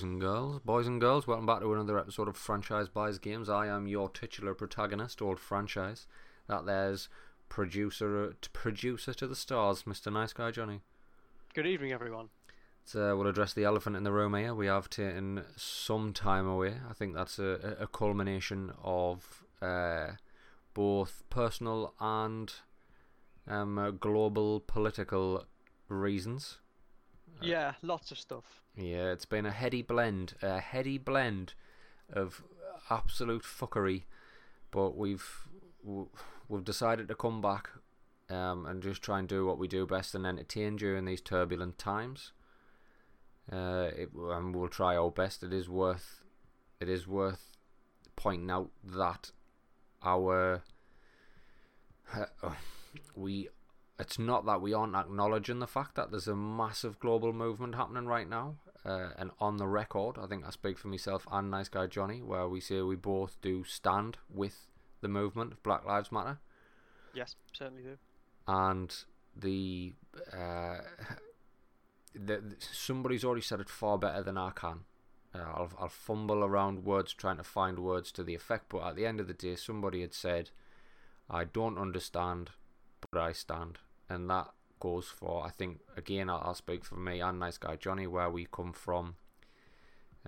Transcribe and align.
boys 0.00 0.04
and 0.04 0.20
girls. 0.20 0.60
Boys 0.64 0.86
and 0.86 0.98
girls, 0.98 1.26
welcome 1.26 1.44
back 1.44 1.60
to 1.60 1.74
another 1.74 1.98
episode 1.98 2.26
of 2.26 2.34
Franchise 2.34 2.88
Buys 2.88 3.18
Games. 3.18 3.50
I 3.50 3.66
am 3.66 3.86
your 3.86 4.08
titular 4.08 4.54
protagonist, 4.54 5.20
Old 5.20 5.38
Franchise. 5.38 6.06
That 6.46 6.64
there's 6.64 7.10
producer 7.50 8.34
producer 8.54 9.12
to 9.12 9.26
the 9.26 9.36
stars, 9.36 9.82
Mr. 9.82 10.10
Nice 10.10 10.32
Guy 10.32 10.52
Johnny. 10.52 10.80
Good 11.52 11.66
evening, 11.66 11.92
everyone. 11.92 12.30
So 12.82 13.14
we'll 13.14 13.26
address 13.26 13.52
the 13.52 13.64
elephant 13.64 13.94
in 13.94 14.04
the 14.04 14.10
room 14.10 14.32
here. 14.32 14.54
We 14.54 14.68
have 14.68 14.88
taken 14.88 15.42
some 15.56 16.14
time 16.14 16.46
away. 16.46 16.76
I 16.88 16.94
think 16.94 17.14
that's 17.14 17.38
a, 17.38 17.76
a 17.78 17.86
culmination 17.86 18.72
of 18.82 19.44
uh, 19.60 20.12
both 20.72 21.24
personal 21.28 21.92
and 22.00 22.50
um, 23.46 23.76
uh, 23.76 23.90
global 23.90 24.60
political 24.60 25.44
reasons. 25.88 26.59
Yeah, 27.42 27.74
lots 27.82 28.10
of 28.10 28.18
stuff. 28.18 28.44
Yeah, 28.76 29.12
it's 29.12 29.24
been 29.24 29.46
a 29.46 29.50
heady 29.50 29.82
blend, 29.82 30.34
a 30.42 30.60
heady 30.60 30.98
blend 30.98 31.54
of 32.12 32.42
absolute 32.88 33.42
fuckery, 33.42 34.04
but 34.70 34.96
we've 34.96 35.48
we've 36.48 36.64
decided 36.64 37.08
to 37.08 37.14
come 37.14 37.40
back 37.40 37.70
um, 38.28 38.66
and 38.66 38.82
just 38.82 39.02
try 39.02 39.18
and 39.18 39.28
do 39.28 39.46
what 39.46 39.58
we 39.58 39.68
do 39.68 39.86
best 39.86 40.14
and 40.14 40.26
entertain 40.26 40.76
during 40.76 41.04
these 41.04 41.20
turbulent 41.20 41.78
times. 41.78 42.32
Uh, 43.50 43.90
it, 43.96 44.10
and 44.14 44.54
we'll 44.54 44.68
try 44.68 44.96
our 44.96 45.10
best. 45.10 45.42
It 45.42 45.52
is 45.52 45.68
worth 45.68 46.22
it 46.78 46.88
is 46.88 47.06
worth 47.06 47.56
pointing 48.16 48.50
out 48.50 48.70
that 48.84 49.32
our 50.02 50.62
uh, 52.14 52.50
we 53.14 53.48
it's 54.00 54.18
not 54.18 54.46
that 54.46 54.62
we 54.62 54.72
aren't 54.72 54.96
acknowledging 54.96 55.58
the 55.58 55.66
fact 55.66 55.94
that 55.94 56.10
there's 56.10 56.26
a 56.26 56.34
massive 56.34 56.98
global 56.98 57.34
movement 57.34 57.74
happening 57.74 58.06
right 58.06 58.28
now. 58.28 58.56
Uh, 58.82 59.10
and 59.18 59.30
on 59.38 59.58
the 59.58 59.66
record, 59.66 60.16
I 60.18 60.26
think 60.26 60.46
I 60.46 60.50
speak 60.50 60.78
for 60.78 60.88
myself 60.88 61.26
and 61.30 61.50
Nice 61.50 61.68
Guy 61.68 61.86
Johnny, 61.86 62.22
where 62.22 62.48
we 62.48 62.60
say 62.60 62.80
we 62.80 62.96
both 62.96 63.36
do 63.42 63.62
stand 63.62 64.16
with 64.30 64.68
the 65.02 65.08
movement 65.08 65.52
of 65.52 65.62
Black 65.62 65.84
Lives 65.84 66.10
Matter. 66.10 66.38
Yes, 67.12 67.36
certainly 67.52 67.82
do. 67.82 67.98
And 68.48 68.94
the, 69.36 69.92
uh, 70.32 70.78
the 72.14 72.40
somebody's 72.58 73.22
already 73.22 73.42
said 73.42 73.60
it 73.60 73.68
far 73.68 73.98
better 73.98 74.22
than 74.22 74.38
I 74.38 74.50
can. 74.50 74.80
Uh, 75.34 75.40
I'll, 75.40 75.70
I'll 75.78 75.88
fumble 75.88 76.42
around 76.42 76.86
words 76.86 77.12
trying 77.12 77.36
to 77.36 77.44
find 77.44 77.78
words 77.78 78.10
to 78.12 78.24
the 78.24 78.34
effect, 78.34 78.70
but 78.70 78.82
at 78.82 78.96
the 78.96 79.04
end 79.04 79.20
of 79.20 79.26
the 79.26 79.34
day, 79.34 79.56
somebody 79.56 80.00
had 80.00 80.14
said, 80.14 80.50
I 81.28 81.44
don't 81.44 81.76
understand, 81.76 82.50
but 83.02 83.20
I 83.20 83.32
stand 83.32 83.78
and 84.10 84.28
that 84.28 84.48
goes 84.80 85.06
for 85.06 85.44
I 85.46 85.50
think 85.50 85.80
again 85.96 86.28
I'll, 86.28 86.42
I'll 86.44 86.54
speak 86.54 86.84
for 86.84 86.96
me 86.96 87.20
and 87.20 87.38
nice 87.38 87.56
guy 87.56 87.76
Johnny 87.76 88.06
where 88.06 88.28
we 88.28 88.46
come 88.50 88.72
from 88.72 89.14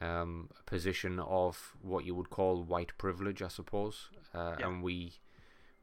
um, 0.01 0.49
a 0.59 0.63
position 0.63 1.19
of 1.19 1.77
what 1.83 2.05
you 2.05 2.15
would 2.15 2.31
call 2.31 2.63
white 2.63 2.97
privilege 2.97 3.43
I 3.43 3.49
suppose 3.49 4.09
uh, 4.35 4.55
yeah. 4.59 4.69
and 4.69 4.83
we 4.83 5.15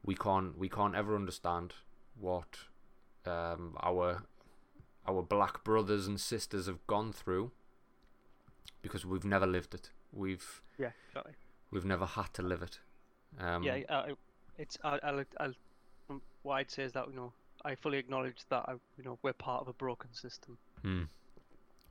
we 0.04 0.14
can't 0.14 0.58
we 0.58 0.68
can't 0.68 0.94
ever 0.96 1.14
understand 1.14 1.74
what 2.18 2.58
um, 3.26 3.76
our 3.82 4.22
our 5.06 5.22
black 5.22 5.62
brothers 5.62 6.06
and 6.06 6.18
sisters 6.20 6.66
have 6.66 6.84
gone 6.86 7.12
through 7.12 7.52
because 8.82 9.04
we've 9.04 9.24
never 9.24 9.46
lived 9.46 9.74
it 9.74 9.90
we've 10.12 10.62
yeah 10.78 10.90
exactly. 11.08 11.34
we've 11.70 11.84
never 11.84 12.06
had 12.06 12.32
to 12.34 12.42
live 12.42 12.62
it 12.62 12.78
um, 13.38 13.62
yeah 13.62 13.80
uh, 13.88 14.06
it's 14.58 14.78
I, 14.82 14.98
I, 15.02 15.24
I, 15.38 15.48
what 16.42 16.54
I'd 16.54 16.70
say 16.70 16.84
is 16.84 16.92
that 16.92 17.08
you 17.08 17.16
know 17.16 17.32
I 17.64 17.74
fully 17.74 17.98
acknowledge 17.98 18.38
that 18.48 18.64
I, 18.68 18.72
you 18.96 19.04
know 19.04 19.18
we're 19.22 19.32
part 19.32 19.62
of 19.62 19.68
a 19.68 19.72
broken 19.72 20.12
system, 20.12 20.58
hmm. 20.82 21.02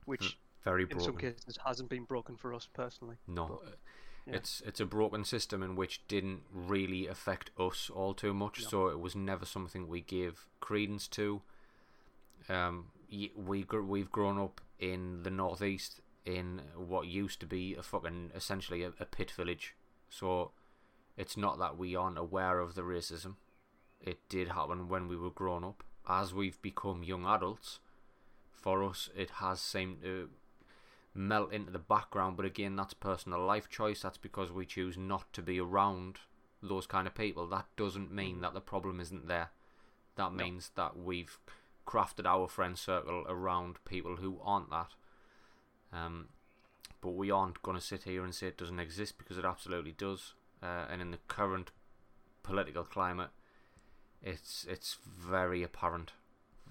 which 0.04 0.38
very 0.64 0.84
broken. 0.84 0.98
in 0.98 1.04
some 1.04 1.16
cases 1.16 1.58
hasn't 1.64 1.88
been 1.88 2.04
broken 2.04 2.36
for 2.36 2.52
us 2.54 2.68
personally. 2.72 3.16
No, 3.26 3.60
but, 3.62 3.76
yeah. 4.26 4.34
it's 4.36 4.62
it's 4.66 4.80
a 4.80 4.86
broken 4.86 5.24
system 5.24 5.62
in 5.62 5.76
which 5.76 6.06
didn't 6.08 6.42
really 6.52 7.06
affect 7.06 7.50
us 7.58 7.90
all 7.92 8.14
too 8.14 8.34
much, 8.34 8.62
no. 8.62 8.68
so 8.68 8.88
it 8.88 9.00
was 9.00 9.14
never 9.14 9.44
something 9.44 9.88
we 9.88 10.00
gave 10.00 10.46
credence 10.60 11.06
to. 11.08 11.42
Um, 12.48 12.86
we 13.10 13.66
we've 13.66 14.10
grown 14.10 14.38
up 14.38 14.60
in 14.78 15.22
the 15.22 15.30
northeast 15.30 16.00
in 16.24 16.62
what 16.76 17.06
used 17.06 17.40
to 17.40 17.46
be 17.46 17.74
a 17.74 17.82
fucking 17.82 18.32
essentially 18.34 18.82
a, 18.82 18.92
a 18.98 19.04
pit 19.04 19.30
village, 19.30 19.74
so 20.08 20.52
it's 21.16 21.36
not 21.36 21.58
that 21.58 21.78
we 21.78 21.94
aren't 21.94 22.18
aware 22.18 22.60
of 22.60 22.74
the 22.74 22.82
racism 22.82 23.36
it 24.00 24.18
did 24.28 24.48
happen 24.48 24.88
when 24.88 25.08
we 25.08 25.16
were 25.16 25.30
grown 25.30 25.64
up. 25.64 25.82
As 26.08 26.34
we've 26.34 26.60
become 26.62 27.02
young 27.02 27.26
adults, 27.26 27.78
for 28.52 28.82
us, 28.82 29.08
it 29.16 29.30
has 29.36 29.60
seemed 29.60 30.02
to 30.02 30.30
melt 31.14 31.52
into 31.52 31.70
the 31.70 31.78
background. 31.78 32.36
But 32.36 32.46
again, 32.46 32.76
that's 32.76 32.94
personal 32.94 33.44
life 33.44 33.68
choice. 33.68 34.02
That's 34.02 34.18
because 34.18 34.50
we 34.50 34.66
choose 34.66 34.96
not 34.96 35.32
to 35.34 35.42
be 35.42 35.60
around 35.60 36.18
those 36.62 36.86
kind 36.86 37.06
of 37.06 37.14
people. 37.14 37.46
That 37.46 37.66
doesn't 37.76 38.12
mean 38.12 38.40
that 38.40 38.54
the 38.54 38.60
problem 38.60 39.00
isn't 39.00 39.28
there. 39.28 39.50
That 40.16 40.34
means 40.34 40.72
that 40.76 40.98
we've 40.98 41.38
crafted 41.86 42.26
our 42.26 42.48
friend 42.48 42.78
circle 42.78 43.24
around 43.28 43.76
people 43.84 44.16
who 44.16 44.38
aren't 44.42 44.70
that. 44.70 44.90
Um, 45.92 46.28
but 47.00 47.10
we 47.10 47.30
aren't 47.30 47.62
going 47.62 47.76
to 47.76 47.82
sit 47.82 48.02
here 48.04 48.24
and 48.24 48.34
say 48.34 48.48
it 48.48 48.58
doesn't 48.58 48.78
exist 48.78 49.16
because 49.18 49.38
it 49.38 49.44
absolutely 49.44 49.92
does. 49.92 50.34
Uh, 50.62 50.84
and 50.90 51.00
in 51.00 51.10
the 51.10 51.18
current 51.28 51.70
political 52.42 52.84
climate, 52.84 53.30
it's 54.22 54.66
it's 54.68 54.96
very 55.04 55.62
apparent, 55.62 56.12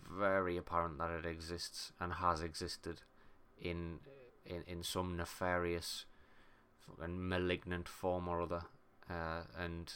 very 0.09 0.57
apparent 0.57 0.97
that 0.99 1.11
it 1.11 1.25
exists 1.25 1.91
and 1.99 2.13
has 2.13 2.41
existed 2.41 3.01
in 3.59 3.99
in 4.45 4.63
in 4.67 4.83
some 4.83 5.17
nefarious 5.17 6.05
and 7.01 7.27
malignant 7.27 7.87
form 7.87 8.27
or 8.27 8.41
other, 8.41 8.63
uh, 9.09 9.41
and 9.57 9.93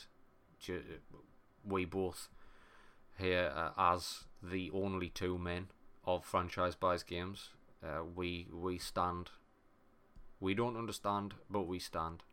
we 1.66 1.86
both 1.86 2.30
here 3.18 3.52
uh, 3.56 3.72
as 3.78 4.26
the 4.42 4.72
only 4.72 5.10
two 5.10 5.38
men 5.38 5.68
of 6.06 6.26
franchise 6.26 6.76
buys 6.76 7.04
games, 7.04 7.50
uh, 7.84 8.04
we 8.04 8.48
we 8.52 8.78
stand. 8.78 9.30
We 10.40 10.54
don't 10.54 10.76
understand, 10.76 11.36
but 11.50 11.68
we 11.68 11.80
stand 11.80 12.24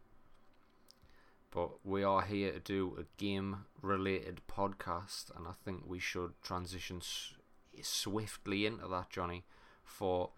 but 1.51 1.85
we 1.85 2.03
are 2.05 2.23
here 2.23 2.53
to 2.53 2.61
do 2.61 2.97
a 2.99 3.05
game 3.21 3.65
related 3.83 4.41
podcast, 4.49 5.35
and 5.37 5.47
I 5.49 5.53
think 5.65 5.83
we 5.87 5.99
should 5.99 6.33
transition 6.43 6.99
s- 6.99 7.35
swiftly 7.83 8.67
into 8.67 8.87
that, 8.89 9.11
Johnny, 9.11 9.45
for 9.85 10.31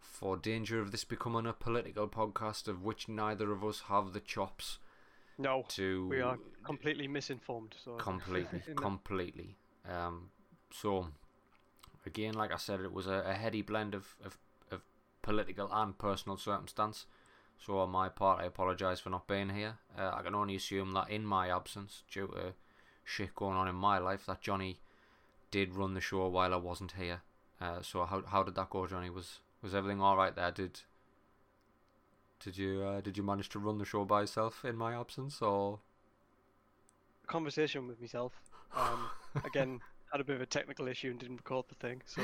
for 0.00 0.36
danger 0.36 0.80
of 0.80 0.92
this 0.92 1.04
becoming 1.04 1.46
a 1.46 1.52
political 1.52 2.08
podcast 2.08 2.68
of 2.68 2.82
which 2.82 3.08
neither 3.08 3.52
of 3.52 3.62
us 3.64 3.80
have 3.88 4.12
the 4.12 4.20
chops. 4.20 4.78
No, 5.38 5.64
to 5.68 6.08
we 6.08 6.20
are 6.20 6.38
completely 6.64 7.08
misinformed. 7.08 7.74
So 7.82 7.92
completely, 7.96 8.62
completely. 8.76 9.56
Um, 9.88 10.30
so 10.70 11.08
again, 12.06 12.34
like 12.34 12.52
I 12.52 12.56
said, 12.56 12.80
it 12.80 12.92
was 12.92 13.06
a, 13.06 13.22
a 13.26 13.32
heady 13.34 13.62
blend 13.62 13.94
of, 13.94 14.14
of, 14.24 14.38
of 14.70 14.82
political 15.22 15.68
and 15.72 15.96
personal 15.96 16.36
circumstance. 16.36 17.06
So 17.64 17.78
on 17.78 17.90
my 17.90 18.08
part, 18.08 18.40
I 18.40 18.46
apologise 18.46 19.00
for 19.00 19.10
not 19.10 19.26
being 19.26 19.50
here. 19.50 19.76
Uh, 19.98 20.12
I 20.14 20.22
can 20.22 20.34
only 20.34 20.56
assume 20.56 20.94
that 20.94 21.10
in 21.10 21.26
my 21.26 21.54
absence, 21.54 22.02
due 22.10 22.28
to 22.28 22.54
shit 23.04 23.34
going 23.34 23.56
on 23.56 23.68
in 23.68 23.74
my 23.74 23.98
life, 23.98 24.24
that 24.26 24.40
Johnny 24.40 24.80
did 25.50 25.74
run 25.74 25.94
the 25.94 26.00
show 26.00 26.26
while 26.28 26.54
I 26.54 26.56
wasn't 26.56 26.92
here. 26.92 27.20
Uh, 27.60 27.82
so 27.82 28.04
how 28.06 28.22
how 28.22 28.42
did 28.42 28.54
that 28.54 28.70
go, 28.70 28.86
Johnny? 28.86 29.10
Was 29.10 29.40
was 29.62 29.74
everything 29.74 30.00
all 30.00 30.16
right 30.16 30.34
there? 30.34 30.50
Did 30.50 30.80
did 32.42 32.56
you 32.56 32.82
uh, 32.82 33.00
did 33.02 33.18
you 33.18 33.22
manage 33.22 33.50
to 33.50 33.58
run 33.58 33.76
the 33.76 33.84
show 33.84 34.06
by 34.06 34.22
yourself 34.22 34.64
in 34.64 34.76
my 34.76 34.98
absence, 34.98 35.42
or 35.42 35.80
conversation 37.26 37.86
with 37.86 38.00
myself? 38.00 38.32
Um, 38.74 39.10
again, 39.44 39.80
had 40.10 40.22
a 40.22 40.24
bit 40.24 40.36
of 40.36 40.42
a 40.42 40.46
technical 40.46 40.88
issue 40.88 41.10
and 41.10 41.18
didn't 41.18 41.36
record 41.36 41.66
the 41.68 41.74
thing. 41.74 42.00
So 42.06 42.22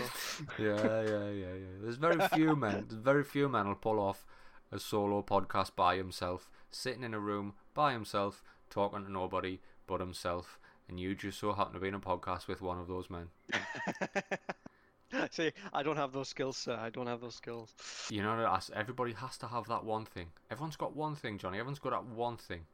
yeah, 0.59 1.03
yeah, 1.03 1.31
yeah, 1.31 1.55
yeah. 1.55 1.77
There's 1.83 1.97
very 1.97 2.27
few 2.29 2.57
men. 2.57 2.87
There's 2.89 3.03
very 3.03 3.25
few 3.25 3.51
men 3.51 3.69
will 3.69 3.75
pull 3.75 4.01
off 4.01 4.25
a 4.73 4.79
solo 4.79 5.23
podcast 5.23 5.77
by 5.77 5.97
himself, 5.97 6.51
sitting 6.71 7.03
in 7.03 7.15
a 7.15 7.21
room 7.21 7.55
by 7.75 7.93
himself, 7.93 8.43
talking 8.71 9.05
to 9.05 9.11
nobody 9.11 9.61
but 9.87 10.01
himself, 10.01 10.59
and 10.89 11.01
you 11.01 11.15
just 11.15 11.39
so 11.39 11.53
happen 11.53 11.75
to 11.75 11.81
be 11.81 11.89
in 11.89 11.95
a 11.95 12.01
podcast 12.01 12.47
with 12.49 12.61
one 12.61 12.79
of 12.79 12.89
those 12.89 13.11
men. 13.11 13.29
See, 15.31 15.53
I 15.73 15.83
don't 15.83 15.97
have 15.97 16.13
those 16.13 16.29
skills, 16.29 16.57
sir. 16.57 16.77
I 16.77 16.91
don't 16.91 17.07
have 17.07 17.21
those 17.21 17.37
skills. 17.37 17.75
You 18.11 18.23
know, 18.23 18.59
everybody 18.75 19.13
has 19.13 19.39
to 19.39 19.47
have 19.47 19.67
that 19.69 19.85
one 19.85 20.05
thing. 20.05 20.29
Everyone's 20.51 20.77
got 20.77 20.97
one 20.97 21.15
thing, 21.15 21.39
Johnny. 21.39 21.59
Everyone's 21.59 21.79
got 21.79 21.91
that 21.91 22.07
one 22.07 22.37
thing. 22.37 22.67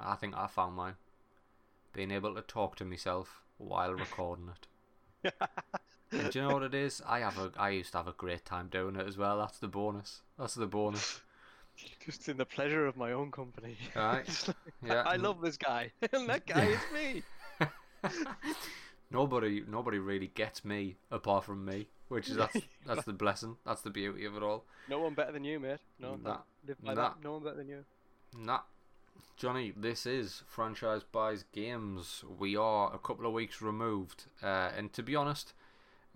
I 0.00 0.14
think 0.16 0.36
I 0.36 0.46
found 0.46 0.76
mine. 0.76 0.94
Being 1.92 2.10
able 2.10 2.34
to 2.34 2.42
talk 2.42 2.76
to 2.76 2.84
myself 2.84 3.42
while 3.58 3.94
recording 3.94 4.50
it. 4.50 5.32
and 6.12 6.30
do 6.30 6.38
you 6.38 6.46
know 6.46 6.54
what 6.54 6.62
it 6.62 6.74
is? 6.74 7.02
I 7.06 7.20
have 7.20 7.38
a 7.38 7.50
I 7.56 7.70
used 7.70 7.92
to 7.92 7.98
have 7.98 8.08
a 8.08 8.12
great 8.12 8.44
time 8.44 8.68
doing 8.68 8.96
it 8.96 9.06
as 9.06 9.16
well. 9.16 9.38
That's 9.38 9.58
the 9.58 9.68
bonus. 9.68 10.22
That's 10.38 10.54
the 10.54 10.66
bonus. 10.66 11.20
Just 12.04 12.28
in 12.28 12.36
the 12.36 12.44
pleasure 12.44 12.86
of 12.86 12.96
my 12.96 13.12
own 13.12 13.30
company. 13.30 13.76
Right. 13.94 14.26
yeah. 14.86 15.02
I 15.06 15.16
love 15.16 15.40
this 15.40 15.56
guy. 15.56 15.92
and 16.12 16.28
that 16.28 16.46
guy 16.46 16.64
is 16.66 16.80
me. 16.92 17.22
nobody 19.10 19.62
nobody 19.66 19.98
really 19.98 20.28
gets 20.28 20.64
me 20.64 20.96
apart 21.10 21.44
from 21.44 21.64
me, 21.64 21.88
which 22.08 22.28
is 22.28 22.36
that's 22.36 22.56
that's 22.86 23.04
the 23.04 23.12
blessing. 23.12 23.56
That's 23.64 23.82
the 23.82 23.90
beauty 23.90 24.24
of 24.24 24.36
it 24.36 24.42
all. 24.42 24.64
No 24.88 25.00
one 25.00 25.14
better 25.14 25.32
than 25.32 25.44
you, 25.44 25.60
mate. 25.60 25.78
No, 25.98 26.16
Nah. 26.16 26.30
that, 26.30 26.42
live 26.66 26.82
by 26.82 26.94
Nah. 26.94 27.02
that. 27.08 27.22
No 27.22 27.32
one 27.34 27.42
better 27.44 27.56
than 27.56 27.68
you. 27.68 27.84
Nah. 28.36 28.60
Johnny, 29.36 29.72
this 29.76 30.04
is 30.04 30.42
Franchise 30.48 31.02
Buys 31.04 31.44
Games. 31.52 32.24
We 32.38 32.56
are 32.56 32.92
a 32.92 32.98
couple 32.98 33.24
of 33.26 33.32
weeks 33.32 33.62
removed. 33.62 34.24
Uh, 34.42 34.70
and 34.76 34.92
to 34.94 35.02
be 35.02 35.14
honest, 35.14 35.52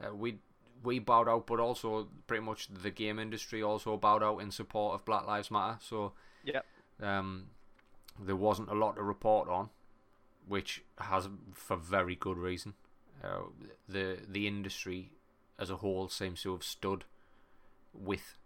uh, 0.03 0.13
we 0.15 0.39
we 0.83 0.99
bowed 0.99 1.29
out, 1.29 1.47
but 1.47 1.61
also 1.61 2.09
pretty 2.27 2.43
much 2.45 2.69
the 2.69 2.91
game 2.91 3.19
industry 3.19 3.63
also 3.63 3.97
bowed 3.97 4.23
out 4.23 4.39
in 4.39 4.51
support 4.51 4.95
of 4.95 5.05
Black 5.05 5.27
Lives 5.27 5.51
Matter. 5.51 5.79
So 5.81 6.13
Yep. 6.45 6.67
um, 7.01 7.47
there 8.19 8.37
wasn't 8.37 8.71
a 8.71 8.75
lot 8.75 8.97
to 8.97 9.03
report 9.03 9.49
on, 9.49 9.71
which 10.47 10.83
has 10.99 11.29
for 11.55 11.77
very 11.77 12.15
good 12.17 12.39
reason. 12.39 12.75
Uh, 13.23 13.43
the 13.89 14.19
the 14.29 14.47
industry 14.47 15.11
as 15.59 15.71
a 15.71 15.77
whole 15.77 16.09
seems 16.09 16.43
to 16.43 16.53
have 16.53 16.65
stood 16.65 17.05
with 17.95 18.39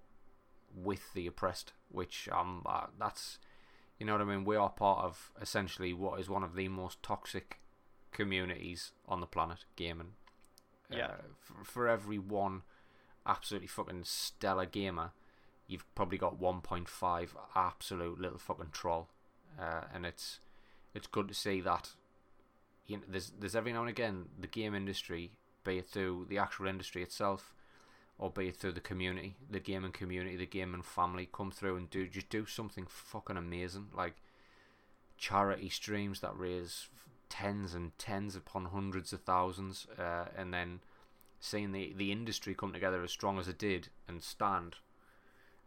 with 0.75 1.15
the 1.15 1.27
oppressed, 1.27 1.73
which 1.91 2.29
um 2.31 2.63
uh, 2.67 2.87
that's 2.99 3.39
you 3.99 4.05
know 4.07 4.13
what 4.13 4.21
I 4.21 4.25
mean. 4.25 4.45
We 4.45 4.57
are 4.57 4.69
part 4.69 5.05
of 5.05 5.31
essentially 5.41 5.93
what 5.95 6.21
is 6.21 6.29
one 6.29 6.43
of 6.43 6.55
the 6.55 6.69
most 6.69 7.03
toxic 7.03 7.61
communities 8.13 8.93
on 9.09 9.21
the 9.21 9.27
planet, 9.27 9.65
gaming. 9.77 10.13
Yeah. 10.91 11.07
Uh, 11.07 11.15
for, 11.41 11.65
for 11.65 11.89
every 11.89 12.19
one 12.19 12.63
absolutely 13.27 13.69
fucking 13.69 14.05
stellar 14.05 14.67
gamer, 14.67 15.13
you've 15.67 15.85
probably 15.95 16.19
got 16.19 16.41
1.5 16.41 17.29
absolute 17.55 18.21
little 18.21 18.39
fucking 18.39 18.71
troll, 18.73 19.09
uh, 19.61 19.83
and 19.93 20.07
it's 20.07 20.39
it's 20.95 21.07
good 21.07 21.29
to 21.29 21.35
see 21.35 21.61
that. 21.61 21.91
You 22.87 22.99
know, 22.99 23.03
there's 23.09 23.33
there's 23.39 23.57
every 23.57 23.73
now 23.73 23.81
and 23.81 23.91
again 23.91 24.27
the 24.39 24.47
game 24.47 24.75
industry, 24.75 25.33
be 25.65 25.79
it 25.79 25.89
through 25.89 26.27
the 26.29 26.39
actual 26.39 26.69
industry 26.69 27.03
itself, 27.03 27.55
or 28.19 28.31
be 28.31 28.49
it 28.49 28.57
through 28.57 28.73
the 28.73 28.81
community, 28.81 29.37
the 29.51 29.61
gaming 29.61 29.93
community, 29.93 30.37
the 30.37 30.47
gaming 30.47 30.83
family, 30.83 31.29
come 31.33 31.51
through 31.51 31.77
and 31.77 31.91
do 31.91 32.07
just 32.07 32.29
do 32.29 32.47
something 32.47 32.87
fucking 32.89 33.37
amazing, 33.37 33.89
like 33.95 34.17
charity 35.19 35.69
streams 35.69 36.21
that 36.21 36.37
raise 36.37 36.89
tens 37.29 37.75
and 37.75 37.97
tens 37.99 38.37
upon 38.37 38.67
hundreds 38.67 39.13
of 39.13 39.21
thousands, 39.23 39.87
uh, 39.99 40.27
and 40.37 40.53
then 40.53 40.81
seeing 41.41 41.73
the 41.73 41.93
the 41.97 42.13
industry 42.13 42.55
come 42.55 42.73
together 42.73 43.03
as 43.03 43.11
strong 43.11 43.39
as 43.39 43.49
it 43.49 43.59
did 43.59 43.89
and 44.09 44.23
stand 44.23 44.77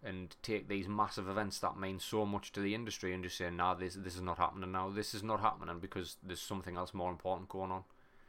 and 0.03 0.35
take 0.41 0.67
these 0.67 0.87
massive 0.87 1.27
events 1.27 1.59
that 1.59 1.77
mean 1.77 1.99
so 1.99 2.25
much 2.25 2.51
to 2.53 2.61
the 2.61 2.73
industry 2.73 3.13
and 3.13 3.23
just 3.23 3.37
say, 3.37 3.49
nah, 3.49 3.73
this 3.73 3.95
this 3.95 4.15
is 4.15 4.21
not 4.21 4.37
happening 4.37 4.71
now. 4.71 4.89
This 4.89 5.13
is 5.13 5.23
not 5.23 5.41
happening 5.41 5.79
because 5.79 6.15
there's 6.23 6.41
something 6.41 6.77
else 6.77 6.93
more 6.93 7.11
important 7.11 7.49
going 7.49 7.71
on. 7.71 7.83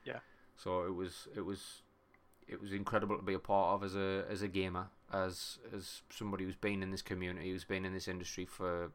Yeah. 0.05 0.19
So 0.57 0.85
it 0.85 0.95
was 0.95 1.29
it 1.37 1.43
was 1.43 1.83
it 2.49 2.61
was 2.61 2.73
incredible 2.73 3.17
to 3.17 3.23
be 3.23 3.35
a 3.35 3.39
part 3.39 3.75
of 3.75 3.85
as 3.85 3.95
a 3.95 4.25
as 4.29 4.43
a 4.43 4.49
gamer, 4.49 4.89
as 5.13 5.59
as 5.75 6.03
somebody 6.11 6.45
who's 6.45 6.57
been 6.57 6.83
in 6.83 6.91
this 6.91 7.03
community, 7.03 7.51
who's 7.51 7.65
been 7.65 7.85
in 7.85 7.95
this 7.95 8.09
industry 8.09 8.45
for 8.45 8.91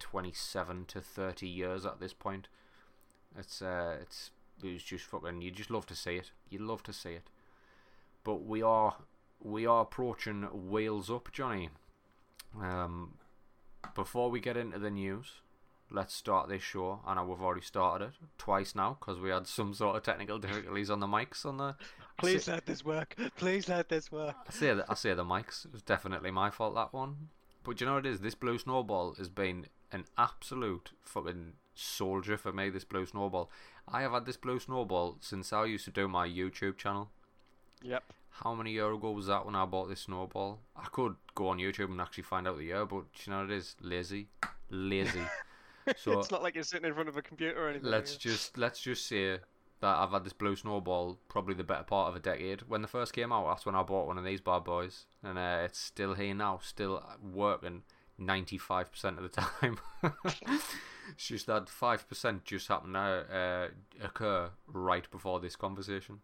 twenty 0.00 0.32
seven 0.32 0.84
to 0.86 1.00
thirty 1.00 1.46
years 1.46 1.86
at 1.86 2.00
this 2.00 2.12
point. 2.12 2.48
It's 3.38 3.62
uh 3.62 3.96
it's 4.00 4.30
it 4.62 4.72
was 4.72 4.82
just 4.82 5.04
fucking 5.04 5.42
you 5.42 5.50
just 5.50 5.70
love 5.70 5.86
to 5.86 5.94
see 5.94 6.16
it. 6.16 6.30
You 6.48 6.58
love 6.58 6.82
to 6.84 6.92
see 6.92 7.10
it. 7.10 7.28
But 8.24 8.44
we 8.44 8.62
are 8.62 8.96
we 9.42 9.66
are 9.66 9.82
approaching 9.82 10.42
wheels 10.70 11.10
up, 11.10 11.30
Johnny. 11.32 11.70
Um, 12.60 13.14
before 13.94 14.30
we 14.30 14.40
get 14.40 14.56
into 14.56 14.78
the 14.78 14.90
news, 14.90 15.40
let's 15.90 16.14
start 16.14 16.48
this 16.48 16.62
show. 16.62 17.00
I 17.06 17.14
know 17.14 17.24
we've 17.24 17.40
already 17.40 17.62
started 17.64 18.06
it 18.06 18.14
twice 18.38 18.74
now 18.74 18.96
because 19.00 19.20
we 19.20 19.30
had 19.30 19.46
some 19.46 19.74
sort 19.74 19.96
of 19.96 20.02
technical 20.02 20.38
difficulties 20.40 20.90
on 20.90 21.00
the 21.00 21.06
mics 21.06 21.44
on 21.46 21.56
the. 21.56 21.76
Please 22.18 22.48
let 22.48 22.66
this 22.66 22.84
work. 22.84 23.16
Please 23.36 23.68
let 23.68 23.88
this 23.88 24.12
work. 24.12 24.36
I 24.46 24.52
say 24.52 24.74
the, 24.74 24.84
I 24.88 24.94
say 24.94 25.14
the 25.14 25.24
mics. 25.24 25.64
It 25.64 25.72
was 25.72 25.82
definitely 25.82 26.30
my 26.30 26.50
fault 26.50 26.74
that 26.74 26.92
one. 26.92 27.28
But 27.64 27.80
you 27.80 27.86
know 27.86 27.94
what 27.94 28.06
it 28.06 28.10
is? 28.10 28.20
This 28.20 28.34
blue 28.34 28.58
snowball 28.58 29.14
has 29.14 29.28
been 29.28 29.66
an 29.92 30.04
absolute 30.18 30.92
fucking 31.02 31.54
soldier 31.74 32.36
for 32.36 32.52
me. 32.52 32.70
This 32.70 32.84
blue 32.84 33.06
snowball. 33.06 33.50
I 33.88 34.02
have 34.02 34.12
had 34.12 34.26
this 34.26 34.36
blue 34.36 34.58
snowball 34.60 35.16
since 35.20 35.52
I 35.52 35.64
used 35.64 35.84
to 35.86 35.90
do 35.90 36.08
my 36.08 36.28
YouTube 36.28 36.76
channel. 36.76 37.10
Yep. 37.82 38.04
How 38.30 38.54
many 38.54 38.72
year 38.72 38.92
ago 38.92 39.10
was 39.10 39.26
that 39.26 39.44
when 39.44 39.54
I 39.54 39.64
bought 39.66 39.88
this 39.88 40.00
snowball? 40.00 40.60
I 40.76 40.86
could 40.92 41.16
go 41.34 41.48
on 41.48 41.58
YouTube 41.58 41.90
and 41.90 42.00
actually 42.00 42.22
find 42.22 42.46
out 42.46 42.56
the 42.56 42.64
year, 42.64 42.86
but 42.86 43.04
you 43.24 43.32
know 43.32 43.40
what 43.40 43.50
it 43.50 43.56
is? 43.56 43.76
Lazy, 43.80 44.28
lazy. 44.70 45.22
So 45.96 46.20
it's 46.20 46.30
not 46.30 46.42
like 46.42 46.54
you're 46.54 46.62
sitting 46.62 46.86
in 46.86 46.94
front 46.94 47.08
of 47.08 47.16
a 47.16 47.22
computer 47.22 47.64
or 47.64 47.68
anything. 47.68 47.90
let's 47.90 48.14
just 48.16 48.56
let's 48.58 48.80
just 48.80 49.06
say 49.06 49.38
that 49.80 49.96
I've 49.96 50.10
had 50.10 50.24
this 50.24 50.34
blue 50.34 50.54
snowball 50.54 51.18
probably 51.28 51.54
the 51.54 51.64
better 51.64 51.82
part 51.82 52.10
of 52.10 52.16
a 52.16 52.20
decade. 52.20 52.62
When 52.68 52.82
the 52.82 52.88
first 52.88 53.12
came 53.12 53.32
out, 53.32 53.48
that's 53.48 53.66
when 53.66 53.74
I 53.74 53.82
bought 53.82 54.06
one 54.06 54.18
of 54.18 54.24
these 54.24 54.40
bad 54.40 54.62
boys, 54.62 55.06
and 55.22 55.38
uh, 55.38 55.62
it's 55.64 55.78
still 55.78 56.14
here 56.14 56.34
now, 56.34 56.60
still 56.62 57.02
working 57.32 57.82
ninety 58.18 58.58
five 58.58 58.92
percent 58.92 59.16
of 59.18 59.22
the 59.22 59.40
time. 59.40 59.78
it's 61.10 61.26
just 61.26 61.46
that 61.46 61.68
five 61.68 62.08
percent 62.08 62.44
just 62.44 62.68
happened 62.68 62.94
to 62.94 63.00
uh, 63.00 63.68
occur 64.04 64.50
right 64.66 65.10
before 65.10 65.40
this 65.40 65.56
conversation. 65.56 66.20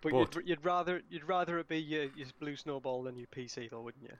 But, 0.00 0.12
but- 0.12 0.34
you'd, 0.34 0.48
you'd 0.48 0.64
rather 0.64 1.02
you'd 1.08 1.28
rather 1.28 1.58
it 1.58 1.68
be 1.68 1.78
your, 1.78 2.04
your 2.16 2.28
blue 2.38 2.56
snowball 2.56 3.02
than 3.02 3.16
your 3.16 3.26
PC, 3.28 3.70
though, 3.70 3.80
wouldn't 3.80 4.04
you? 4.04 4.16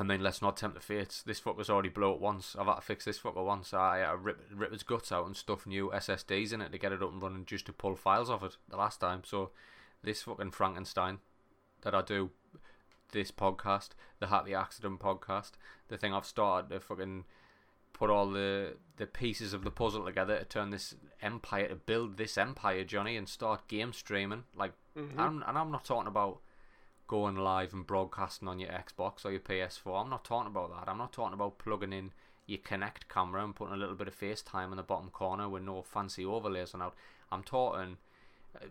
I 0.00 0.04
mean, 0.04 0.22
let's 0.22 0.40
not 0.40 0.56
tempt 0.56 0.76
the 0.76 0.80
fates. 0.80 1.24
This 1.24 1.40
fucker's 1.40 1.68
already 1.68 1.88
blew 1.88 2.12
up 2.12 2.20
once. 2.20 2.54
I've 2.56 2.66
had 2.66 2.76
to 2.76 2.80
fix 2.82 3.04
this 3.04 3.18
fucker 3.18 3.44
once. 3.44 3.74
I 3.74 3.98
had 3.98 4.12
to 4.12 4.16
rip, 4.16 4.38
rip 4.54 4.72
its 4.72 4.84
guts 4.84 5.10
out 5.10 5.26
and 5.26 5.36
stuff 5.36 5.66
new 5.66 5.90
SSDs 5.92 6.52
in 6.52 6.60
it 6.60 6.70
to 6.70 6.78
get 6.78 6.92
it 6.92 7.02
up 7.02 7.12
and 7.12 7.20
running 7.20 7.44
just 7.44 7.66
to 7.66 7.72
pull 7.72 7.96
files 7.96 8.30
off 8.30 8.44
it 8.44 8.56
the 8.68 8.76
last 8.76 9.00
time. 9.00 9.22
So, 9.24 9.50
this 10.04 10.22
fucking 10.22 10.52
Frankenstein 10.52 11.18
that 11.82 11.96
I 11.96 12.02
do, 12.02 12.30
this 13.10 13.32
podcast, 13.32 13.90
the 14.20 14.28
Happy 14.28 14.54
Accident 14.54 15.00
podcast, 15.00 15.52
the 15.88 15.96
thing 15.96 16.14
I've 16.14 16.24
started 16.26 16.70
to 16.70 16.78
fucking 16.78 17.24
put 17.98 18.10
all 18.10 18.30
the 18.30 18.76
the 18.96 19.06
pieces 19.06 19.52
of 19.52 19.62
the 19.62 19.70
puzzle 19.70 20.04
together 20.04 20.38
to 20.38 20.44
turn 20.44 20.70
this 20.70 20.94
empire, 21.22 21.68
to 21.68 21.76
build 21.76 22.16
this 22.16 22.36
empire, 22.36 22.82
Johnny, 22.84 23.16
and 23.16 23.28
start 23.28 23.68
game 23.68 23.92
streaming. 23.92 24.44
Like, 24.56 24.72
Mhm. 24.96 25.16
I'm, 25.18 25.42
and 25.46 25.56
I'm 25.56 25.70
not 25.70 25.84
talking 25.84 26.08
about 26.08 26.40
going 27.06 27.36
live 27.36 27.72
and 27.72 27.86
broadcasting 27.86 28.48
on 28.48 28.58
your 28.58 28.70
Xbox 28.70 29.24
or 29.24 29.30
your 29.30 29.40
PS4. 29.40 30.00
I'm 30.02 30.10
not 30.10 30.24
talking 30.24 30.48
about 30.48 30.70
that. 30.70 30.90
I'm 30.90 30.98
not 30.98 31.12
talking 31.12 31.32
about 31.34 31.58
plugging 31.58 31.92
in 31.92 32.12
your 32.46 32.58
Kinect 32.58 33.08
camera 33.08 33.44
and 33.44 33.54
putting 33.54 33.74
a 33.74 33.76
little 33.76 33.94
bit 33.94 34.08
of 34.08 34.18
FaceTime 34.18 34.70
in 34.72 34.76
the 34.76 34.82
bottom 34.82 35.10
corner 35.10 35.48
with 35.48 35.62
no 35.62 35.82
fancy 35.82 36.24
overlays 36.24 36.74
on 36.74 36.82
out. 36.82 36.96
I'm 37.30 37.44
talking 37.44 37.98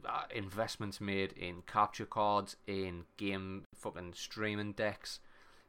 uh, 0.05 0.23
investments 0.31 0.99
made 0.99 1.31
in 1.33 1.61
capture 1.61 2.05
cards, 2.05 2.57
in 2.65 3.05
game 3.15 3.63
fucking 3.75 4.13
streaming 4.13 4.73
decks. 4.73 5.19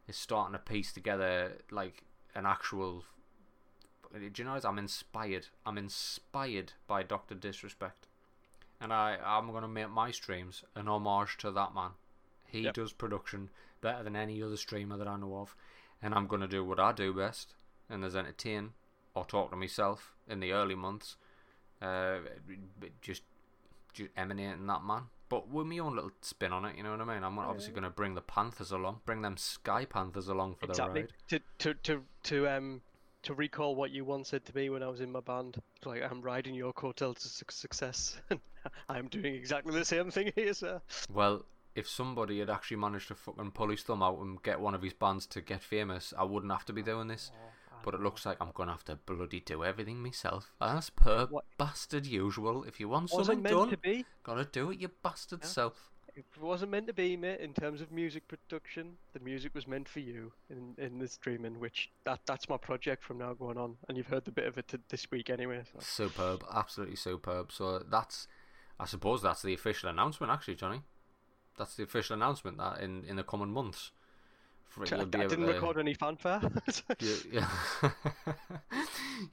Is 0.09 0.16
starting 0.16 0.54
to 0.54 0.59
piece 0.59 0.92
together 0.92 1.59
like 1.71 2.02
an 2.35 2.44
actual. 2.47 3.04
Do 4.12 4.30
you 4.34 4.44
know? 4.44 4.58
I'm 4.64 4.78
inspired. 4.78 5.46
I'm 5.66 5.78
inspired 5.78 6.72
by 6.86 7.02
Doctor 7.02 7.34
Disrespect, 7.34 8.06
and 8.80 8.92
I 8.92 9.18
I'm 9.22 9.52
gonna 9.52 9.68
make 9.68 9.90
my 9.90 10.10
streams 10.10 10.64
an 10.74 10.88
homage 10.88 11.36
to 11.38 11.50
that 11.50 11.74
man. 11.74 11.90
He 12.46 12.62
Yep. 12.62 12.74
does 12.74 12.92
production 12.92 13.50
better 13.80 14.02
than 14.02 14.16
any 14.16 14.42
other 14.42 14.56
streamer 14.56 14.96
that 14.96 15.06
I 15.08 15.16
know 15.16 15.36
of, 15.36 15.54
and 16.00 16.14
I'm 16.14 16.26
gonna 16.26 16.48
do 16.48 16.64
what 16.64 16.80
I 16.80 16.92
do 16.92 17.12
best, 17.12 17.54
and 17.88 18.02
there's 18.02 18.16
entertain 18.16 18.72
or 19.14 19.24
talk 19.24 19.50
to 19.50 19.56
myself 19.56 20.14
in 20.26 20.40
the 20.40 20.52
early 20.52 20.74
months, 20.74 21.16
uh, 21.82 22.18
just 23.00 23.22
just 23.92 24.10
emanating 24.16 24.66
that 24.66 24.84
man. 24.84 25.04
But 25.28 25.48
with 25.48 25.66
my 25.66 25.78
own 25.78 25.94
little 25.94 26.12
spin 26.22 26.52
on 26.52 26.64
it, 26.64 26.76
you 26.76 26.82
know 26.82 26.92
what 26.92 27.00
I 27.02 27.04
mean. 27.04 27.22
I'm 27.22 27.38
obviously 27.38 27.72
going 27.72 27.82
to 27.82 27.90
bring 27.90 28.14
the 28.14 28.22
Panthers 28.22 28.72
along, 28.72 29.02
bring 29.04 29.20
them 29.20 29.36
Sky 29.36 29.84
Panthers 29.84 30.28
along 30.28 30.54
for 30.54 30.66
exactly. 30.66 31.02
the 31.02 31.36
ride. 31.36 31.44
To 31.58 31.74
to 31.74 31.74
to 31.74 32.04
to 32.22 32.48
um 32.48 32.80
to 33.22 33.34
recall 33.34 33.75
what 33.75 33.90
you 33.90 34.04
once 34.04 34.28
said 34.28 34.44
to 34.46 34.54
me 34.56 34.70
when 34.70 34.82
I 34.82 34.88
was 34.88 35.00
in 35.00 35.10
my 35.12 35.20
band, 35.20 35.56
it's 35.76 35.87
like 35.87 36.02
I'm 36.02 36.22
riding 36.22 36.54
your 36.54 36.72
coattails 36.72 37.18
to 37.20 37.28
suc- 37.28 37.50
success. 37.52 38.20
I'm 38.88 39.08
doing 39.08 39.34
exactly 39.34 39.75
the 39.75 39.84
same 39.84 40.10
thing 40.10 40.32
here, 40.34 40.54
sir. 40.54 40.80
Well, 41.12 41.44
if 41.75 41.88
somebody 41.88 42.40
had 42.40 42.50
actually 42.50 42.78
managed 42.78 43.08
to 43.08 43.14
fucking 43.14 43.52
pull 43.52 43.68
his 43.68 43.82
thumb 43.82 44.02
out 44.02 44.18
and 44.20 44.42
get 44.42 44.60
one 44.60 44.75
of 44.75 44.82
his 44.82 44.92
bands 44.94 45.26
to 45.28 45.40
get 45.40 45.62
famous, 45.62 46.12
I 46.16 46.25
wouldn't 46.25 46.52
have 46.52 46.64
to 46.66 46.72
be 46.72 46.82
doing 46.82 47.08
this. 47.08 47.30
Oh, 47.34 47.76
but 47.84 47.94
it 47.94 48.00
looks 48.00 48.26
like 48.26 48.37
I'm 48.40 48.50
gonna 48.54 48.72
have 48.72 48.84
to 48.87 48.96
bloody 48.96 49.40
do 49.40 49.64
everything 49.64 50.02
myself, 50.02 50.52
as 50.60 50.90
per 50.90 51.26
What- 51.26 51.44
bastard 51.58 52.06
usual. 52.06 52.64
If 52.64 52.80
you 52.80 52.88
want 52.88 53.10
wasn't 53.12 53.37
something 53.38 53.52
done, 53.56 53.70
to 53.70 53.76
be. 53.76 54.04
gotta 54.25 54.44
do 54.44 54.70
it 54.70 54.80
your 54.80 54.90
bastard 55.02 55.40
Yeah. 55.42 55.48
self. 55.48 55.90
It 56.18 56.42
wasn't 56.42 56.72
meant 56.72 56.88
to 56.88 56.92
be, 56.92 57.16
mate. 57.16 57.38
In 57.38 57.54
terms 57.54 57.80
of 57.80 57.92
music 57.92 58.26
production, 58.26 58.96
the 59.12 59.20
music 59.20 59.54
was 59.54 59.68
meant 59.68 59.88
for 59.88 60.00
you 60.00 60.32
in 60.50 60.75
in 60.76 60.98
the 60.98 61.06
streaming, 61.06 61.60
which 61.60 61.90
that 62.04 62.20
that's 62.26 62.48
my 62.48 62.56
project 62.56 63.04
from 63.04 63.18
now 63.18 63.34
going 63.34 63.56
on. 63.56 63.76
And 63.87 63.96
you've 63.96 64.08
heard 64.08 64.25
the 64.25 64.32
bit 64.32 64.46
of 64.46 64.58
it 64.58 64.66
t- 64.66 64.78
this 64.88 65.08
week 65.12 65.30
anyway. 65.30 65.62
So. 65.72 66.08
Superb, 66.08 66.44
absolutely 66.52 66.96
superb. 66.96 67.52
So 67.52 67.78
that's, 67.78 68.26
I 68.80 68.87
suppose 68.87 69.22
that's 69.22 69.42
the 69.42 69.54
official 69.54 69.90
announcement, 69.90 70.32
actually, 70.32 70.56
Johnny. 70.56 70.82
That's 71.56 71.76
the 71.76 71.84
official 71.84 72.16
announcement 72.16 72.58
that 72.58 72.80
in 72.80 73.04
in 73.04 73.14
the 73.14 73.22
coming 73.22 73.52
months, 73.52 73.92
For 74.66 74.82
it, 74.82 74.92
I, 74.92 75.04
be 75.04 75.18
I 75.18 75.20
able 75.20 75.30
didn't 75.30 75.46
to, 75.46 75.52
record 75.52 75.78
any 75.78 75.94
fanfare. 75.94 76.40
you, 76.98 77.16
yeah. 77.30 77.48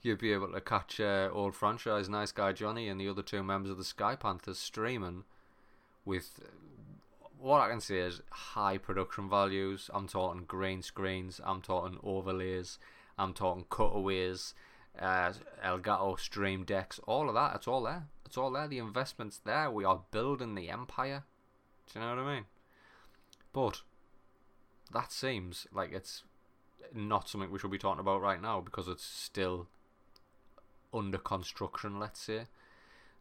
you'll 0.02 0.16
be 0.18 0.32
able 0.32 0.52
to 0.52 0.60
catch 0.60 1.00
uh, 1.00 1.30
old 1.32 1.56
franchise 1.56 2.08
Nice 2.08 2.30
Guy 2.30 2.52
Johnny 2.52 2.88
and 2.88 3.00
the 3.00 3.08
other 3.08 3.22
two 3.22 3.42
members 3.42 3.72
of 3.72 3.76
the 3.76 3.84
Sky 3.84 4.14
Panthers 4.14 4.60
streaming 4.60 5.24
with 6.04 6.38
what 7.38 7.60
I 7.60 7.68
can 7.68 7.80
say 7.80 7.98
is 7.98 8.22
high 8.30 8.78
production 8.78 9.28
values. 9.28 9.90
I'm 9.92 10.08
talking 10.08 10.44
green 10.46 10.82
screens, 10.82 11.40
I'm 11.44 11.60
talking 11.62 11.98
overlays, 12.02 12.78
I'm 13.18 13.32
talking 13.32 13.64
cutaways, 13.68 14.54
uh, 14.98 15.32
Elgato 15.64 16.18
stream 16.18 16.64
decks, 16.64 17.00
all 17.06 17.28
of 17.28 17.34
that. 17.34 17.56
It's 17.56 17.68
all 17.68 17.82
there. 17.82 18.06
It's 18.24 18.36
all 18.36 18.50
there. 18.50 18.68
The 18.68 18.78
investment's 18.78 19.38
there. 19.38 19.70
We 19.70 19.84
are 19.84 20.02
building 20.10 20.54
the 20.54 20.70
empire. 20.70 21.24
Do 21.92 21.98
you 21.98 22.04
know 22.04 22.16
what 22.16 22.24
I 22.24 22.34
mean? 22.34 22.44
But 23.52 23.82
that 24.92 25.12
seems 25.12 25.66
like 25.72 25.92
it's 25.92 26.24
not 26.94 27.28
something 27.28 27.50
we 27.50 27.58
should 27.58 27.70
be 27.70 27.78
talking 27.78 28.00
about 28.00 28.20
right 28.22 28.40
now 28.40 28.60
because 28.60 28.88
it's 28.88 29.04
still 29.04 29.68
under 30.92 31.18
construction. 31.18 31.98
Let's 31.98 32.20
say. 32.20 32.46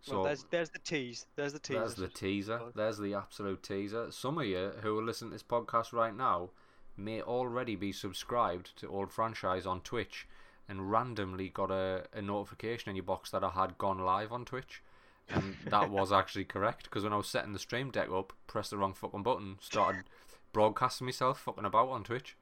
So 0.05 0.17
well, 0.17 0.23
there's 0.25 0.45
there's 0.51 0.69
the 0.69 0.79
tease. 0.79 1.25
There's 1.35 1.53
the 1.53 1.59
tease. 1.59 1.77
there's 1.77 1.95
the 1.95 2.07
teaser. 2.07 2.61
There's 2.75 2.99
the 2.99 3.15
absolute 3.15 3.63
teaser. 3.63 4.11
Some 4.11 4.37
of 4.37 4.45
you 4.45 4.71
who 4.81 4.99
are 4.99 5.03
listening 5.03 5.31
to 5.31 5.35
this 5.35 5.43
podcast 5.43 5.93
right 5.93 6.15
now 6.15 6.51
may 6.95 7.23
already 7.23 7.75
be 7.75 7.91
subscribed 7.91 8.77
to 8.77 8.87
Old 8.87 9.11
Franchise 9.11 9.65
on 9.65 9.81
Twitch 9.81 10.27
and 10.69 10.91
randomly 10.91 11.49
got 11.49 11.71
a, 11.71 12.05
a 12.13 12.21
notification 12.21 12.91
in 12.91 12.95
your 12.95 13.03
box 13.03 13.31
that 13.31 13.43
I 13.43 13.49
had 13.49 13.79
gone 13.79 13.97
live 13.97 14.31
on 14.31 14.45
Twitch. 14.45 14.83
And 15.27 15.57
that 15.69 15.89
was 15.89 16.11
actually 16.11 16.45
correct 16.45 16.83
because 16.83 17.03
when 17.03 17.13
I 17.13 17.17
was 17.17 17.27
setting 17.27 17.53
the 17.53 17.59
stream 17.59 17.89
deck 17.89 18.11
up, 18.11 18.31
pressed 18.45 18.69
the 18.69 18.77
wrong 18.77 18.93
fucking 18.93 19.23
button, 19.23 19.57
started 19.59 20.03
broadcasting 20.53 21.05
myself 21.05 21.39
fucking 21.39 21.65
about 21.65 21.89
on 21.89 22.03
Twitch. 22.03 22.37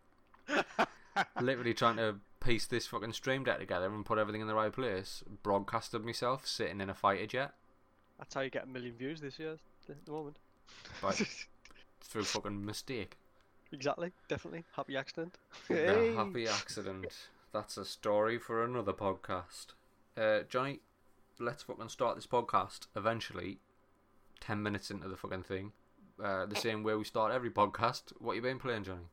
Literally 1.42 1.74
trying 1.74 1.98
to 1.98 2.16
piece 2.40 2.66
this 2.66 2.88
fucking 2.88 3.14
stream 3.14 3.44
deck 3.44 3.60
together 3.60 3.86
and 3.88 4.06
put 4.06 4.18
everything 4.18 4.42
in 4.42 4.48
the 4.48 4.56
right 4.56 4.72
place. 4.74 5.24
Broadcasted 5.44 6.04
myself 6.04 6.46
sitting 6.48 6.82
in 6.82 6.90
a 6.90 6.94
fighter 6.94 7.26
jet 7.26 7.54
That's 8.18 8.34
how 8.34 8.42
you 8.42 8.50
get 8.50 8.64
a 8.66 8.68
million 8.68 8.96
views 8.96 9.22
this 9.22 9.40
year 9.40 9.58
at 9.90 10.06
the 10.06 10.12
moment. 10.12 10.38
But- 11.02 11.22
through 12.02 12.24
fucking 12.26 12.66
mistake. 12.66 13.18
exactly, 13.72 14.12
definitely. 14.28 14.66
Happy 14.76 14.96
accident. 14.98 15.38
Hey. 15.68 16.14
happy 16.14 16.48
accident. 16.48 17.08
That's 17.54 17.78
a 17.78 17.86
story 17.86 18.38
for 18.38 18.64
another 18.64 18.94
podcast. 18.94 19.68
Uh, 20.18 20.40
Johnny, 20.50 20.80
let's 21.40 21.64
fucking 21.64 21.90
start 21.90 22.16
this 22.16 22.28
podcast 22.28 22.88
eventually. 22.96 23.60
Ten 24.40 24.62
minutes 24.62 24.92
into 24.92 25.08
the 25.08 25.16
fucking 25.18 25.44
thing. 25.44 25.72
Uh, 26.24 26.46
the 26.46 26.56
same 26.56 26.84
way 26.84 26.94
we 26.96 27.04
start 27.04 27.32
every 27.32 27.50
podcast. 27.50 28.12
What 28.20 28.36
you 28.36 28.42
been 28.42 28.60
playing, 28.60 28.84
Johnny? 28.84 29.06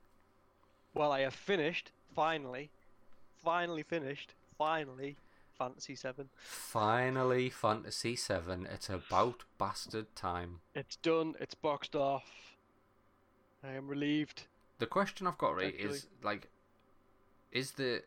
Well, 0.95 1.13
I 1.13 1.21
have 1.21 1.35
finished, 1.35 1.93
finally, 2.15 2.71
finally 3.43 3.83
finished, 3.83 4.35
finally, 4.59 5.17
Fantasy 5.57 5.95
7. 5.95 6.29
Finally, 6.39 7.51
Fantasy 7.51 8.17
Seven. 8.17 8.67
It's 8.73 8.89
about 8.89 9.45
bastard 9.59 10.15
time. 10.17 10.61
It's 10.75 10.97
done, 10.97 11.35
it's 11.39 11.55
boxed 11.55 11.95
off. 11.95 12.57
I 13.63 13.73
am 13.73 13.87
relieved. 13.87 14.45
The 14.79 14.87
question 14.87 15.27
I've 15.27 15.39
got 15.39 15.57
right 15.57 15.75
is 15.79 16.07
like, 16.23 16.49
is 17.53 17.73
the, 17.73 18.03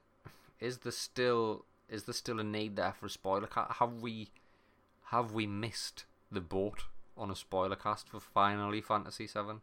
is 0.60 0.80
the 0.80 0.92
still 0.92 1.66
is 1.90 2.04
there 2.04 2.14
still 2.14 2.40
a 2.40 2.44
need 2.44 2.76
there 2.76 2.94
for 3.00 3.06
a 3.06 3.10
spoiler 3.10 3.46
cast? 3.46 3.74
Have 3.74 4.02
we, 4.02 4.30
have 5.06 5.32
we 5.32 5.46
missed 5.46 6.06
the 6.32 6.42
boat 6.42 6.86
on 7.16 7.30
a 7.30 7.36
spoiler 7.36 7.76
cast 7.76 8.10
for 8.10 8.20
finally 8.20 8.82
Fantasy 8.82 9.28
Seven? 9.28 9.62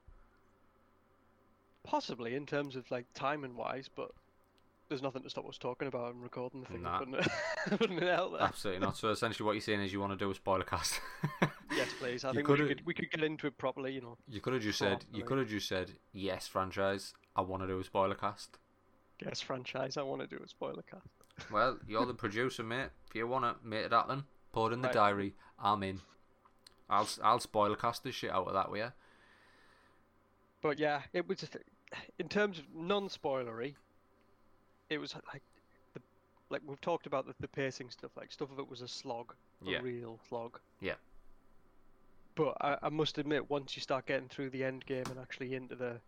Possibly 1.85 2.35
in 2.35 2.47
terms 2.47 2.77
of 2.77 2.91
like 2.91 3.07
timing 3.15 3.57
wise, 3.57 3.89
but 3.95 4.11
there's 4.89 5.03
nothing 5.03 5.23
to 5.23 5.31
stop 5.31 5.49
us 5.49 5.57
talking 5.57 5.89
about 5.89 6.13
and 6.15 6.23
recording 6.23 6.61
the 6.61 6.67
thing 6.67 6.83
Nah. 6.83 6.99
and 7.01 7.13
putting 7.13 7.15
it, 7.25 7.31
putting 7.79 7.99
it 7.99 8.09
out 8.09 8.33
there. 8.33 8.43
Absolutely 8.43 8.85
not. 8.85 8.97
So 8.97 9.09
essentially, 9.11 9.47
what 9.47 9.53
you're 9.53 9.61
saying 9.63 9.81
is 9.81 9.93
you 9.93 10.01
want 10.01 10.13
to 10.13 10.19
do 10.19 10.31
a 10.31 10.35
spoiler 10.35 10.65
cast. 10.65 11.01
Yes, 11.73 11.89
please. 12.01 12.25
I 12.25 12.31
You 12.31 12.35
think 12.35 12.49
we 12.49 12.57
coulda- 12.57 12.75
we 12.85 12.95
could 12.95 13.11
get 13.13 13.23
into 13.23 13.47
it 13.47 13.57
properly, 13.57 13.93
you 13.93 14.01
know. 14.01 14.19
You 14.29 14.41
could 14.41 14.55
have 14.55 14.63
just 14.63 14.83
on, 14.83 14.89
said 14.89 15.05
you 15.13 15.23
could 15.23 15.39
have 15.39 15.47
just 15.49 15.69
said 15.69 15.93
yes, 16.13 16.49
franchise. 16.49 17.15
I 17.37 17.43
want 17.43 17.63
to 17.63 17.69
do 17.69 17.79
a 17.79 17.85
spoiler 17.85 18.17
cast. 18.17 18.59
Yes, 19.25 19.41
franchise. 19.41 19.97
I 19.97 20.03
want 20.03 20.21
to 20.21 20.27
do 20.27 20.43
a 20.45 20.49
spoiler 20.49 20.83
cast. 20.83 21.07
Well, 21.53 21.79
you're 21.87 22.05
the 22.05 22.13
producer, 22.13 22.65
mate. 22.65 22.89
If 23.09 23.15
you 23.15 23.27
want 23.29 23.45
to 23.45 23.55
make 23.67 23.85
it 23.87 23.93
happen, 23.93 24.25
put 24.53 24.73
it 24.73 24.75
in 24.75 24.83
the 24.83 24.89
Right. 24.89 24.95
diary. 24.95 25.35
I'm 25.61 25.83
in. 25.85 26.01
I'll 26.91 27.09
I'll 27.23 27.39
spoiler 27.41 27.77
cast 27.77 28.03
the 28.03 28.11
shit 28.11 28.33
out 28.33 28.49
of 28.49 28.53
that, 28.55 28.69
will 28.69 28.79
ya? 28.79 28.91
But 30.63 30.79
yeah, 30.79 31.03
it 31.13 31.27
was 31.29 31.39
just, 31.39 31.57
in 32.19 32.29
terms 32.29 32.59
of 32.59 32.65
non-spoilery. 32.75 33.75
It 34.91 34.99
was 34.99 35.15
like 35.33 35.43
the 35.95 36.01
like 36.51 36.63
we've 36.67 36.81
talked 36.81 37.07
about 37.07 37.27
the, 37.27 37.35
the 37.41 37.49
pacing 37.49 37.91
stuff. 37.91 38.11
Like 38.17 38.33
stuff 38.33 38.51
of 38.51 38.59
it 38.59 38.69
was 38.69 38.83
a 38.83 38.89
slog, 38.89 39.35
a 39.67 39.71
Yeah. 39.71 39.79
real 39.81 40.19
slog. 40.29 40.59
Yeah. 40.81 40.95
But 42.35 42.57
I, 42.61 42.77
I 42.83 42.89
must 42.89 43.19
admit, 43.19 43.49
once 43.51 43.77
you 43.77 43.83
start 43.83 44.07
getting 44.07 44.29
through 44.29 44.51
the 44.51 44.65
end 44.65 44.85
game 44.87 45.05
and 45.11 45.19
actually 45.19 45.55
into 45.55 45.75
the, 45.77 46.01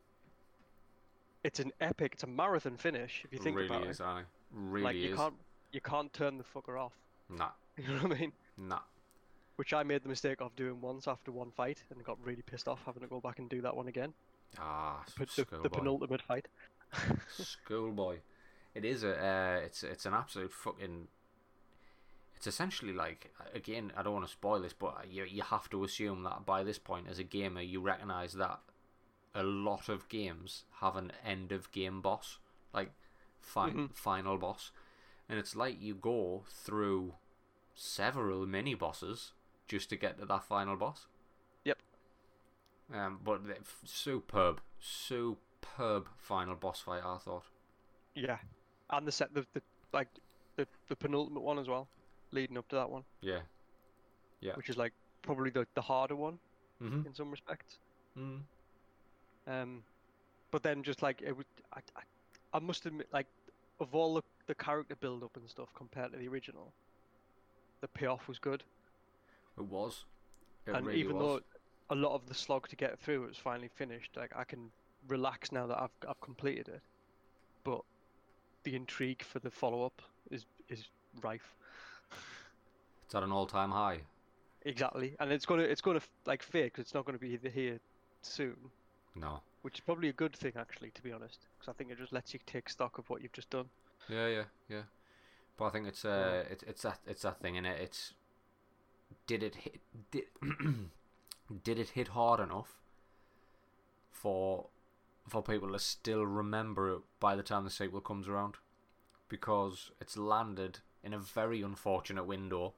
it's 1.45 1.61
an 1.61 1.73
epic. 1.81 2.13
It's 2.15 2.23
a 2.23 2.27
marathon 2.29 2.77
finish 2.77 3.23
if 3.25 3.33
you 3.33 3.39
think 3.39 3.57
really 3.57 3.69
about 3.69 3.87
is, 3.87 4.01
it. 4.01 4.05
I 4.05 4.23
really 4.53 4.85
like 4.85 4.97
you 4.97 5.13
is. 5.13 5.17
can't 5.17 5.35
you 5.73 5.81
can't 5.81 6.13
turn 6.13 6.39
the 6.39 6.45
fucker 6.45 6.79
off. 6.81 6.93
Nah, 7.31 7.51
You 7.77 7.89
know 7.95 8.03
what 8.09 8.17
I 8.17 8.21
mean? 8.21 8.33
nah. 8.59 8.81
Which 9.57 9.73
I 9.73 9.83
made 9.85 10.03
the 10.03 10.09
mistake 10.09 10.41
of 10.41 10.55
doing 10.57 10.81
once 10.81 11.07
after 11.07 11.31
one 11.31 11.51
fight 11.53 11.83
and 11.91 12.03
got 12.05 12.19
really 12.25 12.43
pissed 12.43 12.67
off 12.69 12.81
having 12.85 13.03
to 13.03 13.09
go 13.09 13.21
back 13.21 13.39
and 13.39 13.49
do 13.49 13.61
that 13.63 13.77
one 13.77 13.87
again. 13.87 14.13
Ah, 14.59 15.03
the, 15.19 15.25
the 15.63 15.69
penultimate 15.71 16.23
fight. 16.23 16.49
schoolboy. 17.37 18.19
It 18.75 18.85
is 18.85 19.03
a. 19.05 19.13
Uh, 19.17 19.61
it's 19.65 19.83
it's 19.83 20.07
an 20.07 20.15
absolute 20.15 20.53
fucking. 20.53 21.09
It's 22.37 22.47
essentially 22.47 22.93
like 22.93 23.33
again. 23.55 23.93
I 23.97 24.03
don't 24.03 24.15
want 24.15 24.27
to 24.27 24.33
spoil 24.33 24.61
this, 24.61 24.73
but 24.73 25.07
you 25.11 25.25
you 25.25 25.43
have 25.43 25.69
to 25.71 25.85
assume 25.85 26.23
that 26.25 26.45
by 26.47 26.63
this 26.65 26.79
point, 26.79 27.07
as 27.09 27.19
a 27.19 27.25
gamer, 27.25 27.61
you 27.63 27.81
recognize 27.81 28.33
that 28.35 28.61
a 29.35 29.43
lot 29.43 29.89
of 29.89 30.09
games 30.09 30.65
have 30.81 30.97
an 30.97 31.13
end 31.25 31.53
of 31.53 31.71
game 31.73 32.01
boss, 32.03 32.39
like 32.75 32.93
fin- 33.41 33.89
Mhm. 33.89 33.95
final 33.95 34.37
boss, 34.39 34.71
and 35.29 35.39
it's 35.39 35.57
like 35.57 35.81
you 35.81 35.95
go 35.95 36.45
through 36.49 37.15
several 37.75 38.45
mini 38.47 38.75
bosses 38.75 39.33
just 39.69 39.89
to 39.91 39.97
get 39.97 40.19
to 40.19 40.27
that 40.27 40.45
final 40.45 40.77
boss. 40.77 41.07
Um, 42.93 43.21
but 43.25 43.47
the- 43.47 43.59
f- 43.59 43.81
superb, 43.85 44.61
superb 44.81 46.09
final 46.19 46.55
boss 46.57 46.81
fight. 46.81 47.03
I 47.05 47.19
thought. 47.19 47.45
Yeah, 48.15 48.39
and 48.91 49.07
the 49.07 49.13
set 49.13 49.33
the, 49.35 49.47
the 49.55 49.63
like 49.93 50.09
the 50.57 50.67
the 50.89 50.97
penultimate 50.97 51.43
one 51.43 51.59
as 51.59 51.69
well, 51.69 51.89
leading 52.33 52.59
up 52.59 52.69
to 52.69 52.77
that 52.77 52.91
one, 52.91 53.05
Yeah. 53.23 53.41
Yeah. 54.41 54.55
which 54.57 54.69
is 54.69 54.77
like 54.77 54.93
probably 55.23 55.51
the 55.51 55.67
the 55.75 55.83
harder 55.83 56.17
one 56.17 56.39
Mm-hmm. 56.83 57.07
in 57.07 57.15
some 57.15 57.31
respects. 57.31 57.79
Mm. 58.19 58.41
Um, 59.47 59.85
but 60.51 60.65
then 60.65 60.83
just 60.83 61.01
like 61.01 61.23
it 61.23 61.37
would, 61.37 61.47
I, 61.73 61.79
I, 61.97 62.03
I 62.55 62.59
must 62.59 62.85
admit, 62.87 63.07
like 63.13 63.29
of 63.79 63.95
all 63.95 64.15
the 64.15 64.23
the 64.49 64.55
character 64.57 64.97
build 64.97 65.23
up 65.23 65.37
and 65.37 65.49
stuff 65.49 65.69
compared 65.77 66.11
to 66.13 66.19
the 66.19 66.27
original, 66.29 66.73
the 67.81 67.89
payoff 67.89 68.27
was 68.27 68.39
good. 68.41 68.65
It 69.57 69.65
was. 69.65 70.05
It 70.67 70.75
and 70.75 70.87
really 70.87 70.99
even 70.99 71.17
was. 71.17 71.23
though 71.41 71.41
a 71.93 71.95
lot 71.95 72.15
of 72.15 72.27
the 72.27 72.35
slog 72.35 72.69
to 72.69 72.77
get 72.77 72.99
through 72.99 73.27
was 73.27 73.37
finally 73.37 73.69
finished, 73.69 74.17
like 74.17 74.33
I 74.35 74.45
can 74.45 74.71
relax 75.09 75.53
now 75.53 75.67
that 75.67 75.79
I've 75.81 75.97
I've 76.09 76.21
completed 76.21 76.69
it. 76.69 76.81
But 77.65 77.83
the 78.65 78.75
intrigue 78.75 79.23
for 79.23 79.39
the 79.39 79.51
follow 79.51 79.85
up 79.85 80.01
is 80.31 80.47
is 80.69 80.89
rife. 81.23 81.55
it's 83.05 83.15
at 83.15 83.23
an 83.23 83.33
all-time 83.33 83.71
high. 83.71 84.01
Exactly, 84.65 85.15
and 85.21 85.31
it's 85.33 85.45
gonna 85.47 85.63
it's 85.65 85.81
gonna 85.81 86.01
like 86.27 86.43
fade 86.43 86.65
because 86.73 86.83
it's 86.83 86.95
not 86.95 87.05
gonna 87.05 87.19
be 87.19 87.37
here 87.53 87.79
soon, 88.23 88.57
No. 89.15 89.41
which 89.63 89.75
is 89.75 89.81
probably 89.81 90.09
a 90.09 90.13
good 90.13 90.35
thing 90.37 90.53
actually, 90.57 90.91
to 90.93 91.03
be 91.03 91.13
honest, 91.13 91.41
because 91.59 91.69
I 91.69 91.73
think 91.77 91.91
it 91.91 91.99
just 91.99 92.13
lets 92.13 92.33
you 92.33 92.41
take 92.47 92.69
stock 92.69 92.99
of 92.99 93.11
what 93.11 93.23
you've 93.23 93.33
just 93.33 93.51
done. 93.51 93.69
Yeah, 94.09 94.29
yeah, 94.29 94.45
yeah. 94.69 94.83
But 95.57 95.67
I 95.67 95.71
think 95.71 95.87
it's 95.89 96.05
uh, 96.05 96.45
it's 96.49 96.63
it's 96.63 96.83
that 96.83 97.01
it's 97.07 97.23
that 97.23 97.41
thing 97.41 97.57
in 97.57 97.67
it. 97.67 97.81
It's 97.81 98.15
did 99.27 99.43
it 99.43 99.55
hit 99.57 99.81
did 100.11 100.25
did 101.65 101.79
it 101.79 101.91
hit 101.91 102.09
hard 102.09 102.41
enough 102.41 102.81
for 104.11 104.69
for 105.29 105.43
people 105.43 105.71
to 105.73 105.79
still 105.79 106.27
remember 106.27 106.95
it 106.95 107.01
by 107.21 107.37
the 107.37 107.43
time 107.43 107.65
the 107.65 107.71
sequel 107.71 108.01
comes 108.01 108.29
around, 108.29 108.57
because 109.29 109.93
it's 110.01 110.17
landed 110.17 110.81
in 111.05 111.15
a 111.15 111.19
very 111.19 111.63
unfortunate 111.63 112.25
window, 112.25 112.75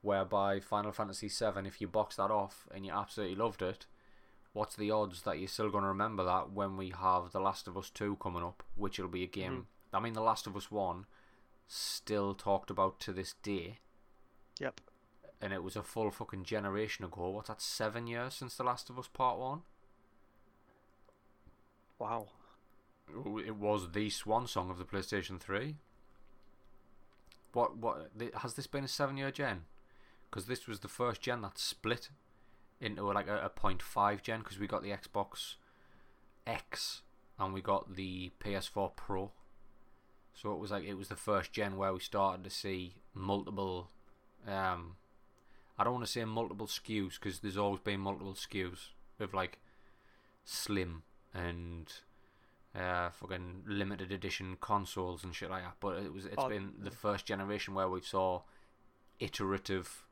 whereby 0.00 0.60
Final 0.60 0.92
Fantasy 0.92 1.28
VII, 1.28 1.66
if 1.66 1.80
you 1.80 1.88
box 1.88 2.16
that 2.16 2.30
off 2.30 2.68
and 2.72 2.86
you 2.86 2.92
absolutely 2.92 3.36
loved 3.36 3.62
it, 3.62 3.86
what's 4.52 4.76
the 4.76 4.90
odds 4.90 5.22
that 5.22 5.38
you're 5.38 5.48
still 5.48 5.70
going 5.70 5.82
to 5.82 5.88
remember 5.88 6.24
that 6.24 6.52
when 6.52 6.76
we 6.76 6.90
have 6.90 7.32
The 7.32 7.40
Last 7.40 7.66
of 7.66 7.76
Us 7.76 7.90
2 7.90 8.16
coming 8.20 8.44
up, 8.44 8.62
which 8.76 8.98
will 8.98 9.08
be 9.08 9.24
a 9.24 9.28
game. 9.28 9.52
Mm-hmm. 9.52 9.96
I 9.96 10.00
mean, 10.00 10.12
The 10.12 10.22
Last 10.22 10.46
of 10.46 10.56
Us 10.56 10.70
1 10.70 11.06
still 11.66 12.34
talked 12.34 12.70
about 12.70 13.00
to 13.00 13.12
this 13.12 13.34
day, 13.42 13.78
Yep. 14.60 14.80
And 15.42 15.52
it 15.52 15.64
was 15.64 15.74
a 15.74 15.82
full 15.82 16.10
fucking 16.12 16.44
generation 16.44 17.04
ago. 17.04 17.28
What's 17.30 17.48
that, 17.48 17.60
seven 17.60 18.06
years 18.06 18.34
since 18.34 18.54
The 18.54 18.62
Last 18.62 18.88
of 18.88 18.98
Us 18.98 19.08
Part 19.08 19.38
1? 19.38 19.62
Wow. 21.98 22.28
It 23.44 23.56
was 23.56 23.90
the 23.90 24.08
swan 24.08 24.46
song 24.46 24.70
of 24.70 24.78
the 24.78 24.84
PlayStation 24.84 25.40
3. 25.40 25.74
What 27.52 27.76
what 27.76 28.10
has 28.36 28.54
this 28.54 28.66
been 28.66 28.84
a 28.84 28.88
seven 28.88 29.18
year 29.18 29.30
gen? 29.30 29.62
Because 30.30 30.46
this 30.46 30.66
was 30.66 30.80
the 30.80 30.88
first 30.88 31.20
gen 31.20 31.42
that 31.42 31.58
split 31.58 32.08
into 32.80 33.04
like 33.04 33.28
a, 33.28 33.36
a 33.36 33.50
0.5 33.50 34.22
gen 34.22 34.38
because 34.38 34.58
we 34.58 34.66
got 34.66 34.82
the 34.82 34.90
Xbox 34.90 35.56
X 36.46 37.02
and 37.38 37.52
we 37.52 37.60
got 37.60 37.94
the 37.94 38.30
PS4 38.42 38.96
Pro. 38.96 39.32
So 40.34 40.52
it 40.52 40.58
was 40.58 40.70
like 40.70 40.84
it 40.84 40.94
was 40.94 41.08
the 41.08 41.16
first 41.16 41.52
gen 41.52 41.76
where 41.76 41.92
we 41.92 42.00
started 42.00 42.44
to 42.44 42.50
see 42.50 42.94
multiple. 43.12 43.90
Um, 44.48 44.96
I 45.78 45.84
don't 45.84 45.94
want 45.94 46.04
to 46.06 46.10
say 46.10 46.24
multiple 46.24 46.66
SKUs 46.66 47.14
because 47.20 47.40
there's 47.40 47.56
always 47.56 47.80
been 47.80 48.00
multiple 48.00 48.34
SKUs 48.34 48.88
with 49.18 49.32
like 49.34 49.58
slim 50.44 51.02
and 51.34 51.92
uh, 52.74 53.10
fucking 53.10 53.62
limited 53.66 54.12
edition 54.12 54.56
consoles 54.60 55.24
and 55.24 55.34
shit 55.34 55.50
like 55.50 55.62
that. 55.62 55.76
But 55.80 55.96
it 55.98 56.12
was 56.12 56.26
it's 56.26 56.34
Oh, 56.38 56.48
been 56.48 56.72
the 56.78 56.90
first 56.90 57.26
generation 57.26 57.74
where 57.74 57.88
we 57.88 58.00
saw 58.00 58.42
iterative 59.18 60.04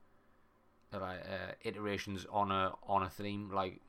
uh, 0.92 1.00
like, 1.00 1.20
uh, 1.20 1.52
iterations 1.62 2.26
on 2.30 2.50
a 2.50 2.72
on 2.86 3.02
a 3.02 3.10
theme. 3.10 3.50
Like 3.52 3.80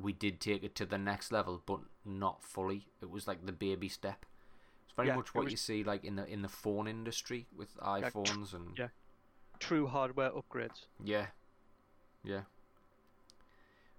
we 0.00 0.12
did 0.12 0.40
take 0.40 0.62
it 0.64 0.74
to 0.76 0.86
the 0.86 0.98
next 0.98 1.32
level, 1.32 1.62
but 1.64 1.80
not 2.04 2.42
fully. 2.42 2.86
It 3.00 3.10
was 3.10 3.26
like 3.28 3.46
the 3.46 3.52
baby 3.52 3.88
step. 3.88 4.24
It's 4.86 4.94
very 4.96 5.08
Yeah, 5.08 5.16
much 5.16 5.34
what 5.34 5.44
was- 5.44 5.52
you 5.52 5.56
see 5.56 5.84
like 5.84 6.04
in 6.04 6.16
the 6.16 6.26
in 6.26 6.42
the 6.42 6.48
phone 6.48 6.86
industry 6.88 7.46
with 7.56 7.76
iPhones 7.78 8.54
and 8.54 8.76
yeah. 8.78 8.88
True 9.60 9.86
hardware 9.86 10.30
upgrades. 10.30 10.86
yeah, 11.02 11.26
yeah. 12.24 12.42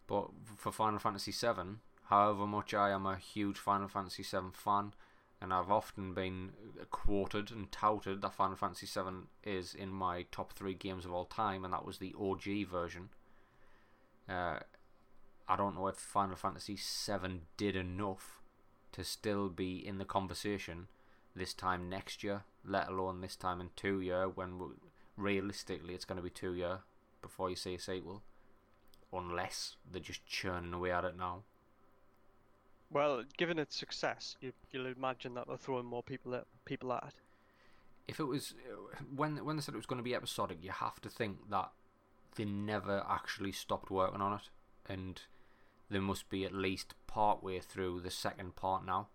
But 0.08 0.32
for 0.58 0.74
Final 0.74 1.00
Fantasy 1.00 1.32
VII, 1.32 1.78
however 2.10 2.46
much 2.46 2.74
I 2.74 2.90
am 2.90 3.06
a 3.06 3.16
huge 3.16 3.58
Final 3.58 3.88
Fantasy 3.88 4.24
VII 4.24 4.52
fan, 4.52 4.94
and 5.40 5.54
I've 5.54 5.72
often 5.72 6.14
been 6.14 6.52
quoted 6.90 7.50
and 7.50 7.72
touted 7.72 8.22
that 8.22 8.34
Final 8.34 8.58
Fantasy 8.58 8.88
VII 8.88 9.28
is 9.44 9.74
in 9.74 9.90
my 9.90 10.26
top 10.32 10.52
three 10.52 10.74
games 10.74 11.06
of 11.06 11.14
all 11.14 11.26
time, 11.26 11.64
and 11.64 11.74
that 11.74 11.86
was 11.86 12.00
the 12.00 12.14
OG 12.20 12.68
version. 12.70 13.10
Uh, 14.28 14.60
I 15.48 15.56
don't 15.56 15.76
know 15.76 15.88
if 15.88 15.96
Final 15.96 16.36
Fantasy 16.36 16.76
VII 16.76 17.42
did 17.56 17.76
enough 17.76 18.42
to 18.92 19.04
still 19.04 19.50
be 19.50 19.78
in 19.78 19.98
the 19.98 20.06
conversation 20.06 20.88
this 21.36 21.54
time 21.54 21.90
next 21.90 22.24
year, 22.24 22.44
let 22.66 22.90
alone 22.90 23.22
this 23.22 23.36
time 23.36 23.62
in 23.62 23.70
two 23.76 24.02
year 24.02 24.28
when 24.28 24.60
realistically 25.22 25.94
it's 25.94 26.06
going 26.06 26.18
to 26.18 26.24
be 26.24 26.30
two 26.30 26.54
year 26.54 26.80
before 27.22 27.50
you 27.50 27.56
see 27.56 27.76
a 27.76 27.80
sequel, 27.80 28.24
unless 29.14 29.76
they're 29.90 30.02
just 30.02 30.26
churning 30.26 30.74
away 30.74 30.92
at 30.92 31.06
it 31.06 31.18
now. 31.18 31.44
Well, 32.90 33.24
given 33.38 33.58
its 33.58 33.76
success, 33.76 34.36
you, 34.42 34.52
you'll 34.72 34.88
imagine 34.88 35.34
that 35.36 35.48
they're 35.48 35.58
throwing 35.58 35.86
more 35.86 36.04
people 36.04 36.36
at 36.36 36.46
people 36.66 36.92
at 36.92 37.06
it. 37.08 37.14
If 38.08 38.20
it 38.20 38.26
was 38.26 38.54
when 39.16 39.46
when 39.46 39.56
they 39.56 39.62
said 39.62 39.74
it 39.74 39.78
was 39.78 39.86
going 39.86 40.00
to 40.00 40.04
be 40.04 40.16
episodic, 40.16 40.58
you 40.62 40.72
have 40.72 41.00
to 41.02 41.10
think 41.10 41.50
that 41.50 41.72
they 42.36 42.46
never 42.46 43.06
actually 43.08 43.52
stopped 43.52 43.92
working 43.92 44.22
on 44.22 44.34
it, 44.34 44.50
and 44.92 45.22
they 45.90 46.00
must 46.00 46.30
be 46.30 46.44
at 46.44 46.54
least 46.54 46.96
part 47.08 47.44
way 47.44 47.60
through 47.60 48.02
the 48.02 48.12
second 48.12 48.56
part 48.56 48.86
now. 48.86 49.08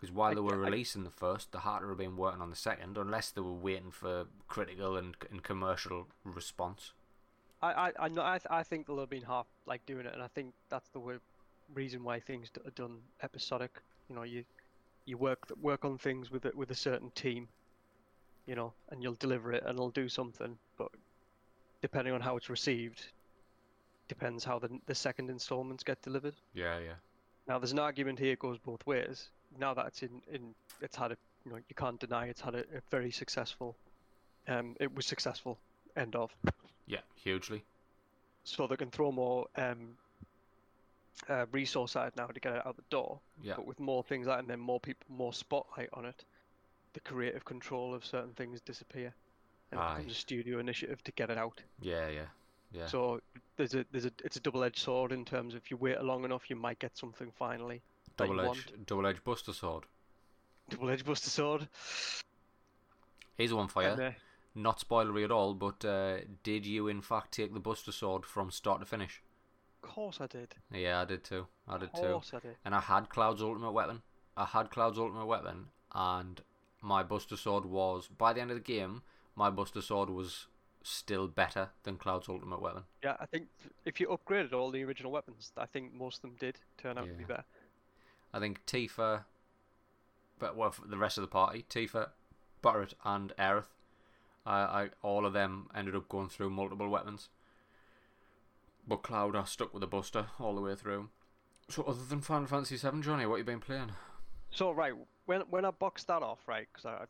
Because 0.00 0.12
while 0.14 0.30
I- 0.32 0.34
they 0.34 0.40
were 0.40 0.54
I- 0.64 0.68
releasing 0.68 1.04
the 1.04 1.10
first, 1.10 1.52
the 1.52 1.60
had 1.60 1.80
to 1.80 1.88
have 1.88 1.98
been 1.98 2.16
working 2.16 2.42
on 2.42 2.50
the 2.50 2.56
second, 2.56 2.98
unless 2.98 3.30
they 3.30 3.40
were 3.40 3.52
waiting 3.52 3.90
for 3.90 4.26
critical 4.48 4.96
and, 4.96 5.16
and 5.30 5.42
commercial 5.42 6.06
response. 6.24 6.92
I, 7.62 7.72
I, 7.88 7.92
I 8.00 8.08
know. 8.08 8.22
I, 8.22 8.38
th- 8.38 8.46
I 8.50 8.62
think 8.62 8.86
they'll 8.86 8.98
have 9.00 9.08
been 9.10 9.22
half 9.22 9.46
like 9.64 9.84
doing 9.86 10.04
it, 10.06 10.12
and 10.12 10.22
I 10.22 10.28
think 10.28 10.52
that's 10.68 10.88
the 10.90 11.00
way, 11.00 11.14
reason 11.72 12.04
why 12.04 12.20
things 12.20 12.50
d- 12.50 12.60
are 12.66 12.70
done 12.72 12.98
episodic. 13.22 13.80
You 14.10 14.14
know, 14.16 14.22
you 14.24 14.44
you 15.06 15.16
work 15.16 15.50
work 15.62 15.84
on 15.86 15.96
things 15.96 16.30
with 16.30 16.44
it 16.44 16.54
with 16.54 16.70
a 16.70 16.74
certain 16.74 17.10
team, 17.12 17.48
you 18.46 18.54
know, 18.54 18.74
and 18.90 19.02
you'll 19.02 19.14
deliver 19.14 19.52
it, 19.54 19.62
and 19.64 19.72
it'll 19.78 19.90
do 19.90 20.08
something. 20.10 20.58
But 20.76 20.88
depending 21.80 22.12
on 22.12 22.20
how 22.20 22.36
it's 22.36 22.50
received, 22.50 23.06
depends 24.08 24.44
how 24.44 24.58
the 24.58 24.68
the 24.84 24.94
second 24.94 25.30
installments 25.30 25.82
get 25.82 26.02
delivered. 26.02 26.34
Yeah, 26.52 26.78
yeah. 26.78 26.94
Now, 27.48 27.58
there's 27.58 27.72
an 27.72 27.78
argument 27.78 28.18
here 28.18 28.36
goes 28.36 28.58
both 28.58 28.86
ways. 28.86 29.30
Now 29.58 29.74
that 29.74 29.86
it's 29.86 30.02
in, 30.02 30.22
in 30.32 30.54
it's 30.80 30.96
had 30.96 31.12
a 31.12 31.16
you 31.44 31.52
know 31.52 31.56
you 31.56 31.74
can't 31.76 31.98
deny 31.98 32.26
it's 32.26 32.40
had 32.40 32.54
a, 32.54 32.60
a 32.60 32.80
very 32.90 33.10
successful, 33.10 33.76
um, 34.48 34.76
it 34.80 34.94
was 34.94 35.06
successful. 35.06 35.58
End 35.96 36.14
of. 36.14 36.30
Yeah, 36.86 37.00
hugely. 37.14 37.64
so 38.44 38.66
they 38.66 38.76
can 38.76 38.90
throw 38.90 39.10
more 39.10 39.46
um, 39.56 39.96
uh, 41.28 41.46
resource 41.52 41.96
at 41.96 42.08
it 42.08 42.16
now 42.16 42.26
to 42.26 42.40
get 42.40 42.52
it 42.52 42.66
out 42.66 42.76
the 42.76 42.82
door. 42.90 43.18
Yeah. 43.42 43.54
But 43.56 43.66
with 43.66 43.80
more 43.80 44.02
things 44.04 44.26
like 44.26 44.38
and 44.38 44.48
then 44.48 44.60
more 44.60 44.80
people, 44.80 45.06
more 45.08 45.32
spotlight 45.32 45.88
on 45.92 46.04
it, 46.04 46.24
the 46.92 47.00
creative 47.00 47.44
control 47.44 47.94
of 47.94 48.04
certain 48.04 48.32
things 48.32 48.60
disappear, 48.60 49.14
and 49.70 49.80
it 49.80 49.82
Aye. 49.82 49.94
becomes 49.96 50.12
a 50.12 50.16
studio 50.16 50.58
initiative 50.58 51.02
to 51.04 51.12
get 51.12 51.30
it 51.30 51.38
out. 51.38 51.60
Yeah, 51.80 52.08
yeah. 52.08 52.26
Yeah. 52.72 52.86
So 52.86 53.20
there's 53.56 53.74
a 53.74 53.84
there's 53.92 54.06
a 54.06 54.12
it's 54.24 54.36
a 54.36 54.40
double-edged 54.40 54.78
sword 54.78 55.12
in 55.12 55.24
terms 55.24 55.54
of 55.54 55.62
if 55.62 55.70
you 55.70 55.76
wait 55.76 56.02
long 56.02 56.24
enough, 56.24 56.50
you 56.50 56.56
might 56.56 56.78
get 56.78 56.96
something 56.96 57.30
finally. 57.38 57.80
Double 58.16 58.40
edged 58.40 58.86
double 58.86 59.06
edged 59.06 59.24
buster 59.24 59.52
sword. 59.52 59.84
Double-edged 60.68 61.04
buster 61.06 61.30
sword. 61.30 61.68
Here's 63.36 63.52
one 63.54 63.68
for 63.68 63.82
you. 63.82 63.90
And, 63.90 64.00
uh, 64.00 64.10
Not 64.54 64.80
spoilery 64.80 65.24
at 65.24 65.30
all, 65.30 65.54
but 65.54 65.84
uh, 65.84 66.18
did 66.42 66.66
you 66.66 66.88
in 66.88 67.02
fact 67.02 67.32
take 67.32 67.52
the 67.54 67.60
buster 67.60 67.92
sword 67.92 68.24
from 68.24 68.50
start 68.50 68.80
to 68.80 68.86
finish? 68.86 69.22
of 69.82 69.90
course 69.92 70.20
I 70.20 70.26
did. 70.26 70.56
Yeah, 70.72 71.00
I 71.02 71.04
did 71.04 71.22
too. 71.22 71.46
I 71.68 71.78
did 71.78 71.90
Of 71.90 72.00
too. 72.00 72.06
course 72.08 72.32
I 72.34 72.40
did. 72.40 72.56
And 72.64 72.74
I 72.74 72.80
had 72.80 73.08
Cloud's 73.08 73.40
ultimate 73.40 73.70
weapon. 73.70 74.02
I 74.36 74.44
had 74.44 74.70
Cloud's 74.70 74.98
ultimate 74.98 75.26
weapon, 75.26 75.66
and 75.94 76.40
my 76.82 77.04
buster 77.04 77.36
sword 77.36 77.64
was 77.64 78.08
by 78.08 78.32
the 78.32 78.40
end 78.40 78.50
of 78.50 78.56
the 78.56 78.62
game, 78.62 79.02
my 79.36 79.48
buster 79.50 79.80
sword 79.80 80.10
was 80.10 80.46
still 80.82 81.28
better 81.28 81.70
than 81.84 81.96
Cloud's 81.98 82.28
ultimate 82.28 82.60
weapon. 82.60 82.82
Yeah, 83.04 83.16
I 83.20 83.26
think 83.26 83.46
if 83.84 84.00
you 84.00 84.08
upgraded 84.08 84.52
all 84.52 84.70
the 84.72 84.82
original 84.82 85.12
weapons, 85.12 85.52
I 85.56 85.66
think 85.66 85.94
most 85.94 86.16
of 86.16 86.22
them 86.22 86.36
did 86.40 86.58
turn 86.78 86.98
out 86.98 87.06
to 87.06 87.12
be 87.12 87.24
better. 87.24 87.44
I 88.32 88.38
think 88.40 88.64
Tifa, 88.66 89.24
but 90.38 90.56
well, 90.56 90.74
the 90.84 90.98
rest 90.98 91.18
of 91.18 91.22
the 91.22 91.28
party, 91.28 91.64
Tifa, 91.68 92.10
Barret, 92.62 92.94
and 93.04 93.32
Aerith, 93.38 93.66
I, 94.44 94.58
I 94.60 94.90
all 95.02 95.24
of 95.24 95.32
them 95.32 95.68
ended 95.74 95.96
up 95.96 96.08
going 96.08 96.28
through 96.28 96.50
multiple 96.50 96.88
weapons. 96.88 97.28
But 98.86 99.02
Cloud, 99.02 99.34
I 99.34 99.44
stuck 99.44 99.72
with 99.72 99.80
the 99.80 99.86
Buster 99.86 100.26
all 100.38 100.54
the 100.54 100.60
way 100.60 100.74
through. 100.76 101.08
So, 101.68 101.82
other 101.82 102.04
than 102.08 102.20
Final 102.20 102.46
Fantasy 102.46 102.76
VII, 102.76 103.00
Johnny, 103.00 103.26
what 103.26 103.38
you 103.38 103.44
been 103.44 103.58
playing? 103.60 103.90
So 104.50 104.70
right, 104.70 104.92
when 105.26 105.40
when 105.50 105.64
I 105.64 105.70
boxed 105.70 106.06
that 106.06 106.22
off, 106.22 106.38
right, 106.46 106.68
because 106.72 106.86
I 106.86 107.04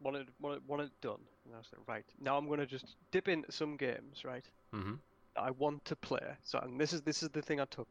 wanted 0.00 0.28
wanted 0.40 0.66
wanted 0.66 0.84
it 0.84 1.00
done, 1.00 1.20
and 1.44 1.54
I 1.54 1.58
was 1.58 1.68
like, 1.76 1.86
right, 1.86 2.04
now 2.20 2.36
I'm 2.36 2.48
gonna 2.48 2.66
just 2.66 2.96
dip 3.10 3.28
into 3.28 3.52
some 3.52 3.76
games, 3.76 4.24
right, 4.24 4.44
Mm-hmm. 4.74 4.94
I 5.36 5.50
want 5.52 5.84
to 5.84 5.96
play. 5.96 6.36
So 6.42 6.58
and 6.58 6.80
this 6.80 6.92
is 6.92 7.02
this 7.02 7.22
is 7.22 7.28
the 7.28 7.42
thing 7.42 7.60
I 7.60 7.66
took. 7.66 7.86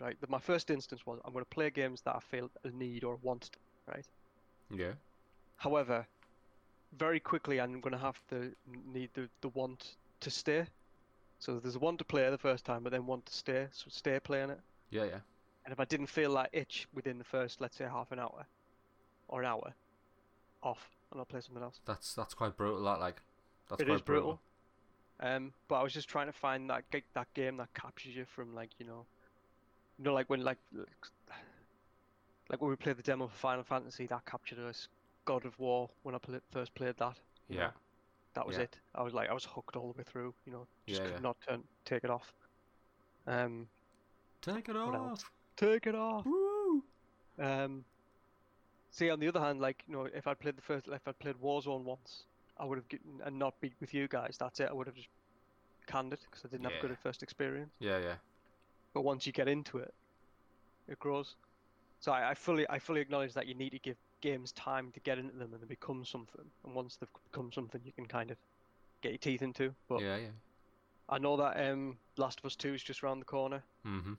Right, 0.00 0.16
my 0.28 0.38
first 0.38 0.70
instance 0.70 1.04
was 1.06 1.18
I'm 1.24 1.32
gonna 1.32 1.44
play 1.44 1.70
games 1.70 2.02
that 2.02 2.14
I 2.14 2.20
feel 2.20 2.50
a 2.64 2.70
need 2.70 3.02
or 3.04 3.16
want, 3.22 3.42
to, 3.42 3.58
right. 3.88 4.06
Yeah. 4.70 4.92
However, 5.56 6.06
very 6.96 7.18
quickly 7.20 7.60
I'm 7.60 7.80
gonna 7.80 7.98
have 7.98 8.20
to 8.30 8.52
need 8.92 9.10
the 9.14 9.28
the 9.40 9.48
want 9.48 9.96
to 10.20 10.30
stay. 10.30 10.66
So 11.40 11.58
there's 11.58 11.76
a 11.76 11.78
want 11.78 11.98
to 11.98 12.04
play 12.04 12.28
the 12.30 12.38
first 12.38 12.64
time, 12.64 12.82
but 12.82 12.92
then 12.92 13.06
want 13.06 13.26
to 13.26 13.34
stay, 13.34 13.68
so 13.72 13.86
stay 13.88 14.18
playing 14.20 14.50
it. 14.50 14.60
Yeah, 14.90 15.04
yeah. 15.04 15.20
And 15.64 15.72
if 15.72 15.80
I 15.80 15.84
didn't 15.84 16.06
feel 16.06 16.34
that 16.34 16.50
itch 16.52 16.88
within 16.94 17.18
the 17.18 17.24
first, 17.24 17.60
let's 17.60 17.76
say, 17.76 17.84
half 17.84 18.10
an 18.10 18.18
hour 18.18 18.46
or 19.28 19.42
an 19.42 19.46
hour, 19.46 19.74
off, 20.62 20.88
and 21.10 21.20
I'll 21.20 21.26
play 21.26 21.40
something 21.40 21.62
else. 21.62 21.80
That's 21.84 22.14
that's 22.14 22.34
quite 22.34 22.56
brutal. 22.56 22.82
That 22.84 23.00
like, 23.00 23.20
that's 23.68 23.82
It 23.82 23.86
quite 23.86 23.96
is 23.96 24.02
brutal. 24.02 24.40
Um, 25.20 25.52
but 25.68 25.76
I 25.76 25.82
was 25.82 25.92
just 25.92 26.08
trying 26.08 26.26
to 26.26 26.32
find 26.32 26.70
that 26.70 26.84
that 27.14 27.34
game 27.34 27.56
that 27.58 27.72
captures 27.74 28.14
you 28.14 28.24
from 28.24 28.54
like 28.54 28.70
you 28.78 28.86
know, 28.86 29.04
you 29.98 30.04
know, 30.04 30.14
like 30.14 30.28
when 30.30 30.42
like 30.42 30.58
like 32.50 32.60
when 32.60 32.70
we 32.70 32.76
played 32.76 32.96
the 32.96 33.02
demo 33.02 33.26
for 33.26 33.36
Final 33.36 33.64
Fantasy, 33.64 34.06
that 34.06 34.24
captured 34.26 34.58
us. 34.60 34.88
God 35.24 35.44
of 35.44 35.58
War 35.58 35.90
when 36.04 36.14
I 36.14 36.18
pla 36.18 36.38
first 36.50 36.74
played 36.74 36.96
that. 36.96 37.18
Yeah. 37.48 37.70
that 38.34 38.46
was 38.46 38.56
Yeah. 38.56 38.62
it. 38.62 38.78
I 38.94 39.02
was 39.02 39.12
like 39.12 39.28
I 39.28 39.34
was 39.34 39.44
hooked 39.44 39.76
all 39.76 39.92
the 39.92 39.98
way 39.98 40.04
through. 40.04 40.32
You 40.46 40.52
know, 40.52 40.66
just 40.86 41.00
Yeah, 41.00 41.06
could 41.08 41.14
yeah. 41.16 41.20
not 41.20 41.36
turn 41.46 41.64
take 41.84 42.04
it 42.04 42.10
off. 42.10 42.32
Um, 43.26 43.68
Take 44.40 44.68
it 44.70 44.76
off. 44.76 45.30
take 45.56 45.86
it 45.86 45.94
off. 45.94 46.24
Woo! 46.24 46.82
Um, 47.38 47.84
see, 48.90 49.10
on 49.10 49.18
the 49.20 49.28
other 49.28 49.40
hand, 49.40 49.60
like 49.60 49.82
you 49.86 49.94
know, 49.94 50.04
if 50.06 50.26
I 50.26 50.32
played 50.34 50.56
the 50.56 50.62
first, 50.62 50.86
if 50.88 51.06
I 51.06 51.12
played 51.12 51.34
Warzone 51.42 51.82
once, 51.82 52.24
I 52.56 52.64
would 52.64 52.78
have 52.78 52.88
gotten 52.88 53.20
and 53.24 53.38
not 53.38 53.60
beat 53.60 53.74
with 53.80 53.92
you 53.92 54.08
guys. 54.08 54.36
That's 54.38 54.60
it. 54.60 54.68
I 54.70 54.72
would 54.72 54.86
have 54.86 54.96
just 54.96 55.08
canned 55.86 56.12
it 56.14 56.20
because 56.24 56.44
I 56.44 56.48
didn't 56.48 56.64
have 56.70 56.82
a 56.82 56.86
good 56.88 56.96
first 57.02 57.22
experience. 57.22 57.72
Yeah, 57.80 57.98
yeah. 57.98 58.14
But 58.94 59.02
once 59.02 59.26
you 59.26 59.32
get 59.32 59.48
into 59.48 59.78
it, 59.78 59.92
it 60.88 60.98
grows. 60.98 61.34
So 62.00 62.12
I, 62.12 62.30
I 62.30 62.34
fully, 62.34 62.66
I 62.68 62.78
fully 62.78 63.00
acknowledge 63.00 63.34
that 63.34 63.46
you 63.46 63.54
need 63.54 63.70
to 63.70 63.78
give 63.78 63.96
games 64.20 64.52
time 64.52 64.90
to 64.92 65.00
get 65.00 65.18
into 65.18 65.36
them 65.36 65.52
and 65.52 65.62
they 65.62 65.66
become 65.66 66.04
something. 66.04 66.44
And 66.64 66.74
once 66.74 66.96
they've 66.96 67.08
become 67.30 67.52
something, 67.52 67.80
you 67.84 67.92
can 67.92 68.06
kind 68.06 68.30
of 68.30 68.36
get 69.02 69.10
your 69.12 69.18
teeth 69.18 69.42
into. 69.42 69.74
But 69.88 70.00
Yeah, 70.00 70.16
yeah. 70.16 70.28
I 71.08 71.18
know 71.18 71.36
that 71.38 71.70
um, 71.70 71.96
Last 72.16 72.38
of 72.40 72.44
Us 72.44 72.54
Two 72.56 72.74
is 72.74 72.82
just 72.82 73.02
around 73.02 73.20
the 73.20 73.24
corner. 73.24 73.62
Mm-hmm. 73.86 74.14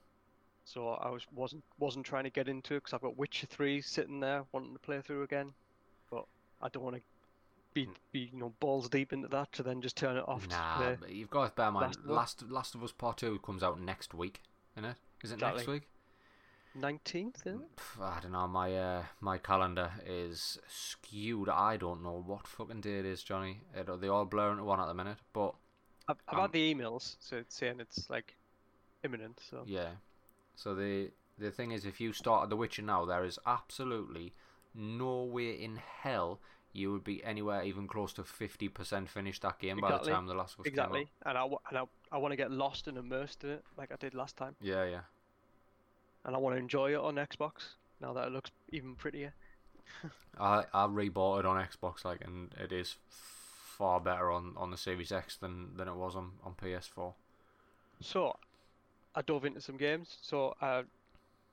so 0.66 0.90
I 0.90 1.10
was 1.10 1.26
wasn't 1.34 1.64
wasn't 1.80 2.06
trying 2.06 2.24
to 2.24 2.30
get 2.30 2.48
into 2.48 2.76
it 2.76 2.80
because 2.80 2.94
I've 2.94 3.02
got 3.02 3.18
Witcher 3.18 3.48
Three 3.48 3.82
sitting 3.82 4.20
there 4.20 4.44
wanting 4.52 4.74
to 4.74 4.80
play 4.80 5.00
through 5.02 5.24
again, 5.24 5.54
but 6.12 6.26
I 6.62 6.70
don't 6.70 6.84
want 6.84 6.96
to 6.96 7.02
be 7.74 7.86
Mm. 7.86 7.94
be 8.12 8.30
you 8.34 8.40
know 8.40 8.52
balls 8.60 8.90
deep 8.90 9.14
into 9.14 9.28
that 9.28 9.52
to 9.54 9.62
then 9.64 9.82
just 9.82 9.96
turn 9.96 10.18
it 10.18 10.28
off. 10.28 10.48
Nah, 10.50 10.96
you've 11.08 11.30
got 11.30 11.50
to 11.50 11.54
bear 11.56 11.68
in 11.68 11.74
mind, 11.76 11.86
Last 11.86 12.00
of 12.00 12.06
Us. 12.06 12.16
Last 12.16 12.44
Last 12.50 12.76
of 12.76 12.84
Us 12.84 12.92
Part 12.92 13.18
Two 13.18 13.38
comes 13.40 13.62
out 13.62 13.80
next 13.80 14.16
week, 14.16 14.42
isn't 14.80 14.92
it? 14.92 14.98
Is 15.24 15.32
it 15.32 15.40
next 15.40 15.68
week? 15.68 15.84
Nineteenth? 16.76 17.46
I 18.00 18.20
don't 18.22 18.32
know. 18.32 18.48
My 18.48 18.76
uh, 18.76 19.04
my 19.20 19.38
calendar 19.38 19.92
is 20.06 20.60
skewed. 20.68 21.50
I 21.50 21.78
don't 21.78 22.04
know 22.04 22.24
what 22.26 22.48
fucking 22.48 22.82
day 22.82 23.00
it 23.00 23.06
is, 23.06 23.24
Johnny. 23.24 23.62
It, 23.76 23.88
they 24.00 24.08
all 24.08 24.26
blur 24.26 24.52
into 24.52 24.64
one 24.64 24.80
at 24.80 24.88
the 24.88 24.94
minute. 24.94 25.18
But 25.34 25.56
I've, 26.08 26.18
I've 26.28 26.36
Um, 26.36 26.42
had 26.42 26.52
the 26.52 26.74
emails, 26.74 27.16
so 27.20 27.38
it's 27.38 27.56
saying 27.56 27.80
it's 27.80 28.10
like 28.10 28.36
imminent. 29.04 29.40
So 29.50 29.64
yeah. 29.66 29.90
So 30.56 30.76
the 30.76 31.12
the 31.38 31.52
thing 31.52 31.72
is, 31.72 31.86
if 31.86 32.00
you 32.00 32.14
started 32.14 32.50
The 32.50 32.56
Witcher 32.58 32.84
now, 32.84 33.06
there 33.06 33.24
is 33.26 33.40
absolutely 33.46 34.34
no 34.76 35.24
way 35.24 35.52
in 35.52 35.78
hell 35.78 36.40
you 36.74 36.92
would 36.92 37.04
be 37.04 37.24
anywhere 37.24 37.64
even 37.64 37.88
close 37.88 38.14
to 38.14 38.24
fifty 38.24 38.70
percent 38.70 39.10
finished 39.10 39.42
that 39.42 39.60
game 39.60 39.80
by 39.80 39.92
the 39.92 40.00
time 40.00 40.28
the 40.28 40.34
last 40.34 40.58
was 40.58 40.68
exactly, 40.68 41.10
and 41.26 41.38
I 41.38 41.44
and 41.44 41.78
I, 41.78 41.84
I 42.12 42.18
want 42.18 42.32
to 42.32 42.36
get 42.36 42.52
lost 42.52 42.88
and 42.88 42.98
immersed 42.98 43.44
in 43.44 43.52
it 43.52 43.64
like 43.78 43.92
I 43.92 43.96
did 43.96 44.14
last 44.14 44.38
time, 44.38 44.56
Yeah, 44.62 44.86
yeah. 44.86 45.02
and 46.26 46.36
I 46.36 46.40
want 46.40 46.56
to 46.56 46.60
enjoy 46.60 46.92
it 46.92 47.00
on 47.00 47.16
Xbox 47.16 47.76
now 48.02 48.14
that 48.14 48.28
it 48.28 48.32
looks 48.32 48.52
even 48.72 48.96
prettier. 48.96 49.34
I 50.40 50.66
I 50.74 50.86
rebought 50.88 51.40
it 51.40 51.46
on 51.46 51.64
Xbox, 51.64 52.06
like, 52.06 52.22
and 52.24 52.54
it 52.60 52.72
is 52.72 52.98
far 53.10 54.00
better 54.00 54.30
on, 54.32 54.54
on 54.58 54.72
the 54.72 54.78
Series 54.78 55.12
X 55.12 55.38
than, 55.38 55.76
than 55.78 55.88
it 55.88 55.96
was 55.96 56.16
on, 56.16 56.32
on 56.44 56.54
PS4. 56.54 57.14
So, 58.02 58.36
I 59.16 59.22
dove 59.22 59.46
into 59.46 59.62
some 59.62 59.78
games. 59.78 60.18
So, 60.22 60.54
uh, 60.62 60.84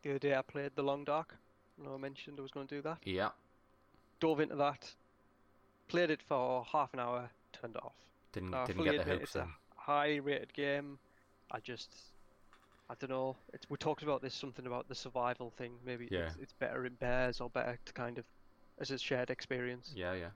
the 0.03 0.11
other 0.11 0.19
day 0.19 0.35
I 0.35 0.43
played 0.43 0.73
The 0.75 0.83
Long 0.83 1.05
Dark. 1.05 1.37
Know, 1.79 1.95
I 1.95 1.99
mentioned 1.99 2.39
I 2.39 2.43
was 2.43 2.51
going 2.51 2.67
to 2.67 2.75
do 2.75 2.83
that. 2.83 2.99
Yeah, 3.05 3.31
Dove 4.19 4.41
into 4.41 4.57
that, 4.57 4.93
played 5.89 6.11
it 6.11 6.21
for 6.23 6.65
half 6.65 6.93
an 6.95 7.01
hour, 7.01 7.31
turned 7.53 7.77
it 7.77 7.83
off. 7.83 7.93
didn't 8.33 8.55
I 8.55 8.65
didn't 8.67 8.85
get 8.85 9.05
the 9.05 9.11
hooks 9.13 9.23
it's 9.25 9.37
in. 9.37 9.43
a 9.43 9.49
high 9.77 10.17
rated 10.17 10.53
game. 10.53 10.99
I 11.51 11.61
just, 11.61 11.95
I 12.91 12.95
don't 12.99 13.11
know. 13.11 13.37
It's, 13.53 13.69
we 13.71 13.77
talked 13.77 14.03
about 14.03 14.21
this 14.23 14.35
something 14.35 14.67
about 14.67 14.89
the 14.89 14.95
survival 14.95 15.53
thing. 15.57 15.73
Maybe 15.85 16.09
Yeah. 16.11 16.27
it's, 16.27 16.37
it's 16.43 16.53
better 16.55 16.87
in 16.87 16.97
pairs 16.97 17.41
or 17.41 17.51
better 17.51 17.79
to 17.85 17.93
kind 17.93 18.19
of 18.19 18.25
as 18.79 18.91
a 18.91 18.99
shared 18.99 19.31
experience. 19.31 19.93
Yeah, 19.95 20.15
yeah. 20.15 20.31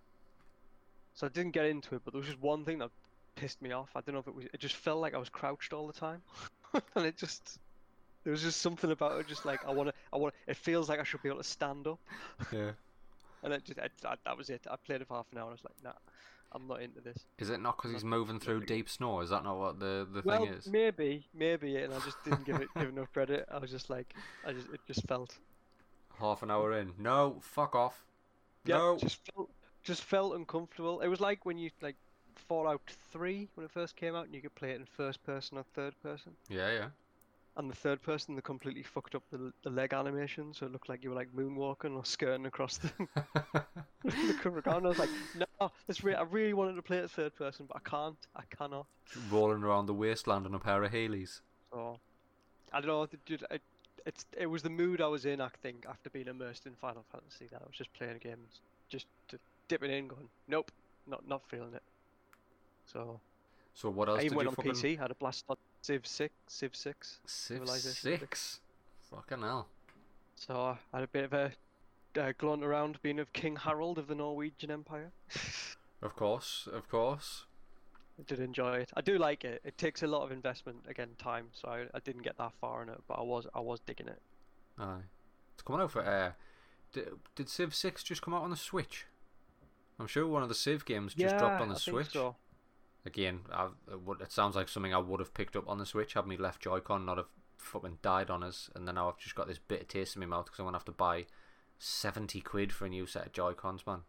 So 1.14 1.26
I 1.26 1.30
didn't 1.30 1.52
get 1.52 1.66
into 1.66 1.94
it, 1.96 2.02
but 2.04 2.12
there 2.14 2.18
was 2.20 2.28
just 2.28 2.40
one 2.40 2.64
thing 2.64 2.78
that 2.78 2.90
pissed 3.34 3.60
me 3.60 3.72
off. 3.72 3.90
I 3.96 4.00
don't 4.00 4.14
know 4.14 4.20
if 4.20 4.28
it 4.28 4.34
was. 4.34 4.44
It 4.52 4.60
just 4.60 4.76
felt 4.76 5.00
like 5.00 5.14
I 5.14 5.18
was 5.18 5.28
crouched 5.28 5.72
all 5.72 5.86
the 5.86 5.92
time, 5.92 6.22
and 6.94 7.04
it 7.04 7.16
just. 7.16 7.58
There 8.22 8.30
was 8.32 8.42
just 8.42 8.60
something 8.60 8.90
about 8.90 9.18
it, 9.18 9.26
just 9.26 9.46
like 9.46 9.64
I 9.66 9.72
want 9.72 9.88
to. 9.88 9.94
I 10.12 10.16
want. 10.18 10.34
It 10.46 10.56
feels 10.56 10.88
like 10.90 11.00
I 11.00 11.04
should 11.04 11.22
be 11.22 11.28
able 11.30 11.38
to 11.38 11.44
stand 11.44 11.86
up, 11.86 11.98
Yeah. 12.52 12.70
and 13.42 13.53
it 13.53 13.64
just. 13.64 13.79
It, 13.79 13.92
that, 14.03 14.18
that 14.24 14.37
was 14.37 14.50
it. 14.50 14.66
I 14.70 14.76
played 14.76 15.00
it 15.00 15.09
for 15.09 15.14
half 15.14 15.26
an 15.33 15.38
hour. 15.38 15.50
and 15.50 15.50
I 15.50 15.55
was 15.55 15.64
like, 15.64 15.74
nah, 15.83 15.98
I'm 16.53 16.66
not 16.66 16.83
into 16.83 17.00
this. 17.00 17.26
Is 17.38 17.50
it 17.50 17.61
not 17.61 17.76
because 17.76 17.92
he's 17.92 18.05
moving 18.05 18.40
through 18.40 18.64
deep 18.64 18.88
snow? 18.88 19.20
Is 19.20 19.31
that 19.31 19.44
not 19.44 19.59
what 19.59 19.79
the, 19.79 20.07
the 20.12 20.22
well, 20.24 20.44
thing 20.44 20.55
is? 20.55 20.66
maybe, 20.66 21.26
maybe, 21.35 21.76
and 21.76 21.94
I 21.94 21.98
just 22.00 22.22
didn't 22.24 22.44
give 22.44 22.61
it 22.61 22.68
give 22.76 22.88
enough 22.88 23.12
credit. 23.12 23.46
I 23.50 23.59
was 23.59 23.70
just 23.70 23.90
like, 23.90 24.14
I 24.46 24.53
just 24.53 24.68
it 24.72 24.81
just 24.87 25.07
felt. 25.07 25.38
Half 26.18 26.42
an 26.42 26.50
hour 26.50 26.79
in. 26.79 26.92
No, 26.98 27.37
fuck 27.40 27.74
off. 27.74 28.05
Yeah, 28.66 28.76
no. 28.76 28.98
just 28.98 29.20
felt 29.33 29.50
just 29.83 30.03
felt 30.03 30.35
uncomfortable. 30.35 31.00
It 31.00 31.09
was 31.09 31.20
like 31.20 31.46
when 31.46 31.57
you 31.57 31.70
like 31.81 31.96
Fallout 32.35 32.83
Three 33.12 33.48
when 33.55 33.64
it 33.64 33.70
first 33.70 33.96
came 33.96 34.14
out, 34.14 34.26
and 34.26 34.35
you 34.35 34.42
could 34.42 34.55
play 34.55 34.72
it 34.72 34.76
in 34.76 34.85
first 34.85 35.22
person 35.24 35.57
or 35.57 35.64
third 35.74 35.94
person. 36.03 36.33
Yeah, 36.48 36.72
yeah. 36.72 36.87
And 37.56 37.68
the 37.68 37.74
third 37.74 38.00
person, 38.00 38.36
they 38.36 38.40
completely 38.42 38.82
fucked 38.82 39.14
up 39.14 39.22
the, 39.30 39.52
the 39.64 39.70
leg 39.70 39.92
animation, 39.92 40.54
so 40.54 40.66
it 40.66 40.72
looked 40.72 40.88
like 40.88 41.02
you 41.02 41.10
were 41.10 41.16
like 41.16 41.32
moonwalking 41.34 41.96
or 41.96 42.04
skirting 42.04 42.46
across 42.46 42.78
the, 42.78 42.90
the 44.04 44.34
cover 44.40 44.62
ground. 44.62 44.86
I 44.86 44.88
was 44.88 44.98
like, 44.98 45.10
no, 45.36 45.72
this 45.86 46.04
re- 46.04 46.14
I 46.14 46.22
really 46.22 46.54
wanted 46.54 46.76
to 46.76 46.82
play 46.82 46.98
it 46.98 47.10
third 47.10 47.34
person, 47.34 47.66
but 47.66 47.76
I 47.76 47.88
can't. 47.88 48.16
I 48.36 48.42
cannot. 48.56 48.86
Rolling 49.30 49.62
around 49.62 49.86
the 49.86 49.94
wasteland 49.94 50.46
on 50.46 50.54
a 50.54 50.60
pair 50.60 50.82
of 50.82 50.92
Heelys. 50.92 51.40
So 51.72 51.98
I 52.72 52.80
don't 52.80 52.88
know. 52.88 53.06
Dude, 53.26 53.44
it, 53.50 53.62
it's 54.06 54.26
it 54.38 54.46
was 54.46 54.62
the 54.62 54.70
mood 54.70 55.00
I 55.00 55.08
was 55.08 55.26
in. 55.26 55.40
I 55.40 55.48
think 55.62 55.86
after 55.88 56.08
being 56.08 56.28
immersed 56.28 56.66
in 56.66 56.74
Final 56.76 57.04
Fantasy, 57.10 57.46
that 57.50 57.60
I 57.62 57.66
was 57.66 57.76
just 57.76 57.92
playing 57.92 58.18
games, 58.18 58.60
just 58.88 59.06
to 59.28 59.38
dipping 59.68 59.90
in, 59.90 60.08
going, 60.08 60.28
nope, 60.48 60.70
not 61.06 61.26
not 61.28 61.42
feeling 61.48 61.74
it. 61.74 61.82
So 62.86 63.20
So 63.74 63.90
what 63.90 64.08
else 64.08 64.20
I 64.20 64.24
even 64.24 64.36
went 64.36 64.48
on 64.48 64.54
fucking... 64.54 64.72
PC, 64.72 64.98
had 64.98 65.10
a 65.10 65.14
blast 65.14 65.44
on 65.48 65.56
Civ 65.82 66.06
Six, 66.06 66.34
Civ 66.46 66.76
Six. 66.76 67.18
Civ 67.26 67.68
6? 67.68 68.60
Fucking 69.10 69.40
hell. 69.42 69.66
So 70.36 70.76
I 70.92 70.96
had 70.96 71.04
a 71.04 71.08
bit 71.08 71.24
of 71.24 71.32
a 71.32 71.52
uh, 72.18 72.32
glunt 72.38 72.64
around 72.64 73.00
being 73.02 73.18
of 73.18 73.32
King 73.32 73.56
Harold 73.56 73.98
of 73.98 74.06
the 74.06 74.14
Norwegian 74.14 74.70
Empire. 74.70 75.12
Of 76.02 76.16
course, 76.16 76.66
of 76.72 76.88
course. 76.88 77.44
I 78.18 78.22
did 78.22 78.40
enjoy 78.40 78.78
it. 78.78 78.90
I 78.96 79.02
do 79.02 79.18
like 79.18 79.44
it. 79.44 79.60
It 79.64 79.76
takes 79.76 80.02
a 80.02 80.06
lot 80.06 80.22
of 80.22 80.32
investment, 80.32 80.78
again, 80.88 81.10
time. 81.18 81.48
So 81.52 81.68
I, 81.68 81.84
I 81.94 82.00
didn't 82.00 82.22
get 82.22 82.38
that 82.38 82.52
far 82.58 82.82
in 82.82 82.88
it, 82.88 83.02
but 83.06 83.18
I 83.18 83.22
was 83.22 83.46
I 83.54 83.60
was 83.60 83.80
digging 83.80 84.08
it. 84.08 84.20
Aye. 84.78 85.02
It's 85.52 85.62
coming 85.62 85.82
out 85.82 85.90
for... 85.90 86.02
Uh, 86.02 86.32
did, 86.92 87.08
did 87.34 87.48
Civ 87.50 87.74
6 87.74 88.02
just 88.02 88.22
come 88.22 88.32
out 88.32 88.42
on 88.42 88.48
the 88.48 88.56
Switch? 88.56 89.04
I'm 89.98 90.06
sure 90.06 90.26
one 90.26 90.42
of 90.42 90.48
the 90.48 90.54
Civ 90.54 90.86
games 90.86 91.12
just 91.12 91.36
dropped 91.36 91.60
on 91.60 91.68
the 91.68 91.74
I 91.74 91.78
Switch. 91.78 92.06
Think 92.06 92.14
so. 92.14 92.36
Again, 93.06 93.40
I've, 93.50 93.72
it 93.90 94.02
would- 94.02 94.20
it 94.20 94.32
sounds 94.32 94.56
like 94.56 94.68
something 94.68 94.94
I 94.94 94.98
would 94.98 95.20
have 95.20 95.34
picked 95.34 95.56
up 95.56 95.68
on 95.68 95.78
the 95.78 95.86
Switch 95.86 96.14
had 96.14 96.26
me 96.26 96.36
left 96.36 96.62
Joy-Con 96.62 97.06
not 97.06 97.16
have 97.16 97.28
fucking 97.56 97.98
died 98.02 98.30
on 98.30 98.42
us, 98.42 98.70
and 98.74 98.86
then 98.86 98.94
now 98.96 99.08
I've 99.08 99.18
just 99.18 99.34
got 99.34 99.46
this 99.48 99.58
bitter 99.58 99.84
taste 99.84 100.16
in 100.16 100.20
my 100.20 100.26
mouth 100.26 100.46
because 100.46 100.58
I'm 100.58 100.66
gonna 100.66 100.76
have 100.78 100.84
to 100.86 100.92
buy 100.92 101.26
seventy 101.78 102.40
quid 102.40 102.72
for 102.72 102.86
a 102.86 102.90
new 102.90 103.06
set 103.06 103.26
of 103.26 103.32
Joy-Cons, 103.32 103.86
man. 103.86 104.00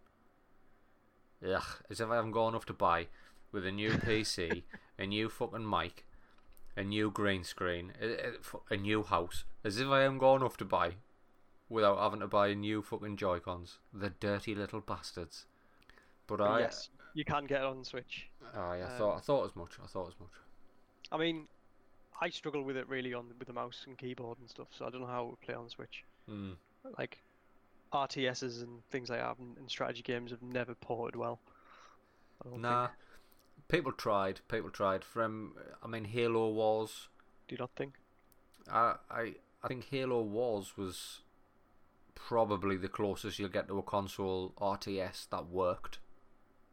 Ugh, 1.44 1.64
as 1.90 2.00
if 2.00 2.10
I 2.10 2.16
haven't 2.16 2.32
got 2.32 2.50
enough 2.50 2.66
to 2.68 2.74
buy 2.74 3.08
with 3.52 3.66
a 3.66 3.72
new 3.72 3.92
PC, 3.92 4.64
a 5.00 5.06
new 5.06 5.30
fucking 5.30 5.68
mic, 5.70 6.06
a 6.76 6.84
new 6.84 7.12
green 7.12 7.44
screen, 7.44 7.94
a, 8.02 8.74
a, 8.74 8.78
new 8.78 9.04
house. 9.04 9.44
As 9.64 9.80
if 9.80 9.88
I 9.88 10.02
haven't 10.02 10.20
got 10.20 10.36
enough 10.36 10.58
to 10.58 10.66
buy 10.66 10.96
without 11.70 12.00
having 12.00 12.20
to 12.20 12.28
buy 12.28 12.54
new 12.54 12.82
fucking 12.82 13.18
Joy-Cons. 13.18 13.80
The 13.94 14.10
dirty 14.10 14.56
little 14.56 14.82
bastards. 14.82 15.46
But 16.28 16.38
But 16.38 16.44
I, 16.50 16.60
yes, 16.62 16.90
you 17.14 17.26
can 17.26 17.46
get 17.46 17.62
it 17.62 17.68
on 17.68 17.84
Switch. 17.84 18.28
Oh, 18.56 18.74
yeah, 18.74 18.88
I 18.88 18.92
Um, 18.92 18.98
thought 18.98 19.18
I 19.18 19.20
thought 19.22 19.46
as 19.46 19.56
much. 19.56 19.72
I 19.84 19.88
thought 19.88 20.08
as 20.10 20.20
much. 20.20 20.30
I 21.12 21.18
mean, 21.18 21.48
I 22.22 22.30
struggle 22.30 22.64
with 22.64 22.78
it 22.78 22.88
really 22.88 23.14
on 23.14 23.28
with 23.38 23.48
the 23.48 23.54
mouse 23.54 23.84
and 23.88 23.98
keyboard 23.98 24.40
and 24.40 24.50
stuff. 24.50 24.68
So 24.78 24.86
I 24.86 24.90
don't 24.90 25.02
know 25.02 25.08
how 25.08 25.24
it 25.26 25.30
would 25.32 25.42
play 25.42 25.56
on 25.56 25.70
Switch. 25.70 26.04
Mm. 26.30 26.56
Like 26.98 27.22
RTSs 27.94 28.62
and 28.64 28.84
things 28.90 29.10
like 29.10 29.20
that 29.20 29.38
and, 29.38 29.58
and 29.58 29.70
strategy 29.70 30.02
games 30.02 30.32
have 30.32 30.42
never 30.42 30.74
ported 30.76 31.16
well. 31.16 31.40
Nah, 32.58 32.88
Think. 32.88 32.98
people 33.68 33.92
tried. 33.92 34.42
People 34.48 34.70
tried. 34.72 35.04
From 35.04 35.56
I 35.84 35.88
mean, 35.88 36.06
Halo 36.06 36.50
Wars. 36.52 37.10
Do 37.48 37.56
you 37.56 37.60
not 37.60 37.72
think? 37.76 37.96
I 38.72 38.96
I 39.10 39.36
I 39.64 39.68
think 39.68 39.86
Halo 39.90 40.22
Wars 40.22 40.78
was 40.78 41.22
probably 42.16 42.78
the 42.78 42.88
closest 42.90 43.40
you'll 43.40 43.50
get 43.50 43.68
to 43.68 43.78
a 43.80 43.84
console 43.84 44.54
RTS 44.60 45.30
that 45.30 45.48
worked. 45.48 46.00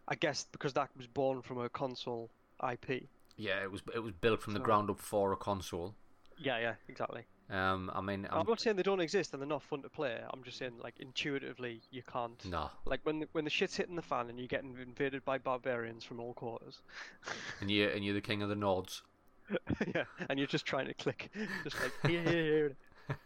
I 0.08 0.14
guess 0.14 0.46
because 0.52 0.72
that 0.72 0.88
was 0.96 1.06
born 1.06 1.42
from 1.42 1.58
a 1.58 1.68
console 1.68 2.30
IP. 2.72 3.04
Yeah, 3.36 3.62
it 3.62 3.70
was 3.70 3.82
it 3.94 4.00
was 4.02 4.12
built 4.20 4.42
from 4.42 4.54
the 4.54 4.60
So- 4.60 4.64
ground 4.64 4.90
up 4.90 4.98
for 5.00 5.32
a 5.32 5.36
console. 5.36 5.94
Yeah, 6.38 6.58
yeah, 6.58 6.74
exactly. 6.88 7.22
Um, 7.50 7.90
I 7.94 8.00
mean, 8.02 8.26
I'm 8.30 8.40
I'm, 8.40 8.46
not 8.46 8.60
saying 8.60 8.76
they 8.76 8.82
don't 8.82 9.00
exist 9.00 9.32
and 9.32 9.40
they're 9.40 9.48
not 9.48 9.62
fun 9.62 9.80
to 9.82 9.88
play. 9.88 10.20
I'm 10.32 10.42
just 10.44 10.58
saying, 10.58 10.74
like, 10.82 10.94
intuitively, 11.00 11.80
you 11.90 12.02
can't. 12.02 12.44
no, 12.44 12.68
Like 12.84 13.00
when 13.04 13.20
the, 13.20 13.28
when 13.32 13.44
the 13.44 13.50
shit's 13.50 13.74
hitting 13.74 13.96
the 13.96 14.02
fan 14.02 14.28
and 14.28 14.38
you're 14.38 14.46
getting 14.48 14.76
invaded 14.80 15.24
by 15.24 15.38
barbarians 15.38 16.04
from 16.04 16.20
all 16.20 16.34
quarters. 16.34 16.80
and 17.60 17.70
you 17.70 17.88
and 17.88 18.04
you're 18.04 18.14
the 18.14 18.20
king 18.20 18.42
of 18.42 18.50
the 18.50 18.54
Nords. 18.54 19.00
yeah, 19.94 20.04
and 20.28 20.38
you're 20.38 20.46
just 20.46 20.66
trying 20.66 20.86
to 20.88 20.94
click, 20.94 21.30
just 21.64 21.76
like 21.82 21.92
here, 22.10 22.22
here, 22.22 22.42
here. 22.44 22.76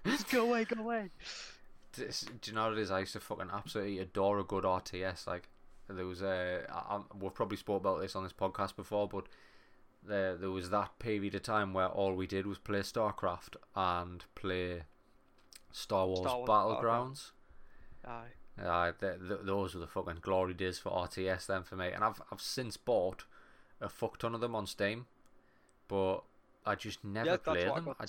Just 0.07 0.31
go 0.31 0.45
away, 0.45 0.65
go 0.65 0.81
away. 0.81 1.11
This- 1.95 2.25
Do 2.41 2.51
you 2.51 2.55
know 2.55 2.65
what 2.69 2.75
it 2.75 2.79
is? 2.79 2.91
I 2.93 3.01
used 3.01 3.13
to 3.15 3.21
fucking 3.21 3.51
absolutely 3.53 3.99
adore 3.99 4.39
a 4.39 4.45
good 4.45 4.63
RTS. 4.65 5.27
Like 5.27 5.49
there 5.97 6.07
was 6.07 6.23
a, 6.23 6.65
I, 6.73 6.97
I- 6.97 7.01
we've 7.19 7.35
probably 7.35 7.57
spoke 7.57 7.81
about 7.81 8.01
this 8.01 8.15
on 8.17 8.23
this 8.25 8.33
podcast 8.33 8.77
before, 8.77 9.09
but 9.09 9.27
there 10.05 10.37
there 10.37 10.51
was 10.51 10.71
that 10.71 10.99
period 10.99 11.35
of 11.35 11.43
time 11.43 11.73
where 11.73 11.87
all 11.89 12.15
we 12.15 12.27
did 12.27 12.47
was 12.47 12.59
play 12.59 12.81
StarCraft 12.81 13.57
and 13.77 14.25
play 14.35 14.83
Star 15.71 16.07
Wars, 16.07 16.21
Star 16.21 16.39
Wars 16.39 16.49
Battlegrounds. 16.49 17.31
Aye. 18.07 18.63
Uh, 18.63 18.93
th- 19.01 19.19
th- 19.27 19.41
those 19.45 19.75
were 19.75 19.81
the 19.81 19.87
fucking 19.87 20.19
glory 20.21 20.55
days 20.55 20.79
for 20.79 20.91
RTS 20.91 21.47
then 21.47 21.63
for 21.63 21.77
me, 21.77 21.89
and 21.89 22.05
I've 22.05 22.21
I've 22.31 22.41
since 22.41 22.77
bought 22.77 23.25
a 23.81 23.89
fuck 23.89 24.19
ton 24.19 24.35
of 24.35 24.41
them 24.41 24.55
on 24.55 24.67
Steam, 24.67 25.07
but 25.89 26.21
I 26.67 26.75
just 26.75 27.03
never 27.05 27.31
yeah, 27.31 27.37
play 27.39 27.65
them. 27.65 27.89
I 27.99 28.03
I. 28.03 28.07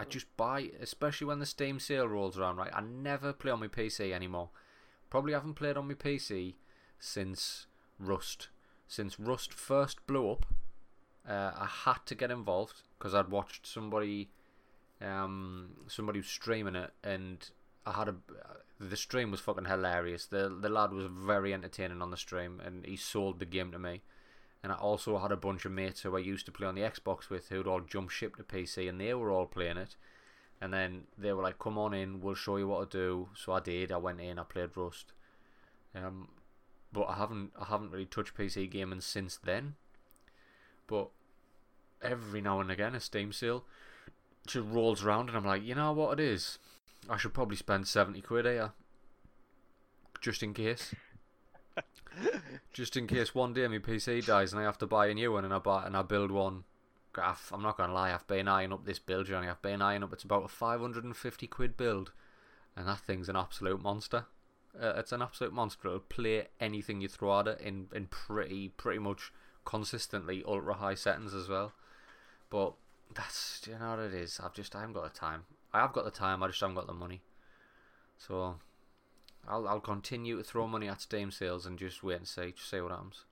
I 0.00 0.04
just 0.04 0.34
buy, 0.36 0.70
especially 0.80 1.26
when 1.26 1.40
the 1.40 1.46
Steam 1.46 1.80
sale 1.80 2.06
rolls 2.06 2.38
around, 2.38 2.56
right? 2.56 2.70
I 2.72 2.80
never 2.80 3.32
play 3.32 3.50
on 3.50 3.60
my 3.60 3.68
PC 3.68 4.12
anymore. 4.12 4.50
Probably 5.10 5.32
haven't 5.32 5.54
played 5.54 5.76
on 5.76 5.88
my 5.88 5.94
PC 5.94 6.54
since 6.98 7.66
Rust. 7.98 8.48
Since 8.86 9.18
Rust 9.20 9.52
first 9.52 10.06
blew 10.06 10.30
up, 10.30 10.46
uh, 11.28 11.52
I 11.54 11.68
had 11.84 12.06
to 12.06 12.14
get 12.14 12.30
involved 12.30 12.82
because 12.98 13.14
I'd 13.14 13.28
watched 13.28 13.66
somebody 13.66 14.30
um, 15.00 15.70
somebody 15.86 16.18
was 16.18 16.26
streaming 16.26 16.74
it, 16.74 16.90
and 17.04 17.48
I 17.86 17.92
had 17.92 18.08
a 18.08 18.14
the 18.80 18.96
stream 18.96 19.30
was 19.30 19.40
fucking 19.40 19.66
hilarious. 19.66 20.26
The 20.26 20.48
the 20.48 20.68
lad 20.68 20.92
was 20.92 21.06
very 21.06 21.52
entertaining 21.52 22.02
on 22.02 22.10
the 22.10 22.16
stream, 22.16 22.60
and 22.64 22.84
he 22.86 22.96
sold 22.96 23.38
the 23.38 23.46
game 23.46 23.72
to 23.72 23.78
me. 23.78 24.02
And 24.62 24.72
I 24.72 24.76
also 24.76 25.18
had 25.18 25.30
a 25.30 25.36
bunch 25.36 25.64
of 25.64 25.72
mates 25.72 26.00
who 26.00 26.16
I 26.16 26.20
used 26.20 26.46
to 26.46 26.52
play 26.52 26.66
on 26.66 26.74
the 26.74 26.80
Xbox 26.82 27.30
with 27.30 27.48
who'd 27.48 27.68
all 27.68 27.80
jump 27.80 28.10
ship 28.10 28.36
to 28.36 28.42
PC, 28.42 28.88
and 28.88 29.00
they 29.00 29.14
were 29.14 29.30
all 29.30 29.46
playing 29.46 29.76
it. 29.76 29.96
And 30.60 30.72
then 30.72 31.04
they 31.16 31.32
were 31.32 31.42
like, 31.42 31.58
"Come 31.58 31.78
on 31.78 31.94
in, 31.94 32.20
we'll 32.20 32.34
show 32.34 32.56
you 32.56 32.66
what 32.66 32.90
to 32.90 32.98
do." 32.98 33.28
So 33.36 33.52
I 33.52 33.60
did. 33.60 33.92
I 33.92 33.98
went 33.98 34.20
in. 34.20 34.38
I 34.38 34.42
played 34.42 34.76
Rust. 34.76 35.12
Um, 35.94 36.28
but 36.92 37.04
I 37.04 37.14
haven't 37.14 37.52
I 37.60 37.66
haven't 37.66 37.90
really 37.90 38.06
touched 38.06 38.36
PC 38.36 38.70
gaming 38.70 39.00
since 39.00 39.36
then. 39.36 39.74
But 40.86 41.08
every 42.02 42.40
now 42.40 42.60
and 42.60 42.70
again, 42.70 42.94
a 42.94 43.00
Steam 43.00 43.32
sale 43.32 43.64
just 44.46 44.66
rolls 44.66 45.04
around, 45.04 45.28
and 45.28 45.36
I'm 45.36 45.44
like, 45.44 45.62
you 45.62 45.74
know 45.74 45.92
what 45.92 46.18
it 46.18 46.22
is? 46.24 46.58
I 47.08 47.16
should 47.16 47.34
probably 47.34 47.56
spend 47.56 47.86
seventy 47.86 48.20
quid 48.20 48.46
here, 48.46 48.72
just 50.20 50.42
in 50.42 50.54
case. 50.54 50.94
just 52.72 52.96
in 52.96 53.06
case 53.06 53.34
one 53.34 53.52
day 53.52 53.68
my 53.68 53.78
PC 53.78 54.24
dies 54.26 54.52
and 54.52 54.60
I 54.60 54.64
have 54.64 54.78
to 54.78 54.86
buy 54.86 55.06
a 55.06 55.14
new 55.14 55.32
one, 55.32 55.44
and 55.44 55.54
I 55.54 55.58
buy 55.58 55.86
and 55.86 55.96
I 55.96 56.02
build 56.02 56.30
one. 56.30 56.64
I'm 57.16 57.62
not 57.62 57.76
gonna 57.76 57.92
lie, 57.92 58.12
I've 58.12 58.26
been 58.28 58.46
eyeing 58.46 58.72
up 58.72 58.84
this 58.84 59.00
build, 59.00 59.26
Johnny. 59.26 59.48
I've 59.48 59.62
been 59.62 59.82
eyeing 59.82 60.04
up. 60.04 60.12
It's 60.12 60.22
about 60.22 60.44
a 60.44 60.48
550 60.48 61.46
quid 61.48 61.76
build, 61.76 62.12
and 62.76 62.86
that 62.86 63.00
thing's 63.00 63.28
an 63.28 63.36
absolute 63.36 63.82
monster. 63.82 64.26
Uh, 64.80 64.94
it's 64.96 65.12
an 65.12 65.22
absolute 65.22 65.52
monster. 65.52 65.88
It'll 65.88 66.00
play 66.00 66.46
anything 66.60 67.00
you 67.00 67.08
throw 67.08 67.40
at 67.40 67.48
it 67.48 67.60
in 67.60 67.88
in 67.94 68.06
pretty 68.06 68.68
pretty 68.70 68.98
much 68.98 69.32
consistently 69.64 70.42
ultra 70.46 70.74
high 70.74 70.94
settings 70.94 71.34
as 71.34 71.48
well. 71.48 71.72
But 72.50 72.74
that's 73.14 73.62
you 73.66 73.78
know 73.78 73.90
what 73.90 74.00
it 74.00 74.14
is. 74.14 74.40
I've 74.42 74.54
just 74.54 74.74
I 74.76 74.80
haven't 74.80 74.94
got 74.94 75.12
the 75.12 75.18
time. 75.18 75.44
I 75.72 75.80
have 75.80 75.92
got 75.92 76.04
the 76.04 76.10
time. 76.10 76.42
I 76.42 76.48
just 76.48 76.60
haven't 76.60 76.76
got 76.76 76.86
the 76.86 76.92
money. 76.92 77.22
So 78.16 78.56
I'll 79.46 79.66
I'll 79.66 79.80
continue 79.80 80.36
to 80.36 80.44
throw 80.44 80.66
money 80.66 80.88
at 80.88 81.00
Steam 81.00 81.30
sales 81.30 81.66
and 81.66 81.78
just 81.78 82.02
wait 82.02 82.18
and 82.18 82.28
see, 82.28 82.52
just 82.52 82.70
see 82.70 82.80
what 82.80 82.90
happens. 82.90 83.24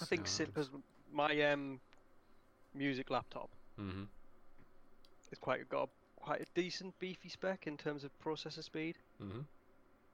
I 0.00 0.04
think 0.04 0.24
because 0.24 0.70
my 1.12 1.40
um 1.50 1.80
music 2.74 3.10
laptop 3.10 3.50
mm-hmm. 3.78 4.04
is 5.30 5.38
quite 5.38 5.68
got 5.68 5.90
quite 6.16 6.40
a 6.40 6.46
decent 6.54 6.98
beefy 6.98 7.28
spec 7.28 7.66
in 7.66 7.76
terms 7.76 8.04
of 8.04 8.10
processor 8.24 8.62
speed. 8.62 8.96
Mm-hmm. 9.22 9.40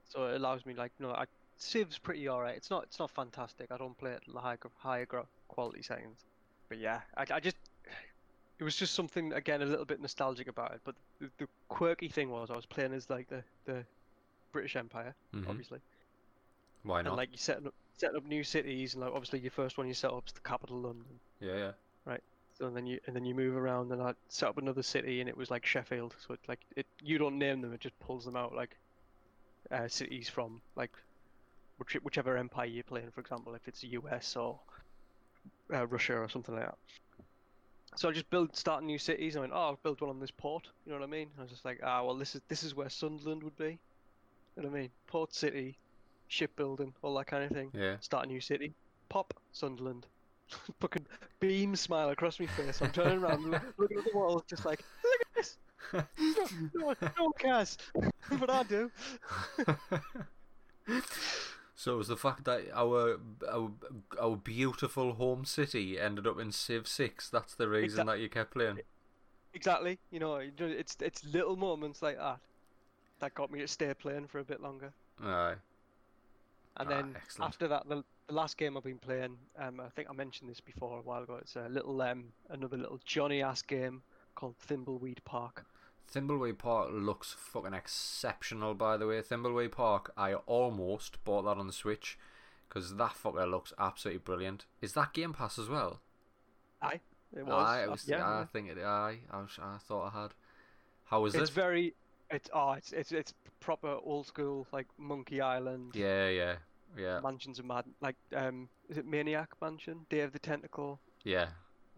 So 0.08 0.26
it 0.26 0.36
allows 0.36 0.64
me 0.66 0.74
like 0.74 0.92
no, 0.98 1.10
I 1.12 1.24
Civ's 1.58 1.98
pretty 1.98 2.28
alright. 2.28 2.56
It's 2.56 2.70
not 2.70 2.84
it's 2.84 2.98
not 2.98 3.10
fantastic. 3.10 3.70
I 3.70 3.76
don't 3.76 3.96
play 3.98 4.12
it 4.12 4.22
at 4.28 4.42
high 4.42 4.56
higher 4.76 5.06
quality 5.48 5.82
settings, 5.82 6.24
but 6.68 6.78
yeah, 6.78 7.00
I, 7.16 7.24
I 7.30 7.40
just 7.40 7.56
it 8.58 8.64
was 8.64 8.76
just 8.76 8.94
something 8.94 9.32
again 9.32 9.62
a 9.62 9.66
little 9.66 9.84
bit 9.84 10.00
nostalgic 10.00 10.48
about 10.48 10.72
it. 10.72 10.80
But 10.84 10.94
the, 11.20 11.30
the 11.38 11.48
quirky 11.68 12.08
thing 12.08 12.30
was 12.30 12.50
I 12.50 12.56
was 12.56 12.66
playing 12.66 12.92
as 12.92 13.10
like 13.10 13.28
the 13.28 13.42
the 13.64 13.84
British 14.52 14.76
Empire, 14.76 15.14
mm-hmm. 15.34 15.50
obviously. 15.50 15.80
Why 16.84 17.02
not? 17.02 17.10
And 17.10 17.16
like 17.16 17.30
you 17.32 17.38
setting 17.38 17.66
up 17.66 17.74
setting 17.96 18.16
up 18.16 18.24
new 18.24 18.44
cities, 18.44 18.94
and 18.94 19.02
like 19.02 19.12
obviously 19.12 19.40
your 19.40 19.50
first 19.50 19.78
one 19.78 19.88
you 19.88 19.94
set 19.94 20.12
up 20.12 20.26
is 20.26 20.32
the 20.32 20.40
capital 20.40 20.78
London. 20.78 21.20
Yeah, 21.40 21.56
yeah. 21.56 21.70
Right. 22.04 22.22
So 22.56 22.66
and 22.66 22.76
then 22.76 22.86
you 22.86 23.00
and 23.06 23.14
then 23.14 23.24
you 23.24 23.34
move 23.34 23.56
around, 23.56 23.92
and 23.92 24.00
I 24.02 24.14
set 24.28 24.48
up 24.48 24.58
another 24.58 24.82
city, 24.82 25.20
and 25.20 25.28
it 25.28 25.36
was 25.36 25.50
like 25.50 25.66
Sheffield. 25.66 26.14
So 26.26 26.34
it, 26.34 26.40
like 26.48 26.60
it, 26.76 26.86
you 27.02 27.18
don't 27.18 27.38
name 27.38 27.60
them, 27.60 27.72
it 27.72 27.80
just 27.80 27.98
pulls 28.00 28.24
them 28.24 28.36
out 28.36 28.54
like 28.54 28.76
uh, 29.70 29.88
cities 29.88 30.28
from 30.28 30.60
like 30.76 30.92
which, 31.78 31.94
whichever 32.02 32.36
empire 32.36 32.66
you're 32.66 32.84
playing. 32.84 33.10
For 33.10 33.20
example, 33.20 33.54
if 33.54 33.66
it's 33.68 33.80
the 33.80 33.88
US 33.88 34.36
or 34.36 34.58
uh, 35.72 35.86
Russia 35.86 36.18
or 36.18 36.28
something 36.28 36.54
like 36.54 36.66
that. 36.66 36.78
So 37.96 38.08
I 38.08 38.12
just 38.12 38.28
build, 38.30 38.54
start 38.54 38.84
new 38.84 38.98
cities. 38.98 39.36
I 39.36 39.40
went, 39.40 39.52
oh, 39.52 39.60
I'll 39.60 39.78
build 39.82 40.00
one 40.00 40.10
on 40.10 40.20
this 40.20 40.30
port. 40.30 40.68
You 40.84 40.92
know 40.92 40.98
what 40.98 41.04
I 41.04 41.10
mean? 41.10 41.28
I 41.38 41.42
was 41.42 41.50
just 41.50 41.64
like, 41.64 41.80
ah, 41.82 42.04
well, 42.04 42.14
this 42.16 42.34
is 42.34 42.42
this 42.48 42.62
is 42.62 42.74
where 42.74 42.88
Sunderland 42.88 43.42
would 43.42 43.56
be. 43.56 43.78
You 44.56 44.62
know 44.62 44.68
what 44.68 44.78
I 44.78 44.80
mean? 44.82 44.90
Port 45.06 45.34
city, 45.34 45.76
shipbuilding, 46.28 46.94
all 47.02 47.14
that 47.16 47.26
kind 47.26 47.44
of 47.44 47.50
thing. 47.50 47.70
Yeah. 47.72 47.96
Start 48.00 48.26
a 48.26 48.28
new 48.28 48.40
city. 48.40 48.74
Pop 49.08 49.34
Sunderland. 49.52 50.06
Fucking 50.80 51.06
beam 51.40 51.74
smile 51.76 52.10
across 52.10 52.38
my 52.38 52.46
face. 52.46 52.80
I'm 52.80 52.90
turning 52.90 53.18
around, 53.18 53.50
looking 53.78 53.98
at 53.98 54.04
the 54.04 54.10
walls, 54.14 54.42
just 54.48 54.64
like, 54.64 54.80
look 54.80 54.80
at 54.80 54.82
this. 54.82 54.97
No, 55.92 56.86
one, 56.86 56.96
no 57.00 57.24
one 57.24 57.32
cares, 57.38 57.78
but 58.38 58.50
I 58.50 58.62
do. 58.64 58.90
so 61.74 61.94
it 61.94 61.98
was 61.98 62.08
the 62.08 62.16
fact 62.16 62.44
that 62.44 62.62
our 62.74 63.18
our 63.50 63.70
our 64.20 64.36
beautiful 64.36 65.14
home 65.14 65.44
city 65.44 65.98
ended 65.98 66.26
up 66.26 66.38
in 66.38 66.52
Civ 66.52 66.86
Six. 66.86 67.28
That's 67.30 67.54
the 67.54 67.68
reason 67.68 68.06
that 68.06 68.20
you 68.20 68.28
kept 68.28 68.52
playing. 68.52 68.80
Exactly. 69.54 69.98
You 70.10 70.20
know, 70.20 70.36
it's 70.36 70.96
it's 71.00 71.24
little 71.24 71.56
moments 71.56 72.02
like 72.02 72.18
that 72.18 72.38
that 73.20 73.34
got 73.34 73.50
me 73.50 73.60
to 73.60 73.68
stay 73.68 73.92
playing 73.94 74.26
for 74.26 74.38
a 74.38 74.44
bit 74.44 74.60
longer. 74.60 74.92
Aye. 75.22 75.54
And 76.76 76.88
then 76.88 77.16
after 77.40 77.66
that, 77.68 77.88
the, 77.88 78.04
the 78.28 78.34
last 78.34 78.56
game 78.56 78.76
I've 78.76 78.84
been 78.84 78.98
playing, 78.98 79.36
um, 79.58 79.80
I 79.80 79.88
think 79.88 80.08
I 80.08 80.12
mentioned 80.12 80.48
this 80.48 80.60
before 80.60 80.98
a 80.98 81.02
while 81.02 81.24
ago. 81.24 81.38
It's 81.40 81.56
a 81.56 81.68
little, 81.68 82.00
um, 82.02 82.26
another 82.50 82.76
little 82.76 83.00
Johnny 83.04 83.42
ass 83.42 83.62
game 83.62 84.02
called 84.36 84.54
Thimbleweed 84.68 85.18
Park. 85.24 85.66
Thimbleweed 86.10 86.58
Park 86.58 86.88
looks 86.92 87.34
fucking 87.38 87.74
exceptional, 87.74 88.74
by 88.74 88.96
the 88.96 89.06
way. 89.06 89.20
Thimbleweed 89.20 89.72
Park, 89.72 90.12
I 90.16 90.34
almost 90.34 91.22
bought 91.24 91.42
that 91.42 91.58
on 91.58 91.66
the 91.66 91.72
Switch 91.72 92.18
because 92.68 92.96
that 92.96 93.14
fucker 93.22 93.50
looks 93.50 93.72
absolutely 93.78 94.20
brilliant. 94.20 94.64
Is 94.80 94.94
that 94.94 95.12
Game 95.12 95.32
Pass 95.32 95.58
as 95.58 95.68
well? 95.68 96.00
Aye, 96.80 97.00
it 97.36 97.44
was. 97.44 97.68
Aye, 97.68 97.82
it 97.82 97.90
was. 97.90 98.08
Yeah, 98.08 98.26
I 98.26 98.44
think 98.44 98.70
it. 98.70 98.78
Aye, 98.78 99.18
I, 99.30 99.36
was, 99.38 99.58
I 99.60 99.76
thought 99.78 100.12
I 100.14 100.22
had. 100.22 100.34
How 101.04 101.20
was 101.20 101.34
it? 101.34 101.42
It's 101.42 101.50
very. 101.50 101.94
It's 102.30 102.48
oh, 102.52 102.72
it's 102.72 102.92
it's 102.92 103.12
it's 103.12 103.34
proper 103.60 103.98
old 104.02 104.26
school 104.26 104.66
like 104.72 104.86
Monkey 104.98 105.40
Island. 105.40 105.92
Yeah, 105.94 106.28
yeah, 106.28 106.56
yeah. 106.96 107.20
Mansions 107.20 107.58
of 107.58 107.64
Mad, 107.64 107.84
like 108.00 108.16
um, 108.34 108.68
is 108.88 108.98
it 108.98 109.06
Maniac 109.06 109.50
Mansion, 109.60 110.06
Day 110.10 110.20
of 110.20 110.32
the 110.32 110.38
Tentacle? 110.38 111.00
Yeah, 111.24 111.48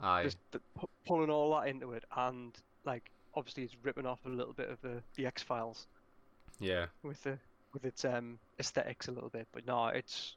aye. 0.01 0.25
Just 0.25 0.39
the, 0.53 0.61
pulling 1.07 1.31
all 1.31 1.59
that 1.59 1.69
into 1.69 1.93
it, 1.93 2.05
and 2.17 2.57
like 2.85 3.11
obviously 3.35 3.65
it's 3.65 3.77
ripping 3.83 4.07
off 4.07 4.21
a 4.27 4.29
little 4.29 4.53
bit 4.53 4.71
of 4.71 4.81
the 4.83 5.03
the 5.17 5.27
X 5.27 5.43
Files. 5.43 5.87
Yeah. 6.59 6.87
With 7.03 7.23
the 7.23 7.39
with 7.73 7.85
its 7.85 8.05
um 8.05 8.39
aesthetics 8.59 9.09
a 9.09 9.13
little 9.13 9.31
bit, 9.31 9.47
but 9.53 9.67
no, 9.67 9.89
it's 9.89 10.37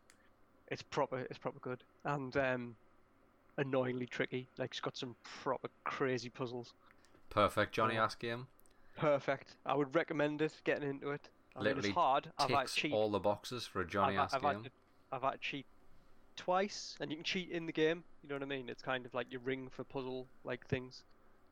it's 0.69 0.81
proper 0.81 1.19
it's 1.19 1.37
proper 1.37 1.59
good 1.59 1.83
and 2.05 2.35
um 2.37 2.75
annoyingly 3.57 4.05
tricky. 4.05 4.47
Like 4.57 4.71
it's 4.71 4.79
got 4.79 4.97
some 4.97 5.15
proper 5.41 5.69
crazy 5.83 6.29
puzzles. 6.29 6.73
Perfect 7.29 7.73
Johnny. 7.73 7.97
Ask 7.97 8.19
game 8.19 8.47
perfect. 8.97 9.55
I 9.65 9.75
would 9.75 9.93
recommend 9.95 10.41
it. 10.41 10.53
Getting 10.63 10.89
into 10.89 11.11
it. 11.11 11.29
I 11.55 11.59
Literally 11.59 11.81
mean, 11.81 11.89
it's 11.91 11.95
hard. 11.95 12.31
I've 12.37 12.49
had 12.49 12.67
cheat. 12.67 12.93
all 12.93 13.09
the 13.09 13.19
boxes 13.19 13.65
for 13.67 13.81
a 13.81 13.87
Johnny 13.87 14.17
I've, 14.17 14.25
Ass 14.25 14.33
I've 14.33 14.41
game. 14.41 14.53
Had 14.53 14.63
to, 14.63 14.69
I've 15.11 15.21
had 15.21 15.31
to 15.31 15.37
cheat 15.37 15.65
twice, 16.35 16.95
and 16.99 17.11
you 17.11 17.17
can 17.17 17.23
cheat 17.23 17.49
in 17.51 17.65
the 17.65 17.71
game. 17.71 18.03
You 18.23 18.29
know 18.29 18.35
what 18.35 18.43
I 18.43 18.47
mean? 18.47 18.69
It's 18.69 18.81
kind 18.81 19.05
of 19.05 19.13
like 19.13 19.27
you 19.31 19.39
ring 19.39 19.69
for 19.69 19.83
puzzle 19.83 20.27
like 20.43 20.65
things. 20.67 21.03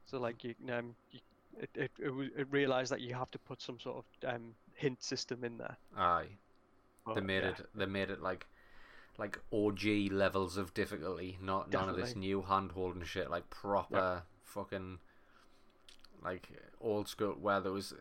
So 0.05 0.19
like 0.19 0.43
you, 0.43 0.55
um, 0.71 0.95
you, 1.11 1.19
it 1.59 1.69
it 1.75 1.91
it, 1.99 2.31
it 2.37 2.47
realized 2.51 2.91
that 2.91 3.01
you 3.01 3.13
have 3.13 3.31
to 3.31 3.39
put 3.39 3.61
some 3.61 3.79
sort 3.79 3.97
of 3.97 4.33
um 4.33 4.53
hint 4.73 5.03
system 5.03 5.43
in 5.43 5.57
there. 5.57 5.77
Aye. 5.97 6.27
But, 7.05 7.15
they 7.15 7.21
made 7.21 7.43
yeah. 7.43 7.49
it. 7.49 7.65
They 7.73 7.85
made 7.85 8.09
it 8.09 8.21
like 8.21 8.47
like 9.17 9.39
OG 9.53 10.11
levels 10.11 10.57
of 10.57 10.73
difficulty, 10.73 11.37
not 11.41 11.69
Definitely. 11.69 11.91
none 11.91 12.01
of 12.01 12.07
this 12.07 12.15
new 12.15 12.41
hand 12.41 12.71
holding 12.71 13.03
shit. 13.03 13.29
Like 13.29 13.49
proper 13.49 13.95
yep. 13.95 14.25
fucking 14.43 14.99
like 16.23 16.49
old 16.79 17.07
school 17.07 17.35
where 17.39 17.59
there 17.59 17.71
was 17.71 17.93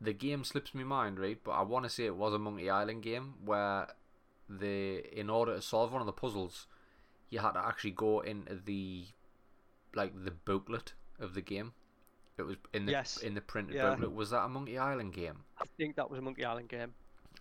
the 0.00 0.12
game 0.12 0.44
slips 0.44 0.74
me 0.74 0.84
mind 0.84 1.18
right 1.18 1.38
but 1.42 1.52
i 1.52 1.62
want 1.62 1.84
to 1.84 1.90
say 1.90 2.06
it 2.06 2.16
was 2.16 2.32
a 2.32 2.38
monkey 2.38 2.70
island 2.70 3.02
game 3.02 3.34
where 3.44 3.88
the 4.48 5.02
in 5.18 5.28
order 5.28 5.56
to 5.56 5.62
solve 5.62 5.92
one 5.92 6.00
of 6.00 6.06
the 6.06 6.12
puzzles 6.12 6.66
you 7.30 7.40
had 7.40 7.52
to 7.52 7.58
actually 7.58 7.90
go 7.90 8.20
into 8.20 8.54
the 8.64 9.06
like 9.94 10.12
the 10.24 10.30
booklet 10.30 10.94
of 11.18 11.34
the 11.34 11.42
game 11.42 11.72
it 12.38 12.46
was 12.46 12.56
in 12.72 12.86
the 12.86 12.92
yes. 12.92 13.18
in 13.18 13.34
the 13.34 13.40
printed 13.40 13.74
yeah. 13.74 13.90
booklet 13.90 14.14
was 14.14 14.30
that 14.30 14.44
a 14.44 14.48
monkey 14.48 14.78
island 14.78 15.12
game 15.12 15.44
i 15.60 15.64
think 15.76 15.96
that 15.96 16.10
was 16.10 16.18
a 16.18 16.22
monkey 16.22 16.44
island 16.44 16.68
game 16.68 16.92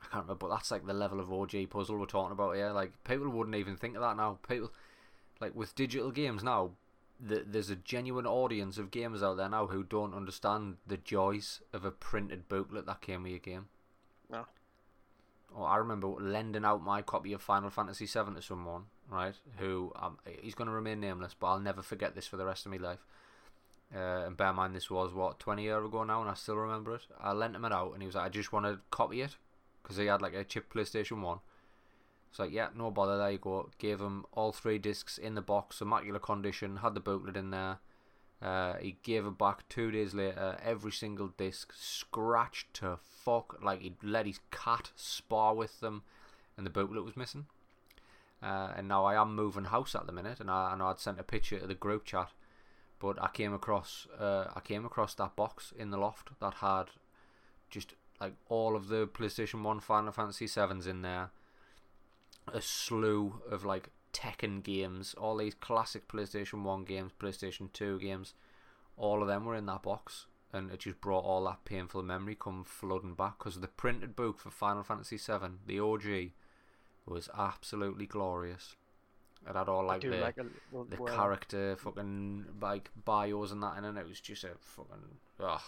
i 0.01 0.05
can't 0.05 0.23
remember 0.23 0.35
but 0.35 0.49
that's 0.49 0.71
like 0.71 0.85
the 0.85 0.93
level 0.93 1.19
of 1.19 1.31
og 1.31 1.55
puzzle 1.69 1.97
we're 1.97 2.05
talking 2.05 2.31
about 2.31 2.55
here 2.55 2.71
like 2.71 2.91
people 3.03 3.29
wouldn't 3.29 3.55
even 3.55 3.77
think 3.77 3.95
of 3.95 4.01
that 4.01 4.17
now 4.17 4.37
people 4.47 4.71
like 5.39 5.55
with 5.55 5.75
digital 5.75 6.11
games 6.11 6.43
now 6.43 6.71
the, 7.19 7.43
there's 7.45 7.69
a 7.69 7.75
genuine 7.75 8.27
audience 8.27 8.77
of 8.77 8.91
gamers 8.91 9.23
out 9.23 9.37
there 9.37 9.49
now 9.49 9.67
who 9.67 9.83
don't 9.83 10.13
understand 10.13 10.77
the 10.85 10.97
joys 10.97 11.61
of 11.73 11.85
a 11.85 11.91
printed 11.91 12.47
booklet 12.47 12.85
that 12.85 13.01
came 13.01 13.23
with 13.23 13.31
your 13.31 13.39
game. 13.39 13.67
No. 14.29 14.45
Oh, 15.55 15.63
I 15.63 15.77
remember 15.77 16.07
lending 16.07 16.65
out 16.65 16.83
my 16.83 17.01
copy 17.01 17.33
of 17.33 17.41
Final 17.41 17.69
Fantasy 17.69 18.05
VII 18.05 18.35
to 18.35 18.41
someone, 18.41 18.83
right? 19.09 19.33
Who 19.57 19.91
um, 19.95 20.17
he's 20.41 20.55
going 20.55 20.67
to 20.67 20.73
remain 20.73 20.99
nameless, 20.99 21.35
but 21.39 21.47
I'll 21.47 21.59
never 21.59 21.81
forget 21.81 22.15
this 22.15 22.27
for 22.27 22.37
the 22.37 22.45
rest 22.45 22.65
of 22.65 22.71
my 22.71 22.77
life. 22.77 23.05
Uh, 23.95 24.25
and 24.25 24.35
bear 24.35 24.49
in 24.49 24.55
mind, 24.55 24.75
this 24.75 24.89
was 24.89 25.13
what 25.13 25.39
twenty 25.39 25.63
years 25.63 25.85
ago 25.85 26.03
now, 26.03 26.21
and 26.21 26.29
I 26.29 26.33
still 26.33 26.57
remember 26.57 26.95
it. 26.95 27.03
I 27.19 27.31
lent 27.31 27.55
him 27.55 27.65
it 27.65 27.71
out, 27.71 27.93
and 27.93 28.01
he 28.01 28.05
was 28.05 28.15
like, 28.15 28.25
"I 28.25 28.29
just 28.29 28.51
want 28.51 28.65
to 28.65 28.79
copy 28.91 29.21
it," 29.21 29.37
because 29.81 29.97
he 29.97 30.07
had 30.07 30.21
like 30.21 30.33
a 30.33 30.43
chip 30.43 30.71
PlayStation 30.73 31.21
One. 31.21 31.39
It's 32.29 32.39
like, 32.39 32.51
yeah, 32.51 32.67
no 32.75 32.91
bother, 32.91 33.17
there 33.17 33.31
you 33.31 33.37
go. 33.37 33.69
Gave 33.79 33.99
him 33.99 34.25
all 34.33 34.51
three 34.51 34.77
discs 34.77 35.17
in 35.17 35.35
the 35.35 35.41
box, 35.41 35.81
immaculate 35.81 36.21
condition, 36.21 36.77
had 36.77 36.93
the 36.93 36.99
booklet 36.99 37.37
in 37.37 37.51
there. 37.51 37.79
Uh, 38.41 38.73
he 38.75 38.97
gave 39.01 39.25
it 39.25 39.37
back 39.37 39.67
two 39.69 39.89
days 39.89 40.13
later. 40.13 40.57
Every 40.63 40.91
single 40.91 41.29
disc 41.29 41.73
scratched 41.75 42.73
to 42.75 42.97
fuck. 43.01 43.57
Like 43.63 43.81
he'd 43.81 44.03
let 44.03 44.27
his 44.27 44.39
cat 44.51 44.91
spar 44.95 45.55
with 45.55 45.79
them, 45.79 46.03
and 46.55 46.65
the 46.65 46.69
booklet 46.69 47.03
was 47.03 47.17
missing. 47.17 47.47
Uh, 48.43 48.73
and 48.75 48.87
now 48.87 49.05
I 49.05 49.19
am 49.19 49.35
moving 49.35 49.63
house 49.63 49.95
at 49.95 50.05
the 50.05 50.11
minute, 50.11 50.39
and 50.39 50.51
I, 50.51 50.73
and 50.73 50.83
I'd 50.83 50.99
sent 50.99 51.19
a 51.19 51.23
picture 51.23 51.59
to 51.59 51.65
the 51.65 51.73
group 51.73 52.05
chat, 52.05 52.29
but 52.99 53.21
I 53.21 53.29
came 53.29 53.53
across 53.53 54.07
uh, 54.19 54.45
I 54.55 54.59
came 54.61 54.85
across 54.85 55.13
that 55.15 55.35
box 55.35 55.73
in 55.77 55.91
the 55.91 55.97
loft 55.97 56.29
that 56.39 56.55
had 56.55 56.85
just 57.69 57.93
like 58.19 58.33
all 58.49 58.75
of 58.75 58.87
the 58.87 59.07
PlayStation 59.07 59.61
One 59.61 59.79
Final 59.79 60.11
Fantasy 60.11 60.47
Sevens 60.47 60.87
in 60.87 61.01
there, 61.01 61.29
a 62.51 62.61
slew 62.61 63.41
of 63.49 63.63
like 63.63 63.89
Tekken 64.13 64.63
games, 64.63 65.13
all 65.15 65.37
these 65.37 65.53
classic 65.53 66.07
PlayStation 66.07 66.63
1 66.63 66.85
games, 66.85 67.11
PlayStation 67.19 67.71
2 67.71 67.99
games, 67.99 68.33
all 68.95 69.21
of 69.21 69.27
them 69.27 69.45
were 69.45 69.55
in 69.55 69.67
that 69.67 69.83
box. 69.83 70.25
And 70.51 70.71
it 70.71 70.79
just 70.79 71.01
brought 71.01 71.25
all 71.25 71.43
that 71.45 71.65
painful 71.65 72.01
memory 72.03 72.35
come 72.39 72.63
flooding 72.63 73.13
back 73.13 73.37
because 73.37 73.59
the 73.59 73.67
printed 73.67 74.15
book 74.15 74.39
for 74.39 74.49
Final 74.49 74.81
Fantasy 74.81 75.17
7, 75.17 75.59
the 75.67 75.79
OG, 75.79 76.31
was 77.05 77.29
absolutely 77.37 78.05
glorious. 78.05 78.76
It 79.49 79.55
had 79.55 79.69
all 79.69 79.85
like 79.85 80.01
the 80.01 80.09
like 80.17 80.37
a, 80.37 80.43
the 80.43 81.01
well, 81.01 81.15
character 81.15 81.75
fucking 81.77 82.45
like 82.61 82.89
bios 83.05 83.51
and 83.51 83.63
that, 83.63 83.77
in 83.77 83.85
it. 83.85 83.97
it 83.99 84.07
was 84.07 84.19
just 84.19 84.43
a 84.43 84.49
fucking 84.59 85.17
ugh. 85.39 85.61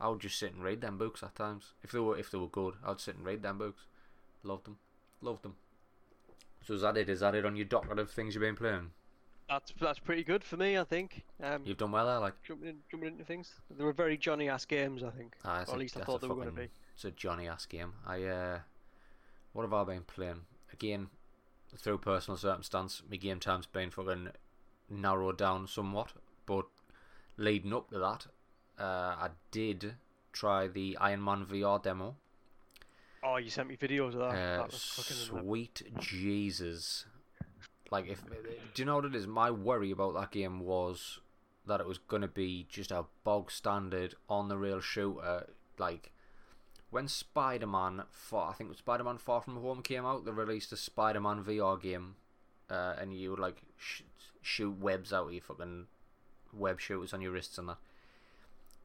I 0.00 0.08
would 0.08 0.20
just 0.20 0.38
sit 0.38 0.52
and 0.52 0.62
read 0.64 0.80
them 0.80 0.98
books 0.98 1.22
at 1.22 1.34
times 1.34 1.72
if 1.82 1.92
they 1.92 1.98
were 2.00 2.18
if 2.18 2.30
they 2.30 2.38
were 2.38 2.48
good. 2.48 2.74
I'd 2.84 3.00
sit 3.00 3.16
and 3.16 3.24
read 3.24 3.42
them 3.42 3.58
books. 3.58 3.82
Loved 4.42 4.66
them, 4.66 4.76
loved 5.20 5.42
them. 5.44 5.54
So 6.64 6.74
is 6.74 6.82
that 6.82 6.96
it? 6.96 7.08
Is 7.08 7.20
that 7.20 7.34
it 7.34 7.46
on 7.46 7.56
your 7.56 7.64
docket 7.64 7.98
of 7.98 8.10
things 8.10 8.34
you've 8.34 8.42
been 8.42 8.56
playing? 8.56 8.90
That's 9.48 9.72
that's 9.80 9.98
pretty 9.98 10.24
good 10.24 10.44
for 10.44 10.56
me, 10.56 10.78
I 10.78 10.84
think. 10.84 11.24
Um, 11.42 11.62
You've 11.64 11.76
done 11.76 11.92
well 11.92 12.06
there, 12.06 12.18
like. 12.20 12.34
jumping, 12.42 12.68
in, 12.68 12.76
jumping 12.90 13.08
into 13.12 13.24
things. 13.24 13.52
They 13.70 13.84
were 13.84 13.92
very 13.92 14.16
Johnny 14.16 14.48
ass 14.48 14.64
games, 14.64 15.02
I 15.02 15.10
think. 15.10 15.34
Ah, 15.44 15.58
Or 15.58 15.60
at 15.62 15.68
a- 15.68 15.76
least 15.76 15.96
I 15.96 16.00
thought 16.04 16.16
a 16.16 16.20
they 16.20 16.28
were 16.28 16.36
going 16.36 16.46
to 16.48 16.52
be. 16.52 16.68
It's 16.94 17.04
a 17.04 17.10
Johnny 17.10 17.48
ass 17.48 17.66
game. 17.66 17.92
I 18.06 18.22
uh, 18.24 18.58
what 19.52 19.62
have 19.62 19.72
I 19.74 19.84
been 19.84 20.02
playing? 20.04 20.40
Again, 20.72 21.08
through 21.76 21.98
personal 21.98 22.36
circumstance, 22.36 23.02
my 23.08 23.16
game 23.16 23.40
time's 23.40 23.66
been 23.66 23.90
fucking 23.90 24.28
narrowed 24.90 25.38
down 25.38 25.66
somewhat. 25.66 26.12
But 26.46 26.66
leading 27.36 27.72
up 27.72 27.90
to 27.90 27.98
that, 27.98 28.26
uh, 28.78 29.16
I 29.18 29.28
did 29.50 29.94
try 30.32 30.68
the 30.68 30.96
Iron 31.00 31.22
Man 31.22 31.44
VR 31.44 31.82
demo. 31.82 32.16
Oh, 33.24 33.36
you 33.36 33.50
sent 33.50 33.68
me 33.68 33.76
videos 33.76 34.14
of 34.14 34.20
that. 34.20 34.30
Uh, 34.30 34.56
that 34.58 34.72
was 34.72 34.82
fucking 34.82 35.42
sweet 35.42 35.82
Jesus! 36.00 37.04
Like, 37.90 38.08
if 38.08 38.24
do 38.74 38.82
you 38.82 38.86
know 38.86 38.96
what 38.96 39.04
it 39.04 39.14
is? 39.14 39.26
My 39.26 39.50
worry 39.50 39.90
about 39.90 40.14
that 40.14 40.30
game 40.30 40.60
was 40.60 41.20
that 41.66 41.80
it 41.80 41.86
was 41.86 41.98
gonna 41.98 42.26
be 42.28 42.66
just 42.68 42.90
a 42.90 43.04
bog 43.22 43.50
standard 43.50 44.14
on 44.28 44.48
the 44.48 44.56
rail 44.56 44.80
shooter. 44.80 45.46
Like 45.78 46.12
when 46.92 47.08
Spider 47.08 47.66
Man, 47.66 48.02
I 48.34 48.52
think 48.52 48.76
Spider 48.76 49.02
Man 49.02 49.16
Far 49.16 49.40
From 49.40 49.56
Home 49.56 49.80
came 49.80 50.04
out, 50.04 50.26
they 50.26 50.30
released 50.30 50.72
a 50.72 50.76
Spider 50.76 51.22
Man 51.22 51.42
VR 51.42 51.80
game, 51.80 52.16
uh, 52.68 52.94
and 53.00 53.14
you 53.14 53.30
would 53.30 53.38
like 53.38 53.62
sh- 53.78 54.02
shoot 54.42 54.78
webs 54.78 55.10
out 55.10 55.28
of 55.28 55.32
your 55.32 55.40
fucking 55.40 55.86
web 56.52 56.78
shooters 56.78 57.14
on 57.14 57.22
your 57.22 57.32
wrists 57.32 57.56
and 57.56 57.70
that. 57.70 57.78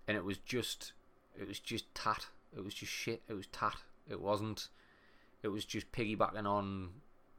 And 0.08 0.16
it 0.16 0.24
was 0.24 0.38
just, 0.38 0.94
it 1.38 1.50
was 1.50 1.60
just 1.60 1.94
tat. 1.94 2.28
It 2.56 2.64
was 2.64 2.74
just 2.74 2.94
shit. 2.94 3.24
It 3.28 3.34
was 3.34 3.48
tat. 3.48 3.76
It 4.10 4.22
wasn't. 4.22 4.70
It 5.44 5.50
was 5.50 5.66
just 5.66 5.92
piggybacking 5.92 6.46
on 6.46 6.92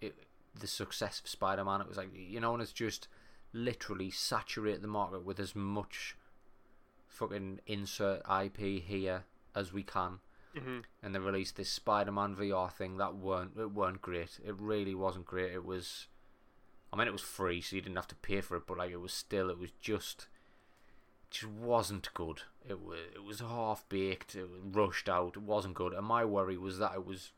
it, 0.02 0.14
the 0.60 0.66
success 0.66 1.18
of 1.20 1.28
Spider 1.28 1.64
Man. 1.64 1.80
It 1.80 1.88
was 1.88 1.96
like 1.96 2.10
you 2.14 2.40
know, 2.40 2.52
and 2.52 2.62
it's 2.62 2.72
just 2.72 3.08
literally 3.54 4.10
saturate 4.10 4.82
the 4.82 4.88
market 4.88 5.24
with 5.24 5.40
as 5.40 5.56
much 5.56 6.14
fucking 7.06 7.60
insert 7.66 8.20
IP 8.28 8.82
here 8.82 9.24
as 9.54 9.72
we 9.72 9.82
can. 9.82 10.18
Mhm. 10.60 10.84
And 11.02 11.14
they 11.14 11.18
released 11.18 11.56
this 11.56 11.70
Spider 11.70 12.12
Man 12.12 12.34
VR 12.34 12.68
thing 12.70 12.96
that 12.96 13.14
weren't 13.16 13.56
it 13.56 13.72
weren't 13.72 14.02
great. 14.02 14.40
It 14.44 14.54
really 14.58 14.94
wasn't 14.94 15.26
great. 15.26 15.52
It 15.52 15.64
was, 15.64 16.06
I 16.92 16.96
mean, 16.96 17.08
it 17.08 17.12
was 17.12 17.22
free, 17.22 17.60
so 17.60 17.76
you 17.76 17.82
didn't 17.82 17.96
have 17.96 18.08
to 18.08 18.14
pay 18.16 18.40
for 18.40 18.56
it. 18.56 18.66
But 18.66 18.78
like, 18.78 18.90
it 18.90 19.00
was 19.00 19.12
still, 19.12 19.50
it 19.50 19.58
was 19.58 19.70
just, 19.80 20.26
just 21.30 21.46
wasn't 21.46 22.12
good. 22.14 22.42
It 22.68 22.80
was 22.80 22.98
it 23.14 23.24
was 23.24 23.40
half 23.40 23.88
baked. 23.88 24.34
It 24.34 24.50
was 24.50 24.60
rushed 24.62 25.08
out. 25.08 25.36
It 25.36 25.42
wasn't 25.42 25.74
good. 25.74 25.92
And 25.92 26.06
my 26.06 26.24
worry 26.24 26.56
was 26.58 26.78
that 26.78 26.94
it 26.94 27.06
was 27.06 27.32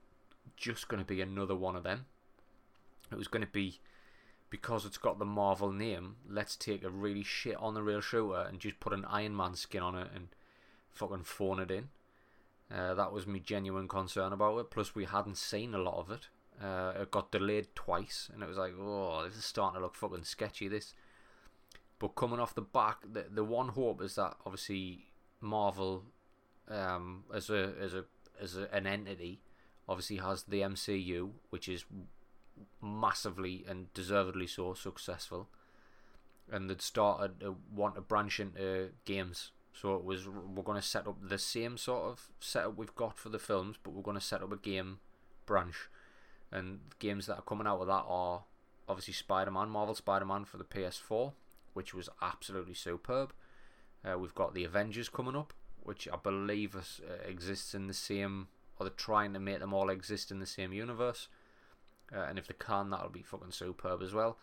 just 0.56 0.88
going 0.88 1.02
to 1.02 1.06
be 1.06 1.20
another 1.20 1.56
one 1.56 1.76
of 1.76 1.83
them. 1.85 2.06
It 3.11 3.18
was 3.18 3.28
going 3.28 3.44
to 3.44 3.50
be 3.50 3.80
because 4.50 4.85
it's 4.85 4.98
got 4.98 5.18
the 5.18 5.24
Marvel 5.24 5.72
name. 5.72 6.16
Let's 6.28 6.56
take 6.56 6.83
a 6.85 6.90
really 6.90 7.22
shit 7.22 7.56
on 7.56 7.74
the 7.74 7.83
real 7.83 8.00
shooter 8.00 8.40
and 8.40 8.61
just 8.61 8.80
put 8.80 8.92
an 8.92 9.04
Iron 9.04 9.37
Man 9.37 9.54
skin 9.54 9.83
on 9.83 9.94
it 9.94 10.09
and 10.14 10.28
fucking 10.90 11.24
phone 11.24 11.61
it 11.61 11.70
in. 11.70 11.88
Uh, 12.72 12.94
that 12.94 13.12
was 13.12 13.26
my 13.26 13.38
genuine 13.38 13.88
concern 13.88 14.33
about 14.33 14.59
it. 14.59 14.70
Plus, 14.70 14.94
we 14.94 15.04
hadn't 15.04 15.37
seen 15.37 15.74
a 15.74 15.78
lot 15.78 15.98
of 15.98 16.11
it. 16.11 16.28
Uh, 16.62 16.92
it 17.00 17.11
got 17.11 17.33
delayed 17.33 17.68
twice, 17.74 18.30
and 18.33 18.42
it 18.42 18.48
was 18.48 18.59
like, 18.59 18.74
oh, 18.78 19.24
this 19.24 19.37
is 19.37 19.44
starting 19.44 19.78
to 19.78 19.83
look 19.83 19.96
fucking 19.96 20.24
sketchy. 20.24 20.68
This, 20.68 20.94
but 21.98 22.09
coming 22.09 22.38
off 22.38 22.54
the 22.54 22.62
back, 22.62 22.98
the 23.11 23.26
the 23.30 23.44
one 23.44 23.68
hope 23.68 24.02
is 24.02 24.16
that 24.16 24.37
obviously 24.44 25.06
Marvel, 25.40 26.04
um, 26.68 27.24
as 27.35 27.48
a 27.50 27.72
as 27.80 27.94
a 27.94 28.04
as 28.40 28.56
a, 28.56 28.72
an 28.74 28.87
entity, 28.87 29.40
obviously 29.88 30.16
has 30.16 30.44
the 30.44 30.61
MCU, 30.61 31.30
which 31.48 31.68
is 31.68 31.85
massively 32.83 33.64
and 33.66 33.92
deservedly 33.94 34.46
so 34.46 34.74
successful, 34.74 35.48
and 36.52 36.68
they'd 36.68 36.83
started 36.83 37.40
to 37.40 37.56
want 37.74 37.94
to 37.94 38.00
branch 38.02 38.38
into 38.38 38.90
games. 39.04 39.50
So 39.72 39.94
it 39.94 40.04
was 40.04 40.28
we're 40.28 40.62
going 40.62 40.80
to 40.80 40.87
set 40.87 41.06
up 41.06 41.16
the 41.22 41.38
same 41.38 41.76
sort 41.76 42.04
of 42.04 42.28
setup 42.40 42.76
we've 42.76 42.94
got 42.94 43.18
for 43.18 43.28
the 43.28 43.38
films, 43.38 43.76
but 43.83 43.92
we're 43.92 44.02
going 44.02 44.18
to 44.18 44.22
set 44.22 44.42
up 44.42 44.52
a 44.52 44.56
game 44.56 44.98
branch, 45.46 45.88
and 46.52 46.80
games 46.98 47.26
that 47.26 47.37
are 47.37 47.42
coming 47.42 47.66
out 47.66 47.80
of 47.80 47.87
that 47.87 48.04
are 48.06 48.44
obviously 48.88 49.14
Spider-Man, 49.14 49.68
Marvel 49.68 49.94
Spider-Man 49.94 50.44
for 50.44 50.56
the 50.56 50.64
PS4, 50.64 51.33
which 51.74 51.94
was 51.94 52.09
absolutely 52.20 52.74
superb. 52.74 53.33
Uh, 54.04 54.18
we've 54.18 54.35
got 54.35 54.54
the 54.54 54.64
Avengers 54.64 55.09
coming 55.09 55.37
up, 55.37 55.52
which 55.83 56.09
I 56.12 56.16
believe 56.16 56.74
is, 56.74 57.00
uh, 57.09 57.28
exists 57.28 57.74
in 57.74 57.87
the 57.87 57.94
same, 57.94 58.48
or 58.78 58.87
they're 58.87 58.94
trying 58.96 59.33
to 59.35 59.40
make 59.40 59.61
them 59.61 59.72
all 59.72 59.90
exist 59.90 60.30
in 60.30 60.40
the 60.40 60.46
same 60.46 60.72
universe. 60.72 61.28
Uh, 62.12 62.22
and 62.28 62.38
if 62.38 62.48
they 62.48 62.54
can, 62.59 62.90
that'll 62.90 63.09
be 63.09 63.22
fucking 63.22 63.52
superb 63.52 64.02
as 64.02 64.12
well. 64.12 64.38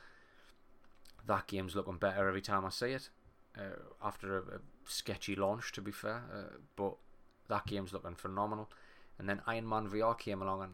That 1.25 1.47
game's 1.47 1.75
looking 1.75 1.97
better 1.97 2.27
every 2.27 2.41
time 2.41 2.63
I 2.63 2.69
see 2.69 2.91
it. 2.91 3.09
Uh, 3.57 3.81
after 4.01 4.37
a, 4.37 4.41
a 4.41 4.59
sketchy 4.87 5.35
launch, 5.35 5.71
to 5.73 5.81
be 5.81 5.91
fair, 5.91 6.23
uh, 6.33 6.57
but 6.75 6.95
that 7.47 7.65
game's 7.65 7.93
looking 7.93 8.15
phenomenal. 8.15 8.69
And 9.19 9.27
then 9.27 9.41
Iron 9.47 9.67
Man 9.67 9.89
VR 9.89 10.17
came 10.17 10.41
along, 10.41 10.63
and 10.63 10.73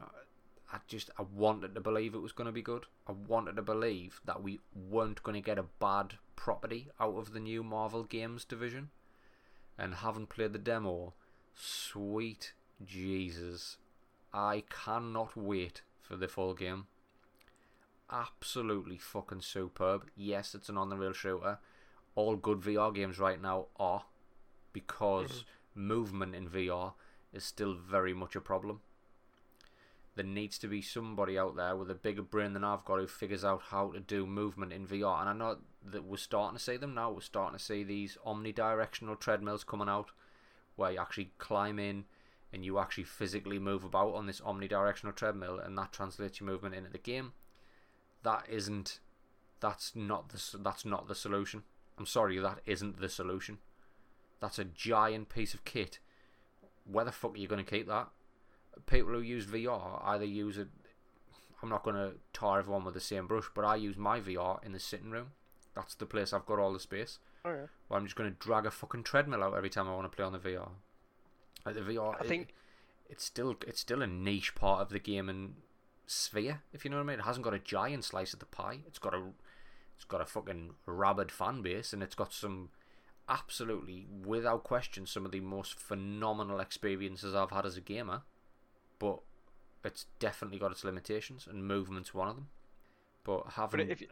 I, 0.71 0.77
just 0.87 1.09
I 1.17 1.23
wanted 1.23 1.75
to 1.75 1.81
believe 1.81 2.13
it 2.13 2.21
was 2.21 2.31
going 2.31 2.47
to 2.47 2.51
be 2.51 2.61
good. 2.61 2.85
I 3.07 3.13
wanted 3.13 3.55
to 3.55 3.61
believe 3.61 4.21
that 4.25 4.43
we 4.43 4.59
weren't 4.75 5.23
going 5.23 5.35
to 5.35 5.45
get 5.45 5.57
a 5.57 5.65
bad 5.79 6.15
property 6.35 6.89
out 6.99 7.15
of 7.15 7.33
the 7.33 7.39
new 7.39 7.63
Marvel 7.63 8.03
games 8.03 8.43
division. 8.43 8.89
And 9.77 9.95
having 9.95 10.27
played 10.27 10.53
the 10.53 10.59
demo, 10.59 11.13
sweet 11.55 12.53
Jesus, 12.85 13.77
I 14.33 14.63
cannot 14.69 15.35
wait 15.35 15.81
for 16.01 16.15
the 16.15 16.27
full 16.27 16.53
game. 16.53 16.87
Absolutely 18.11 18.97
fucking 18.97 19.41
superb. 19.41 20.09
Yes, 20.15 20.53
it's 20.53 20.69
an 20.69 20.77
on 20.77 20.89
the 20.89 20.97
rail 20.97 21.13
shooter. 21.13 21.59
All 22.15 22.35
good 22.35 22.59
VR 22.59 22.93
games 22.93 23.19
right 23.19 23.41
now 23.41 23.67
are 23.79 24.03
because 24.71 25.31
mm-hmm. 25.31 25.87
movement 25.87 26.35
in 26.35 26.49
VR 26.49 26.93
is 27.31 27.43
still 27.43 27.73
very 27.73 28.13
much 28.13 28.35
a 28.35 28.41
problem. 28.41 28.81
There 30.15 30.25
needs 30.25 30.59
to 30.59 30.67
be 30.67 30.81
somebody 30.81 31.39
out 31.39 31.55
there 31.55 31.75
with 31.75 31.89
a 31.89 31.95
bigger 31.95 32.21
brain 32.21 32.53
than 32.53 32.63
I've 32.63 32.85
got 32.85 32.99
who 32.99 33.07
figures 33.07 33.43
out 33.43 33.63
how 33.69 33.91
to 33.91 33.99
do 33.99 34.27
movement 34.27 34.71
in 34.71 34.85
VR. 34.85 35.21
And 35.21 35.29
I 35.29 35.33
know 35.33 35.57
that 35.83 36.03
we're 36.03 36.17
starting 36.17 36.55
to 36.57 36.63
see 36.63 36.77
them 36.77 36.93
now. 36.93 37.09
We're 37.09 37.21
starting 37.21 37.57
to 37.57 37.63
see 37.63 37.83
these 37.83 38.17
omnidirectional 38.25 39.19
treadmills 39.19 39.63
coming 39.63 39.89
out 39.89 40.11
where 40.75 40.91
you 40.91 40.99
actually 40.99 41.31
climb 41.39 41.79
in 41.79 42.05
and 42.51 42.63
you 42.63 42.77
actually 42.77 43.05
physically 43.05 43.57
move 43.57 43.83
about 43.83 44.13
on 44.13 44.27
this 44.27 44.39
omnidirectional 44.41 45.15
treadmill 45.15 45.59
and 45.59 45.75
that 45.77 45.91
translates 45.91 46.39
your 46.39 46.47
movement 46.47 46.75
into 46.75 46.91
the 46.91 46.99
game. 46.99 47.33
That 48.21 48.45
isn't 48.47 48.99
that's 49.59 49.95
not 49.95 50.29
the 50.29 50.57
that's 50.59 50.85
not 50.85 51.07
the 51.07 51.15
solution. 51.15 51.63
I'm 51.97 52.05
sorry, 52.05 52.37
that 52.39 52.59
isn't 52.65 52.99
the 52.99 53.09
solution. 53.09 53.59
That's 54.39 54.59
a 54.59 54.65
giant 54.65 55.29
piece 55.29 55.53
of 55.53 55.63
kit. 55.65 55.99
Where 56.89 57.05
the 57.05 57.11
fuck 57.11 57.35
are 57.35 57.37
you 57.37 57.47
going 57.47 57.63
to 57.63 57.69
keep 57.69 57.87
that? 57.87 58.09
People 58.87 59.13
who 59.13 59.21
use 59.21 59.45
VR 59.45 60.01
either 60.03 60.25
use 60.25 60.57
it. 60.57 60.67
I'm 61.61 61.69
not 61.69 61.83
going 61.83 61.95
to 61.95 62.13
tar 62.33 62.59
everyone 62.59 62.83
with 62.83 62.93
the 62.95 62.99
same 62.99 63.27
brush, 63.27 63.45
but 63.55 63.63
I 63.63 63.75
use 63.77 63.95
my 63.95 64.19
VR 64.19 64.63
in 64.65 64.73
the 64.73 64.79
sitting 64.79 65.11
room. 65.11 65.27
That's 65.75 65.95
the 65.95 66.05
place 66.05 66.33
I've 66.33 66.45
got 66.45 66.59
all 66.59 66.73
the 66.73 66.79
space. 66.79 67.19
Oh, 67.45 67.51
yeah. 67.51 67.65
Well, 67.87 67.99
I'm 67.99 68.05
just 68.05 68.15
going 68.17 68.29
to 68.29 68.37
drag 68.37 68.65
a 68.65 68.71
fucking 68.71 69.03
treadmill 69.03 69.43
out 69.43 69.55
every 69.55 69.69
time 69.69 69.87
I 69.87 69.93
want 69.95 70.11
to 70.11 70.15
play 70.15 70.25
on 70.25 70.33
the 70.33 70.39
VR. 70.39 70.69
Like 71.65 71.75
the 71.75 71.81
VR, 71.81 72.15
I 72.15 72.23
it- 72.23 72.27
think- 72.27 72.53
it's 73.09 73.23
still 73.23 73.55
it's 73.67 73.79
still 73.81 74.01
a 74.01 74.07
niche 74.07 74.55
part 74.55 74.81
of 74.81 74.89
the 74.89 74.97
gaming 74.99 75.55
sphere. 76.07 76.61
If 76.73 76.83
you 76.83 76.89
know 76.89 76.97
what 76.97 77.03
I 77.03 77.05
mean, 77.07 77.19
it 77.19 77.23
hasn't 77.25 77.43
got 77.43 77.53
a 77.53 77.59
giant 77.59 78.05
slice 78.05 78.33
of 78.33 78.39
the 78.39 78.45
pie. 78.45 78.79
It's 78.87 78.97
got 78.97 79.13
a 79.13 79.21
it's 80.03 80.09
got 80.09 80.19
a 80.19 80.25
fucking 80.25 80.71
rabid 80.85 81.31
fan 81.31 81.61
base, 81.61 81.93
and 81.93 82.03
it's 82.03 82.13
got 82.15 82.33
some 82.33 82.69
absolutely, 83.29 84.05
without 84.25 84.65
question, 84.65 85.05
some 85.05 85.25
of 85.25 85.31
the 85.31 85.39
most 85.39 85.79
phenomenal 85.79 86.59
experiences 86.59 87.33
I've 87.33 87.51
had 87.51 87.65
as 87.65 87.77
a 87.77 87.81
gamer. 87.81 88.23
But 88.99 89.19
it's 89.85 90.05
definitely 90.19 90.59
got 90.59 90.71
its 90.71 90.83
limitations, 90.83 91.47
and 91.49 91.65
movement's 91.65 92.13
one 92.13 92.27
of 92.27 92.35
them. 92.35 92.47
But 93.23 93.43
having, 93.53 93.87
But 93.87 93.91
if 93.91 94.01
you, 94.01 94.07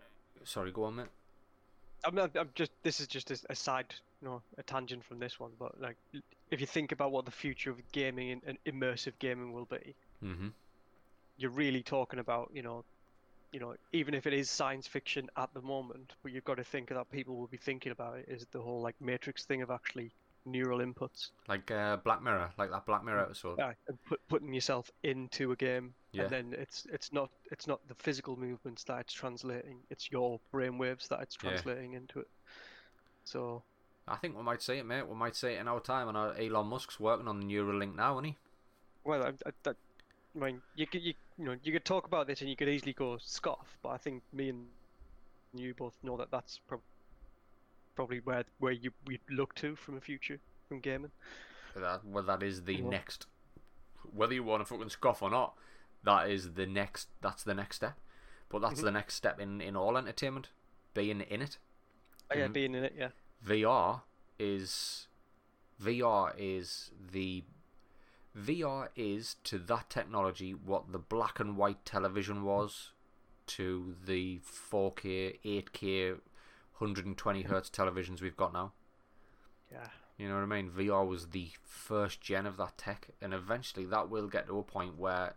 sorry, 0.46 0.72
go 0.72 0.86
on, 0.86 0.96
mate. 0.96 1.08
I'm, 2.06 2.16
not, 2.16 2.38
I'm 2.38 2.50
just 2.56 2.72
this 2.84 3.02
is 3.02 3.08
just 3.08 3.30
a, 3.50 3.56
side, 3.56 3.94
you 4.22 4.30
know, 4.30 4.42
a 4.58 4.64
tangent 4.64 5.04
from 5.04 5.20
this 5.20 5.42
one. 5.42 5.52
But 5.60 5.80
like, 5.82 5.98
if 6.50 6.62
you 6.62 6.66
think 6.68 6.94
about 6.94 7.12
what 7.12 7.26
the 7.26 7.32
future 7.32 7.70
of 7.70 7.80
gaming 7.92 8.32
and, 8.32 8.42
and 8.48 8.58
immersive 8.66 9.14
gaming 9.20 9.52
will 9.52 9.66
be, 9.66 9.94
Mm-hmm. 10.24 10.48
you're 11.38 11.52
really 11.52 11.84
talking 11.84 12.20
about, 12.20 12.50
you 12.54 12.62
know, 12.62 12.86
you 13.52 13.60
know, 13.60 13.76
even 13.92 14.14
if 14.14 14.26
it 14.28 14.34
is 14.34 14.50
science 14.50 14.88
fiction 14.88 15.30
at 15.38 15.54
the 15.54 15.62
moment, 15.62 16.14
but 16.24 16.32
you've 16.32 16.46
got 16.46 16.56
to 16.58 16.64
think 16.64 16.90
that 16.90 17.12
people 17.12 17.36
will 17.36 17.48
be 17.48 17.58
thinking 17.58 17.92
about 17.92 18.18
it 18.18 18.26
is 18.28 18.46
the 18.52 18.62
whole 18.62 18.82
like 18.82 18.96
Matrix 19.02 19.46
thing 19.46 19.62
of 19.62 19.70
actually 19.70 20.12
neural 20.46 20.80
inputs. 20.80 21.30
Like 21.48 21.70
uh, 21.70 21.98
Black 21.98 22.24
Mirror, 22.24 22.52
like 22.58 22.72
that 22.72 22.86
Black 22.86 23.04
Mirror 23.04 23.22
episode. 23.22 23.60
Yeah, 23.60 23.74
and 23.88 23.98
put, 24.04 24.20
putting 24.28 24.54
yourself 24.54 24.90
into 25.04 25.52
a 25.52 25.56
game, 25.56 25.94
Yeah. 26.14 26.24
and 26.24 26.32
then 26.32 26.56
it's 26.58 26.88
it's 26.92 27.12
not 27.12 27.30
it's 27.52 27.68
not 27.68 27.86
the 27.88 27.96
physical 27.96 28.38
movements 28.38 28.84
that 28.86 29.00
it's 29.02 29.14
translating; 29.14 29.78
it's 29.90 30.12
your 30.12 30.40
brainwaves 30.54 31.08
that 31.10 31.22
it's 31.22 31.38
Yeah. 31.44 31.52
translating 31.52 31.94
into 31.94 32.20
it. 32.20 32.28
So 33.26 33.64
I 34.08 34.16
think 34.16 34.36
we 34.36 34.44
might 34.44 34.62
see 34.62 34.78
it, 34.78 34.86
mate. 34.86 35.08
We 35.08 35.16
might 35.16 35.36
see 35.36 35.50
it 35.50 35.60
in 35.60 35.68
our 35.68 35.80
time. 35.80 36.08
And 36.08 36.18
Elon 36.18 36.68
Musk's 36.68 37.00
working 37.00 37.28
on 37.28 37.40
the 37.40 37.46
Neuralink 37.46 37.96
now, 37.96 38.14
isn't 38.16 38.24
he? 38.26 38.38
Well, 39.04 39.24
I, 39.24 39.30
I, 39.30 39.52
that, 39.64 39.78
I 40.36 40.46
mean, 40.46 40.62
you 40.76 40.88
could 40.88 41.02
you, 41.02 41.14
you 41.38 41.46
know 41.46 41.56
you 41.64 41.72
could 41.74 41.86
talk 41.86 42.06
about 42.06 42.28
this 42.28 42.42
and 42.42 42.50
you 42.50 42.56
could 42.56 42.70
easily 42.70 42.94
go 42.94 43.18
scoff, 43.20 43.78
but 43.84 43.90
I 43.90 43.98
think 43.98 44.24
me 44.34 44.50
and 44.50 44.66
you 45.54 45.74
both 45.74 45.94
know 46.04 46.16
that 46.18 46.32
that's 46.32 46.60
prob- 46.68 46.82
probably 47.96 48.20
where 48.20 48.44
where 48.60 48.72
you 48.72 48.92
we 49.06 49.20
look 49.30 49.54
to 49.56 49.76
from 49.76 49.98
a 49.98 50.02
future 50.02 50.40
from 50.70 50.80
gaming. 50.80 51.12
That 51.76 52.06
well, 52.06 52.24
that 52.24 52.44
is 52.44 52.64
the 52.64 52.76
Yeah. 52.76 52.90
next. 52.90 53.28
Whether 54.14 54.34
you 54.34 54.44
want 54.44 54.62
to 54.62 54.66
fucking 54.66 54.90
scoff 54.90 55.22
or 55.22 55.30
not, 55.30 55.54
that 56.04 56.30
is 56.30 56.54
the 56.54 56.66
next. 56.66 57.10
That's 57.22 57.44
the 57.44 57.54
next 57.54 57.78
step. 57.78 57.98
But 58.50 58.60
that's 58.60 58.80
Mhm. 58.80 58.84
the 58.84 58.92
next 58.92 59.16
step 59.16 59.40
in 59.40 59.62
in 59.62 59.76
all 59.76 59.98
entertainment, 59.98 60.50
being 60.94 61.22
in 61.22 61.42
it. 61.42 61.58
Oh, 62.30 62.38
yeah, 62.38 62.48
Mhm. 62.48 62.54
being 62.54 62.76
in 62.76 62.84
it, 62.86 62.94
yeah. 62.96 63.12
VR 63.44 64.04
is 64.40 65.08
VR 65.80 66.34
is 66.38 66.92
the 67.12 67.44
VR 68.38 68.90
is 68.96 69.36
to 69.44 69.58
that 69.60 69.90
technology 69.90 70.52
what 70.52 70.92
the 70.92 71.00
black 71.00 71.40
and 71.40 71.58
white 71.58 71.84
television 71.86 72.44
was 72.44 72.92
to 73.48 73.96
the 74.06 74.40
4K, 74.40 75.40
8K, 75.44 76.12
120 76.78 77.42
hertz 77.44 77.70
televisions 77.70 78.22
we've 78.22 78.38
got 78.38 78.54
now. 78.54 78.72
Yeah. 79.72 79.88
You 80.18 80.30
know 80.30 80.36
what 80.36 80.44
I 80.44 80.62
mean? 80.62 80.70
VR 80.70 81.08
was 81.08 81.28
the 81.28 81.50
first 81.64 82.22
gen 82.22 82.46
of 82.46 82.58
that 82.58 82.78
tech, 82.78 83.10
and 83.22 83.34
eventually 83.34 83.86
that 83.88 84.10
will 84.10 84.28
get 84.28 84.48
to 84.48 84.60
a 84.60 84.64
point 84.64 84.98
where 84.98 85.34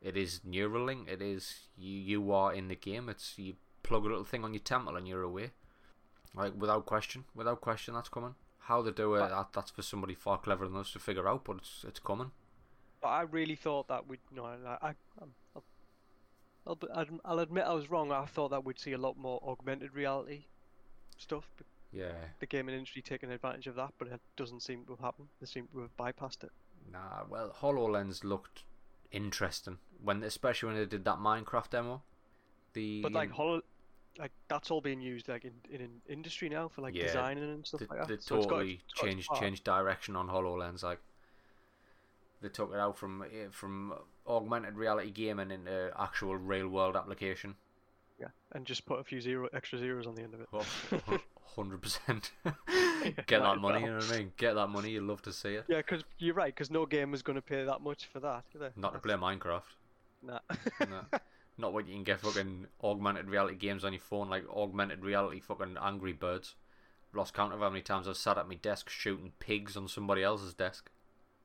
it 0.00 0.16
is 0.16 0.40
Neuralink. 0.48 1.08
It 1.08 1.20
is 1.20 1.66
you. 1.76 1.98
You 1.98 2.32
are 2.32 2.52
in 2.52 2.68
the 2.68 2.74
game. 2.74 3.08
It's 3.08 3.34
you 3.36 3.54
plug 3.82 4.04
a 4.04 4.08
little 4.08 4.24
thing 4.24 4.44
on 4.44 4.54
your 4.54 4.62
temple 4.62 4.96
and 4.96 5.06
you're 5.06 5.22
away. 5.22 5.50
Like 6.34 6.54
without 6.56 6.86
question, 6.86 7.24
without 7.34 7.60
question, 7.60 7.94
that's 7.94 8.08
coming. 8.08 8.34
How 8.68 8.82
they 8.82 8.90
do 8.92 9.14
it, 9.14 9.20
But- 9.20 9.28
that, 9.30 9.52
that's 9.54 9.70
for 9.70 9.82
somebody 9.82 10.14
far 10.14 10.38
cleverer 10.38 10.68
than 10.68 10.76
us 10.76 10.92
to 10.92 10.98
figure 10.98 11.26
out, 11.28 11.44
but 11.44 11.56
it's 11.56 11.84
it's 11.88 12.00
coming. 12.00 12.30
But 13.00 13.08
I 13.08 13.22
really 13.22 13.56
thought 13.56 13.88
that 13.88 14.06
we'd 14.06 14.20
no, 14.30 14.44
I, 14.44 14.56
I, 14.82 14.88
I'm- 15.20 15.34
I'll, 16.66 16.78
I'll, 16.94 17.06
I'll 17.24 17.38
admit 17.38 17.64
I 17.64 17.72
was 17.72 17.90
wrong. 17.90 18.12
I 18.12 18.26
thought 18.26 18.50
that 18.50 18.64
we'd 18.64 18.78
see 18.78 18.92
a 18.92 18.98
lot 18.98 19.16
more 19.16 19.40
augmented 19.42 19.94
reality 19.94 20.44
stuff. 21.16 21.48
Yeah. 21.92 22.12
The 22.40 22.46
gaming 22.46 22.74
industry 22.74 23.00
taking 23.00 23.30
advantage 23.30 23.66
of 23.66 23.74
that, 23.76 23.94
but 23.98 24.08
it 24.08 24.20
doesn't 24.36 24.60
seem 24.60 24.84
to 24.84 24.92
have 24.92 25.00
happened. 25.00 25.28
They 25.40 25.46
seem 25.46 25.68
to 25.72 25.78
have 25.80 25.96
bypassed 25.96 26.44
it. 26.44 26.50
Nah. 26.92 27.24
Well, 27.26 27.54
Hololens 27.62 28.22
looked 28.22 28.64
interesting 29.10 29.78
when, 30.02 30.22
especially 30.22 30.66
when 30.66 30.76
they 30.76 30.84
did 30.84 31.06
that 31.06 31.16
Minecraft 31.16 31.70
demo. 31.70 32.02
The 32.74 33.00
But 33.00 33.12
like 33.12 33.30
um, 33.30 33.34
holo, 33.36 33.62
like 34.18 34.32
that's 34.48 34.70
all 34.70 34.80
being 34.80 35.00
used 35.00 35.28
like 35.28 35.44
in 35.44 35.52
in, 35.70 35.80
in 35.80 35.90
industry 36.08 36.48
now 36.48 36.68
for 36.68 36.82
like 36.82 36.94
Yeah, 36.94 37.04
designing 37.04 37.44
and 37.44 37.66
stuff 37.66 37.80
they, 37.80 37.86
like 37.86 37.98
that. 38.00 38.08
they 38.08 38.16
So 38.20 38.36
it's 38.36 38.46
got- 38.46 38.56
totally 38.56 38.80
it's 38.84 38.94
got 39.00 39.06
changed 39.06 39.28
changed 39.38 39.64
direction 39.64 40.16
on 40.16 40.28
Hololens. 40.28 40.82
Like 40.82 41.00
they 42.40 42.48
took 42.48 42.72
it 42.72 42.78
out 42.78 42.96
from 42.98 43.22
eh, 43.22 43.46
from 43.50 43.94
augmented 44.26 44.76
reality 44.76 45.10
gaming 45.10 45.50
into 45.50 45.90
actual 45.98 46.36
real 46.36 46.68
world 46.68 46.96
application. 46.96 47.56
Yeah, 48.20 48.28
and 48.52 48.66
just 48.66 48.84
put 48.84 48.98
a 48.98 49.04
few 49.04 49.20
zero 49.20 49.48
extra 49.52 49.78
zeros 49.78 50.06
on 50.06 50.14
the 50.16 50.22
end 50.22 50.34
of 50.34 50.40
it. 50.40 51.20
Hundred 51.56 51.80
percent. 51.82 52.32
Get 53.26 53.40
that 53.42 53.58
money. 53.58 53.80
You 53.80 53.86
know 53.92 53.96
what 53.98 54.12
I 54.12 54.18
mean? 54.18 54.32
Get 54.36 54.54
that 54.54 54.66
money. 54.68 54.90
You'd 54.90 55.04
love 55.04 55.22
to 55.22 55.32
see 55.32 55.54
it. 55.54 55.64
Yeah, 55.68 55.78
because 55.78 56.04
you're 56.18 56.34
right. 56.34 56.54
Because 56.54 56.70
no 56.70 56.84
gamer's 56.84 57.22
going 57.22 57.36
to 57.36 57.42
pay 57.42 57.64
that 57.64 57.80
much 57.80 58.06
for 58.12 58.20
that. 58.20 58.44
Not 58.76 58.92
to 58.92 58.98
play 58.98 59.14
Minecraft. 59.14 59.62
Nah. 60.22 60.40
No. 60.80 61.00
Not 61.58 61.72
what 61.72 61.86
you 61.88 61.94
can 61.94 62.04
get 62.04 62.20
fucking 62.20 62.66
augmented 62.82 63.28
reality 63.28 63.56
games 63.56 63.84
on 63.84 63.92
your 63.92 64.00
phone, 64.00 64.30
like 64.30 64.44
augmented 64.48 65.04
reality 65.04 65.40
fucking 65.40 65.76
Angry 65.80 66.12
Birds. 66.12 66.54
Lost 67.12 67.34
count 67.34 67.52
of 67.52 67.60
how 67.60 67.68
many 67.70 67.82
times 67.82 68.06
I've 68.06 68.16
sat 68.16 68.38
at 68.38 68.48
my 68.48 68.54
desk 68.54 68.88
shooting 68.88 69.32
pigs 69.40 69.76
on 69.76 69.88
somebody 69.88 70.22
else's 70.22 70.54
desk. 70.54 70.90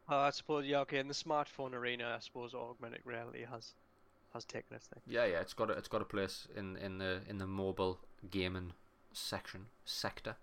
Uh, 0.09 0.17
I 0.17 0.29
suppose 0.31 0.65
yeah. 0.65 0.79
Okay, 0.81 0.99
in 0.99 1.07
the 1.07 1.13
smartphone 1.13 1.73
arena, 1.73 2.13
I 2.15 2.19
suppose 2.19 2.53
augmented 2.53 3.01
reality 3.05 3.45
has 3.49 3.73
has 4.33 4.45
taken 4.45 4.75
its 4.75 4.87
thing. 4.87 5.01
Yeah, 5.07 5.25
yeah, 5.25 5.39
it's 5.39 5.53
got 5.53 5.69
a, 5.69 5.73
it's 5.73 5.87
got 5.87 6.01
a 6.01 6.05
place 6.05 6.47
in, 6.55 6.75
in 6.77 6.97
the 6.97 7.21
in 7.27 7.37
the 7.37 7.47
mobile 7.47 7.99
gaming 8.29 8.73
section 9.13 9.67
sector. 9.85 10.35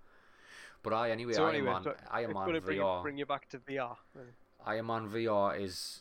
But 0.83 0.95
I 0.95 1.11
anyway, 1.11 1.35
so 1.35 1.45
Iron 1.45 1.55
anyway, 1.57 1.73
Man, 1.73 1.95
Iron 2.11 2.33
Man 2.33 2.49
to 2.55 2.61
bring, 2.61 2.79
VR. 2.79 3.03
bring 3.03 3.18
you 3.18 3.27
back 3.27 3.49
to 3.51 3.59
VR. 3.59 3.97
really. 4.14 4.31
Iron 4.64 4.87
Man 4.87 5.09
VR 5.11 5.61
is 5.61 6.01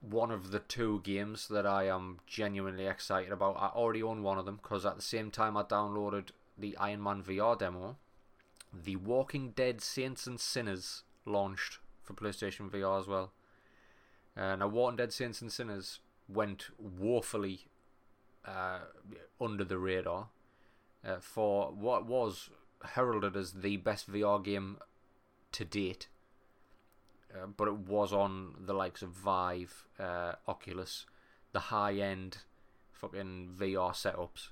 one 0.00 0.30
of 0.30 0.50
the 0.50 0.58
two 0.58 1.00
games 1.04 1.48
that 1.48 1.66
I 1.66 1.84
am 1.84 2.20
genuinely 2.26 2.86
excited 2.86 3.32
about. 3.32 3.56
I 3.58 3.66
already 3.66 4.02
own 4.02 4.22
one 4.22 4.38
of 4.38 4.46
them 4.46 4.58
because 4.62 4.86
at 4.86 4.96
the 4.96 5.02
same 5.02 5.30
time 5.30 5.56
I 5.56 5.62
downloaded 5.62 6.28
the 6.56 6.76
Iron 6.76 7.02
Man 7.02 7.22
VR 7.22 7.58
demo, 7.58 7.96
The 8.72 8.96
Walking 8.96 9.50
Dead 9.50 9.80
Saints 9.80 10.26
and 10.26 10.40
Sinners 10.40 11.02
launched 11.26 11.78
for 12.02 12.14
PlayStation 12.14 12.70
VR 12.70 13.00
as 13.00 13.06
well. 13.06 13.32
Uh, 14.36 14.56
now, 14.56 14.68
Walking 14.68 14.96
Dead 14.96 15.12
Saints 15.12 15.42
and 15.42 15.52
Sinners 15.52 16.00
went 16.28 16.66
woefully 16.78 17.66
uh, 18.44 18.80
under 19.40 19.64
the 19.64 19.78
radar 19.78 20.28
uh, 21.04 21.16
for 21.20 21.72
what 21.72 22.06
was 22.06 22.50
heralded 22.94 23.36
as 23.36 23.52
the 23.52 23.76
best 23.76 24.10
VR 24.10 24.42
game 24.42 24.78
to 25.52 25.64
date 25.64 26.08
uh, 27.34 27.46
but 27.56 27.68
it 27.68 27.76
was 27.76 28.12
on 28.12 28.54
the 28.66 28.72
likes 28.72 29.02
of 29.02 29.10
Vive, 29.10 29.86
uh, 29.98 30.32
Oculus, 30.48 31.06
the 31.52 31.60
high 31.60 31.94
end 31.94 32.38
fucking 32.92 33.50
VR 33.58 33.92
setups. 33.92 34.48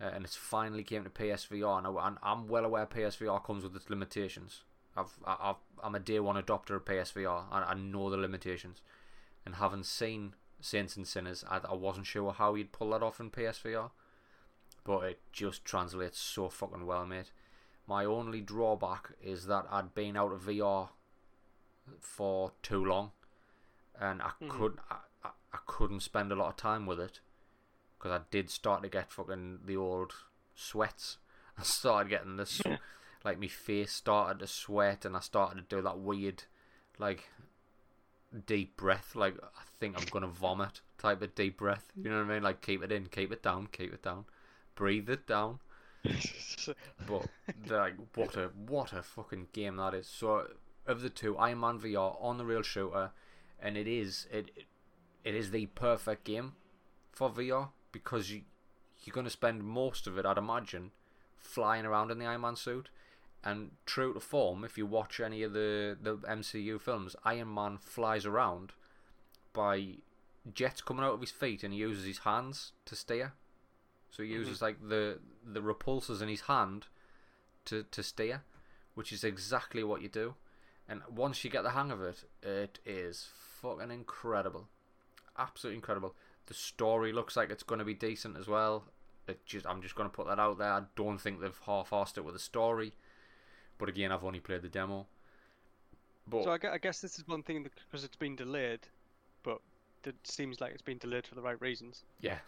Uh, 0.00 0.10
and 0.14 0.24
it's 0.24 0.36
finally 0.36 0.82
came 0.82 1.04
to 1.04 1.10
PSVR. 1.10 1.82
Now, 1.82 1.98
and 1.98 2.18
I'm 2.22 2.48
well 2.48 2.64
aware 2.64 2.86
PSVR 2.86 3.44
comes 3.44 3.62
with 3.62 3.76
its 3.76 3.90
limitations. 3.90 4.62
I've, 4.96 5.12
I've, 5.24 5.56
I'm 5.82 5.94
a 5.94 6.00
day 6.00 6.20
one 6.20 6.42
adopter 6.42 6.76
of 6.76 6.84
PSVR. 6.84 7.44
I, 7.50 7.62
I 7.62 7.74
know 7.74 8.10
the 8.10 8.16
limitations. 8.16 8.80
And 9.46 9.56
having 9.56 9.82
seen 9.82 10.34
Saints 10.60 10.96
and 10.96 11.06
Sinners, 11.06 11.44
I, 11.48 11.60
I 11.68 11.74
wasn't 11.74 12.06
sure 12.06 12.32
how 12.32 12.54
you'd 12.54 12.72
pull 12.72 12.90
that 12.90 13.02
off 13.02 13.20
in 13.20 13.30
PSVR. 13.30 13.90
But 14.84 15.00
it 15.04 15.20
just 15.32 15.64
translates 15.64 16.18
so 16.18 16.48
fucking 16.48 16.86
well, 16.86 17.06
mate. 17.06 17.30
My 17.86 18.04
only 18.04 18.40
drawback 18.40 19.12
is 19.22 19.46
that 19.46 19.66
I'd 19.70 19.94
been 19.94 20.16
out 20.16 20.32
of 20.32 20.42
VR 20.42 20.88
for 22.00 22.52
too 22.62 22.84
long, 22.84 23.12
and 23.98 24.22
I 24.22 24.32
Mhm. 24.40 24.48
could 24.50 24.78
I, 24.90 24.96
I, 25.24 25.30
I 25.52 25.58
couldn't 25.66 26.00
spend 26.00 26.32
a 26.32 26.36
lot 26.36 26.50
of 26.50 26.56
time 26.56 26.86
with 26.86 27.00
it 27.00 27.20
because 27.98 28.12
I 28.12 28.24
did 28.30 28.50
start 28.50 28.82
to 28.82 28.88
get 28.88 29.12
fucking 29.12 29.60
the 29.66 29.76
old 29.76 30.12
sweats. 30.54 31.18
I 31.58 31.62
started 31.62 32.10
getting 32.10 32.36
this 32.36 32.62
like 33.24 33.38
my 33.40 33.48
face 33.48 33.92
started 33.92 34.40
to 34.40 34.46
sweat, 34.46 35.04
and 35.04 35.16
I 35.16 35.20
started 35.20 35.68
to 35.68 35.76
do 35.76 35.82
that 35.82 35.98
weird 35.98 36.44
like 36.98 37.28
deep 38.46 38.76
breath, 38.76 39.14
like 39.14 39.36
I 39.42 39.62
think 39.78 39.96
I'm 39.96 40.08
gonna 40.10 40.26
vomit 40.28 40.80
type 40.98 41.22
of 41.22 41.34
deep 41.34 41.58
breath. 41.58 41.92
You 42.02 42.10
know 42.10 42.18
what 42.18 42.30
I 42.30 42.34
mean? 42.34 42.42
Like 42.42 42.60
keep 42.60 42.82
it 42.82 42.92
in, 42.92 43.06
keep 43.06 43.32
it 43.32 43.42
down, 43.42 43.68
keep 43.72 43.92
it 43.92 44.02
down, 44.02 44.24
breathe 44.74 45.08
it 45.08 45.26
down. 45.26 45.60
But 47.06 47.28
like, 47.68 47.94
what 48.14 48.36
a 48.36 48.48
what 48.66 48.92
a 48.92 49.02
fucking 49.02 49.48
game 49.52 49.76
that 49.76 49.94
is. 49.94 50.06
So 50.08 50.46
of 50.86 51.00
the 51.00 51.10
two, 51.10 51.36
Iron 51.36 51.60
Man 51.60 51.78
VR 51.78 52.16
on 52.20 52.38
the 52.38 52.44
real 52.44 52.62
shooter, 52.62 53.12
and 53.60 53.76
it 53.76 53.86
is 53.86 54.26
it 54.30 54.50
it, 55.24 55.34
is 55.34 55.50
the 55.50 55.66
perfect 55.66 56.24
game 56.24 56.54
for 57.12 57.30
VR 57.30 57.70
because 57.92 58.30
you 58.30 58.42
you're 59.02 59.14
gonna 59.14 59.30
spend 59.30 59.62
most 59.62 60.06
of 60.06 60.18
it, 60.18 60.26
I'd 60.26 60.38
imagine, 60.38 60.92
flying 61.36 61.84
around 61.84 62.10
in 62.10 62.18
the 62.18 62.26
Iron 62.26 62.42
Man 62.42 62.56
suit. 62.56 62.88
And 63.46 63.72
true 63.84 64.14
to 64.14 64.20
form, 64.20 64.64
if 64.64 64.78
you 64.78 64.86
watch 64.86 65.20
any 65.20 65.42
of 65.42 65.52
the 65.52 65.96
the 66.00 66.16
MCU 66.16 66.80
films, 66.80 67.14
Iron 67.24 67.52
Man 67.52 67.78
flies 67.78 68.24
around 68.24 68.72
by 69.52 69.98
jets 70.52 70.80
coming 70.80 71.04
out 71.04 71.14
of 71.14 71.20
his 71.20 71.30
feet, 71.30 71.62
and 71.62 71.72
he 71.72 71.80
uses 71.80 72.04
his 72.06 72.18
hands 72.18 72.72
to 72.86 72.96
steer. 72.96 73.34
So 74.10 74.22
he 74.22 74.30
Mhm. 74.30 74.32
uses 74.32 74.62
like 74.62 74.88
the 74.88 75.20
the 75.42 75.60
repulsors 75.60 76.22
in 76.22 76.28
his 76.28 76.42
hand 76.42 76.86
to 77.66 77.82
to 77.82 78.02
steer, 78.02 78.44
which 78.94 79.12
is 79.12 79.24
exactly 79.24 79.84
what 79.84 80.00
you 80.00 80.08
do. 80.08 80.36
And 80.88 81.00
once 81.08 81.44
you 81.44 81.50
get 81.50 81.62
the 81.62 81.70
hang 81.70 81.90
of 81.90 82.02
it, 82.02 82.24
it 82.42 82.78
is 82.84 83.28
fucking 83.62 83.90
incredible, 83.90 84.68
absolutely 85.38 85.76
incredible. 85.76 86.14
The 86.46 86.54
story 86.54 87.12
looks 87.12 87.36
like 87.36 87.50
it's 87.50 87.62
going 87.62 87.78
to 87.78 87.84
be 87.84 87.94
decent 87.94 88.36
as 88.36 88.46
well. 88.46 88.84
It 89.26 89.44
just 89.46 89.66
I'm 89.66 89.80
just 89.80 89.94
going 89.94 90.08
to 90.08 90.14
put 90.14 90.26
that 90.26 90.38
out 90.38 90.58
there. 90.58 90.70
I 90.70 90.82
don't 90.96 91.18
think 91.18 91.40
they've 91.40 91.58
half-assed 91.64 92.18
it 92.18 92.24
with 92.24 92.34
the 92.34 92.40
story, 92.40 92.92
but 93.78 93.88
again, 93.88 94.12
I've 94.12 94.24
only 94.24 94.40
played 94.40 94.60
the 94.60 94.68
demo. 94.68 95.06
But 96.28 96.44
so 96.44 96.50
I 96.50 96.58
guess, 96.58 96.72
I 96.74 96.78
guess 96.78 97.00
this 97.00 97.18
is 97.18 97.26
one 97.26 97.42
thing 97.42 97.62
because 97.62 98.04
it's 98.04 98.16
been 98.16 98.36
delayed, 98.36 98.80
but 99.42 99.60
it 100.04 100.16
seems 100.24 100.60
like 100.60 100.72
it's 100.72 100.82
been 100.82 100.98
delayed 100.98 101.26
for 101.26 101.34
the 101.34 101.42
right 101.42 101.60
reasons. 101.62 102.02
Yeah, 102.20 102.38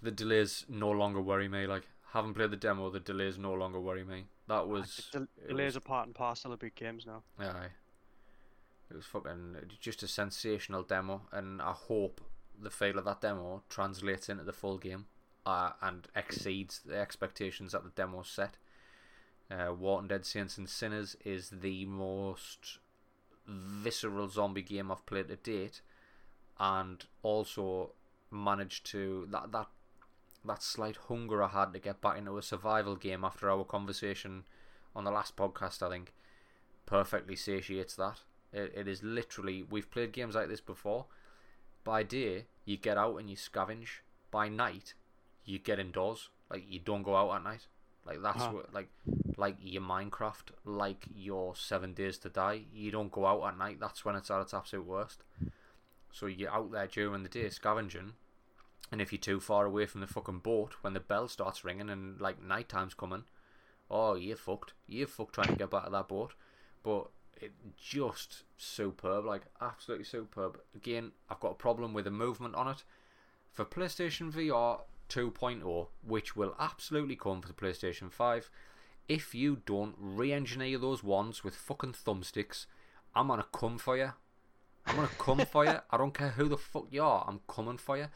the 0.00 0.12
delays 0.12 0.64
no 0.68 0.90
longer 0.90 1.20
worry 1.20 1.48
me. 1.48 1.66
Like 1.66 1.82
haven't 2.12 2.34
played 2.34 2.52
the 2.52 2.56
demo, 2.56 2.88
the 2.90 3.00
delays 3.00 3.36
no 3.36 3.52
longer 3.52 3.80
worry 3.80 4.04
me. 4.04 4.26
That 4.48 4.68
was 4.68 5.08
the 5.12 5.26
delays 5.48 5.74
was, 5.74 5.76
are 5.78 5.80
part 5.80 6.06
and 6.06 6.14
parcel 6.14 6.52
of 6.52 6.60
big 6.60 6.74
games 6.74 7.04
now. 7.06 7.22
Aye. 7.38 7.70
It 8.90 8.94
was 8.94 9.06
fucking 9.06 9.56
just 9.80 10.02
a 10.04 10.08
sensational 10.08 10.84
demo, 10.84 11.22
and 11.32 11.60
I 11.60 11.72
hope 11.72 12.20
the 12.60 12.70
feel 12.70 12.98
of 12.98 13.04
that 13.04 13.20
demo 13.20 13.62
translates 13.68 14.28
into 14.28 14.44
the 14.44 14.52
full 14.52 14.78
game 14.78 15.06
uh, 15.44 15.72
and 15.82 16.06
exceeds 16.14 16.80
the 16.84 16.96
expectations 16.96 17.72
that 17.72 17.82
the 17.82 17.90
demo 17.90 18.22
set. 18.22 18.58
Uh, 19.50 19.72
Walking 19.72 20.08
Dead 20.08 20.24
Saints 20.24 20.58
and 20.58 20.68
Sinners 20.68 21.16
is 21.24 21.50
the 21.50 21.84
most 21.86 22.78
visceral 23.46 24.28
zombie 24.28 24.62
game 24.62 24.90
I've 24.90 25.06
played 25.06 25.28
to 25.28 25.36
date, 25.36 25.80
and 26.58 27.04
also 27.22 27.92
managed 28.30 28.86
to 28.86 29.26
that 29.30 29.52
that 29.52 29.68
that 30.46 30.62
slight 30.62 30.96
hunger 31.08 31.42
I 31.42 31.48
had 31.48 31.72
to 31.72 31.78
get 31.78 32.00
back 32.00 32.18
into 32.18 32.38
a 32.38 32.42
survival 32.42 32.96
game 32.96 33.24
after 33.24 33.50
our 33.50 33.64
conversation 33.64 34.44
on 34.94 35.04
the 35.04 35.10
last 35.10 35.36
podcast. 35.36 35.82
I 35.82 35.90
think 35.90 36.12
perfectly 36.86 37.36
satiates 37.36 37.96
that. 37.96 38.20
It, 38.52 38.72
it 38.74 38.88
is 38.88 39.02
literally 39.02 39.64
we've 39.68 39.90
played 39.90 40.12
games 40.12 40.34
like 40.34 40.48
this 40.48 40.60
before. 40.60 41.06
By 41.84 42.02
day, 42.02 42.46
you 42.64 42.76
get 42.76 42.98
out 42.98 43.16
and 43.16 43.30
you 43.30 43.36
scavenge. 43.36 44.00
By 44.30 44.48
night, 44.48 44.94
you 45.44 45.58
get 45.58 45.78
indoors. 45.78 46.30
Like 46.50 46.64
you 46.68 46.80
don't 46.80 47.02
go 47.02 47.16
out 47.16 47.36
at 47.36 47.44
night. 47.44 47.66
Like 48.06 48.22
that's 48.22 48.42
huh. 48.42 48.50
what 48.52 48.72
like 48.72 48.88
like 49.36 49.56
your 49.60 49.82
Minecraft, 49.82 50.50
like 50.64 51.06
your 51.14 51.54
Seven 51.56 51.92
Days 51.92 52.18
to 52.18 52.28
Die. 52.28 52.62
You 52.72 52.90
don't 52.90 53.10
go 53.10 53.26
out 53.26 53.46
at 53.46 53.58
night. 53.58 53.78
That's 53.80 54.04
when 54.04 54.14
it's 54.14 54.30
at 54.30 54.40
its 54.40 54.54
absolute 54.54 54.86
worst. 54.86 55.22
So 56.12 56.26
you're 56.26 56.50
out 56.50 56.72
there 56.72 56.86
during 56.86 57.24
the 57.24 57.28
day 57.28 57.48
scavenging, 57.50 58.14
and 58.92 59.00
if 59.00 59.12
you're 59.12 59.20
too 59.20 59.40
far 59.40 59.66
away 59.66 59.86
from 59.86 60.00
the 60.00 60.06
fucking 60.06 60.38
boat 60.38 60.74
when 60.80 60.92
the 60.92 61.00
bell 61.00 61.28
starts 61.28 61.64
ringing 61.64 61.90
and 61.90 62.20
like 62.20 62.42
night 62.42 62.68
time's 62.68 62.94
coming, 62.94 63.24
oh 63.90 64.14
you're 64.14 64.36
fucked. 64.36 64.74
You're 64.86 65.06
fucked 65.06 65.34
trying 65.34 65.48
to 65.48 65.56
get 65.56 65.70
back 65.70 65.84
to 65.84 65.90
that 65.90 66.08
boat. 66.08 66.34
But 66.82 67.08
it 67.40 67.52
just 67.80 68.44
superb, 68.56 69.24
like 69.24 69.42
absolutely 69.60 70.04
superb. 70.04 70.60
Again, 70.74 71.12
I've 71.28 71.40
got 71.40 71.52
a 71.52 71.56
problem 71.56 71.92
with 71.92 72.04
the 72.04 72.10
movement 72.10 72.54
on 72.54 72.68
it. 72.68 72.84
For 73.52 73.64
PlayStation 73.64 74.30
VR 74.32 74.80
2.0, 75.08 75.88
which 76.06 76.36
will 76.36 76.54
absolutely 76.58 77.16
come 77.16 77.40
for 77.40 77.48
the 77.48 77.54
PlayStation 77.54 78.12
5, 78.12 78.50
if 79.08 79.34
you 79.34 79.62
don't 79.66 79.94
re-engineer 79.98 80.78
those 80.78 81.02
ones 81.02 81.44
with 81.44 81.54
fucking 81.54 81.92
thumbsticks, 81.92 82.66
I'm 83.14 83.28
gonna 83.28 83.46
come 83.52 83.78
for 83.78 83.96
you. 83.96 84.12
I'm 84.86 84.96
gonna 84.96 85.08
come 85.18 85.46
for 85.46 85.64
you. 85.64 85.78
I 85.90 85.96
don't 85.96 86.14
care 86.14 86.30
who 86.30 86.48
the 86.48 86.56
fuck 86.56 86.86
you 86.90 87.02
are. 87.02 87.24
I'm 87.26 87.40
coming 87.48 87.78
for 87.78 87.96
you. 87.96 88.06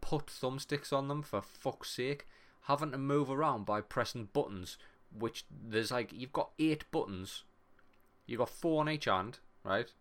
Put 0.00 0.26
thumbsticks 0.26 0.92
on 0.92 1.08
them 1.08 1.22
for 1.22 1.42
fuck's 1.42 1.90
sake. 1.90 2.26
Having 2.62 2.92
to 2.92 2.98
move 2.98 3.30
around 3.30 3.64
by 3.66 3.80
pressing 3.80 4.28
buttons, 4.32 4.78
which 5.16 5.44
there's 5.50 5.90
like 5.90 6.12
you've 6.12 6.32
got 6.32 6.50
eight 6.58 6.84
buttons 6.90 7.44
you've 8.28 8.38
got 8.38 8.50
four 8.50 8.80
on 8.80 8.88
each 8.88 9.06
hand, 9.06 9.40
right? 9.64 9.92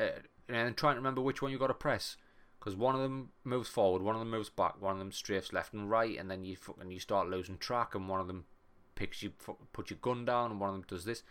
Uh, 0.00 0.08
and 0.48 0.76
trying 0.76 0.94
to 0.94 1.00
remember 1.00 1.20
which 1.20 1.40
one 1.40 1.52
you've 1.52 1.60
got 1.60 1.68
to 1.68 1.74
press, 1.74 2.16
because 2.58 2.74
one 2.74 2.96
of 2.96 3.00
them 3.00 3.28
moves 3.44 3.68
forward, 3.68 4.02
one 4.02 4.16
of 4.16 4.20
them 4.20 4.30
moves 4.30 4.48
back, 4.48 4.80
one 4.80 4.94
of 4.94 4.98
them 4.98 5.12
strafes 5.12 5.52
left 5.52 5.74
and 5.74 5.88
right, 5.88 6.18
and 6.18 6.28
then 6.28 6.44
you 6.44 6.56
fucking 6.56 6.90
you 6.90 6.98
start 6.98 7.28
losing 7.28 7.58
track, 7.58 7.94
and 7.94 8.08
one 8.08 8.18
of 8.18 8.26
them 8.26 8.46
picks 8.96 9.22
you, 9.22 9.30
put 9.72 9.90
your 9.90 9.98
gun 10.00 10.24
down, 10.24 10.50
and 10.50 10.58
one 10.58 10.70
of 10.70 10.74
them 10.74 10.84
does 10.88 11.04
this. 11.04 11.22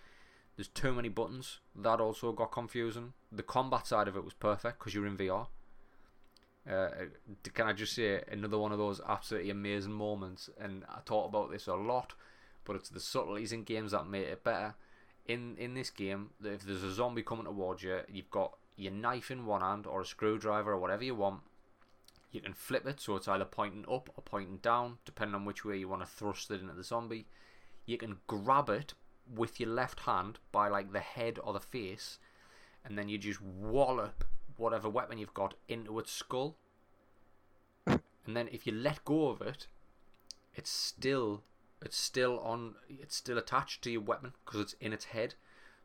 There's 0.55 0.70
too 0.70 0.93
many 0.93 1.09
buttons. 1.09 1.59
That 1.76 1.99
also 1.99 2.32
got 2.32 2.51
confusing. 2.51 3.13
The 3.32 3.43
combat 3.43 3.86
side 3.86 4.07
of 4.07 4.15
it 4.15 4.24
was 4.24 4.34
perfect 4.34 4.80
because 4.80 4.93
you're 4.93 5.05
in 5.05 5.18
VR. 5.18 5.47
Uh, 6.70 6.89
can 7.53 7.68
I 7.68 7.74
just 7.74 7.93
say 7.93 8.22
another 8.32 8.57
one 8.57 8.72
of 8.72 8.78
those 8.78 8.99
absolutely 9.07 9.51
amazing 9.51 9.93
moments? 9.93 10.49
And 10.59 10.84
I 10.89 10.99
talk 11.05 11.30
about 11.30 11.51
this 11.51 11.68
a 11.68 11.76
lot, 11.76 12.13
but 12.65 12.76
it's 12.76 12.89
the 12.89 12.99
subtleties 12.99 13.51
in 13.51 13.63
games 13.63 13.91
that 13.91 14.07
make 14.07 14.28
it 14.28 14.43
better 14.43 14.76
in 15.28 15.55
in 15.57 15.74
this 15.74 15.89
game 15.89 16.30
if 16.43 16.63
there's 16.63 16.84
a 16.84 16.93
zombie 16.93 17.22
coming 17.22 17.45
towards 17.45 17.84
you, 17.84 17.99
you've 18.07 18.32
got 18.32 18.57
your 18.76 18.93
knife 18.93 19.30
in 19.30 19.45
one 19.45 19.61
hand 19.61 19.86
or 19.86 20.01
a 20.01 20.05
screwdriver 20.05 20.72
or 20.72 20.80
whatever 20.80 21.03
you 21.03 21.15
want. 21.15 21.41
You 22.32 22.41
can 22.41 22.53
flip 22.53 22.86
it 22.86 22.99
so 22.99 23.15
it's 23.15 23.28
either 23.28 23.45
pointing 23.45 23.86
up 23.91 24.09
or 24.15 24.22
pointing 24.24 24.57
down, 24.57 24.97
depending 25.05 25.36
on 25.36 25.45
which 25.45 25.65
way 25.65 25.78
you 25.78 25.88
want 25.88 26.01
to 26.01 26.07
thrust 26.07 26.51
it 26.51 26.61
into 26.61 26.74
the 26.74 26.84
zombie. 26.84 27.26
You 27.86 27.97
can 27.97 28.18
grab 28.28 28.70
it 28.70 28.93
with 29.34 29.59
your 29.59 29.70
left 29.70 30.01
hand 30.01 30.39
by 30.51 30.68
like 30.68 30.91
the 30.91 30.99
head 30.99 31.39
or 31.43 31.53
the 31.53 31.59
face, 31.59 32.20
and 32.86 32.97
then 32.97 33.09
you 33.09 33.18
just 33.18 33.41
wallop 33.41 34.24
whatever 34.58 34.89
weapon 34.89 35.18
you've 35.18 35.34
got 35.34 35.53
into 35.68 35.97
its 35.99 36.12
skull. 36.12 36.58
And 38.28 38.36
then 38.36 38.49
if 38.51 38.68
you 38.68 38.74
let 38.74 39.05
go 39.05 39.30
of 39.30 39.41
it, 39.41 39.68
it's 40.53 40.70
still 40.70 41.43
it's 41.82 41.95
still 41.95 42.39
on 42.39 42.76
it's 42.89 43.16
still 43.16 43.38
attached 43.38 43.82
to 43.84 43.91
your 43.91 44.01
weapon 44.01 44.34
because 44.45 44.60
it's 44.60 44.76
in 44.82 44.91
its 44.91 45.05
head. 45.05 45.36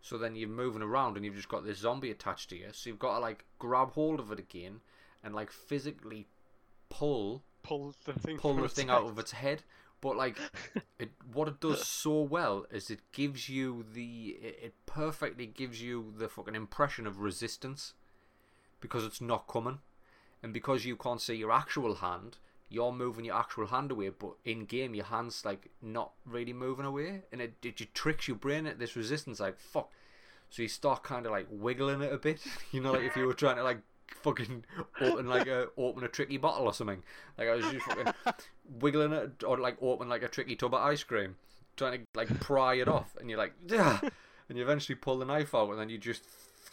So 0.00 0.18
then 0.18 0.34
you're 0.34 0.48
moving 0.48 0.82
around 0.82 1.16
and 1.16 1.24
you've 1.24 1.36
just 1.36 1.48
got 1.48 1.64
this 1.64 1.78
zombie 1.78 2.10
attached 2.10 2.50
to 2.50 2.56
you. 2.56 2.70
So 2.72 2.90
you've 2.90 2.98
got 2.98 3.14
to 3.14 3.20
like 3.20 3.44
grab 3.60 3.92
hold 3.92 4.18
of 4.18 4.32
it 4.32 4.40
again 4.40 4.80
and 5.22 5.34
like 5.34 5.52
physically 5.52 6.26
pull 6.90 7.44
pull 7.62 7.94
the 8.04 8.12
thing 8.12 8.38
pull 8.38 8.56
the 8.56 8.68
thing 8.68 8.90
out 8.90 9.04
of 9.04 9.18
its 9.18 9.32
head. 9.32 9.62
But 10.00 10.16
like 10.16 10.36
it 10.98 11.12
what 11.32 11.46
it 11.46 11.60
does 11.60 11.86
so 11.86 12.22
well 12.22 12.66
is 12.72 12.90
it 12.90 13.00
gives 13.12 13.48
you 13.48 13.84
the 13.94 14.36
it, 14.42 14.58
it 14.62 14.74
perfectly 14.86 15.46
gives 15.46 15.80
you 15.80 16.12
the 16.16 16.28
fucking 16.28 16.56
impression 16.56 17.06
of 17.06 17.20
resistance 17.20 17.94
because 18.82 19.04
it's 19.06 19.22
not 19.22 19.48
coming 19.48 19.78
and 20.42 20.52
because 20.52 20.84
you 20.84 20.96
can't 20.96 21.22
see 21.22 21.34
your 21.34 21.52
actual 21.52 21.94
hand 21.96 22.36
you're 22.72 22.92
moving 22.92 23.26
your 23.26 23.36
actual 23.36 23.66
hand 23.66 23.90
away, 23.90 24.08
but 24.08 24.32
in 24.44 24.64
game 24.64 24.94
your 24.94 25.04
hand's 25.04 25.44
like 25.44 25.70
not 25.82 26.12
really 26.24 26.54
moving 26.54 26.86
away, 26.86 27.22
and 27.30 27.40
it, 27.40 27.54
it 27.62 27.94
tricks 27.94 28.26
your 28.26 28.36
brain 28.36 28.66
at 28.66 28.78
this 28.78 28.96
resistance. 28.96 29.40
Like 29.40 29.58
fuck, 29.58 29.90
so 30.48 30.62
you 30.62 30.68
start 30.68 31.02
kind 31.02 31.26
of 31.26 31.32
like 31.32 31.46
wiggling 31.50 32.00
it 32.00 32.12
a 32.12 32.18
bit. 32.18 32.40
You 32.72 32.80
know, 32.80 32.92
like 32.92 33.02
if 33.02 33.16
you 33.16 33.26
were 33.26 33.34
trying 33.34 33.56
to 33.56 33.62
like 33.62 33.80
fucking 34.22 34.64
open 35.00 35.26
like 35.26 35.46
a 35.46 35.68
open 35.76 36.04
a 36.04 36.08
tricky 36.08 36.38
bottle 36.38 36.66
or 36.66 36.72
something. 36.72 37.02
Like 37.36 37.48
I 37.48 37.54
was 37.54 37.66
just 37.66 37.84
fucking 37.84 38.14
wiggling 38.80 39.12
it 39.12 39.44
or 39.44 39.58
like 39.58 39.76
open 39.82 40.08
like 40.08 40.22
a 40.22 40.28
tricky 40.28 40.56
tub 40.56 40.74
of 40.74 40.80
ice 40.80 41.04
cream, 41.04 41.36
trying 41.76 42.00
to 42.00 42.06
like 42.14 42.40
pry 42.40 42.74
it 42.74 42.88
off, 42.88 43.14
and 43.20 43.28
you're 43.28 43.38
like, 43.38 43.52
yeah, 43.66 44.00
and 44.48 44.56
you 44.56 44.64
eventually 44.64 44.96
pull 44.96 45.18
the 45.18 45.26
knife 45.26 45.54
out, 45.54 45.70
and 45.70 45.78
then 45.78 45.90
you 45.90 45.98
just 45.98 46.22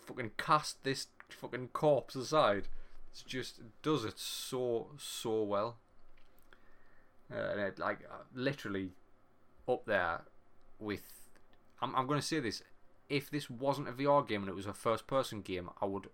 fucking 0.05 0.32
cast 0.38 0.82
this 0.84 1.07
fucking 1.34 1.69
corpse 1.69 2.15
aside. 2.15 2.67
It's 3.11 3.23
just 3.23 3.59
it 3.59 3.65
does 3.82 4.05
it 4.05 4.19
so 4.19 4.88
so 4.97 5.43
well. 5.43 5.77
Uh, 7.32 7.51
and 7.51 7.59
it, 7.59 7.80
like 7.80 7.99
uh, 8.09 8.23
literally 8.34 8.91
up 9.67 9.86
there 9.86 10.21
with. 10.80 11.01
I'm 11.82 11.95
I'm 11.95 12.07
going 12.07 12.19
to 12.19 12.25
say 12.25 12.39
this: 12.39 12.63
if 13.09 13.30
this 13.30 13.49
wasn't 13.49 13.89
a 13.89 13.91
VR 13.91 14.27
game 14.27 14.41
and 14.41 14.49
it 14.49 14.55
was 14.55 14.65
a 14.65 14.73
first-person 14.73 15.41
game, 15.41 15.69
I 15.82 15.86
would, 15.86 16.09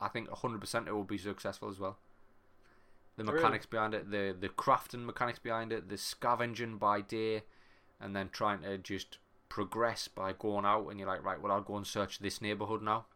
I 0.00 0.08
think 0.08 0.28
100% 0.28 0.86
it 0.86 0.94
would 0.94 1.06
be 1.06 1.18
successful 1.18 1.68
as 1.70 1.78
well. 1.78 1.98
The 3.16 3.24
mechanics 3.24 3.66
really? 3.70 3.90
behind 3.90 3.94
it, 3.94 4.10
the 4.10 4.36
the 4.38 4.48
crafting 4.48 5.04
mechanics 5.04 5.40
behind 5.40 5.72
it, 5.72 5.88
the 5.88 5.98
scavenging 5.98 6.76
by 6.76 7.00
day, 7.00 7.42
and 8.00 8.14
then 8.14 8.28
trying 8.30 8.62
to 8.62 8.78
just 8.78 9.18
progress 9.48 10.08
by 10.08 10.32
going 10.32 10.64
out 10.64 10.86
and 10.88 10.98
you're 10.98 11.08
like, 11.08 11.24
right, 11.24 11.40
well, 11.40 11.52
I'll 11.52 11.60
go 11.62 11.76
and 11.76 11.86
search 11.86 12.18
this 12.18 12.40
neighborhood 12.40 12.82
now. 12.82 13.06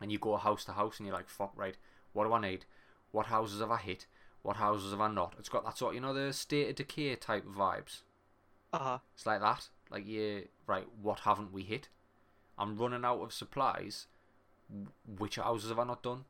And 0.00 0.12
you 0.12 0.18
go 0.18 0.36
house 0.36 0.64
to 0.66 0.72
house 0.72 0.98
and 0.98 1.06
you're 1.06 1.16
like, 1.16 1.28
fuck, 1.28 1.52
right, 1.56 1.76
what 2.12 2.24
do 2.24 2.32
I 2.32 2.40
need? 2.40 2.64
What 3.10 3.26
houses 3.26 3.60
have 3.60 3.70
I 3.70 3.78
hit? 3.78 4.06
What 4.42 4.56
houses 4.56 4.92
have 4.92 5.00
I 5.00 5.08
not? 5.08 5.34
It's 5.38 5.48
got 5.48 5.64
that 5.64 5.76
sort, 5.76 5.94
you 5.94 6.00
know, 6.00 6.14
the 6.14 6.32
state 6.32 6.70
of 6.70 6.76
decay 6.76 7.14
type 7.16 7.46
vibes. 7.46 8.02
Uh 8.72 8.78
huh. 8.78 8.98
It's 9.14 9.26
like 9.26 9.40
that. 9.40 9.68
Like, 9.90 10.04
yeah, 10.06 10.40
right, 10.66 10.86
what 11.00 11.20
haven't 11.20 11.52
we 11.52 11.62
hit? 11.62 11.88
I'm 12.58 12.76
running 12.76 13.04
out 13.04 13.20
of 13.20 13.32
supplies. 13.32 14.06
Which 15.18 15.36
houses 15.36 15.70
have 15.70 15.78
I 15.78 15.84
not 15.84 16.02
done? 16.02 16.24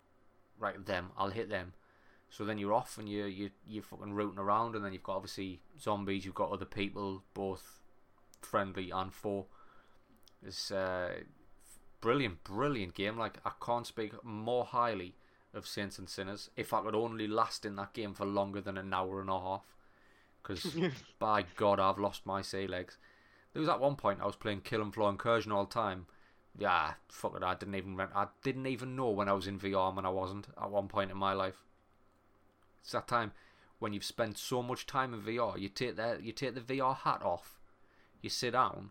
Right, 0.59 0.85
them. 0.85 1.11
I'll 1.17 1.31
hit 1.31 1.49
them. 1.49 1.73
So 2.31 2.45
then 2.45 2.59
you're 2.59 2.75
off 2.75 2.99
and 2.99 3.09
you're, 3.09 3.27
you 3.27 3.51
you're 3.67 3.83
fucking 3.83 4.13
rooting 4.13 4.39
around, 4.39 4.75
and 4.75 4.85
then 4.85 4.93
you've 4.93 5.03
got 5.03 5.17
obviously 5.17 5.61
zombies, 5.81 6.25
you've 6.25 6.35
got 6.35 6.53
other 6.53 6.67
people, 6.67 7.23
both 7.35 7.81
friendly 8.43 8.91
and 8.91 9.13
foe. 9.13 9.47
It's 10.45 10.71
uh, 10.71 11.21
brilliant, 12.01 12.45
brilliant 12.45 12.95
game. 12.95 13.17
Like, 13.17 13.39
I 13.45 13.53
can't 13.65 13.87
speak 13.87 14.13
more 14.25 14.65
highly 14.65 15.15
of 15.55 15.67
Saints 15.67 15.99
and 15.99 16.09
Sinners 16.09 16.51
if 16.57 16.73
I 16.73 16.83
could 16.83 16.95
only 16.95 17.27
last 17.27 17.65
in 17.65 17.77
that 17.77 17.95
game 17.95 18.15
for 18.15 18.27
longer 18.27 18.61
than 18.61 18.79
an 18.79 18.93
hour 18.93 19.21
and 19.21 19.31
a 19.31 19.41
half. 19.41 19.77
Because 20.43 20.77
by 21.19 21.45
God, 21.57 21.81
I've 21.81 21.99
lost 21.99 22.27
my 22.27 22.43
sea 22.43 22.67
legs. 22.67 22.99
There 23.53 23.61
was 23.61 23.69
at 23.69 23.81
one 23.81 23.97
point 23.97 24.21
I 24.23 24.27
was 24.27 24.37
playing 24.37 24.61
Killing 24.61 24.93
Floor 24.93 25.11
Incursion 25.11 25.53
all 25.53 25.65
the 25.65 25.75
time. 25.75 26.07
Yeah, 26.59 26.95
fuck 27.09 27.37
it. 27.37 27.43
I 27.43 27.55
didn't 27.55 27.77
even 27.77 27.97
rem- 27.97 28.11
I 28.15 28.27
didn't 28.43 28.67
even 28.67 28.97
know 28.97 29.11
when 29.11 29.29
I 29.29 29.33
was 29.33 29.47
in 29.47 29.59
VR 29.59 29.89
and 29.89 29.97
when 29.97 30.07
I 30.07 30.11
wasn't 30.11 30.49
at 30.61 30.71
one 30.71 30.89
point 30.89 31.11
in 31.11 31.17
my 31.17 31.33
life. 31.33 31.65
It's 32.83 32.93
that 32.93 33.07
time 33.09 33.33
when 33.79 33.93
you've 33.93 34.05
spent 34.05 34.39
so 34.39 34.63
much 34.63 34.87
time 34.87 35.15
in 35.15 35.23
VR. 35.23 35.59
You 35.59 35.69
take 35.69 35.97
the 35.97 36.19
you 36.21 36.33
take 36.33 36.55
the 36.55 36.61
VR 36.61 36.97
hat 36.97 37.23
off, 37.23 37.59
you 38.21 38.31
sit 38.31 38.53
down, 38.53 38.91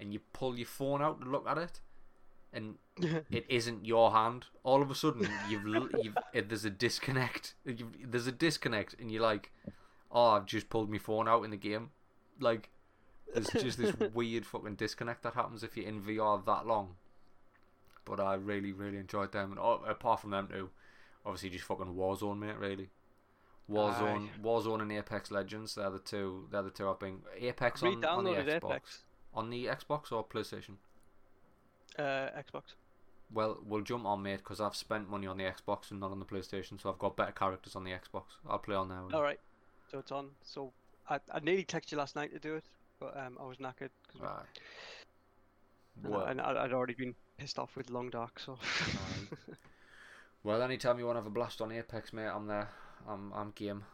and 0.00 0.12
you 0.12 0.20
pull 0.32 0.56
your 0.56 0.66
phone 0.66 1.02
out 1.02 1.20
to 1.20 1.28
look 1.28 1.46
at 1.48 1.58
it, 1.58 1.80
and 2.54 2.76
it 3.30 3.44
isn't 3.48 3.84
your 3.84 4.12
hand. 4.12 4.46
All 4.62 4.80
of 4.80 4.90
a 4.90 4.94
sudden, 4.94 5.28
you've 5.48 5.64
you've 6.02 6.16
eh, 6.34 6.42
there's 6.46 6.64
a 6.64 6.70
disconnect. 6.70 7.54
You've, 7.64 8.10
there's 8.10 8.26
a 8.26 8.32
disconnect, 8.32 8.94
and 8.98 9.10
you're 9.10 9.22
like, 9.22 9.50
"Oh, 10.10 10.30
I've 10.30 10.46
just 10.46 10.70
pulled 10.70 10.90
my 10.90 10.98
phone 10.98 11.28
out 11.28 11.44
in 11.44 11.50
the 11.50 11.56
game." 11.56 11.90
Like, 12.40 12.70
there's 13.32 13.50
just 13.50 13.78
this 13.78 13.94
weird 14.14 14.46
fucking 14.46 14.76
disconnect 14.76 15.22
that 15.24 15.34
happens 15.34 15.62
if 15.62 15.76
you're 15.76 15.86
in 15.86 16.02
VR 16.02 16.44
that 16.46 16.66
long. 16.66 16.94
But 18.04 18.20
I 18.20 18.34
really, 18.34 18.72
really 18.72 18.98
enjoyed 18.98 19.32
them, 19.32 19.52
and 19.52 19.58
oh, 19.60 19.82
apart 19.86 20.20
from 20.20 20.30
them 20.30 20.48
too, 20.48 20.70
obviously 21.26 21.50
just 21.50 21.64
fucking 21.64 21.94
Warzone, 21.94 22.38
mate. 22.38 22.58
Really, 22.58 22.90
Warzone, 23.70 24.28
Warzone, 24.42 24.82
and 24.82 24.92
Apex 24.92 25.30
Legends. 25.30 25.74
They're 25.74 25.90
the 25.90 25.98
two. 25.98 26.46
They're 26.50 26.62
the 26.62 26.70
two 26.70 26.88
I've 26.88 27.00
been. 27.00 27.20
Apex 27.40 27.82
on, 27.82 28.04
on 28.04 28.24
the 28.24 28.30
Xbox. 28.32 28.64
Apex. 28.64 28.98
On 29.32 29.50
the 29.50 29.66
Xbox 29.66 30.12
or 30.12 30.24
PlayStation? 30.24 30.76
Uh, 31.98 32.30
Xbox. 32.36 32.62
Well, 33.32 33.58
we'll 33.64 33.82
jump 33.82 34.04
on, 34.04 34.22
mate, 34.22 34.38
because 34.38 34.60
I've 34.60 34.76
spent 34.76 35.08
money 35.08 35.26
on 35.26 35.38
the 35.38 35.44
Xbox 35.44 35.90
and 35.90 35.98
not 36.00 36.10
on 36.12 36.18
the 36.18 36.24
PlayStation, 36.24 36.80
so 36.80 36.90
I've 36.90 36.98
got 36.98 37.16
better 37.16 37.32
characters 37.32 37.74
on 37.74 37.84
the 37.84 37.90
Xbox. 37.92 38.24
I'll 38.48 38.58
play 38.58 38.74
on 38.76 38.88
now. 38.88 39.08
All 39.12 39.22
right. 39.22 39.40
So 39.90 39.98
it's 39.98 40.12
on. 40.12 40.28
So 40.42 40.72
I, 41.08 41.18
I 41.32 41.40
nearly 41.40 41.64
texted 41.64 41.92
you 41.92 41.98
last 41.98 42.16
night 42.16 42.32
to 42.32 42.38
do 42.38 42.54
it, 42.56 42.64
but 43.00 43.16
um, 43.16 43.38
I 43.40 43.44
was 43.46 43.58
knackered. 43.58 43.90
'cause 44.12 44.20
Right. 44.20 44.46
Well, 46.02 46.22
and 46.26 46.40
I, 46.40 46.64
I'd 46.64 46.72
already 46.72 46.94
been 46.94 47.14
pissed 47.38 47.58
off 47.58 47.76
with 47.76 47.90
Long 47.90 48.10
Dark, 48.10 48.38
so. 48.40 48.58
Aye. 48.62 49.36
well, 50.42 50.62
anytime 50.62 50.98
you 50.98 51.06
want 51.06 51.16
to 51.16 51.20
have 51.20 51.26
a 51.26 51.30
blast 51.30 51.60
on 51.60 51.72
Apex, 51.72 52.12
mate, 52.12 52.26
I'm 52.26 52.46
there. 52.46 52.68
I'm, 53.08 53.32
I'm 53.32 53.50
game. 53.52 53.84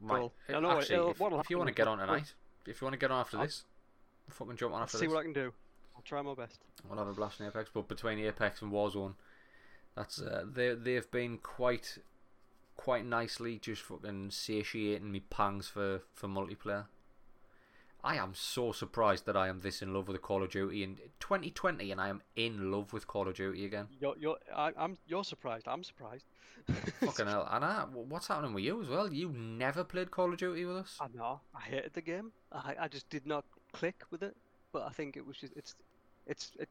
Might- 0.00 0.18
Cool. 0.18 0.32
I 0.48 0.60
know, 0.60 0.78
actually, 0.78 1.10
if, 1.10 1.20
if 1.20 1.50
you 1.50 1.58
want 1.58 1.68
to 1.68 1.74
get 1.74 1.88
on 1.88 1.98
tonight, 1.98 2.32
if 2.66 2.80
you 2.80 2.84
want 2.84 2.94
to 2.94 2.98
get 2.98 3.10
on 3.10 3.20
after 3.20 3.38
I'll- 3.38 3.44
this, 3.44 3.64
we'll 4.28 4.34
fucking 4.34 4.56
jump 4.56 4.72
on 4.74 4.78
I'll 4.78 4.84
after 4.84 4.98
see 4.98 5.06
this. 5.06 5.14
what 5.14 5.20
I 5.20 5.24
can 5.24 5.32
do. 5.32 5.52
I'll 6.02 6.08
try 6.08 6.22
my 6.22 6.34
best. 6.34 6.60
We'll 6.88 6.98
have 6.98 7.08
a 7.08 7.12
blast 7.12 7.40
in 7.40 7.46
Apex, 7.46 7.70
but 7.72 7.86
between 7.88 8.18
Apex 8.18 8.60
and 8.62 8.72
Warzone, 8.72 9.14
that's 9.94 10.20
uh, 10.20 10.44
they 10.50 10.74
they've 10.74 11.10
been 11.10 11.38
quite 11.38 11.98
quite 12.76 13.04
nicely 13.06 13.58
just 13.58 13.82
fucking 13.82 14.30
satiating 14.30 15.12
me 15.12 15.20
pangs 15.20 15.68
for 15.68 16.02
for 16.14 16.26
multiplayer. 16.26 16.86
I 18.04 18.16
am 18.16 18.32
so 18.34 18.72
surprised 18.72 19.26
that 19.26 19.36
I 19.36 19.46
am 19.46 19.60
this 19.60 19.80
in 19.80 19.94
love 19.94 20.08
with 20.08 20.20
Call 20.22 20.42
of 20.42 20.50
Duty 20.50 20.82
in 20.82 20.96
2020, 21.20 21.92
and 21.92 22.00
I 22.00 22.08
am 22.08 22.20
in 22.34 22.72
love 22.72 22.92
with 22.92 23.06
Call 23.06 23.28
of 23.28 23.34
Duty 23.34 23.64
again. 23.64 23.86
You're, 24.00 24.16
you're, 24.18 24.38
I, 24.52 24.72
I'm, 24.76 24.98
you're 25.06 25.22
surprised. 25.22 25.68
I'm 25.68 25.84
surprised. 25.84 26.24
Fucking 27.00 27.28
hell! 27.28 27.48
And 27.48 27.64
I, 27.64 27.84
what's 27.92 28.26
happening 28.26 28.54
with 28.54 28.64
you 28.64 28.82
as 28.82 28.88
well? 28.88 29.12
You 29.12 29.28
never 29.30 29.84
played 29.84 30.10
Call 30.10 30.32
of 30.32 30.38
Duty 30.38 30.64
with 30.64 30.78
us. 30.78 30.98
I 31.00 31.06
know. 31.14 31.42
I 31.54 31.60
hated 31.60 31.92
the 31.92 32.02
game. 32.02 32.32
I, 32.50 32.74
I 32.80 32.88
just 32.88 33.08
did 33.08 33.24
not 33.24 33.44
click 33.72 34.02
with 34.10 34.24
it. 34.24 34.36
But 34.72 34.84
I 34.84 34.90
think 34.90 35.16
it 35.16 35.26
was 35.26 35.36
just 35.36 35.52
it's, 35.54 35.74
it's 36.26 36.52
it, 36.58 36.68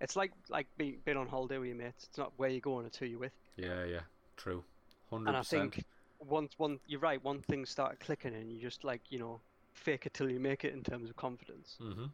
it's 0.00 0.16
like 0.16 0.32
like 0.48 0.66
being 0.76 0.98
being 1.04 1.16
on 1.16 1.26
holiday 1.28 1.58
with 1.58 1.68
your 1.68 1.76
mates. 1.76 2.04
It's 2.04 2.18
not 2.18 2.32
where 2.36 2.48
you're 2.48 2.60
going; 2.60 2.86
it's 2.86 2.96
who 2.98 3.06
you're 3.06 3.18
with. 3.18 3.32
Yeah, 3.56 3.84
yeah, 3.84 4.00
true, 4.36 4.64
hundred 5.10 5.28
And 5.28 5.36
I 5.36 5.40
percent. 5.40 5.74
think 5.74 5.84
once 6.20 6.52
one 6.58 6.78
you're 6.86 7.00
right. 7.00 7.22
One 7.22 7.40
thing 7.42 7.64
started 7.66 8.00
clicking, 8.00 8.34
and 8.34 8.50
you 8.50 8.60
just 8.60 8.84
like 8.84 9.00
you 9.10 9.18
know 9.18 9.40
fake 9.72 10.06
it 10.06 10.14
till 10.14 10.30
you 10.30 10.40
make 10.40 10.64
it 10.64 10.72
in 10.72 10.82
terms 10.82 11.10
of 11.10 11.16
confidence. 11.16 11.76
Mm-hmm. 11.80 12.04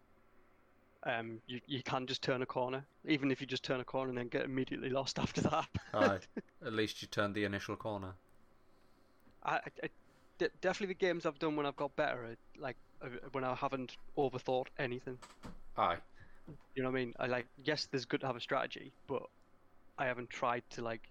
Um, 1.04 1.40
you 1.46 1.60
you 1.66 1.82
can 1.82 2.06
just 2.06 2.22
turn 2.22 2.42
a 2.42 2.46
corner, 2.46 2.84
even 3.06 3.30
if 3.30 3.40
you 3.40 3.46
just 3.46 3.62
turn 3.64 3.80
a 3.80 3.84
corner 3.84 4.10
and 4.10 4.18
then 4.18 4.28
get 4.28 4.44
immediately 4.44 4.90
lost 4.90 5.18
after 5.18 5.40
that. 5.42 5.66
Aye. 5.94 6.18
At 6.66 6.74
least 6.74 7.00
you 7.00 7.08
turned 7.08 7.34
the 7.34 7.44
initial 7.44 7.74
corner. 7.76 8.12
I, 9.42 9.54
I, 9.54 9.60
I- 9.84 9.88
de- 10.36 10.50
definitely 10.60 10.94
the 10.94 10.98
games 11.06 11.24
I've 11.24 11.38
done 11.38 11.56
when 11.56 11.64
I've 11.64 11.76
got 11.76 11.96
better, 11.96 12.24
are, 12.24 12.36
like 12.60 12.76
uh, 13.02 13.08
when 13.32 13.44
I 13.44 13.54
haven't 13.54 13.96
overthought 14.18 14.66
anything. 14.78 15.16
Aye. 15.78 15.96
You 16.74 16.82
know 16.82 16.90
what 16.90 16.96
I 16.98 17.04
mean? 17.04 17.14
I 17.18 17.26
like 17.26 17.46
yes, 17.64 17.88
there's 17.90 18.04
good 18.04 18.20
to 18.20 18.26
have 18.26 18.36
a 18.36 18.40
strategy, 18.40 18.92
but 19.06 19.22
I 19.98 20.06
haven't 20.06 20.30
tried 20.30 20.62
to 20.70 20.82
like 20.82 21.08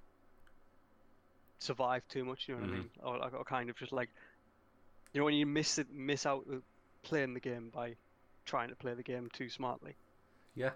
survive 1.60 2.04
too 2.10 2.26
much. 2.26 2.48
You 2.48 2.56
know 2.56 2.62
what 2.62 2.70
I 2.70 2.74
mean? 2.74 2.90
Or, 3.04 3.18
like, 3.18 3.34
or 3.34 3.44
kind 3.44 3.70
of 3.70 3.76
just 3.78 3.92
like 3.92 4.10
you 5.14 5.20
know 5.22 5.26
when 5.26 5.34
you 5.34 5.46
miss 5.46 5.78
it, 5.78 5.88
miss 5.92 6.26
out 6.26 6.46
playing 7.04 7.34
the 7.34 7.40
game 7.40 7.70
by 7.74 7.96
trying 8.46 8.70
to 8.70 8.76
play 8.76 8.94
the 8.94 9.04
game 9.04 9.30
too 9.34 9.50
smartly. 9.50 9.96
Yeah. 10.56 10.72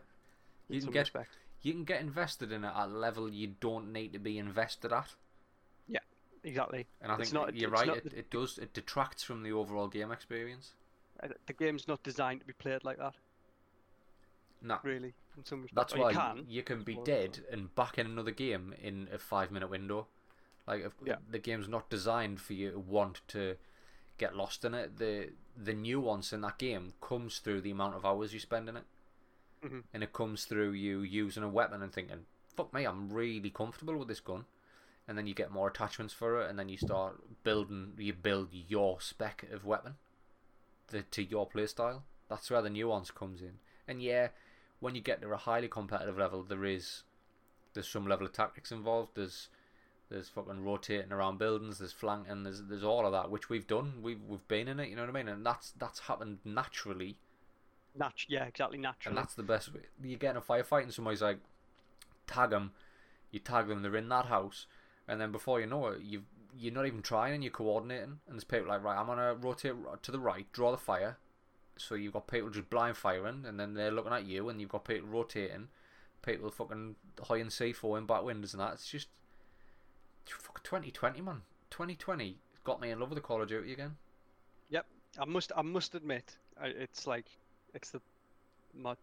You 0.70 0.80
can 0.82 0.92
get 0.92 1.00
respect. 1.02 1.30
you 1.62 1.74
can 1.74 1.84
get 1.84 2.02
invested 2.02 2.52
in 2.52 2.64
it 2.64 2.72
at 2.76 2.86
a 2.86 2.88
level 2.88 3.30
you 3.32 3.54
don't 3.60 3.92
need 3.92 4.14
to 4.14 4.20
be 4.20 4.38
invested 4.38 4.94
at. 4.94 5.10
Yeah, 5.88 6.00
exactly. 6.44 6.88
And 7.02 7.12
I 7.12 7.16
It's 7.16 7.32
think 7.32 7.34
not- 7.34 7.56
you're 7.56 7.70
right. 7.70 7.88
not 7.88 7.98
It, 7.98 8.14
it 8.14 8.30
does. 8.32 8.58
It 8.58 8.74
detracts 8.74 9.24
from 9.24 9.44
the 9.44 9.52
overall 9.52 9.88
game 9.88 10.12
experience. 10.12 10.74
Uh, 11.22 11.28
The 11.48 11.54
game's 11.54 11.88
not 11.88 12.02
designed 12.04 12.40
to 12.42 12.46
be 12.48 12.54
played 12.54 12.84
like 12.84 12.98
that, 12.98 13.16
Nah, 14.64 14.80
really. 14.84 15.14
In 15.38 15.44
some 15.46 15.68
that's 15.74 15.94
why 15.96 16.12
you 16.12 16.16
can. 16.18 16.46
you 16.48 16.64
can 16.64 16.84
be 16.84 16.98
dead 17.04 17.40
and 17.52 17.74
back 17.76 17.98
in 17.98 18.06
another 18.08 18.32
game 18.32 18.74
in 18.82 19.10
a 19.12 19.18
five 19.20 19.52
minute 19.52 19.70
window. 19.70 20.08
Like 20.66 20.90
Yeah. 21.04 21.18
the 21.30 21.40
game's 21.40 21.68
not 21.68 21.90
designed 21.90 22.40
for 22.40 22.54
you 22.54 22.72
to 22.72 22.80
want 22.80 23.22
to 23.30 23.58
get 24.18 24.36
lost 24.36 24.64
in 24.64 24.74
it. 24.74 24.98
The 24.98 25.34
the 25.58 25.74
nuance 25.74 26.32
in 26.34 26.42
that 26.42 26.58
game 26.58 26.94
comes 27.02 27.40
through 27.40 27.62
the 27.62 27.72
amount 27.72 27.96
of 27.96 28.06
hours 28.06 28.34
you 28.34 28.40
spend 28.40 28.70
in 28.70 28.78
it, 28.78 28.86
Mhm. 29.64 29.84
and 29.94 30.02
it 30.04 30.14
comes 30.14 30.46
through 30.46 30.72
you 30.72 31.02
using 31.02 31.44
a 31.44 31.50
weapon 31.50 31.82
and 31.84 31.92
thinking, 31.94 32.26
"Fuck 32.56 32.74
me, 32.74 32.86
I'm 32.86 33.12
really 33.12 33.50
comfortable 33.52 33.98
with 33.98 34.08
this 34.08 34.22
gun." 34.22 34.46
And 35.08 35.18
then 35.18 35.28
you 35.28 35.34
get 35.34 35.52
more 35.52 35.68
attachments 35.68 36.14
for 36.14 36.42
it, 36.42 36.50
and 36.50 36.58
then 36.58 36.70
you 36.70 36.78
start 36.78 37.44
building. 37.44 37.94
You 37.98 38.14
build 38.14 38.54
your 38.54 39.02
spec 39.02 39.44
of 39.52 39.66
weapon, 39.66 39.98
the, 40.88 41.04
to 41.04 41.22
your 41.24 41.50
playstyle. 41.50 42.04
That's 42.30 42.50
where 42.50 42.62
the 42.62 42.70
nuance 42.70 43.12
comes 43.12 43.42
in. 43.42 43.60
And 43.86 44.02
yeah, 44.02 44.30
when 44.84 44.96
you 44.96 45.02
get 45.02 45.22
to 45.22 45.32
a 45.32 45.38
highly 45.38 45.70
competitive 45.70 46.18
level, 46.18 46.44
there 46.44 46.66
is 46.66 47.04
there's 47.74 47.88
some 47.88 48.06
level 48.06 48.26
of 48.26 48.34
tactics 48.34 48.70
involved. 48.70 49.12
There's 49.16 49.48
there's 50.10 50.28
fucking 50.28 50.64
rotating 50.64 51.14
around 51.14 51.40
buildings. 51.40 51.80
There's 51.80 51.94
flanking. 51.94 52.44
There's 52.44 52.62
there's 52.64 52.84
all 52.84 53.06
of 53.06 53.14
that, 53.14 53.32
which 53.32 53.50
we've 53.50 53.66
done. 53.66 53.94
We've 54.02 54.22
we've 54.28 54.48
been 54.50 54.68
in 54.68 54.82
it. 54.82 54.90
You 54.90 54.98
know 54.98 55.04
what 55.04 55.10
I 55.10 55.14
mean? 55.14 55.30
And 55.30 55.46
that's 55.46 55.72
that's 55.80 56.00
happened 56.00 56.40
naturally. 56.44 57.16
Nat- 57.98 58.26
yeah, 58.28 58.44
exactly. 58.44 58.78
Naturally. 58.78 59.16
And 59.16 59.18
that's 59.18 59.36
the 59.36 59.44
best 59.44 59.74
way. 59.74 59.82
You 60.04 60.18
get 60.18 60.32
in 60.32 60.38
a 60.38 60.42
firefight 60.42 60.84
and 60.84 60.94
somebody's 60.94 61.22
like, 61.22 61.40
tag 62.28 62.50
them. 62.50 62.72
You 63.32 63.40
tag 63.40 63.68
them. 63.70 63.84
They're 63.84 63.96
in 63.96 64.10
that 64.10 64.26
house, 64.26 64.68
and 65.08 65.22
then 65.22 65.32
before 65.32 65.62
you 65.62 65.66
know 65.66 65.88
it, 65.88 66.02
you 66.02 66.24
you're 66.60 66.74
not 66.74 66.88
even 66.88 67.02
trying 67.02 67.36
and 67.36 67.44
you're 67.44 67.52
coordinating. 67.52 68.20
And 68.28 68.36
there's 68.36 68.44
people 68.44 68.68
like, 68.68 68.84
right, 68.84 69.00
I'm 69.00 69.08
gonna 69.08 69.34
rotate 69.36 69.76
to 70.02 70.12
the 70.12 70.20
right, 70.20 70.46
draw 70.52 70.72
the 70.72 70.78
fire. 70.78 71.18
So 71.78 71.96
you've 71.96 72.14
got 72.14 72.28
people 72.28 72.50
just 72.50 72.70
blind 72.70 72.98
firing, 72.98 73.46
and 73.48 73.60
then 73.60 73.74
they're 73.74 73.92
looking 73.92 74.14
at 74.14 74.26
you, 74.26 74.50
and 74.50 74.62
you've 74.62 74.70
got 74.70 74.86
people 74.86 75.10
rotating, 75.10 75.70
people 76.22 76.50
fucking 76.52 76.96
high 77.24 77.38
and 77.38 77.50
C4 77.50 77.98
in 77.98 78.06
back 78.06 78.24
windows 78.24 78.54
and 78.54 78.62
that. 78.62 78.74
It's 78.74 78.90
just 78.90 79.08
fuck 80.26 80.64
2020, 80.64 81.22
man. 81.22 81.42
2020 81.70 82.38
got 82.64 82.80
me 82.80 82.92
in 82.92 83.00
love 83.00 83.10
with 83.10 83.18
the 83.18 83.22
Call 83.22 83.42
of 83.42 83.48
Duty 83.48 83.74
again. 83.74 83.96
Yep, 84.70 84.86
I 85.20 85.26
must 85.26 85.52
I 85.56 85.62
must 85.62 85.96
admit 85.96 86.38
it's 86.62 87.08
like 87.08 87.26
it's 87.74 87.90
the 87.90 88.02
my 88.78 88.96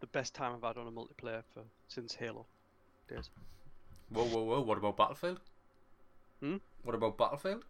the 0.00 0.06
best 0.08 0.34
time 0.34 0.52
I've 0.54 0.62
had 0.62 0.78
on 0.78 0.86
a 0.86 0.90
multiplayer 0.90 1.42
for 1.52 1.62
since 1.88 2.14
Halo 2.14 2.46
days. 3.08 3.30
Whoa, 4.10 4.24
whoa, 4.24 4.42
whoa! 4.42 4.60
What 4.60 4.78
about 4.78 4.96
Battlefield? 4.96 5.40
Hmm? 6.40 6.56
What 6.82 6.94
about 6.94 7.16
Battlefield? 7.16 7.64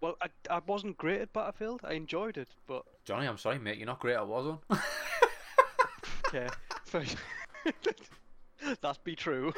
Well, 0.00 0.16
I, 0.20 0.28
I 0.50 0.60
wasn't 0.66 0.98
great 0.98 1.20
at 1.22 1.32
Battlefield. 1.32 1.80
I 1.84 1.94
enjoyed 1.94 2.36
it, 2.36 2.48
but 2.66 2.84
Johnny, 3.04 3.26
I'm 3.26 3.38
sorry, 3.38 3.58
mate. 3.58 3.78
You're 3.78 3.86
not 3.86 4.00
great 4.00 4.16
at 4.16 4.22
Warzone. 4.22 4.58
okay, 6.28 6.48
that 8.82 9.04
be 9.04 9.14
true. 9.14 9.52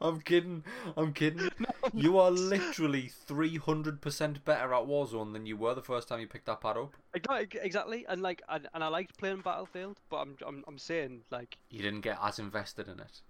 I'm 0.00 0.20
kidding. 0.20 0.64
I'm 0.96 1.12
kidding. 1.12 1.48
You 1.94 2.18
are 2.18 2.32
literally 2.32 3.10
300% 3.28 4.44
better 4.44 4.74
at 4.74 4.82
Warzone 4.86 5.32
than 5.32 5.46
you 5.46 5.56
were 5.56 5.72
the 5.74 5.82
first 5.82 6.08
time 6.08 6.18
you 6.20 6.26
picked 6.26 6.46
that 6.46 6.60
pad 6.60 6.76
up. 6.76 6.94
Exactly, 7.14 8.04
and 8.08 8.22
like 8.22 8.42
and, 8.48 8.66
and 8.74 8.82
I 8.82 8.88
liked 8.88 9.16
playing 9.18 9.40
Battlefield, 9.42 10.00
but 10.10 10.16
I'm 10.16 10.36
I'm 10.44 10.64
I'm 10.66 10.78
saying 10.78 11.22
like 11.30 11.58
You 11.70 11.80
didn't 11.82 12.00
get 12.00 12.18
as 12.20 12.40
invested 12.40 12.88
in 12.88 12.98
it. 12.98 13.22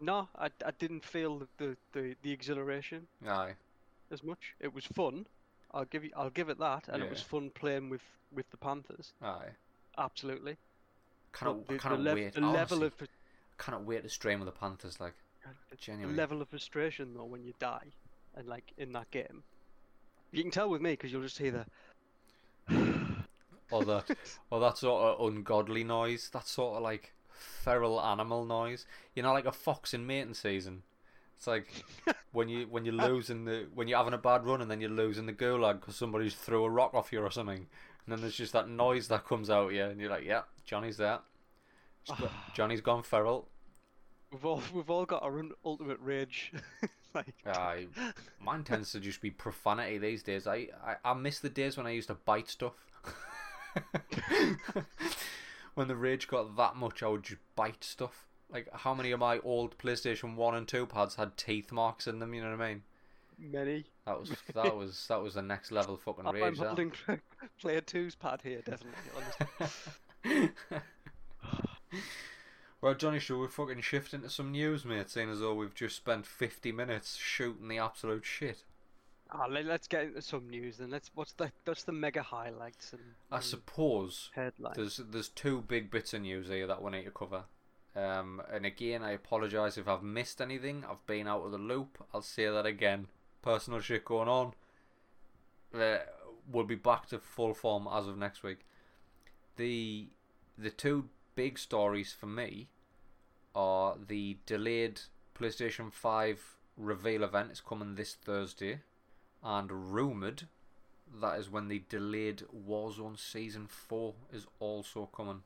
no, 0.00 0.28
I, 0.36 0.46
I 0.66 0.72
didn't 0.78 1.04
feel 1.04 1.38
the, 1.38 1.46
the, 1.58 1.76
the, 1.92 2.16
the 2.22 2.32
exhilaration 2.32 3.06
Aye. 3.26 3.52
as 4.10 4.24
much. 4.24 4.54
It 4.58 4.74
was 4.74 4.84
fun. 4.86 5.26
I'll 5.72 5.84
give 5.84 6.04
you 6.04 6.10
I'll 6.16 6.30
give 6.30 6.48
it 6.48 6.58
that, 6.58 6.88
and 6.88 7.02
it 7.02 7.10
was 7.10 7.20
fun 7.22 7.50
playing 7.50 7.88
with 7.90 8.02
with 8.32 8.50
the 8.50 8.56
Panthers. 8.56 9.12
Aye. 9.22 9.48
Absolutely. 9.98 10.56
Cannot, 11.32 11.66
But 11.66 11.74
the, 11.74 11.78
cannot 11.78 11.96
the, 11.98 12.02
lev- 12.02 12.14
wait. 12.16 12.34
the 12.34 12.40
level 12.40 12.78
honestly, 12.78 12.86
of 12.86 12.96
frus- 12.98 13.08
cannot 13.58 13.84
wait 13.84 14.02
to 14.02 14.08
stream 14.08 14.40
with 14.40 14.46
the 14.46 14.58
Panthers. 14.58 14.98
Like, 15.00 15.14
the 15.70 15.76
genuinely. 15.76 16.16
level 16.16 16.40
of 16.42 16.48
frustration 16.48 17.14
though 17.14 17.24
when 17.24 17.44
you 17.44 17.52
die, 17.58 17.86
and 18.36 18.46
like 18.48 18.72
in 18.78 18.92
that 18.92 19.10
game, 19.10 19.42
you 20.32 20.42
can 20.42 20.50
tell 20.50 20.68
with 20.70 20.80
me 20.82 20.92
because 20.92 21.12
you'll 21.12 21.22
just 21.22 21.38
hear 21.38 21.50
the 21.52 21.66
or 23.70 23.84
that 23.84 24.04
or 24.50 24.60
that 24.60 24.78
sort 24.78 25.02
of 25.20 25.26
ungodly 25.26 25.84
noise, 25.84 26.30
that 26.32 26.46
sort 26.46 26.76
of 26.76 26.82
like 26.82 27.12
feral 27.32 28.00
animal 28.00 28.44
noise. 28.44 28.86
You 29.14 29.22
know, 29.22 29.32
like 29.32 29.46
a 29.46 29.52
fox 29.52 29.94
in 29.94 30.06
mating 30.06 30.34
season. 30.34 30.82
It's 31.40 31.46
like 31.46 31.68
when 32.32 32.50
you 32.50 32.66
when 32.68 32.84
you're 32.84 32.92
losing 32.92 33.46
the 33.46 33.66
when 33.72 33.88
you're 33.88 33.96
having 33.96 34.12
a 34.12 34.18
bad 34.18 34.44
run 34.44 34.60
and 34.60 34.70
then 34.70 34.78
you're 34.78 34.90
losing 34.90 35.24
the 35.24 35.32
gulag 35.32 35.80
because 35.80 35.96
somebody's 35.96 36.34
threw 36.34 36.64
a 36.64 36.68
rock 36.68 36.92
off 36.92 37.14
you 37.14 37.22
or 37.22 37.30
something, 37.30 37.56
and 37.56 38.12
then 38.12 38.20
there's 38.20 38.36
just 38.36 38.52
that 38.52 38.68
noise 38.68 39.08
that 39.08 39.24
comes 39.24 39.48
out 39.48 39.68
of 39.68 39.72
you, 39.72 39.84
and 39.84 39.98
you're 39.98 40.10
like, 40.10 40.26
yeah, 40.26 40.42
Johnny's 40.66 40.98
there. 40.98 41.20
Johnny's 42.54 42.82
gone 42.82 43.02
feral. 43.02 43.48
We've 44.30 44.44
all 44.44 44.62
we've 44.74 44.90
all 44.90 45.06
got 45.06 45.22
our 45.22 45.38
un- 45.38 45.52
ultimate 45.64 45.98
rage. 46.02 46.52
like, 47.14 47.32
I, 47.46 47.86
mine 48.38 48.62
tends 48.62 48.92
to 48.92 49.00
just 49.00 49.22
be 49.22 49.30
profanity 49.30 49.96
these 49.96 50.22
days. 50.22 50.46
I, 50.46 50.68
I, 50.84 50.96
I 51.02 51.14
miss 51.14 51.38
the 51.38 51.48
days 51.48 51.78
when 51.78 51.86
I 51.86 51.92
used 51.92 52.08
to 52.08 52.16
bite 52.16 52.50
stuff. 52.50 52.74
when 55.74 55.88
the 55.88 55.96
rage 55.96 56.28
got 56.28 56.54
that 56.58 56.76
much, 56.76 57.02
I 57.02 57.08
would 57.08 57.22
just 57.22 57.40
bite 57.56 57.82
stuff. 57.82 58.26
Like, 58.52 58.68
how 58.72 58.94
many 58.94 59.12
of 59.12 59.20
my 59.20 59.38
old 59.40 59.78
PlayStation 59.78 60.34
One 60.34 60.54
and 60.54 60.66
Two 60.66 60.86
pads 60.86 61.14
had 61.14 61.36
teeth 61.36 61.70
marks 61.70 62.06
in 62.06 62.18
them? 62.18 62.34
You 62.34 62.42
know 62.42 62.50
what 62.50 62.60
I 62.60 62.68
mean? 62.68 62.82
Many. 63.38 63.84
That 64.06 64.20
was 64.20 64.32
that 64.54 64.76
was 64.76 65.06
that 65.08 65.22
was 65.22 65.34
the 65.34 65.42
next 65.42 65.70
level 65.70 65.96
fucking 65.96 66.24
rage. 66.32 66.58
I'm 66.58 66.66
holding 66.66 66.92
Player 67.60 67.80
2's 67.80 68.14
pad 68.14 68.40
here, 68.42 68.60
definitely. 68.62 70.50
Well, 72.82 72.94
Johnny, 72.98 73.18
shall 73.18 73.38
we 73.38 73.48
fucking 73.48 73.80
shift 73.80 74.12
into 74.12 74.28
some 74.28 74.52
news, 74.52 74.84
mate? 74.84 75.08
Seeing 75.10 75.30
as 75.30 75.40
though 75.40 75.54
we've 75.54 75.74
just 75.74 75.96
spent 75.96 76.26
fifty 76.26 76.72
minutes 76.72 77.16
shooting 77.16 77.68
the 77.68 77.78
absolute 77.78 78.24
shit. 78.24 78.64
Ah, 79.32 79.46
let, 79.48 79.66
us 79.68 79.86
get 79.86 80.06
into 80.06 80.22
some 80.22 80.50
news 80.50 80.78
then. 80.78 80.90
Let's. 80.90 81.10
What's 81.14 81.32
the 81.32 81.52
what's 81.64 81.84
the 81.84 81.92
mega 81.92 82.22
highlights 82.22 82.92
and? 82.92 83.02
I 83.30 83.40
suppose 83.40 84.30
headlines. 84.34 84.76
there's 84.76 85.00
there's 85.08 85.28
two 85.28 85.62
big 85.62 85.90
bits 85.90 86.12
of 86.12 86.22
news 86.22 86.48
here 86.48 86.66
that 86.66 86.82
we 86.82 86.90
need 86.90 87.04
to 87.04 87.10
cover. 87.10 87.44
Um, 87.96 88.40
and 88.52 88.64
again, 88.64 89.02
I 89.02 89.12
apologise 89.12 89.76
if 89.76 89.88
I've 89.88 90.02
missed 90.02 90.40
anything. 90.40 90.84
I've 90.88 91.04
been 91.06 91.26
out 91.26 91.44
of 91.44 91.50
the 91.50 91.58
loop. 91.58 91.98
I'll 92.14 92.22
say 92.22 92.46
that 92.46 92.66
again. 92.66 93.08
Personal 93.42 93.80
shit 93.80 94.04
going 94.04 94.28
on. 94.28 94.52
Uh, 95.74 95.98
we'll 96.50 96.64
be 96.64 96.74
back 96.74 97.06
to 97.08 97.18
full 97.18 97.54
form 97.54 97.88
as 97.92 98.06
of 98.06 98.16
next 98.18 98.42
week. 98.42 98.60
The 99.56 100.08
the 100.56 100.70
two 100.70 101.08
big 101.34 101.58
stories 101.58 102.12
for 102.12 102.26
me 102.26 102.68
are 103.54 103.96
the 104.06 104.36
delayed 104.46 105.00
PlayStation 105.34 105.92
5 105.92 106.56
reveal 106.76 107.24
event 107.24 107.50
is 107.50 107.60
coming 107.60 107.94
this 107.94 108.14
Thursday, 108.14 108.80
and 109.42 109.92
rumoured 109.92 110.44
that 111.20 111.38
is 111.38 111.50
when 111.50 111.68
the 111.68 111.82
delayed 111.88 112.44
Warzone 112.54 113.18
Season 113.18 113.66
4 113.66 114.14
is 114.32 114.46
also 114.60 115.08
coming. 115.14 115.42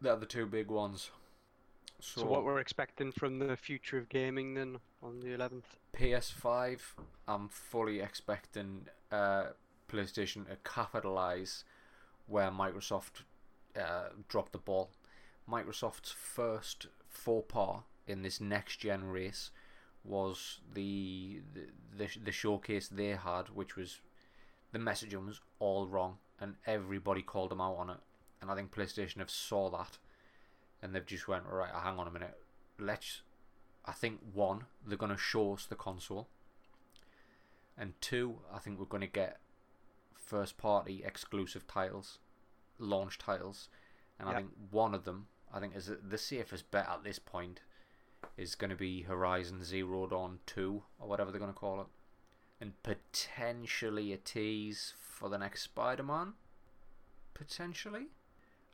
They're 0.00 0.16
the 0.16 0.26
two 0.26 0.46
big 0.46 0.68
ones. 0.68 1.10
So, 2.02 2.22
so 2.22 2.26
what 2.26 2.44
we're 2.44 2.58
expecting 2.58 3.12
from 3.12 3.38
the 3.38 3.56
future 3.56 3.96
of 3.96 4.08
gaming 4.08 4.54
then 4.54 4.78
on 5.04 5.20
the 5.20 5.28
11th? 5.28 5.62
PS5, 5.96 6.80
I'm 7.28 7.48
fully 7.48 8.00
expecting 8.00 8.86
uh, 9.12 9.50
PlayStation 9.88 10.48
to 10.48 10.56
capitalise 10.64 11.62
where 12.26 12.50
Microsoft 12.50 13.22
uh, 13.80 14.08
dropped 14.28 14.50
the 14.50 14.58
ball. 14.58 14.90
Microsoft's 15.48 16.10
first 16.10 16.88
faux 17.08 17.46
pas 17.46 17.82
in 18.08 18.22
this 18.22 18.40
next 18.40 18.78
gen 18.78 19.04
race 19.04 19.52
was 20.02 20.58
the, 20.74 21.40
the 21.54 21.60
the, 21.96 22.08
the 22.24 22.32
showcase 22.32 22.88
they 22.88 23.10
had, 23.10 23.50
which 23.54 23.76
was 23.76 24.00
the 24.72 24.78
messaging 24.80 25.24
was 25.24 25.40
all 25.60 25.86
wrong, 25.86 26.18
and 26.40 26.56
everybody 26.66 27.22
called 27.22 27.52
them 27.52 27.60
out 27.60 27.76
on 27.76 27.90
it. 27.90 28.00
And 28.40 28.50
I 28.50 28.56
think 28.56 28.74
PlayStation 28.74 29.18
have 29.18 29.30
saw 29.30 29.70
that, 29.70 29.98
and 30.82 30.94
they've 30.94 31.06
just 31.06 31.28
went 31.28 31.44
right. 31.46 31.70
Hang 31.72 31.98
on 31.98 32.08
a 32.08 32.10
minute, 32.10 32.36
let's. 32.78 33.22
I 33.84 33.92
think 33.92 34.20
one, 34.32 34.64
they're 34.86 34.98
going 34.98 35.12
to 35.12 35.18
show 35.18 35.54
us 35.54 35.66
the 35.66 35.74
console, 35.74 36.28
and 37.76 37.94
two, 38.00 38.38
I 38.52 38.58
think 38.58 38.78
we're 38.78 38.84
going 38.86 39.00
to 39.00 39.06
get 39.06 39.38
first 40.14 40.56
party 40.56 41.02
exclusive 41.04 41.66
titles 41.66 42.18
launch 42.78 43.18
titles, 43.18 43.68
and 44.18 44.28
yep. 44.28 44.36
I 44.36 44.40
think 44.40 44.50
one 44.70 44.94
of 44.94 45.04
them, 45.04 45.26
I 45.52 45.60
think, 45.60 45.76
is 45.76 45.90
the 46.02 46.18
safest 46.18 46.70
bet 46.70 46.88
at 46.88 47.04
this 47.04 47.18
point, 47.18 47.60
is 48.36 48.54
going 48.54 48.70
to 48.70 48.76
be 48.76 49.02
Horizon 49.02 49.64
Zero 49.64 50.06
Dawn 50.06 50.40
Two 50.46 50.82
or 50.98 51.08
whatever 51.08 51.30
they're 51.30 51.40
going 51.40 51.52
to 51.52 51.58
call 51.58 51.80
it, 51.80 51.86
and 52.60 52.80
potentially 52.82 54.12
a 54.12 54.16
tease 54.16 54.94
for 55.00 55.28
the 55.28 55.38
next 55.38 55.62
Spider-Man. 55.62 56.34
Potentially, 57.34 58.08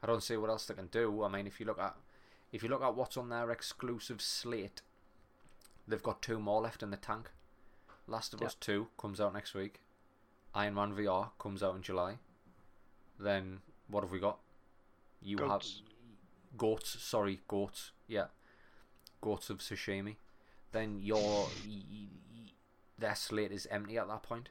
I 0.03 0.07
don't 0.07 0.23
see 0.23 0.37
what 0.37 0.51
else 0.51 0.67
they 0.67 0.75
can 0.75 0.87
do. 0.87 1.23
I 1.23 1.29
mean, 1.29 1.47
if 1.47 1.61
you 1.61 1.67
look 1.67 1.79
at 1.79 1.97
if 2.53 2.63
you 2.63 2.69
look 2.69 2.83
at 2.83 2.95
what's 2.95 3.17
on 3.17 3.29
their 3.29 3.51
exclusive 3.51 4.23
slate, 4.23 4.83
they've 5.87 6.03
got 6.03 6.23
two 6.23 6.39
more 6.39 6.61
left 6.61 6.83
in 6.83 6.91
the 6.91 6.97
tank. 6.97 7.31
Last 8.07 8.33
of 8.33 8.41
yep. 8.41 8.49
Us 8.49 8.55
2 8.55 8.89
comes 8.97 9.21
out 9.21 9.35
next 9.35 9.53
week. 9.53 9.81
Iron 10.55 10.75
Man 10.75 10.95
VR 10.95 11.31
comes 11.39 11.63
out 11.63 11.77
in 11.77 11.83
July. 11.83 12.17
Then 13.21 13.59
what 13.89 14.03
have 14.03 14.11
we 14.11 14.19
got? 14.19 14.39
You 15.21 15.37
goats. 15.37 15.83
have 15.83 16.59
goats. 16.59 16.97
Sorry, 17.01 17.41
goats. 17.47 17.91
Yeah, 18.07 18.27
Ghost 19.21 19.51
of 19.51 19.59
Tsushima. 19.59 20.17
Then 20.73 21.01
your 21.03 21.49
their 22.99 23.15
slate 23.15 23.53
is 23.53 23.67
empty 23.71 23.99
at 23.99 24.09
that 24.09 24.23
point. 24.23 24.49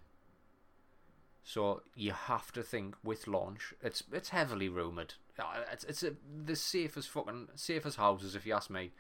So 1.48 1.82
you 1.96 2.12
have 2.12 2.52
to 2.52 2.62
think 2.62 2.96
with 3.06 3.26
launch. 3.26 3.74
It's 3.82 4.04
it's 4.12 4.30
heavily 4.30 4.68
rumored. 4.68 5.14
It's 5.72 5.86
it's 5.86 6.04
a, 6.04 6.12
the 6.46 6.58
safest 6.58 7.08
fucking 7.08 7.48
safest 7.56 7.96
houses 7.96 8.36
if 8.36 8.46
you 8.46 8.54
ask 8.54 8.70
me. 8.70 8.92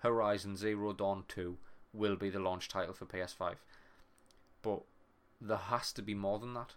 Horizon 0.00 0.54
Zero 0.54 0.92
Dawn 0.92 1.24
Two 1.28 1.56
will 1.94 2.16
be 2.16 2.28
the 2.28 2.38
launch 2.38 2.68
title 2.68 2.92
for 2.92 3.06
PS5, 3.06 3.54
but 4.60 4.82
there 5.40 5.56
has 5.56 5.94
to 5.94 6.02
be 6.02 6.14
more 6.14 6.38
than 6.38 6.52
that. 6.52 6.74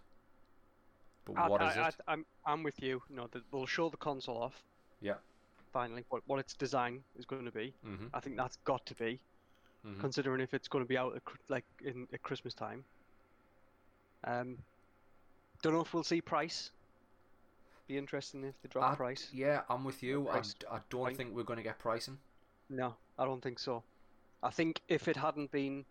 But 1.26 1.36
I, 1.36 1.48
what 1.48 1.60
I, 1.60 1.70
is 1.72 1.76
I, 1.76 1.88
it? 1.88 1.94
I'm 2.08 2.24
I'm 2.46 2.62
with 2.62 2.82
you. 2.82 3.02
No, 3.10 3.26
the, 3.30 3.42
they'll 3.52 3.66
show 3.66 3.90
the 3.90 3.98
console 3.98 4.38
off. 4.38 4.62
Yeah. 5.02 5.16
Finally, 5.74 6.06
what 6.08 6.22
what 6.24 6.38
its 6.38 6.54
design 6.54 7.02
is 7.18 7.26
going 7.26 7.44
to 7.44 7.52
be. 7.52 7.74
Mm-hmm. 7.86 8.06
I 8.14 8.20
think 8.20 8.38
that's 8.38 8.56
got 8.64 8.86
to 8.86 8.94
be, 8.94 9.20
mm-hmm. 9.86 10.00
considering 10.00 10.40
if 10.40 10.54
it's 10.54 10.68
going 10.68 10.82
to 10.82 10.88
be 10.88 10.96
out 10.96 11.20
like 11.50 11.66
in 11.84 12.08
at 12.14 12.22
Christmas 12.22 12.54
time. 12.54 12.84
Um, 14.24 14.56
don't 15.62 15.72
know 15.72 15.80
if 15.80 15.92
we'll 15.92 16.02
see 16.02 16.20
price. 16.20 16.70
Be 17.86 17.96
interesting 17.96 18.44
if 18.44 18.60
they 18.62 18.68
drop 18.68 18.92
I, 18.92 18.94
price. 18.96 19.28
Yeah, 19.32 19.62
I'm 19.70 19.84
with 19.84 20.02
you. 20.02 20.28
I, 20.28 20.38
I 20.70 20.78
don't 20.90 21.02
point. 21.02 21.16
think 21.16 21.34
we're 21.34 21.42
going 21.42 21.56
to 21.56 21.62
get 21.62 21.78
pricing. 21.78 22.18
No, 22.68 22.94
I 23.18 23.24
don't 23.24 23.42
think 23.42 23.58
so. 23.58 23.82
I 24.42 24.50
think 24.50 24.82
if 24.88 25.08
it 25.08 25.16
hadn't 25.16 25.50
been 25.50 25.84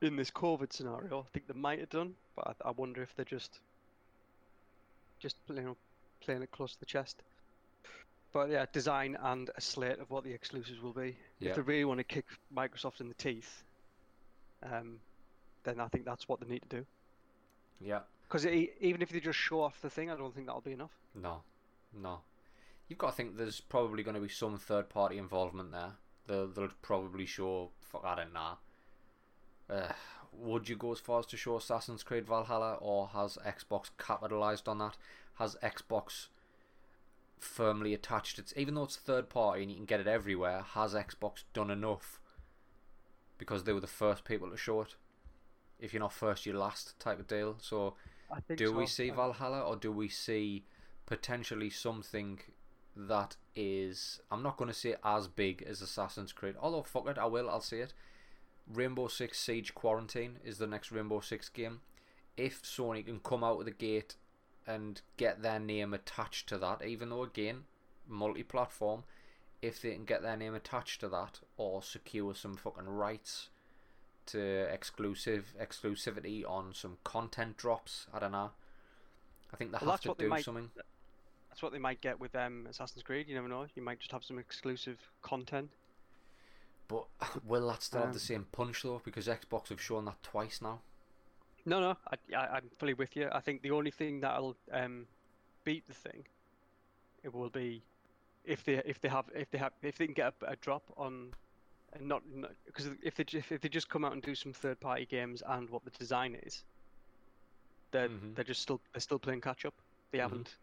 in 0.00 0.16
this 0.16 0.30
COVID 0.30 0.72
scenario, 0.72 1.20
I 1.20 1.30
think 1.32 1.48
they 1.48 1.58
might 1.58 1.80
have 1.80 1.90
done, 1.90 2.14
but 2.36 2.56
I, 2.64 2.68
I 2.68 2.70
wonder 2.70 3.02
if 3.02 3.14
they're 3.16 3.24
just 3.24 3.60
just 5.18 5.36
you 5.48 5.62
know 5.62 5.76
playing 6.20 6.42
it 6.42 6.50
close 6.50 6.72
to 6.74 6.80
the 6.80 6.86
chest. 6.86 7.22
But 8.32 8.50
yeah, 8.50 8.66
design 8.72 9.16
and 9.22 9.50
a 9.56 9.60
slate 9.60 9.98
of 9.98 10.10
what 10.10 10.24
the 10.24 10.32
exclusives 10.32 10.80
will 10.80 10.92
be. 10.92 11.16
If 11.40 11.56
they 11.56 11.62
really 11.62 11.84
want 11.84 11.98
to 11.98 12.04
kick 12.04 12.26
Microsoft 12.54 13.00
in 13.00 13.08
the 13.08 13.14
teeth, 13.14 13.62
um, 14.62 14.98
then 15.64 15.80
I 15.80 15.88
think 15.88 16.04
that's 16.04 16.28
what 16.28 16.40
they 16.40 16.46
need 16.46 16.62
to 16.68 16.78
do. 16.78 16.86
Yeah. 17.80 18.00
Because 18.28 18.46
even 18.46 19.02
if 19.02 19.10
they 19.10 19.20
just 19.20 19.38
show 19.38 19.60
off 19.62 19.80
the 19.80 19.90
thing, 19.90 20.10
I 20.10 20.16
don't 20.16 20.34
think 20.34 20.46
that'll 20.46 20.60
be 20.60 20.72
enough. 20.72 20.98
No, 21.14 21.42
no. 21.92 22.20
You've 22.88 22.98
got 22.98 23.10
to 23.10 23.16
think 23.16 23.36
there's 23.36 23.60
probably 23.60 24.02
going 24.02 24.14
to 24.14 24.20
be 24.20 24.28
some 24.28 24.58
third 24.58 24.88
party 24.88 25.18
involvement 25.18 25.72
there. 25.72 25.92
They'll, 26.26 26.48
they'll 26.48 26.68
probably 26.82 27.26
show. 27.26 27.70
Fuck, 27.80 28.04
I 28.04 28.16
don't 28.16 28.32
know. 28.32 28.58
Uh, 29.68 29.92
would 30.32 30.68
you 30.68 30.76
go 30.76 30.92
as 30.92 31.00
far 31.00 31.20
as 31.20 31.26
to 31.26 31.36
show 31.36 31.56
Assassin's 31.56 32.02
Creed 32.02 32.26
Valhalla, 32.26 32.74
or 32.80 33.08
has 33.08 33.38
Xbox 33.46 33.90
capitalized 33.98 34.68
on 34.68 34.78
that? 34.78 34.96
Has 35.34 35.56
Xbox 35.62 36.28
firmly 37.38 37.94
attached 37.94 38.38
its, 38.38 38.52
even 38.56 38.74
though 38.74 38.84
it's 38.84 38.96
third 38.96 39.28
party 39.28 39.62
and 39.62 39.70
you 39.70 39.76
can 39.76 39.86
get 39.86 40.00
it 40.00 40.06
everywhere, 40.06 40.64
has 40.74 40.94
Xbox 40.94 41.44
done 41.52 41.70
enough? 41.70 42.20
Because 43.38 43.64
they 43.64 43.72
were 43.72 43.80
the 43.80 43.86
first 43.86 44.24
people 44.24 44.50
to 44.50 44.56
show 44.56 44.80
it. 44.80 44.94
If 45.78 45.92
you're 45.92 46.00
not 46.00 46.12
first, 46.12 46.46
you're 46.46 46.56
last 46.56 46.98
type 46.98 47.20
of 47.20 47.26
deal. 47.26 47.56
So, 47.60 47.94
do 48.56 48.68
so. 48.68 48.72
we 48.72 48.86
see 48.86 49.10
Valhalla, 49.10 49.60
or 49.60 49.76
do 49.76 49.92
we 49.92 50.08
see 50.08 50.64
potentially 51.04 51.70
something 51.70 52.40
that 52.96 53.36
is, 53.54 54.20
I'm 54.30 54.42
not 54.42 54.56
going 54.56 54.68
to 54.68 54.74
say 54.74 54.96
as 55.04 55.28
big 55.28 55.62
as 55.62 55.82
Assassin's 55.82 56.32
Creed, 56.32 56.54
although 56.58 56.82
fuck 56.82 57.06
it, 57.08 57.18
I 57.18 57.26
will, 57.26 57.50
I'll 57.50 57.60
see 57.60 57.78
it 57.78 57.92
Rainbow 58.66 59.06
Six 59.06 59.38
Siege 59.38 59.74
Quarantine 59.74 60.38
is 60.44 60.58
the 60.58 60.66
next 60.66 60.90
Rainbow 60.90 61.20
Six 61.20 61.48
game. 61.48 61.80
If 62.36 62.62
Sony 62.62 63.04
can 63.04 63.20
come 63.20 63.44
out 63.44 63.60
of 63.60 63.64
the 63.64 63.70
gate 63.70 64.16
and 64.66 65.00
get 65.16 65.42
their 65.42 65.60
name 65.60 65.94
attached 65.94 66.48
to 66.48 66.58
that, 66.58 66.84
even 66.84 67.10
though 67.10 67.22
again, 67.22 67.64
multi 68.08 68.42
platform, 68.42 69.04
if 69.62 69.80
they 69.80 69.92
can 69.92 70.04
get 70.04 70.22
their 70.22 70.36
name 70.36 70.54
attached 70.54 71.00
to 71.00 71.08
that 71.08 71.40
or 71.56 71.82
secure 71.82 72.34
some 72.34 72.56
fucking 72.56 72.88
rights 72.88 73.48
to 74.26 74.40
exclusive 74.72 75.54
exclusivity 75.60 76.48
on 76.48 76.74
some 76.74 76.98
content 77.04 77.56
drops, 77.56 78.06
I 78.12 78.18
don't 78.18 78.32
know. 78.32 78.50
I 79.52 79.56
think 79.56 79.70
they 79.70 79.78
Well, 79.80 79.80
have 79.80 79.88
that's 79.94 80.02
to 80.02 80.08
what 80.08 80.18
they 80.18 80.24
do 80.24 80.30
might- 80.30 80.44
something. 80.44 80.70
That's 81.48 81.62
what 81.62 81.72
they 81.72 81.78
might 81.78 82.02
get 82.02 82.20
with 82.20 82.34
um, 82.36 82.66
Assassin's 82.68 83.02
Creed. 83.02 83.28
You 83.28 83.34
never 83.34 83.48
know. 83.48 83.66
You 83.74 83.82
might 83.82 83.98
just 83.98 84.12
have 84.12 84.22
some 84.22 84.38
exclusive 84.38 84.98
content. 85.22 85.70
But 86.86 87.06
will 87.46 87.66
that 87.68 87.82
still 87.82 88.00
have 88.02 88.10
the 88.12 88.16
Um, 88.16 88.20
same 88.20 88.44
punch 88.52 88.82
though? 88.82 89.00
Because 89.04 89.26
Xbox 89.26 89.68
have 89.70 89.80
shown 89.80 90.04
that 90.04 90.22
twice 90.22 90.60
now. 90.60 90.80
No, 91.64 91.80
no, 91.80 91.96
I, 92.12 92.36
I, 92.36 92.46
I'm 92.58 92.68
fully 92.78 92.92
with 92.94 93.16
you. 93.16 93.28
I 93.32 93.40
think 93.40 93.62
the 93.62 93.70
only 93.72 93.90
thing 93.90 94.20
that'll 94.20 94.56
um, 94.70 95.06
beat 95.64 95.86
the 95.88 95.94
thing, 95.94 96.26
it 97.24 97.32
will 97.34 97.48
be 97.50 97.82
if 98.44 98.62
they 98.62 98.74
if 98.84 99.00
they 99.00 99.08
have 99.08 99.24
if 99.34 99.50
they 99.50 99.58
have 99.58 99.72
if 99.82 99.96
they 99.98 100.04
can 100.06 100.14
get 100.14 100.34
a, 100.42 100.52
a 100.52 100.56
drop 100.56 100.84
on, 100.96 101.32
and 101.98 102.08
not 102.08 102.22
because 102.64 102.88
if 103.02 103.14
they 103.16 103.24
if 103.32 103.60
they 103.60 103.68
just 103.68 103.88
come 103.88 104.04
out 104.04 104.12
and 104.12 104.22
do 104.22 104.34
some 104.34 104.52
third 104.52 104.78
party 104.80 105.06
games 105.06 105.42
and 105.46 105.68
what 105.70 105.84
the 105.84 105.90
design 105.92 106.34
is, 106.42 106.64
they're 107.90 108.08
Mhm. 108.08 108.34
they're 108.34 108.44
just 108.44 108.62
still 108.62 108.80
they're 108.92 109.00
still 109.00 109.18
playing 109.18 109.40
catch 109.40 109.64
up. 109.64 109.74
They 110.10 110.18
Mhm. 110.18 110.22
haven't 110.22 110.56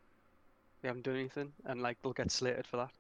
they 0.81 0.88
haven't 0.89 1.03
done 1.03 1.15
anything, 1.15 1.53
and 1.65 1.81
like 1.81 2.01
they'll 2.01 2.13
get 2.13 2.31
slated 2.31 2.67
for 2.67 2.77
that. 2.77 2.91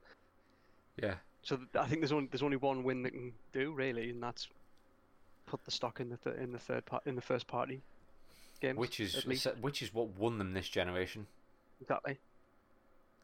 Yeah. 0.97 1.17
So 1.41 1.57
th- 1.57 1.69
I 1.75 1.87
think 1.87 2.01
there's 2.01 2.11
only 2.13 2.27
there's 2.27 2.43
only 2.43 2.57
one 2.57 2.83
win 2.83 3.03
they 3.03 3.11
can 3.11 3.33
do 3.51 3.73
really, 3.73 4.09
and 4.09 4.21
that's 4.23 4.49
put 5.45 5.63
the 5.65 5.71
stock 5.71 5.99
in 5.99 6.09
the 6.09 6.17
th- 6.17 6.37
in 6.37 6.51
the 6.51 6.59
third 6.59 6.85
part 6.85 7.05
in 7.05 7.15
the 7.15 7.21
first 7.21 7.47
party 7.47 7.81
games. 8.61 8.77
Which 8.77 8.99
is 8.99 9.25
which 9.61 9.81
is 9.81 9.93
what 9.93 10.07
won 10.09 10.37
them 10.37 10.53
this 10.53 10.69
generation. 10.69 11.27
exactly. 11.81 12.17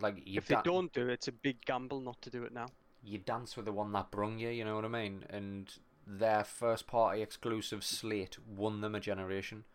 Like 0.02 0.22
if 0.26 0.48
they 0.48 0.56
don't 0.64 0.92
do 0.94 1.10
it, 1.10 1.14
it's 1.14 1.28
a 1.28 1.32
big 1.32 1.60
gamble 1.66 2.00
not 2.02 2.22
to 2.22 2.30
do 2.30 2.44
it 2.44 2.52
now. 2.54 2.68
You 3.04 3.18
dance 3.18 3.56
with 3.56 3.66
the 3.66 3.72
one 3.72 3.92
that 3.94 4.12
brung 4.12 4.40
you, 4.40 4.50
you 4.50 4.66
know 4.66 4.76
what 4.76 4.86
I 4.86 4.90
mean? 4.90 5.24
And 5.30 5.72
their 6.06 6.44
first 6.44 6.88
party 6.88 7.22
exclusive 7.22 7.84
slate 7.84 8.38
won 8.48 8.82
them 8.82 8.96
a 8.96 9.00
generation. 9.00 9.66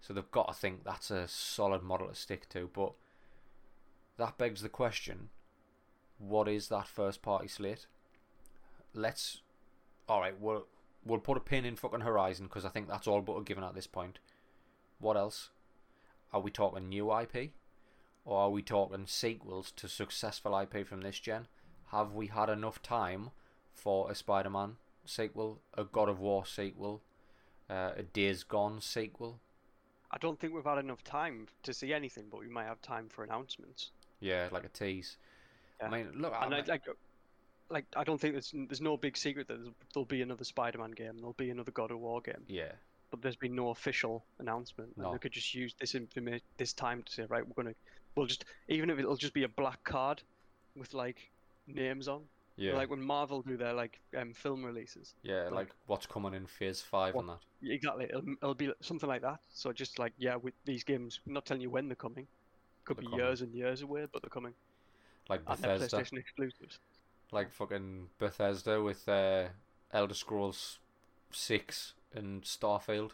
So 0.00 0.12
they've 0.12 0.30
got 0.30 0.48
to 0.48 0.54
think 0.54 0.84
that's 0.84 1.10
a 1.10 1.28
solid 1.28 1.82
model 1.82 2.08
to 2.08 2.14
stick 2.14 2.48
to. 2.50 2.68
But 2.72 2.92
that 4.16 4.38
begs 4.38 4.62
the 4.62 4.68
question 4.68 5.30
what 6.18 6.48
is 6.48 6.68
that 6.68 6.86
first 6.86 7.22
party 7.22 7.48
slate? 7.48 7.86
Let's. 8.94 9.40
Alright, 10.08 10.40
we'll, 10.40 10.66
we'll 11.04 11.18
put 11.18 11.36
a 11.36 11.40
pin 11.40 11.64
in 11.64 11.76
fucking 11.76 12.00
Horizon 12.00 12.46
because 12.46 12.64
I 12.64 12.68
think 12.68 12.88
that's 12.88 13.06
all 13.06 13.22
but 13.22 13.36
a 13.36 13.42
given 13.42 13.64
at 13.64 13.74
this 13.74 13.86
point. 13.86 14.18
What 14.98 15.16
else? 15.16 15.50
Are 16.32 16.40
we 16.40 16.50
talking 16.50 16.88
new 16.88 17.12
IP? 17.16 17.50
Or 18.24 18.42
are 18.42 18.50
we 18.50 18.62
talking 18.62 19.06
sequels 19.06 19.72
to 19.72 19.88
successful 19.88 20.56
IP 20.56 20.86
from 20.86 21.00
this 21.00 21.18
gen? 21.18 21.48
Have 21.92 22.14
we 22.14 22.26
had 22.26 22.48
enough 22.48 22.82
time 22.82 23.30
for 23.74 24.10
a 24.10 24.14
Spider 24.14 24.50
Man 24.50 24.76
sequel, 25.04 25.60
a 25.74 25.84
God 25.84 26.08
of 26.08 26.20
War 26.20 26.46
sequel, 26.46 27.02
uh, 27.68 27.90
a 27.96 28.02
Days 28.02 28.42
Gone 28.44 28.80
sequel? 28.80 29.40
I 30.10 30.18
don't 30.18 30.38
think 30.38 30.54
we've 30.54 30.64
had 30.64 30.78
enough 30.78 31.04
time 31.04 31.48
to 31.62 31.72
see 31.72 31.92
anything, 31.92 32.24
but 32.30 32.40
we 32.40 32.48
might 32.48 32.64
have 32.64 32.80
time 32.82 33.08
for 33.08 33.24
announcements. 33.24 33.90
Yeah, 34.20 34.48
like 34.50 34.64
a 34.64 34.68
tease. 34.68 35.16
I 35.82 35.88
mean, 35.88 36.12
look, 36.14 36.32
I 36.32 36.46
And 36.46 36.54
I, 36.54 36.62
like, 36.66 36.82
like 37.68 37.86
I 37.96 38.04
don't 38.04 38.20
think 38.20 38.34
there's 38.34 38.52
there's 38.54 38.80
no 38.80 38.96
big 38.96 39.16
secret 39.16 39.48
that 39.48 39.58
there'll 39.92 40.06
be 40.06 40.22
another 40.22 40.44
Spider-Man 40.44 40.92
game, 40.92 41.16
there'll 41.16 41.32
be 41.34 41.50
another 41.50 41.72
God 41.72 41.90
of 41.90 41.98
War 41.98 42.20
game, 42.20 42.44
yeah, 42.46 42.72
but 43.10 43.20
there's 43.20 43.36
been 43.36 43.54
no 43.54 43.70
official 43.70 44.24
announcement. 44.38 44.92
And 44.96 45.12
they 45.12 45.18
could 45.18 45.32
just 45.32 45.54
use 45.54 45.74
this 45.78 45.94
information, 45.94 46.42
this 46.56 46.72
time 46.72 47.02
to 47.02 47.12
say, 47.12 47.24
right, 47.28 47.46
we're 47.46 47.64
gonna, 47.64 47.74
we'll 48.14 48.26
just 48.26 48.44
even 48.68 48.90
if 48.90 48.98
it'll 48.98 49.16
just 49.16 49.34
be 49.34 49.42
a 49.42 49.48
black 49.48 49.82
card 49.84 50.22
with 50.76 50.94
like 50.94 51.30
names 51.66 52.08
on, 52.08 52.22
yeah, 52.56 52.74
like 52.74 52.90
when 52.90 53.00
Marvel 53.02 53.42
do 53.42 53.56
their 53.56 53.72
like 53.72 54.00
um, 54.16 54.32
film 54.34 54.64
releases. 54.64 55.14
yeah, 55.22 55.44
like- 55.44 55.52
like 55.52 55.68
what's 55.86 56.06
coming 56.06 56.34
in 56.34 56.46
Phase 56.46 56.80
Five 56.82 57.14
What- 57.14 57.22
and 57.22 57.30
that. 57.30 57.70
Exactly, 57.72 58.04
it'll, 58.06 58.22
it'll 58.42 58.54
be 58.54 58.72
something 58.80 59.08
like 59.08 59.22
that. 59.22 59.40
So 59.48 59.72
just 59.72 59.98
like 59.98 60.12
yeah, 60.18 60.36
with 60.36 60.54
these 60.64 60.84
games, 60.84 61.20
I'm 61.26 61.32
not 61.32 61.46
telling 61.46 61.60
you 61.62 61.70
when 61.70 61.88
they're 61.88 61.96
coming. 61.96 62.26
Could 62.84 62.96
They're 62.96 63.02
be 63.02 63.06
coming. 63.10 63.24
years 63.24 63.40
and 63.42 63.54
years 63.54 63.82
away, 63.82 64.06
but 64.12 64.22
they're 64.22 64.28
coming. 64.30 64.54
Like 65.28 65.40
And 65.46 65.60
Bethesda, 65.62 65.96
PlayStation 65.96 66.18
exclusives. 66.18 66.78
like 67.30 67.50
fucking 67.52 68.08
Bethesda 68.18 68.82
with 68.82 69.08
uh, 69.08 69.48
Elder 69.92 70.14
Scrolls 70.14 70.80
Six 71.30 71.94
and 72.12 72.42
Starfield. 72.42 73.12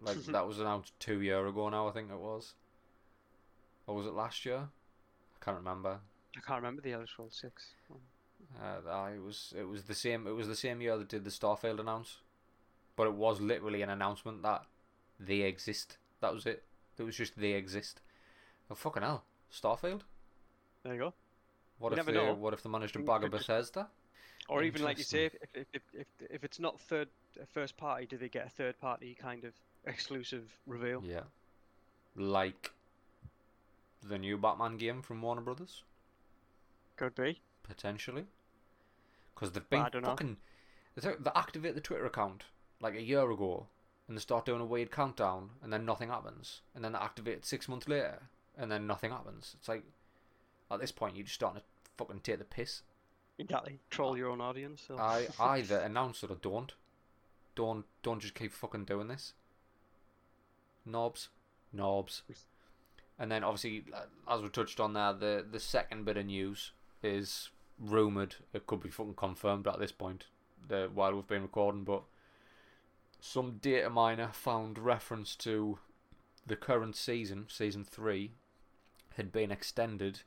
Like 0.00 0.16
that 0.26 0.46
was 0.46 0.60
announced 0.60 0.92
two 1.00 1.20
year 1.20 1.44
ago 1.46 1.68
now, 1.70 1.88
I 1.88 1.90
think 1.90 2.10
it 2.12 2.18
was. 2.18 2.54
Or 3.86 3.96
was 3.96 4.06
it 4.06 4.14
last 4.14 4.46
year? 4.46 4.68
I 4.68 5.44
can't 5.44 5.56
remember. 5.58 5.98
I 6.36 6.40
can't 6.40 6.62
remember 6.62 6.82
the 6.82 6.92
Elder 6.92 7.06
Scrolls 7.06 7.38
Six. 7.40 7.74
Uh, 8.60 8.88
aye, 8.90 9.12
it 9.16 9.22
was 9.22 9.52
it 9.56 9.64
was 9.64 9.84
the 9.84 9.94
same. 9.94 10.26
It 10.26 10.32
was 10.32 10.48
the 10.48 10.56
same 10.56 10.80
year 10.80 10.96
that 10.96 11.08
did 11.08 11.24
the 11.24 11.30
Starfield 11.30 11.80
announce, 11.80 12.18
but 12.96 13.06
it 13.06 13.14
was 13.14 13.40
literally 13.40 13.82
an 13.82 13.90
announcement 13.90 14.42
that 14.42 14.64
they 15.18 15.40
exist. 15.40 15.98
That 16.20 16.34
was 16.34 16.46
it. 16.46 16.62
It 16.98 17.02
was 17.02 17.16
just 17.16 17.38
they 17.38 17.52
exist. 17.52 18.00
Oh 18.70 18.74
fucking 18.74 19.02
hell, 19.02 19.24
Starfield. 19.52 20.02
There 20.82 20.94
you 20.94 21.00
go. 21.00 21.14
What 21.78 21.90
You 21.90 21.94
if 21.94 22.06
never 22.06 22.12
they 22.12 22.24
know. 22.26 22.34
What 22.34 22.54
if 22.54 22.62
they 22.62 22.70
managed 22.70 22.92
to 22.94 23.00
Things 23.00 23.08
bag 23.08 23.24
a 23.24 23.28
Bethesda? 23.28 23.88
Or 24.48 24.62
even 24.62 24.82
like 24.82 24.98
you 24.98 25.04
say, 25.04 25.26
if 25.26 25.34
if, 25.54 25.66
if 25.72 25.82
if 25.94 26.06
if 26.30 26.44
it's 26.44 26.60
not 26.60 26.78
third 26.80 27.08
uh, 27.40 27.44
first 27.52 27.76
party, 27.76 28.06
do 28.06 28.16
they 28.16 28.28
get 28.28 28.46
a 28.46 28.50
third 28.50 28.78
party 28.78 29.16
kind 29.20 29.44
of 29.44 29.54
exclusive 29.86 30.50
reveal? 30.66 31.02
Yeah, 31.04 31.22
like 32.14 32.72
the 34.02 34.18
new 34.18 34.36
Batman 34.36 34.76
game 34.76 35.00
from 35.00 35.22
Warner 35.22 35.40
Brothers 35.40 35.82
Could 36.96 37.14
be. 37.14 37.40
potentially, 37.62 38.26
because 39.34 39.52
they've 39.52 39.68
been 39.68 39.80
I 39.80 39.88
don't 39.88 40.02
know. 40.02 40.08
fucking. 40.10 40.36
They, 40.94 41.10
they 41.18 41.30
activate 41.34 41.74
the 41.74 41.80
Twitter 41.80 42.06
account 42.06 42.44
like 42.80 42.94
a 42.94 43.02
year 43.02 43.30
ago, 43.30 43.66
and 44.06 44.16
they 44.16 44.20
start 44.20 44.46
doing 44.46 44.60
a 44.60 44.66
weird 44.66 44.90
countdown, 44.92 45.50
and 45.62 45.72
then 45.72 45.84
nothing 45.84 46.08
happens, 46.08 46.60
and 46.74 46.84
then 46.84 46.92
they 46.92 46.98
activate 46.98 47.38
it 47.38 47.44
six 47.46 47.68
months 47.68 47.88
later, 47.88 48.22
and 48.56 48.70
then 48.70 48.86
nothing 48.86 49.10
happens. 49.10 49.56
It's 49.58 49.68
like 49.68 49.84
at 50.70 50.80
this 50.80 50.92
point 50.92 51.16
you're 51.16 51.24
just 51.24 51.34
starting 51.34 51.60
to 51.60 51.66
fucking 51.96 52.20
take 52.20 52.38
the 52.38 52.44
piss. 52.44 52.82
Exactly. 53.38 53.80
Troll 53.90 54.16
your 54.16 54.30
own 54.30 54.40
audience. 54.40 54.84
So. 54.86 54.96
I 54.96 55.26
either 55.40 55.78
announce 55.78 56.22
it 56.22 56.30
or 56.30 56.36
don't. 56.36 56.72
Don't 57.56 57.84
don't 58.02 58.20
just 58.20 58.34
keep 58.34 58.52
fucking 58.52 58.84
doing 58.84 59.08
this. 59.08 59.32
Knobs, 60.84 61.28
knobs. 61.72 62.22
And 63.18 63.30
then 63.30 63.44
obviously, 63.44 63.84
uh, 63.94 64.32
as 64.32 64.42
we 64.42 64.48
touched 64.48 64.80
on 64.80 64.92
there, 64.92 65.12
the 65.12 65.44
the 65.48 65.60
second 65.60 66.04
bit 66.04 66.16
of 66.16 66.26
news 66.26 66.72
is 67.04 67.50
rumored. 67.78 68.36
It 68.52 68.66
could 68.66 68.80
be 68.82 68.88
fucking 68.88 69.14
confirmed 69.14 69.68
at 69.68 69.78
this 69.78 69.92
point. 69.92 70.26
While 70.68 71.14
we've 71.14 71.26
been 71.26 71.42
recording, 71.42 71.84
but 71.84 72.02
some 73.20 73.58
data 73.60 73.90
miner 73.90 74.30
found 74.32 74.78
reference 74.78 75.36
to 75.36 75.78
the 76.46 76.56
current 76.56 76.96
season, 76.96 77.46
season 77.48 77.84
three, 77.84 78.32
had 79.16 79.30
been 79.30 79.52
extended 79.52 80.22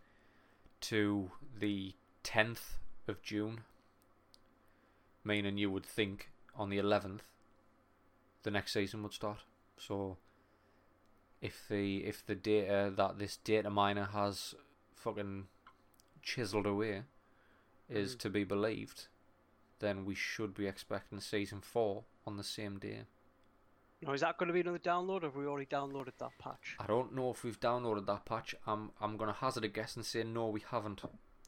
to 0.82 1.32
the 1.60 1.96
tenth 2.24 2.78
of 3.08 3.22
June. 3.22 3.62
Meaning 5.24 5.58
you 5.58 5.72
would 5.72 5.86
think 5.86 6.30
on 6.56 6.70
the 6.70 6.78
eleventh, 6.78 7.24
the 8.44 8.52
next 8.52 8.74
season 8.74 9.04
would 9.04 9.14
start. 9.14 9.40
So 9.78 10.18
if 11.42 11.68
the 11.68 12.06
if 12.06 12.26
the 12.26 12.36
data 12.36 12.94
that 12.96 13.20
this 13.20 13.38
data 13.38 13.70
miner 13.70 14.06
has 14.14 14.56
fucking 14.96 15.48
chiseled 16.28 16.66
away 16.66 17.04
is 17.88 18.16
Mhm. 18.16 18.20
to 18.20 18.30
be 18.30 18.44
believed, 18.44 19.08
then 19.80 20.04
we 20.04 20.14
should 20.14 20.54
be 20.54 20.68
expecting 20.68 21.22
season 21.22 21.62
four 21.62 22.04
on 22.26 22.36
the 22.36 22.44
same 22.44 22.78
day. 22.80 23.06
Now, 24.02 24.12
is 24.12 24.22
that 24.22 24.38
going 24.38 24.48
to 24.48 24.54
be 24.54 24.60
another 24.60 24.78
download, 24.80 25.22
or 25.24 25.28
have 25.28 25.36
we 25.38 25.46
already 25.48 25.66
downloaded 25.66 26.18
that 26.18 26.38
patch? 26.38 26.76
I 26.80 26.86
don't 26.86 27.14
know 27.16 27.32
if 27.32 27.44
we've 27.44 27.60
downloaded 27.60 28.06
that 28.08 28.26
patch. 28.26 28.54
I'm 28.68 28.92
I'm 29.00 29.16
gonna 29.18 29.34
hazard 29.34 29.64
a 29.64 29.70
guess 29.70 29.96
and 29.96 30.06
say 30.06 30.24
no, 30.24 30.50
we 30.50 30.60
haven't. 30.60 31.02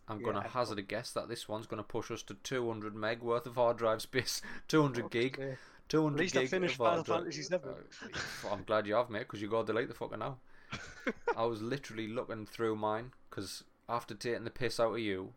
I'm 0.08 0.24
gonna 0.24 0.48
hazard 0.48 0.80
a 0.80 0.82
guess 0.82 1.12
that 1.12 1.28
this 1.28 1.48
one's 1.48 1.68
gonna 1.68 1.84
push 1.84 2.10
us 2.10 2.24
to 2.24 2.34
200 2.36 2.96
meg 2.96 3.22
worth 3.22 3.46
of 3.46 3.56
hard 3.56 3.78
drive 3.78 4.02
space, 4.02 4.42
200 4.70 5.12
gig, 5.12 5.34
Okay. 5.40 5.58
200 5.90 6.18
least 6.20 6.38
I 6.38 6.48
finished 6.48 6.78
Final 6.78 7.04
Fantasy 7.04 7.44
VII. 7.44 7.58
Uh, 7.70 8.50
I'm 8.50 8.64
glad 8.64 8.88
you 8.88 8.96
have, 8.96 9.10
mate, 9.12 9.20
because 9.28 9.42
you 9.42 9.48
got 9.50 9.68
to 9.68 9.74
delete 9.74 9.90
the 9.90 9.94
fucker 9.94 10.18
now. 10.18 10.40
I 11.38 11.46
was 11.46 11.62
literally 11.62 12.08
looking 12.08 12.46
through 12.48 12.76
mine 12.78 13.12
because 13.30 13.64
after 13.90 14.14
taking 14.14 14.44
the 14.44 14.52
piss 14.52 14.80
out 14.80 14.94
of 14.94 15.00
you, 15.00 15.34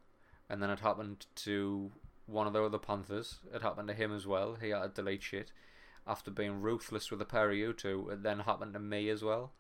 and 0.49 0.63
then 0.63 0.71
it 0.71 0.81
happened 0.81 1.27
to 1.37 1.91
one 2.27 2.47
of 2.47 2.53
the 2.53 2.63
other 2.63 2.79
Panthers. 2.79 3.39
It 3.53 3.63
happened 3.63 3.89
to 3.89 3.95
him 3.95 4.15
as 4.15 4.27
well. 4.27 4.57
He 4.61 4.69
had 4.69 4.83
to 4.83 5.03
delete 5.03 5.23
shit. 5.23 5.51
After 6.07 6.31
being 6.31 6.61
ruthless 6.61 7.11
with 7.11 7.23
a 7.23 7.25
pair 7.25 7.51
of 7.51 7.57
you 7.57 7.73
two, 7.73 8.09
it 8.11 8.23
then 8.23 8.41
happened 8.41 8.75
to 8.75 8.81
me 8.81 9.09
as 9.09 9.23
well. 9.23 9.53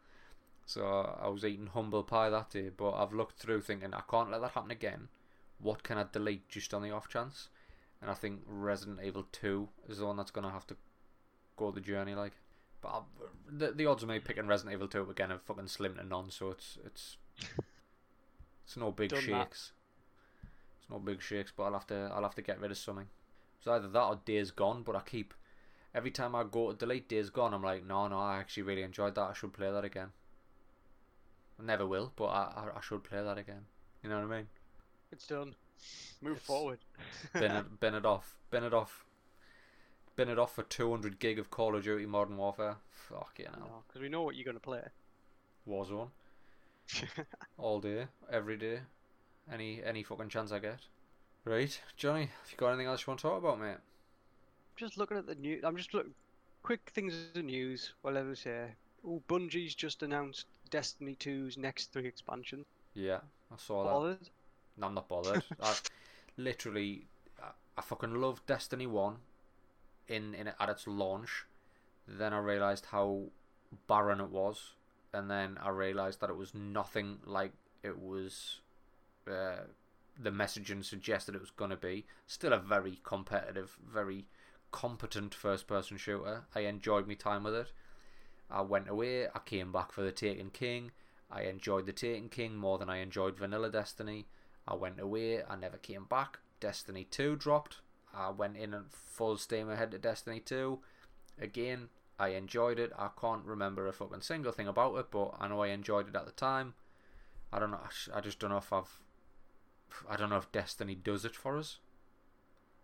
So 0.66 0.86
I 1.20 1.28
was 1.28 1.44
eating 1.44 1.68
humble 1.68 2.02
pie 2.02 2.30
that 2.30 2.50
day, 2.50 2.70
but 2.76 2.92
I've 2.92 3.12
looked 3.12 3.38
through 3.38 3.62
thinking 3.62 3.94
I 3.94 4.02
can't 4.08 4.30
let 4.30 4.40
that 4.42 4.52
happen 4.52 4.70
again. 4.70 5.08
What 5.58 5.82
can 5.82 5.98
I 5.98 6.04
delete 6.10 6.48
just 6.48 6.74
on 6.74 6.82
the 6.82 6.90
off 6.90 7.08
chance? 7.08 7.48
And 8.00 8.10
I 8.10 8.14
think 8.14 8.40
Resident 8.46 9.00
Evil 9.04 9.26
2 9.30 9.68
is 9.88 9.98
the 9.98 10.06
one 10.06 10.16
that's 10.16 10.30
going 10.30 10.46
to 10.46 10.52
have 10.52 10.66
to 10.68 10.76
go 11.56 11.70
the 11.70 11.80
journey 11.80 12.14
like. 12.14 12.32
But 12.80 12.88
I'll, 12.88 13.08
the 13.48 13.70
the 13.70 13.86
odds 13.86 14.02
of 14.02 14.08
me 14.08 14.18
picking 14.18 14.48
Resident 14.48 14.74
Evil 14.74 14.88
2 14.88 15.08
again 15.10 15.30
are 15.30 15.38
fucking 15.38 15.68
slim 15.68 15.94
to 15.94 16.04
none, 16.04 16.30
so 16.30 16.50
it's 16.50 16.78
it's 16.84 17.16
it's 18.64 18.76
no 18.76 18.90
big 18.92 19.10
Done 19.10 19.26
that. 19.26 19.44
shakes. 19.44 19.72
It's 20.80 20.90
no 20.90 20.98
big 20.98 21.20
shakes, 21.22 21.52
but 21.56 21.64
I'll 21.64 21.72
have 21.72 21.86
to 21.88 22.10
I'll 22.14 22.22
have 22.22 22.34
to 22.36 22.42
get 22.42 22.60
rid 22.60 22.70
of 22.70 22.78
something. 22.78 23.08
It's 23.58 23.66
either 23.68 23.88
that 23.88 24.02
or 24.02 24.20
Days 24.24 24.50
Gone, 24.50 24.82
but 24.82 24.96
I 24.96 25.00
keep 25.00 25.34
every 25.94 26.10
time 26.10 26.34
I 26.34 26.44
go 26.44 26.72
to 26.72 26.76
delete 26.76 27.08
Days 27.08 27.30
Gone, 27.30 27.54
I'm 27.54 27.62
like, 27.62 27.84
no, 27.86 28.08
no, 28.08 28.18
I 28.18 28.38
actually 28.38 28.64
really 28.64 28.82
enjoyed 28.82 29.14
that. 29.14 29.20
I 29.30 29.32
should 29.34 29.52
play 29.52 29.70
that 29.70 29.84
again. 29.84 30.08
I 31.60 31.64
never 31.64 31.86
will, 31.86 32.12
but 32.16 32.26
I, 32.26 32.52
I 32.72 32.78
I 32.78 32.80
should 32.80 33.04
play 33.04 33.22
that 33.22 33.38
again. 33.38 33.66
You 34.02 34.10
know 34.10 34.16
what 34.20 34.32
I 34.32 34.36
mean? 34.38 34.48
It's 35.12 35.26
done. 35.26 35.54
Move 36.20 36.32
It's- 36.36 36.46
forward. 36.46 36.78
bin 37.32 37.50
it, 37.52 37.80
bin 37.80 37.94
it 37.94 38.04
off, 38.06 38.36
bin 38.50 38.64
it 38.64 38.72
off, 38.74 39.04
bin 40.16 40.28
it 40.28 40.38
off 40.38 40.54
for 40.54 40.62
200 40.62 41.18
gig 41.18 41.38
of 41.38 41.50
Call 41.50 41.76
of 41.76 41.84
Duty 41.84 42.06
Modern 42.06 42.36
Warfare. 42.36 42.76
Fuck 42.90 43.34
you 43.38 43.44
know, 43.46 43.82
because 43.86 44.00
we 44.00 44.08
know 44.08 44.22
what 44.22 44.34
you're 44.36 44.44
going 44.44 44.56
to 44.56 44.60
play. 44.60 44.82
Warzone 45.68 46.08
all 47.58 47.80
day, 47.80 48.06
every 48.30 48.56
day, 48.56 48.80
any 49.52 49.82
any 49.84 50.02
fucking 50.02 50.28
chance 50.28 50.52
I 50.52 50.58
get. 50.58 50.80
Right, 51.44 51.80
Johnny, 51.96 52.22
have 52.22 52.50
you 52.50 52.56
got 52.56 52.68
anything 52.68 52.86
else 52.86 53.02
you 53.02 53.10
want 53.10 53.20
to 53.20 53.28
talk 53.28 53.38
about, 53.38 53.60
mate? 53.60 53.78
just 54.76 54.98
looking 54.98 55.16
at 55.16 55.26
the 55.26 55.34
news. 55.34 55.62
I'm 55.64 55.76
just 55.76 55.94
looking. 55.94 56.14
Quick 56.62 56.90
things 56.94 57.14
of 57.14 57.34
the 57.34 57.42
news. 57.42 57.94
Whatever's 58.02 58.42
here. 58.42 58.76
Oh, 59.06 59.22
Bungie's 59.28 59.74
just 59.74 60.02
announced 60.02 60.46
Destiny 60.70 61.16
2's 61.18 61.58
next 61.58 61.92
three 61.92 62.06
expansions. 62.06 62.66
Yeah, 62.94 63.18
I 63.50 63.56
saw 63.56 63.84
that. 63.84 63.90
Bothered? 63.90 64.30
No, 64.76 64.86
I'm 64.86 64.94
not 64.94 65.08
bothered. 65.08 65.42
I 65.62 65.74
literally, 66.36 67.06
I, 67.42 67.50
I 67.76 67.82
fucking 67.82 68.14
loved 68.14 68.46
Destiny 68.46 68.86
One, 68.86 69.16
in 70.08 70.34
in 70.34 70.48
at 70.48 70.68
its 70.68 70.86
launch. 70.86 71.46
Then 72.06 72.32
I 72.32 72.38
realized 72.38 72.86
how 72.86 73.24
barren 73.88 74.20
it 74.20 74.30
was, 74.30 74.74
and 75.12 75.30
then 75.30 75.58
I 75.62 75.70
realized 75.70 76.20
that 76.20 76.30
it 76.30 76.36
was 76.36 76.54
nothing 76.54 77.18
like 77.24 77.52
it 77.82 77.98
was. 77.98 78.60
Uh, 79.26 79.64
the 80.18 80.30
messaging 80.30 80.84
suggested 80.84 81.34
it 81.34 81.40
was 81.40 81.50
gonna 81.50 81.76
be. 81.76 82.06
Still 82.26 82.52
a 82.52 82.58
very 82.58 82.98
competitive, 83.02 83.78
very 83.92 84.26
competent 84.70 85.34
first-person 85.34 85.96
shooter. 85.96 86.44
I 86.54 86.60
enjoyed 86.60 87.06
my 87.06 87.14
time 87.14 87.44
with 87.44 87.54
it. 87.54 87.72
I 88.50 88.60
went 88.62 88.88
away. 88.88 89.26
I 89.26 89.38
came 89.44 89.72
back 89.72 89.92
for 89.92 90.02
the 90.02 90.12
Taken 90.12 90.50
King. 90.50 90.90
I 91.30 91.42
enjoyed 91.42 91.86
the 91.86 91.92
Taken 91.92 92.28
King 92.28 92.56
more 92.56 92.78
than 92.78 92.90
I 92.90 92.98
enjoyed 92.98 93.38
Vanilla 93.38 93.70
Destiny. 93.70 94.26
I 94.68 94.74
went 94.74 95.00
away, 95.00 95.42
I 95.42 95.56
never 95.56 95.78
came 95.78 96.04
back. 96.04 96.38
Destiny 96.60 97.04
2 97.10 97.36
dropped. 97.36 97.78
I 98.14 98.30
went 98.30 98.56
in 98.56 98.74
and 98.74 98.90
full 98.90 99.36
steam 99.36 99.68
ahead 99.68 99.90
to 99.92 99.98
Destiny 99.98 100.40
2. 100.40 100.78
Again, 101.40 101.88
I 102.22 102.28
enjoyed 102.28 102.78
it. 102.78 102.92
I 102.96 103.08
can't 103.20 103.44
remember 103.44 103.88
a 103.88 103.92
fucking 103.92 104.20
single 104.20 104.52
thing 104.52 104.68
about 104.68 104.96
it, 104.96 105.06
but 105.10 105.34
I 105.40 105.48
know 105.48 105.62
I 105.62 105.68
enjoyed 105.68 106.08
it 106.08 106.14
at 106.14 106.24
the 106.24 106.32
time. 106.32 106.74
I 107.52 107.58
don't 107.58 107.72
know. 107.72 107.80
I 108.14 108.20
just 108.20 108.38
don't 108.38 108.50
know 108.50 108.58
if 108.58 108.72
I've. 108.72 109.00
I 110.08 110.14
don't 110.16 110.30
know 110.30 110.36
if 110.36 110.52
Destiny 110.52 110.94
does 110.94 111.24
it 111.24 111.34
for 111.34 111.58
us. 111.58 111.78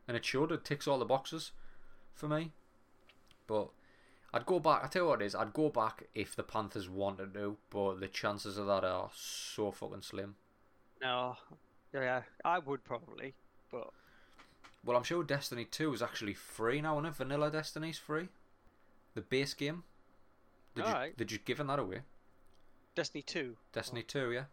And 0.09 0.16
it 0.16 0.24
should. 0.24 0.51
It 0.51 0.64
ticks 0.64 0.89
all 0.89 0.99
the 0.99 1.05
boxes 1.05 1.53
for 2.14 2.26
me. 2.28 2.51
But 3.47 3.68
I'd 4.34 4.45
go 4.45 4.59
back. 4.59 4.82
I 4.82 4.89
tell 4.89 5.03
you 5.03 5.09
what 5.09 5.22
it 5.22 5.26
is. 5.26 5.36
I'd 5.36 5.53
go 5.53 5.68
back 5.68 6.09
if 6.16 6.34
the 6.34 6.43
Panthers 6.43 6.89
wanted 6.89 7.32
to, 7.34 7.59
but 7.70 8.01
the 8.01 8.09
chances 8.09 8.59
of 8.59 8.66
that 8.66 8.82
are 8.82 9.11
so 9.14 9.70
fucking 9.70 10.03
slim. 10.03 10.34
No. 11.01 11.36
Yeah, 11.95 12.22
I 12.45 12.59
would 12.59 12.84
probably, 12.84 13.34
but 13.70 13.91
Well, 14.84 14.97
I'm 14.97 15.05
sure 15.05 15.22
Destiny 15.22 15.64
2 15.64 15.95
is 15.95 16.03
actually 16.03 16.34
free 16.34 16.80
now, 16.80 16.95
isn't 16.95 17.07
it? 17.07 17.14
Vanilla 17.14 17.51
Destiny's 17.51 17.99
free. 17.99 18.28
The 19.19 19.25
base 19.25 19.53
game. 19.53 19.83
They're 20.77 20.85
just, 20.85 20.95
Alright. 20.95 21.19
they're 21.19 21.27
just 21.27 21.45
giving 21.45 21.66
that 21.66 21.81
away. 21.81 22.03
Destiny 22.95 23.21
2. 23.23 23.57
Destiny 23.73 24.05
2, 24.05 24.31
yeah. 24.31 24.45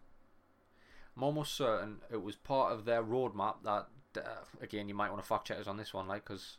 I'm 1.16 1.22
almost 1.22 1.54
certain 1.54 1.98
it 2.12 2.20
was 2.20 2.34
part 2.34 2.72
of 2.72 2.84
their 2.84 3.00
roadmap 3.00 3.62
that, 3.62 3.86
uh, 4.16 4.42
again, 4.60 4.88
you 4.88 4.94
might 4.96 5.10
want 5.10 5.22
to 5.22 5.28
fact 5.28 5.46
check 5.46 5.60
us 5.60 5.68
on 5.68 5.76
this 5.76 5.94
one, 5.94 6.08
like, 6.08 6.24
because 6.24 6.56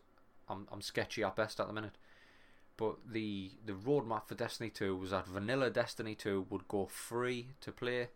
I'm, 0.47 0.69
I'm 0.71 0.79
sketchy 0.79 1.21
at 1.21 1.35
best 1.35 1.59
at 1.59 1.67
the 1.67 1.73
minute. 1.73 1.97
But 2.77 2.95
the 3.11 3.51
the 3.65 3.73
roadmap 3.73 4.29
for 4.29 4.35
Destiny 4.35 4.69
2 4.69 4.95
was 4.95 5.09
that 5.09 5.27
vanilla 5.27 5.69
Destiny 5.69 6.15
2 6.15 6.47
would 6.49 6.69
go 6.69 6.85
free 6.85 7.47
to 7.59 7.73
play, 7.73 8.07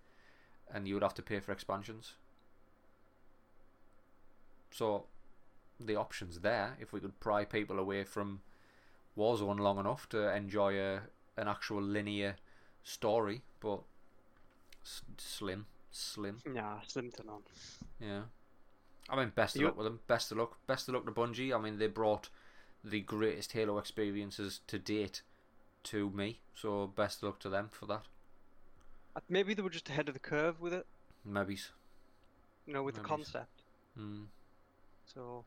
and 0.74 0.88
you 0.88 0.94
would 0.94 1.04
have 1.04 1.16
to 1.16 1.22
pay 1.22 1.42
for 1.42 1.52
expansions. 1.52 2.14
So, 4.70 5.08
the 5.78 5.98
options 5.98 6.39
there, 6.39 6.78
if 6.80 6.94
we 6.94 7.02
could 7.02 7.20
pry 7.20 7.44
people 7.44 7.78
away 7.78 8.06
from 8.06 8.39
Warzone 9.18 9.59
long 9.59 9.78
enough 9.80 10.07
to 10.09 10.34
enjoy 10.36 10.80
a, 10.80 11.01
an 11.38 11.47
actual 11.47 11.82
linear 11.82 12.36
story, 12.84 13.41
but 13.59 13.82
s- 14.84 15.01
slim, 15.18 15.66
slim. 15.91 16.38
Yeah, 16.53 16.80
slim 16.88 17.12
to 17.12 17.24
none. 17.26 17.41
Yeah. 17.99 18.22
I 19.09 19.16
mean, 19.18 19.32
best 19.36 19.55
of 19.55 19.62
You- 19.62 19.68
luck 19.68 19.78
with 19.78 19.86
them. 19.86 19.99
Best 20.07 20.32
of 20.32 20.38
luck. 20.38 20.57
Best 20.68 20.88
of 20.88 20.93
luck 20.95 21.05
to 21.05 21.12
Bungie. 21.12 21.53
I 21.55 21.62
mean, 21.62 21.78
they 21.78 21.88
brought 21.88 22.30
the 22.84 23.01
greatest 23.01 23.51
Halo 23.51 23.78
experiences 23.78 24.62
to 24.68 24.80
date 24.80 25.22
to 25.84 26.09
me. 26.12 26.39
So 26.55 26.88
best 26.88 27.18
of 27.18 27.24
luck 27.24 27.39
to 27.39 27.49
them 27.49 27.70
for 27.72 27.86
that. 27.88 28.03
Uh, 29.16 29.20
Maybe 29.28 29.53
they 29.53 29.62
were 29.62 29.70
just 29.70 29.89
ahead 29.89 30.07
of 30.07 30.14
the 30.14 30.20
curve 30.22 30.62
with 30.62 30.74
it, 30.74 30.86
Maybe. 31.26 31.57
you 32.66 32.74
know, 32.74 32.82
with 32.84 32.95
the 32.95 33.01
concept. 33.01 33.62
Mm. 33.99 34.28
So, 35.05 35.43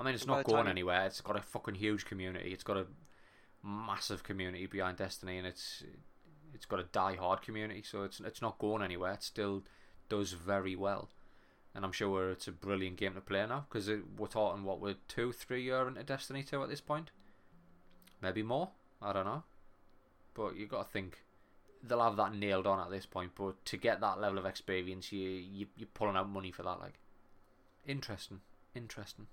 I 0.00 0.02
mean, 0.02 0.14
it's 0.14 0.26
not 0.26 0.44
going 0.44 0.64
time- 0.64 0.70
anywhere. 0.70 1.04
It's 1.04 1.20
got 1.20 1.36
a 1.36 1.42
fucking 1.42 1.74
huge 1.74 2.06
community. 2.06 2.52
It's 2.52 2.62
got 2.64 2.78
a 2.78 2.86
massive 3.62 4.22
community 4.22 4.66
behind 4.66 4.96
Destiny, 4.96 5.36
and 5.36 5.46
it's 5.46 5.84
it's 6.54 6.64
got 6.64 6.80
a 6.80 6.84
die-hard 6.84 7.42
community. 7.42 7.82
So 7.82 8.02
it's 8.04 8.18
it's 8.20 8.40
not 8.40 8.58
going 8.58 8.82
anywhere. 8.82 9.12
It 9.12 9.22
still 9.22 9.62
does 10.08 10.32
very 10.32 10.74
well, 10.74 11.10
and 11.74 11.84
I'm 11.84 11.92
sure 11.92 12.30
it's 12.30 12.48
a 12.48 12.52
brilliant 12.52 12.96
game 12.96 13.14
to 13.14 13.20
play 13.20 13.46
now 13.46 13.66
because 13.68 13.90
we're 14.16 14.26
talking 14.26 14.64
what 14.64 14.80
we're 14.80 14.96
two, 15.06 15.32
three 15.32 15.62
year 15.64 15.86
into 15.86 16.02
Destiny 16.02 16.42
two 16.42 16.62
at 16.62 16.70
this 16.70 16.80
point, 16.80 17.10
maybe 18.22 18.42
more. 18.42 18.70
I 19.02 19.12
don't 19.12 19.26
know, 19.26 19.44
but 20.32 20.56
you 20.56 20.66
got 20.66 20.86
to 20.86 20.90
think 20.90 21.24
they'll 21.82 22.02
have 22.02 22.16
that 22.16 22.34
nailed 22.34 22.66
on 22.66 22.80
at 22.80 22.90
this 22.90 23.04
point. 23.04 23.32
But 23.34 23.62
to 23.66 23.76
get 23.76 24.00
that 24.00 24.18
level 24.18 24.38
of 24.38 24.46
experience, 24.46 25.12
you 25.12 25.28
you 25.28 25.66
you're 25.76 25.88
pulling 25.92 26.16
out 26.16 26.30
money 26.30 26.52
for 26.52 26.62
that. 26.62 26.80
Like, 26.80 27.00
interesting, 27.86 28.40
interesting. 28.74 29.26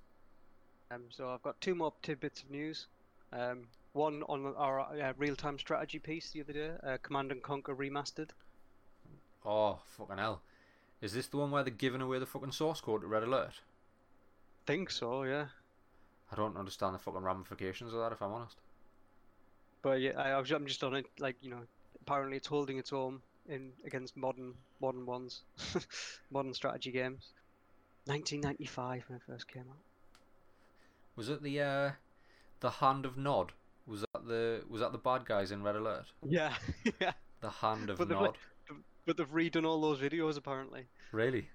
Um, 0.92 1.04
so 1.10 1.30
I've 1.30 1.42
got 1.42 1.60
two 1.62 1.76
more 1.76 1.94
tidbits 2.02 2.44
of 2.44 2.52
news. 2.52 2.88
Um, 3.34 3.68
one 3.94 4.24
on 4.24 4.54
our 4.58 4.80
uh, 4.80 5.14
real-time 5.18 5.60
strategy 5.60 6.00
piece 6.00 6.32
the 6.32 6.42
other 6.42 6.54
day, 6.54 6.72
uh, 6.84 6.98
Command 7.02 7.32
and 7.32 7.42
Conquer 7.42 7.76
Remastered. 7.76 8.30
Oh, 9.46 9.80
fucking 9.98 10.18
hell. 10.18 10.42
Is 11.02 11.14
this 11.14 11.28
the 11.28 11.38
one 11.38 11.52
where 11.52 11.64
they're 11.64 11.74
giving 11.74 12.02
away 12.02 12.20
the 12.20 12.26
fucking 12.26 12.52
source 12.52 12.82
code 12.82 13.02
to 13.02 13.08
Red 13.08 13.24
Alert? 13.24 13.62
Think 14.66 14.92
so, 14.92 15.24
yeah. 15.24 15.46
I 16.32 16.36
don't 16.36 16.58
understand 16.58 16.94
the 16.94 17.00
fucking 17.00 17.22
ramifications 17.22 17.94
of 17.94 18.00
that, 18.00 18.12
if 18.12 18.22
I'm 18.22 18.32
honest. 18.32 18.58
But 19.82 20.02
yeah, 20.02 20.12
I, 20.18 20.38
I'm 20.38 20.66
just 20.66 20.84
on 20.84 20.96
it, 20.96 21.06
like 21.20 21.38
you 21.42 21.50
know, 21.50 21.62
apparently 22.02 22.38
it's 22.38 22.48
holding 22.48 22.78
its 22.78 22.92
own 22.92 23.22
in 23.48 23.72
against 23.86 24.18
modern 24.18 24.54
modern 24.82 25.06
ones, 25.06 25.42
modern 26.32 26.54
strategy 26.54 26.92
games. 26.92 27.32
1995 28.06 29.04
when 29.08 29.18
it 29.18 29.22
first 29.28 29.48
came 29.48 29.64
out. 29.70 29.87
Was 31.18 31.28
it 31.30 31.44
the 31.44 31.60
uh, 31.62 31.92
the 32.62 32.70
Hand 32.70 33.06
of 33.06 33.18
Nod? 33.18 33.52
Was 33.86 34.02
that 34.14 34.26
the 34.28 34.64
was 34.70 34.80
that 34.82 34.92
the 34.94 34.98
bad 34.98 35.26
guys 35.26 35.52
in 35.52 35.64
Red 35.64 35.76
Alert? 35.76 36.06
Yeah, 36.24 36.54
yeah. 37.02 37.12
The 37.42 37.50
Hand 37.50 37.90
of 37.90 37.98
But 37.98 38.10
Nod. 38.10 38.38
But 39.06 39.18
they've 39.18 39.30
redone 39.32 39.66
all 39.66 39.82
those 39.82 40.00
videos 40.00 40.38
apparently. 40.38 40.86
Really? 41.12 41.50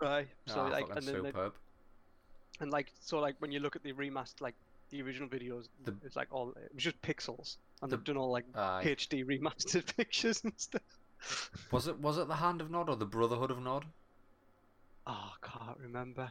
Right. 0.00 0.28
So 0.46 0.60
Ah, 0.60 0.68
like, 0.68 0.86
and 0.96 1.02
then 1.06 1.22
they- 1.22 1.28
superb. 1.30 1.54
and 2.60 2.70
like, 2.70 2.92
so 3.00 3.18
like 3.18 3.34
when 3.40 3.50
you 3.52 3.58
look 3.60 3.74
at 3.76 3.82
the 3.82 3.92
remastered, 3.92 4.40
like 4.40 4.54
the 4.90 5.02
original 5.02 5.28
videos, 5.28 5.68
The- 5.84 5.96
it's 6.04 6.14
like 6.16 6.28
all 6.30 6.50
it 6.52 6.70
was 6.74 6.84
just 6.84 7.00
pixels, 7.02 7.56
and 7.82 7.90
The- 7.90 7.96
they've 7.96 8.04
done 8.04 8.16
all 8.16 8.30
like 8.30 8.44
Aye. 8.54 8.82
HD 8.84 9.24
remastered 9.24 9.84
pictures 9.96 10.40
and 10.44 10.52
stuff. 10.56 10.82
Was 11.72 11.88
it 11.88 11.98
was 11.98 12.16
it 12.16 12.28
the 12.28 12.36
Hand 12.36 12.60
of 12.60 12.70
Nod 12.70 12.88
or 12.88 12.96
the 12.96 13.04
Brotherhood 13.06 13.50
of 13.50 13.60
Nod? 13.60 13.84
Oh, 15.06 15.32
I 15.42 15.46
can't 15.46 15.78
remember. 15.80 16.30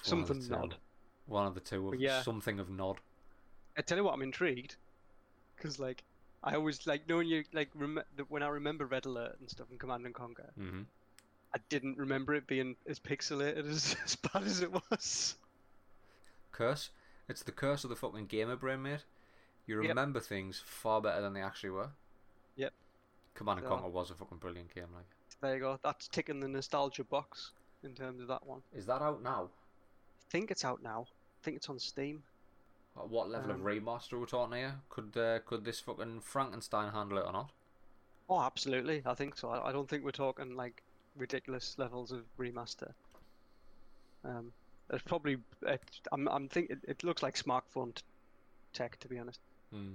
It's 0.00 0.10
one 0.12 0.20
of 0.22 0.28
Something 0.28 0.48
nod. 0.50 0.76
One 1.30 1.46
of 1.46 1.54
the 1.54 1.60
two 1.60 1.86
of 1.86 1.90
But 1.92 2.00
yeah. 2.00 2.22
something 2.22 2.58
of 2.58 2.68
Nod. 2.68 2.96
I 3.78 3.82
tell 3.82 3.96
you 3.96 4.04
what, 4.04 4.14
I'm 4.14 4.22
intrigued, 4.22 4.76
because 5.56 5.78
like 5.78 6.02
I 6.42 6.54
always 6.56 6.86
like 6.86 7.08
knowing 7.08 7.28
you 7.28 7.44
like 7.52 7.68
rem- 7.74 8.02
the, 8.16 8.24
when 8.24 8.42
I 8.42 8.48
remember 8.48 8.84
Red 8.86 9.06
Alert 9.06 9.36
and 9.40 9.48
stuff 9.48 9.68
and 9.70 9.78
Command 9.78 10.04
and 10.06 10.14
Conquer, 10.14 10.50
hmm 10.56 10.82
I 11.54 11.58
didn't 11.68 11.98
remember 11.98 12.34
it 12.34 12.46
being 12.46 12.76
as 12.88 13.00
pixelated 13.00 13.68
as, 13.68 13.96
as 14.04 14.16
bad 14.16 14.44
as 14.44 14.60
it 14.60 14.70
was. 14.72 15.34
Curse. 16.52 16.90
It's 17.28 17.42
the 17.42 17.52
curse 17.52 17.84
of 17.84 17.90
the 17.90 17.96
fucking 17.96 18.26
gamer 18.26 18.56
brain, 18.56 18.82
mate. 18.82 19.04
You 19.66 19.80
Yep. 19.82 19.88
remember 19.88 20.20
things 20.20 20.62
far 20.64 21.00
better 21.00 21.20
than 21.20 21.32
they 21.32 21.42
actually 21.42 21.70
were. 21.70 21.90
Yep. 22.56 22.72
Command 23.34 23.60
and 23.60 23.66
So- 23.66 23.74
Conquer 23.74 23.88
was 23.88 24.10
a 24.10 24.14
fucking 24.14 24.38
brilliant 24.38 24.74
game. 24.74 24.88
Like, 24.94 25.04
There 25.40 25.54
you 25.54 25.60
go. 25.60 25.78
That's 25.82 26.08
ticking 26.08 26.40
the 26.40 26.48
nostalgia 26.48 27.04
box 27.04 27.50
in 27.84 27.94
terms 27.94 28.20
of 28.20 28.28
that 28.28 28.44
one. 28.46 28.62
is 28.72 28.86
that 28.86 29.00
out 29.02 29.22
now? 29.22 29.44
I 29.44 30.30
think 30.30 30.50
it's 30.50 30.64
out 30.64 30.82
now. 30.82 31.06
I 31.40 31.44
think 31.44 31.56
it's 31.56 31.68
on 31.70 31.78
Steam. 31.78 32.22
At 32.96 33.08
what 33.08 33.30
level 33.30 33.50
Um, 33.52 33.60
of 33.60 33.66
remaster 33.66 34.14
are 34.14 34.18
we 34.18 34.26
talking 34.26 34.58
here? 34.58 34.74
Could 34.90 35.16
uh, 35.16 35.38
could 35.46 35.64
this 35.64 35.80
fucking 35.80 36.20
Frankenstein 36.20 36.92
handle 36.92 37.18
it 37.18 37.24
or 37.26 37.32
not? 37.32 37.50
Oh, 38.28 38.40
absolutely. 38.42 39.02
I 39.06 39.14
think 39.14 39.36
so. 39.36 39.48
I, 39.50 39.68
I 39.68 39.72
don't 39.72 39.88
think 39.88 40.04
we're 40.04 40.10
talking 40.10 40.54
like 40.54 40.82
ridiculous 41.16 41.76
levels 41.78 42.12
of 42.12 42.24
remaster. 42.38 42.92
Um, 44.24 44.52
it's 44.90 45.02
probably. 45.04 45.38
It, 45.62 45.80
I'm. 46.12 46.28
I'm 46.28 46.48
think. 46.48 46.70
It, 46.70 46.78
it 46.86 47.04
looks 47.04 47.22
like 47.22 47.36
smartphone 47.36 47.94
t- 47.94 48.02
tech, 48.72 48.98
to 49.00 49.08
be 49.08 49.18
honest. 49.18 49.40
Hmm. 49.72 49.94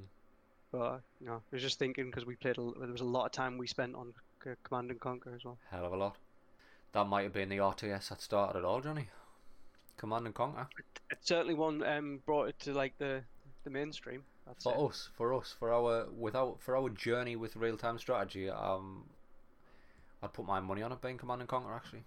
But 0.72 1.02
you 1.22 1.28
know, 1.28 1.36
I 1.36 1.42
was 1.52 1.62
just 1.62 1.78
thinking 1.78 2.06
because 2.06 2.26
we 2.26 2.36
played. 2.36 2.58
A, 2.58 2.72
there 2.80 2.92
was 2.92 3.02
a 3.02 3.06
lot 3.06 3.26
of 3.26 3.32
time 3.34 3.58
we 3.58 3.68
spent 3.68 3.94
on 3.96 4.14
a 4.48 4.56
Command 4.64 4.90
and 4.90 5.00
Conquer 5.00 5.34
as 5.36 5.46
well. 5.46 5.58
Hell 5.70 5.86
of 5.86 5.94
a 5.94 5.98
lot. 5.98 6.16
That 6.94 7.06
might 7.08 7.24
have 7.24 7.34
been 7.34 7.50
the 7.50 7.58
RTS 7.58 8.10
that 8.10 8.22
started 8.22 8.60
it 8.60 8.66
all, 8.66 8.82
Johnny. 8.82 9.10
Command 9.98 10.26
and 10.26 10.36
Conquer. 10.36 10.68
It's 11.12 11.28
certainly 11.28 11.54
one 11.54 11.84
um, 11.84 12.20
brought 12.26 12.50
it 12.50 12.60
to 12.62 12.74
like 12.74 12.98
the 12.98 13.22
the 13.64 13.70
mainstream. 13.70 14.24
That's 14.46 14.64
For 14.64 14.74
it. 14.74 14.80
us, 14.80 15.10
for 15.18 15.34
us, 15.34 15.56
for 15.58 15.74
our 15.74 16.06
without 16.12 16.62
for 16.62 16.78
our 16.78 16.90
journey 16.90 17.36
with 17.36 17.56
real 17.56 17.78
time 17.78 17.98
strategy, 17.98 18.50
um, 18.50 19.04
I'd 20.22 20.34
put 20.34 20.46
my 20.46 20.60
money 20.60 20.82
on 20.82 20.92
it 20.92 21.02
being 21.02 21.18
Command 21.18 21.42
and 21.42 21.50
Conquer 21.50 21.74
actually. 21.74 22.04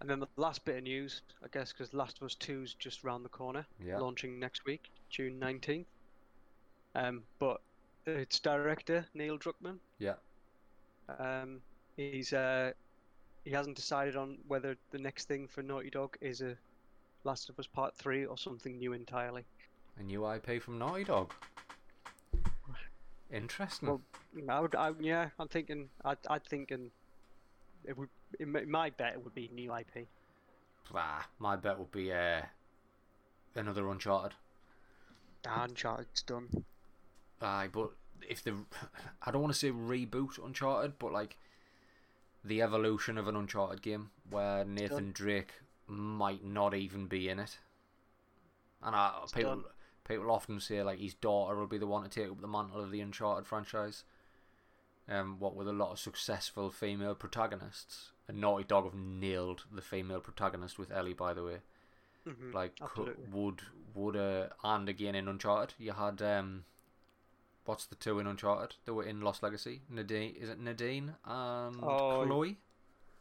And 0.00 0.10
then 0.10 0.20
the 0.20 0.28
last 0.36 0.64
bit 0.64 0.76
of 0.76 0.82
news, 0.82 1.22
I 1.42 1.46
guess, 1.52 1.72
because 1.72 1.94
Last 1.94 2.18
of 2.18 2.24
Us 2.26 2.34
2's 2.34 2.74
just 2.74 3.02
round 3.02 3.24
the 3.24 3.30
corner, 3.30 3.64
Yeah. 3.82 3.96
launching 3.98 4.38
next 4.38 4.66
week, 4.66 4.90
June 5.08 5.40
19th. 5.40 5.86
Um, 6.94 7.22
but 7.38 7.62
its 8.04 8.38
director, 8.38 9.06
Neil 9.14 9.38
Druckmann, 9.38 9.78
Yeah. 9.98 10.16
um, 11.18 11.62
he's 11.96 12.32
uh, 12.34 12.72
he 13.44 13.50
hasn't 13.52 13.76
decided 13.76 14.16
on 14.16 14.38
whether 14.48 14.76
the 14.90 14.98
next 14.98 15.28
thing 15.28 15.48
for 15.48 15.62
Naughty 15.62 15.88
Dog 15.90 16.16
is 16.20 16.42
a 16.42 16.56
Last 17.26 17.48
of 17.48 17.58
Us 17.58 17.66
Part 17.66 17.96
3 17.96 18.24
or 18.24 18.38
something 18.38 18.78
new 18.78 18.92
entirely. 18.92 19.44
A 19.98 20.02
new 20.04 20.30
IP 20.30 20.62
from 20.62 20.78
Naughty 20.78 21.02
Dog. 21.02 21.32
Interesting. 23.32 23.88
Well, 23.88 24.00
I 24.48 24.60
would, 24.60 24.76
I, 24.76 24.92
yeah, 25.00 25.30
I'm 25.40 25.48
thinking, 25.48 25.88
I'd, 26.04 26.18
I'd 26.30 26.44
thinking, 26.46 26.92
it 27.84 27.98
would, 27.98 28.08
in 28.38 28.70
my- 28.70 28.90
bet 28.90 29.14
it 29.14 29.24
would 29.24 29.34
be 29.34 29.50
new 29.52 29.74
IP. 29.74 30.06
my 31.40 31.56
bet 31.56 31.80
would 31.80 31.90
be 31.90 32.12
uh, 32.12 32.42
another 33.56 33.88
Uncharted. 33.88 34.36
Ah, 35.48 35.64
Uncharted's 35.64 36.22
done. 36.22 36.64
Aye, 37.42 37.68
but 37.72 37.90
if 38.28 38.42
the 38.44 38.54
I 39.22 39.30
don't 39.30 39.42
want 39.42 39.52
to 39.52 39.58
say 39.58 39.70
reboot 39.70 40.44
Uncharted, 40.44 40.98
but 40.98 41.12
like 41.12 41.36
the 42.44 42.62
evolution 42.62 43.18
of 43.18 43.26
an 43.26 43.36
Uncharted 43.36 43.82
game 43.82 44.10
where 44.30 44.64
Nathan 44.64 45.10
Drake 45.12 45.52
might 45.88 46.44
not 46.44 46.74
even 46.74 47.06
be 47.06 47.28
in 47.28 47.38
it. 47.38 47.58
And 48.82 48.94
I, 48.94 49.20
It's 49.22 49.32
people 49.32 49.50
done. 49.50 49.64
people 50.06 50.30
often 50.30 50.60
say 50.60 50.82
like 50.82 50.98
his 50.98 51.14
daughter 51.14 51.56
will 51.56 51.66
be 51.66 51.78
the 51.78 51.86
one 51.86 52.02
to 52.02 52.08
take 52.08 52.30
up 52.30 52.40
the 52.40 52.46
mantle 52.48 52.80
of 52.82 52.90
the 52.90 53.00
Uncharted 53.00 53.46
franchise. 53.46 54.04
Um, 55.08 55.38
what 55.38 55.54
with 55.54 55.68
a 55.68 55.72
lot 55.72 55.92
of 55.92 56.00
successful 56.00 56.70
female 56.70 57.14
protagonists, 57.14 58.10
and 58.26 58.40
Naughty 58.40 58.64
Dog 58.64 58.84
have 58.84 58.94
nailed 58.94 59.62
the 59.72 59.80
female 59.82 60.20
protagonist 60.20 60.78
with 60.80 60.90
Ellie, 60.90 61.14
by 61.14 61.32
the 61.32 61.44
way. 61.44 61.58
Mhm, 62.26 62.52
like 62.52 62.76
cou- 62.80 62.86
absolutely. 62.86 63.24
would 63.32 63.62
would 63.94 64.16
uh, 64.16 64.48
and 64.64 64.88
again 64.88 65.14
in 65.14 65.28
Uncharted. 65.28 65.74
You 65.78 65.92
had 65.92 66.20
um 66.22 66.64
what's 67.66 67.86
the 67.86 67.94
two 67.94 68.18
in 68.18 68.26
Uncharted? 68.26 68.76
They 68.84 68.92
were 68.92 69.04
in 69.04 69.20
Lost 69.20 69.42
Legacy. 69.42 69.82
Nadine 69.88 70.34
is 70.36 70.48
it 70.48 70.58
Nadine 70.58 71.14
and 71.24 71.82
Oh, 71.84 72.24
Chloe? 72.26 72.58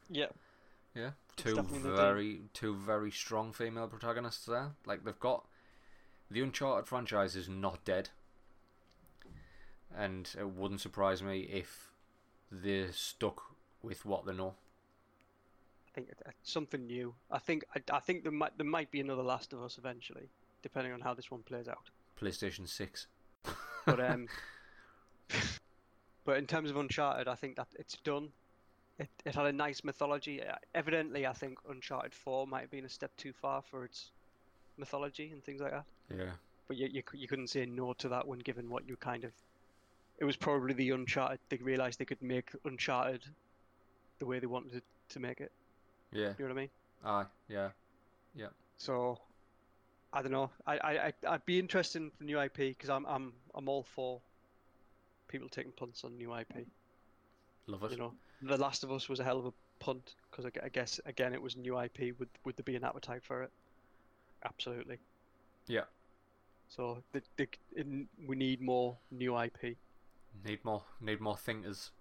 Yeah, 0.09 0.27
yeah 0.95 1.11
two 1.35 1.61
very 1.61 2.41
two 2.53 2.75
very 2.75 3.11
strong 3.11 3.51
female 3.51 3.87
protagonists 3.87 4.45
there 4.45 4.71
like 4.85 5.03
they've 5.03 5.19
got 5.19 5.45
the 6.31 6.41
Uncharted 6.41 6.87
franchise 6.87 7.35
is 7.35 7.47
not 7.47 7.83
dead 7.85 8.09
and 9.95 10.33
it 10.37 10.49
wouldn't 10.49 10.81
surprise 10.81 11.21
me 11.21 11.41
if 11.41 11.91
they're 12.51 12.91
stuck 12.91 13.43
with 13.81 14.05
what 14.05 14.25
they 14.25 14.33
know 14.33 14.55
I 15.95 15.95
think 15.95 16.09
it's 16.09 16.51
something 16.51 16.87
new. 16.87 17.15
I 17.31 17.39
think 17.39 17.63
I, 17.73 17.95
I 17.95 18.01
think 18.01 18.23
there 18.23 18.31
might 18.31 18.57
there 18.57 18.67
might 18.67 18.91
be 18.91 18.99
another 18.99 19.23
Last 19.23 19.53
of 19.53 19.63
Us 19.63 19.77
eventually, 19.77 20.27
depending 20.61 20.91
on 20.91 20.99
how 20.99 21.13
this 21.13 21.31
one 21.31 21.41
plays 21.43 21.69
out. 21.69 21.89
PlayStation 22.21 22.67
6 22.67 23.07
But 23.85 24.01
um, 24.01 24.27
but 26.25 26.37
in 26.37 26.47
terms 26.47 26.69
of 26.69 26.75
Uncharted, 26.75 27.29
I 27.29 27.35
think 27.35 27.55
that 27.55 27.67
it's 27.79 27.95
done. 27.95 28.29
It 28.97 29.09
it 29.25 29.35
had 29.35 29.45
a 29.45 29.51
nice 29.53 29.83
mythology. 29.83 30.41
Uh, 30.41 30.55
Evidently, 30.73 31.25
I 31.27 31.33
think 31.33 31.57
Uncharted 31.69 32.13
Four 32.13 32.47
might 32.47 32.61
have 32.61 32.71
been 32.71 32.85
a 32.85 32.89
step 32.89 33.11
too 33.17 33.33
far 33.33 33.61
for 33.61 33.83
its 33.85 34.11
mythology 34.77 35.31
and 35.31 35.43
things 35.43 35.61
like 35.61 35.71
that. 35.71 35.85
yeah 36.09 36.31
But 36.67 36.77
you 36.77 36.87
you, 36.87 37.03
you 37.13 37.27
couldn't 37.27 37.49
say 37.49 37.65
no 37.65 37.93
to 37.93 38.09
that 38.09 38.27
one, 38.27 38.39
given 38.39 38.69
what 38.69 38.87
you 38.87 38.95
kind 38.97 39.23
of. 39.25 39.31
It 40.17 40.25
was 40.25 40.37
probably 40.37 40.73
the 40.73 40.91
Uncharted. 40.91 41.39
They 41.49 41.57
realized 41.57 41.99
they 41.99 42.05
could 42.05 42.21
make 42.21 42.51
Uncharted 42.63 43.23
the 44.19 44.25
way 44.25 44.39
they 44.39 44.47
wanted 44.47 44.81
to 45.09 45.19
make 45.19 45.41
it. 45.41 45.51
yeah 46.11 46.33
You 46.37 46.45
know 46.47 46.53
what 46.53 46.57
I 46.57 46.61
mean? 46.61 46.69
aye 47.03 47.25
yeah 47.49 47.69
Yeah. 48.33 48.47
So, 48.77 49.17
I 50.13 50.21
don't 50.21 50.31
know. 50.31 50.51
I 50.65 50.77
I 50.77 51.07
I- 51.07 51.27
I'd 51.33 51.45
be 51.45 51.59
interested 51.59 52.01
in 52.01 52.11
the 52.19 52.25
new 52.25 52.39
IP 52.39 52.57
because 52.57 52.89
I'm 52.89 53.05
I'm 53.05 53.33
I'm 53.53 53.67
all 53.67 53.83
for 53.83 54.21
people 55.27 55.49
taking 55.49 55.73
punts 55.73 56.03
on 56.05 56.17
new 56.17 56.33
IP. 56.33 56.65
love 57.67 57.83
it 57.83 57.91
You 57.91 57.97
know, 57.97 58.13
The 58.45 58.57
Last 58.57 58.83
of 58.83 58.91
Us 58.91 59.09
was 59.09 59.19
a 59.19 59.23
hell 59.23 59.39
of 59.39 59.45
a 59.45 59.53
punt 59.79 60.13
because 60.29 60.45
I, 60.45 60.51
I 60.65 60.69
guess 60.69 60.99
again 61.05 61.33
it 61.33 61.41
was 61.41 61.55
new 61.57 61.79
IP. 61.79 62.17
Would 62.19 62.29
would 62.43 62.55
there 62.55 62.63
be 62.63 62.75
an 62.75 62.83
appetite 62.83 63.23
for 63.23 63.43
it? 63.43 63.51
Absolutely. 64.43 64.99
Yeah. 65.67 65.85
So 66.67 67.03
the, 67.11 67.21
the, 67.37 67.47
in, 67.75 68.07
we 68.27 68.35
need 68.35 68.61
more 68.61 68.97
new 69.11 69.39
IP. 69.39 69.77
Need 70.43 70.63
more, 70.63 70.83
need 71.01 71.21
more 71.21 71.37
thinkers. 71.37 71.91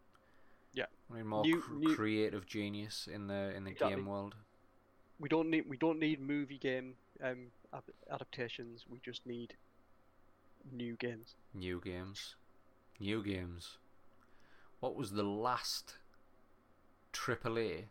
Yeah. 0.74 0.86
We 1.10 1.18
need 1.18 1.26
more 1.26 1.42
New- 1.42 1.60
cr- 1.60 1.74
new- 1.74 1.94
creative 1.94 2.46
genius 2.46 3.08
in 3.12 3.26
the 3.28 3.54
in 3.56 3.64
the 3.64 3.70
Exactly. 3.70 3.96
game 3.96 4.06
world. 4.06 4.34
We 5.18 5.28
don't 5.28 5.48
need 5.50 5.64
we 5.68 5.76
don't 5.78 5.98
need 6.00 6.20
movie 6.20 6.58
game 6.58 6.94
um 7.22 7.46
adaptations. 8.12 8.84
We 8.88 9.00
just 9.04 9.24
need 9.26 9.54
new 10.70 10.96
games. 10.96 11.36
New 11.54 11.80
games, 11.80 12.34
new 13.00 13.22
games. 13.22 13.78
What 14.80 14.96
was 14.96 15.12
the 15.12 15.22
last 15.22 15.98
AAA 17.14 17.84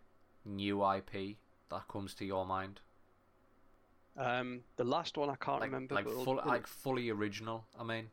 new 0.46 0.84
IP 0.94 1.38
that 1.70 1.88
comes 1.88 2.14
to 2.16 2.26
your 2.26 2.46
mind? 2.46 2.82
Um, 4.16 4.62
the 4.76 4.84
last 4.84 5.18
one 5.18 5.30
I 5.30 5.36
can't 5.36 5.62
like 5.62 5.72
remember. 5.72 5.96
like 5.96 6.08
full, 6.08 6.40
like 6.46 6.68
fully 6.68 7.10
original. 7.10 7.66
I 7.80 7.84
mean, 7.84 8.12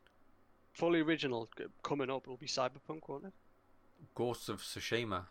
fully 0.73 1.01
original 1.01 1.47
coming 1.83 2.09
up 2.09 2.25
will 2.27 2.37
be 2.37 2.47
Cyberpunk, 2.47 3.07
won't 3.07 3.25
it? 3.25 3.33
Ghosts 4.15 4.49
of 4.49 4.61
Tsushima, 4.61 5.25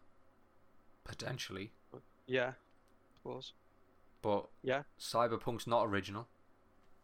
potentially, 1.02 1.72
Yeah, 2.26 2.52
suppose. 3.16 3.52
but 4.22 4.46
Yeah, 4.62 4.82
Cyberpunk's 5.00 5.66
not 5.66 5.86
original 5.86 6.28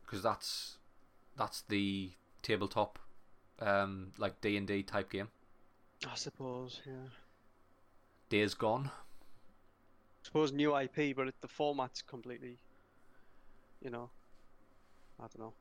because 0.04 0.22
that's 0.22 0.78
that's 1.36 1.62
the 1.62 2.12
tabletop, 2.42 3.00
um, 3.58 4.12
like 4.16 4.40
D 4.40 4.56
and 4.56 4.68
D 4.68 4.84
type 4.84 5.10
game. 5.10 5.28
I 6.08 6.14
suppose. 6.14 6.82
Yeah, 6.86 7.08
Days 8.28 8.54
Gone. 8.54 8.90
I 8.92 10.24
suppose 10.26 10.52
new 10.52 10.76
IP, 10.76 11.14
but 11.16 11.28
it, 11.28 11.34
the 11.40 11.48
format's 11.48 12.02
completely. 12.02 12.58
You 13.82 13.90
know, 13.90 14.10
I 15.20 15.22
don't 15.22 15.38
know. 15.38 15.52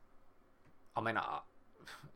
I 0.96 1.00
mean, 1.00 1.16
I, 1.16 1.40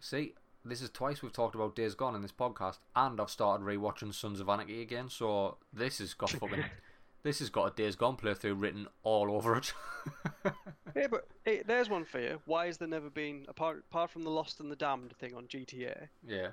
see, 0.01 0.35
this 0.65 0.83
is 0.83 0.91
twice 0.91 1.23
we've 1.23 1.33
talked 1.33 1.55
about 1.55 1.77
Days 1.77 1.95
Gone 1.95 2.15
in 2.15 2.23
this 2.23 2.33
podcast, 2.33 2.79
and 2.97 3.21
I've 3.21 3.31
started 3.31 3.65
rewatching 3.65 4.13
Sons 4.15 4.41
of 4.41 4.49
Anarchy 4.49 4.83
again. 4.83 5.09
So 5.11 5.59
this 5.73 5.99
has 5.99 6.15
got 6.15 6.31
fucking, 6.31 6.65
this 7.23 7.39
has 7.41 7.51
got 7.51 7.73
a 7.73 7.77
Days 7.77 7.95
Gone 7.97 8.17
playthrough 8.17 8.61
written 8.61 8.89
all 9.03 9.31
over 9.33 9.57
it. 9.57 9.73
Hey, 10.93 11.07
but 11.09 11.29
hey, 11.45 11.63
there's 11.65 11.89
one 11.89 12.05
for 12.05 12.19
you. 12.19 12.41
Why 12.47 12.67
has 12.67 12.79
there 12.79 12.89
never 12.89 13.11
been 13.11 13.45
apart 13.49 13.85
apart 13.91 14.11
from 14.11 14.23
the 14.25 14.31
Lost 14.31 14.59
and 14.59 14.73
the 14.73 14.75
Damned 14.77 15.13
thing 15.21 15.37
on 15.37 15.45
GTA? 15.45 16.09
yeah, 16.27 16.49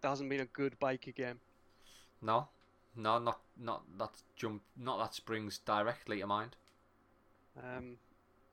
There 0.00 0.08
hasn't 0.08 0.30
been 0.30 0.38
a 0.38 0.44
good 0.44 0.76
biker 0.80 1.12
game. 1.12 1.40
no, 2.22 2.46
no, 2.96 3.18
not 3.18 3.40
not 3.56 3.82
that 3.98 4.22
jump, 4.36 4.62
not 4.76 4.98
that 4.98 5.14
springs 5.14 5.58
directly 5.58 6.20
to 6.20 6.26
mind. 6.26 6.56
Um, 7.56 7.98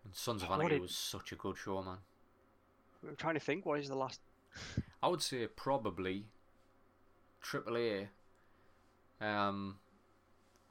And 0.05 0.13
Sons 0.13 0.43
of 0.43 0.49
Anarchy 0.51 0.69
did- 0.75 0.81
was 0.81 0.95
such 0.95 1.31
a 1.31 1.35
good 1.35 1.57
show, 1.57 1.81
man. 1.81 1.99
I'm 3.07 3.15
trying 3.15 3.33
to 3.35 3.39
think. 3.39 3.65
What 3.65 3.79
is 3.79 3.87
the 3.89 3.95
last? 3.95 4.19
I 5.01 5.07
would 5.07 5.21
say 5.21 5.47
probably 5.47 6.27
AAA. 7.41 8.09
Um, 9.21 9.79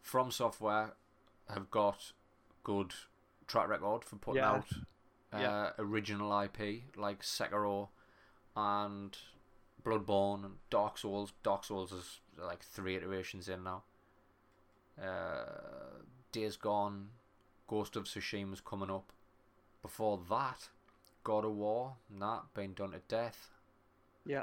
From 0.02 0.30
Software 0.30 0.96
have 1.48 1.70
got 1.70 2.12
good 2.64 2.94
track 3.46 3.68
record 3.68 4.04
for 4.04 4.16
putting 4.16 4.42
Yeah. 4.42 4.52
out 4.52 4.72
uh, 5.32 5.38
Yeah. 5.38 5.72
original 5.78 6.30
IP 6.32 6.84
like 6.96 7.22
Sekiro 7.22 7.88
and 8.54 9.16
Bloodborne 9.84 10.44
and 10.44 10.54
Dark 10.70 10.98
Souls. 10.98 11.32
Dark 11.42 11.64
Souls 11.64 11.92
is 11.92 12.20
like 12.38 12.62
three 12.62 12.96
iterations 12.96 13.48
in 13.48 13.64
now. 13.64 13.82
Uh, 15.02 16.02
Days 16.32 16.56
Gone, 16.56 17.09
Ghost 17.66 17.96
of 17.96 18.04
Tsushima's 18.04 18.60
coming 18.60 18.90
up. 18.90 19.12
Before 19.82 20.20
that, 20.30 20.68
God 21.24 21.44
of 21.44 21.52
War, 21.52 21.94
nah, 22.10 22.40
being 22.54 22.72
done 22.72 22.92
to 22.92 23.00
death. 23.09 23.50
Yeah. 24.24 24.42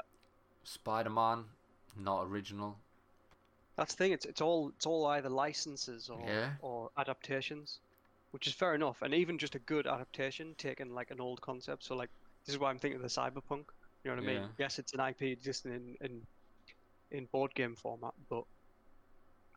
Spider 0.64 1.10
Man, 1.10 1.44
not 1.96 2.24
original. 2.24 2.76
That's 3.76 3.94
the 3.94 4.04
thing. 4.04 4.12
It's 4.12 4.26
it's 4.26 4.42
all 4.42 4.68
it's 4.76 4.84
all 4.84 5.06
either 5.06 5.30
licenses 5.30 6.10
or 6.10 6.20
Yeah. 6.26 6.50
or 6.60 6.90
adaptations, 6.98 7.78
which 8.32 8.46
is 8.46 8.52
fair 8.52 8.74
enough. 8.74 9.00
And 9.00 9.14
even 9.14 9.38
just 9.38 9.54
a 9.54 9.58
good 9.60 9.86
adaptation, 9.86 10.54
taking 10.58 10.92
like 10.94 11.10
an 11.10 11.20
old 11.20 11.40
concept. 11.40 11.84
So 11.84 11.94
like 11.94 12.10
this 12.44 12.54
is 12.54 12.60
why 12.60 12.68
I'm 12.68 12.78
thinking 12.78 12.96
of 12.96 13.02
the 13.02 13.08
cyberpunk. 13.08 13.64
You 14.04 14.10
know 14.10 14.16
what 14.22 14.28
I 14.28 14.32
Yeah. 14.32 14.40
mean? 14.40 14.50
Yes, 14.58 14.78
it's 14.78 14.94
an 14.94 15.00
IP 15.00 15.22
existing 15.32 15.72
in 15.72 15.96
in 16.00 16.26
in 17.10 17.26
board 17.26 17.54
game 17.54 17.74
format, 17.76 18.14
but 18.28 18.44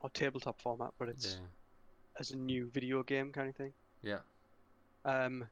or 0.01 0.09
tabletop 0.09 0.61
format, 0.61 0.91
but 0.97 1.07
it's 1.09 1.35
Yeah. 1.35 1.47
as 2.19 2.31
a 2.31 2.35
new 2.37 2.69
video 2.69 3.03
game 3.03 3.31
kind 3.31 3.49
of 3.49 3.55
thing. 3.55 3.73
Yeah. 4.01 4.19
Um, 5.05 5.47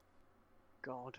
God, 0.81 1.17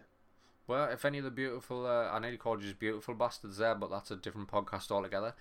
Well, 0.66 0.90
if 0.90 1.04
any 1.04 1.18
of 1.18 1.24
the 1.24 1.30
beautiful, 1.30 1.86
uh, 1.86 2.08
I 2.10 2.18
nearly 2.20 2.36
called 2.38 2.60
you 2.62 2.68
just 2.68 2.78
beautiful 2.78 3.14
bastards 3.14 3.56
there, 3.58 3.74
but 3.74 3.90
that's 3.90 4.10
a 4.12 4.16
different 4.16 4.48
podcast 4.48 4.90
altogether. 4.92 5.34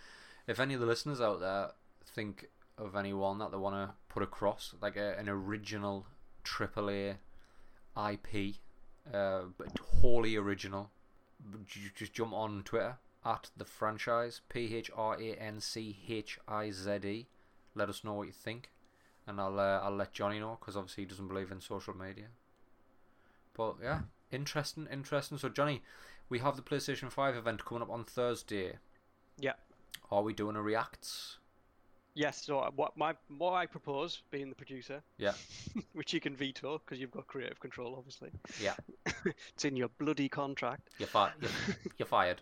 If 0.48 0.60
any 0.60 0.74
of 0.74 0.80
the 0.80 0.86
listeners 0.88 1.22
out 1.22 1.40
there 1.40 1.72
think 2.06 2.50
of 2.78 2.96
anyone 2.96 3.38
that 3.38 3.52
they 3.52 3.58
want 3.58 3.76
to 3.76 3.96
put 4.10 4.24
across, 4.24 4.74
like 4.82 4.96
a, 4.96 5.18
an 5.20 5.30
original 5.30 6.08
AAA 6.44 7.18
IP, 7.96 8.56
uh, 9.14 9.44
but 9.58 9.78
wholly 9.80 10.36
original, 10.36 10.92
just 11.96 12.14
jump 12.14 12.34
on 12.34 12.64
Twitter 12.64 12.98
at 13.26 13.50
the 13.56 13.66
franchise 13.66 14.42
P 14.50 14.76
H 14.76 14.90
R 14.96 15.20
A 15.20 15.34
N 15.36 15.60
C 15.60 15.98
H 16.08 16.40
I 16.48 16.72
Z 16.72 16.92
E. 17.04 17.28
Let 17.76 17.90
us 17.90 18.04
know 18.04 18.14
what 18.14 18.28
you 18.28 18.34
think, 18.34 18.72
and 19.28 19.40
I'll 19.40 19.60
uh, 19.60 19.80
I'll 19.80 19.96
let 19.96 20.14
Johnny 20.14 20.40
know 20.40 20.58
because 20.60 20.76
obviously 20.76 21.04
he 21.04 21.10
doesn't 21.10 21.28
believe 21.28 21.52
in 21.52 21.62
social 21.62 21.96
media. 21.96 22.28
But 23.54 23.76
yeah, 23.82 24.02
interesting, 24.32 24.88
interesting. 24.92 25.38
So 25.38 25.50
Johnny, 25.50 25.82
we 26.30 26.40
have 26.40 26.56
the 26.56 26.62
PlayStation 26.62 27.12
Five 27.12 27.36
event 27.36 27.66
coming 27.66 27.82
up 27.82 27.90
on 27.92 28.04
Thursday. 28.04 28.78
Yeah. 29.40 29.54
Are 30.10 30.24
we 30.24 30.34
doing 30.34 30.56
a 30.56 30.62
reacts? 30.62 31.38
Yes. 32.14 32.44
So 32.46 32.70
what 32.76 32.96
my 32.98 33.14
what 33.38 33.54
I 33.54 33.66
propose, 33.66 34.22
being 34.32 34.50
the 34.50 34.56
producer, 34.56 35.02
Yeah. 35.18 35.34
which 35.94 36.14
you 36.14 36.20
can 36.20 36.36
veto 36.36 36.80
because 36.80 37.00
you've 37.00 37.12
got 37.12 37.28
creative 37.28 37.60
control, 37.60 37.96
obviously. 37.98 38.30
Yeah. 38.62 38.76
it's 39.54 39.66
in 39.66 39.76
your 39.76 39.90
bloody 40.00 40.30
contract. 40.30 40.90
You're, 40.98 41.08
fi- 41.08 41.32
you're, 41.42 41.52
you're 42.00 42.06
fired. 42.08 42.42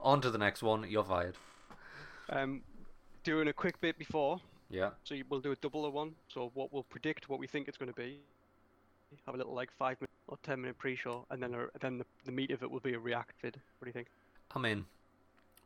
on 0.00 0.20
to 0.20 0.30
the 0.30 0.38
next 0.38 0.62
one. 0.62 0.84
You're 0.88 1.04
fired. 1.04 1.36
Um, 2.30 2.62
doing 3.24 3.48
a 3.48 3.52
quick 3.52 3.80
bit 3.80 3.98
before, 3.98 4.40
Yeah. 4.70 4.90
so 5.04 5.14
you, 5.14 5.24
we'll 5.28 5.40
do 5.40 5.52
a 5.52 5.56
double 5.56 5.84
of 5.86 5.92
one. 5.92 6.14
So 6.28 6.50
what 6.54 6.72
we'll 6.72 6.82
predict, 6.84 7.28
what 7.28 7.38
we 7.38 7.46
think 7.46 7.68
it's 7.68 7.76
going 7.76 7.90
to 7.92 7.96
be. 7.96 8.18
Have 9.26 9.34
a 9.34 9.38
little 9.38 9.52
like 9.54 9.70
five 9.78 10.00
minute 10.00 10.10
or 10.28 10.38
ten 10.42 10.62
minute 10.62 10.78
pre-show, 10.78 11.26
and 11.30 11.42
then 11.42 11.52
a, 11.54 11.66
then 11.80 11.98
the, 11.98 12.06
the 12.24 12.32
meat 12.32 12.50
of 12.50 12.62
it 12.62 12.70
will 12.70 12.80
be 12.80 12.94
a 12.94 12.98
react 12.98 13.32
vid. 13.42 13.56
What 13.78 13.84
do 13.84 13.88
you 13.90 13.92
think? 13.92 14.06
I'm 14.54 14.64
in. 14.64 14.86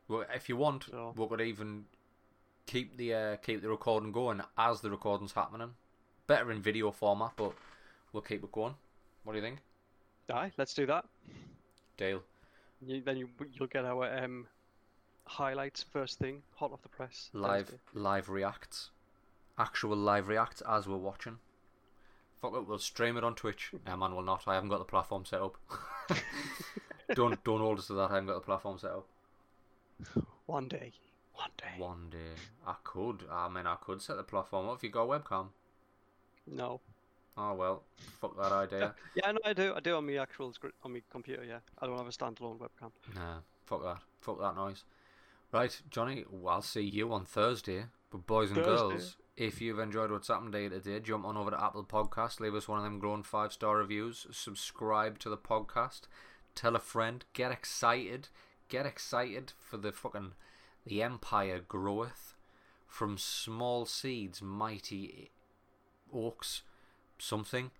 Well, 0.08 0.24
if 0.34 0.48
you 0.48 0.56
want, 0.56 0.84
So- 0.84 1.12
we 1.16 1.26
could 1.28 1.40
even 1.40 1.86
keep 2.66 2.96
the 2.96 3.14
uh, 3.14 3.36
keep 3.36 3.62
the 3.62 3.68
recording 3.68 4.12
going 4.12 4.40
as 4.56 4.80
the 4.80 4.90
recording's 4.90 5.32
happening. 5.32 5.74
Better 6.26 6.50
in 6.50 6.60
video 6.62 6.90
format, 6.90 7.32
but 7.36 7.52
we'll 8.12 8.22
keep 8.22 8.42
it 8.42 8.52
going. 8.52 8.74
What 9.24 9.32
do 9.32 9.38
you 9.38 9.44
think? 9.44 9.60
Aye, 10.32 10.52
let's 10.56 10.74
do 10.74 10.86
that. 10.86 11.04
Deal. 11.96 12.22
You, 12.84 13.00
then 13.00 13.16
you 13.16 13.28
you'll 13.52 13.68
get 13.68 13.84
our 13.84 14.12
um 14.24 14.46
highlights 15.26 15.82
first 15.82 16.18
thing, 16.18 16.42
hot 16.54 16.72
off 16.72 16.82
the 16.82 16.88
press. 16.88 17.30
Live 17.32 17.66
Thursday. 17.68 17.80
live 17.94 18.28
reacts, 18.28 18.90
actual 19.58 19.96
live 19.96 20.28
reacts 20.28 20.62
as 20.68 20.86
we're 20.86 20.96
watching. 20.96 21.38
Fuck 22.40 22.54
it, 22.54 22.66
we'll 22.68 22.78
stream 22.78 23.16
it 23.16 23.24
on 23.24 23.34
Twitch. 23.34 23.72
Nah, 23.86 23.96
man, 23.96 24.14
we'll 24.14 24.22
not. 24.24 24.44
I 24.46 24.54
haven't 24.54 24.68
got 24.68 24.78
the 24.78 24.84
platform 24.84 25.24
set 25.24 25.40
up. 25.40 25.56
don't 27.14 27.42
don't 27.44 27.60
hold 27.60 27.78
us 27.78 27.86
to 27.86 27.94
that. 27.94 28.10
I 28.10 28.14
haven't 28.14 28.26
got 28.26 28.34
the 28.34 28.40
platform 28.40 28.78
set 28.78 28.90
up. 28.90 29.08
One 30.46 30.68
day, 30.68 30.92
one 31.34 31.50
day. 31.56 31.78
One 31.78 32.08
day 32.10 32.40
I 32.66 32.74
could. 32.84 33.24
I 33.30 33.48
mean, 33.48 33.66
I 33.66 33.76
could 33.76 34.00
set 34.00 34.16
the 34.16 34.22
platform 34.22 34.68
up 34.68 34.76
if 34.76 34.82
you 34.84 34.90
got 34.90 35.04
a 35.04 35.18
webcam. 35.18 35.48
No. 36.46 36.80
Oh 37.36 37.54
well, 37.54 37.82
fuck 38.20 38.36
that 38.38 38.52
idea. 38.52 38.94
Yeah, 39.14 39.32
no, 39.32 39.38
I 39.44 39.52
do. 39.52 39.74
I 39.74 39.80
do 39.80 39.96
on 39.96 40.06
my 40.06 40.16
actual 40.16 40.52
on 40.84 40.92
my 40.92 41.02
computer. 41.10 41.44
Yeah, 41.44 41.58
I 41.78 41.86
don't 41.86 41.98
have 41.98 42.06
a 42.06 42.10
standalone 42.10 42.58
webcam. 42.58 42.90
Nah, 43.14 43.38
fuck 43.66 43.82
that. 43.82 43.98
Fuck 44.20 44.40
that 44.40 44.56
noise. 44.56 44.84
Right, 45.52 45.80
Johnny, 45.90 46.24
well, 46.30 46.54
I'll 46.54 46.62
see 46.62 46.82
you 46.82 47.12
on 47.12 47.24
Thursday. 47.24 47.84
But 48.10 48.26
boys 48.26 48.50
and 48.50 48.58
Thursday. 48.64 48.88
girls, 48.88 49.16
if 49.36 49.60
you've 49.60 49.78
enjoyed 49.78 50.10
what's 50.10 50.28
happened 50.28 50.52
to 50.52 50.62
you 50.62 50.68
today, 50.70 51.00
jump 51.00 51.24
on 51.24 51.36
over 51.36 51.50
to 51.50 51.62
Apple 51.62 51.84
Podcast, 51.84 52.40
leave 52.40 52.54
us 52.54 52.68
one 52.68 52.78
of 52.78 52.84
them 52.84 52.98
growing 52.98 53.22
five 53.22 53.52
star 53.52 53.76
reviews, 53.76 54.26
subscribe 54.30 55.18
to 55.20 55.28
the 55.28 55.36
podcast, 55.36 56.02
tell 56.54 56.74
a 56.74 56.80
friend, 56.80 57.24
get 57.32 57.52
excited, 57.52 58.28
get 58.68 58.86
excited 58.86 59.52
for 59.58 59.76
the 59.76 59.92
fucking 59.92 60.32
the 60.86 61.02
empire 61.02 61.60
groweth 61.66 62.34
from 62.86 63.18
small 63.18 63.84
seeds, 63.86 64.40
mighty 64.40 65.30
oaks, 66.14 66.62
something. 67.18 67.70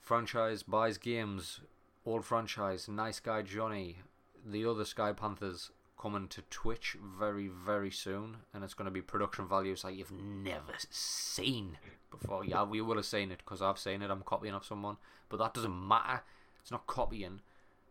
Franchise 0.00 0.62
buys 0.62 0.98
games, 0.98 1.60
old 2.04 2.24
franchise, 2.24 2.88
nice 2.88 3.20
guy 3.20 3.42
Johnny, 3.42 3.98
the 4.44 4.64
other 4.66 4.84
Sky 4.84 5.12
Panthers 5.12 5.70
coming 5.98 6.28
to 6.28 6.42
Twitch 6.50 6.96
very, 7.18 7.48
very 7.48 7.90
soon, 7.90 8.36
and 8.52 8.62
it's 8.62 8.74
going 8.74 8.86
to 8.86 8.90
be 8.90 9.00
production 9.00 9.48
values 9.48 9.84
like 9.84 9.96
you've 9.96 10.12
never 10.12 10.74
seen 10.90 11.78
before. 12.10 12.44
Yeah, 12.44 12.64
we 12.64 12.80
will 12.82 12.96
have 12.96 13.06
seen 13.06 13.30
it 13.30 13.38
because 13.38 13.62
I've 13.62 13.78
seen 13.78 14.02
it. 14.02 14.10
I'm 14.10 14.22
copying 14.22 14.52
off 14.54 14.66
someone, 14.66 14.98
but 15.28 15.38
that 15.38 15.54
doesn't 15.54 15.88
matter. 15.88 16.22
It's 16.60 16.70
not 16.70 16.86
copying. 16.86 17.40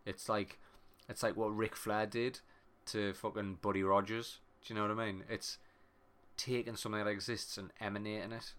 It's 0.06 0.28
like, 0.28 0.60
it's 1.08 1.22
like 1.22 1.36
what 1.36 1.56
Ric 1.56 1.76
Flair 1.76 2.06
did 2.06 2.40
to 2.86 3.12
fucking 3.14 3.58
Buddy 3.62 3.82
Rogers. 3.82 4.38
Do 4.64 4.72
you 4.72 4.80
know 4.80 4.86
what 4.86 4.98
I 4.98 5.06
mean? 5.06 5.24
It's 5.28 5.58
taking 6.36 6.76
something 6.76 7.04
that 7.04 7.10
exists 7.10 7.58
and 7.58 7.70
emanating 7.80 8.32
it. 8.32 8.54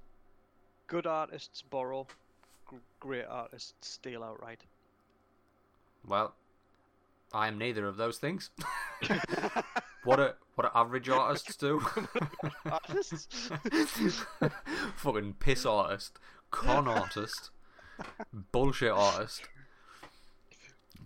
Good 0.88 1.08
artists 1.08 1.62
borrow, 1.62 2.08
gr- 2.66 2.76
great 3.00 3.26
artists 3.28 3.74
steal 3.82 4.24
outright. 4.24 4.62
Well, 6.08 6.36
I 7.34 7.48
am 7.48 7.58
neither 7.58 7.88
of 7.88 7.98
those 7.98 8.18
things. 8.18 8.52
what 10.04 10.20
a 10.20 10.36
what 10.56 10.68
a 10.68 10.78
average 10.78 11.10
artists 11.10 11.56
do. 11.56 11.82
artists? 12.66 13.50
Fucking 14.96 15.34
piss 15.40 15.66
artist, 15.66 16.20
con 16.52 16.88
artist, 16.88 17.50
bullshit 18.52 18.92
artist. 18.92 19.42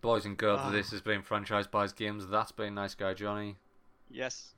Boys 0.01 0.25
and 0.25 0.37
girls, 0.37 0.59
Ah. 0.63 0.69
this 0.71 0.91
has 0.91 1.01
been 1.01 1.21
Franchise 1.21 1.67
Buys 1.67 1.91
Games. 1.93 2.27
That's 2.27 2.51
been 2.51 2.75
Nice 2.75 2.95
Guy 2.95 3.13
Johnny. 3.13 3.57
yes. 4.09 4.53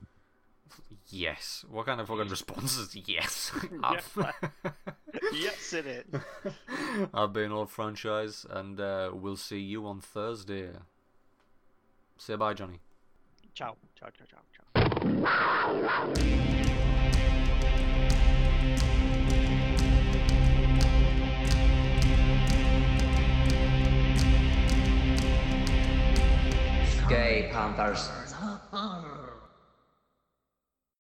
Yes. 1.10 1.66
What 1.70 1.86
kind 1.86 2.00
of 2.00 2.08
fucking 2.08 2.30
response 2.30 2.78
is 2.78 2.96
yes? 2.96 3.52
I've, 3.84 4.18
Yes, 5.34 5.74
it 5.74 5.86
is. 5.86 6.06
I've 7.14 7.34
been 7.34 7.52
Old 7.52 7.70
Franchise, 7.70 8.46
and 8.50 8.80
uh, 8.80 9.12
we'll 9.14 9.36
see 9.36 9.60
you 9.60 9.86
on 9.86 10.00
Thursday. 10.00 10.70
Say 12.18 12.36
bye, 12.38 12.54
Johnny. 12.54 12.80
Ciao. 13.54 13.76
Ciao, 14.00 14.10
ciao, 14.12 14.26
ciao, 14.74 15.24
ciao. 16.56 16.71
gay 27.12 27.50
panthers. 27.52 28.10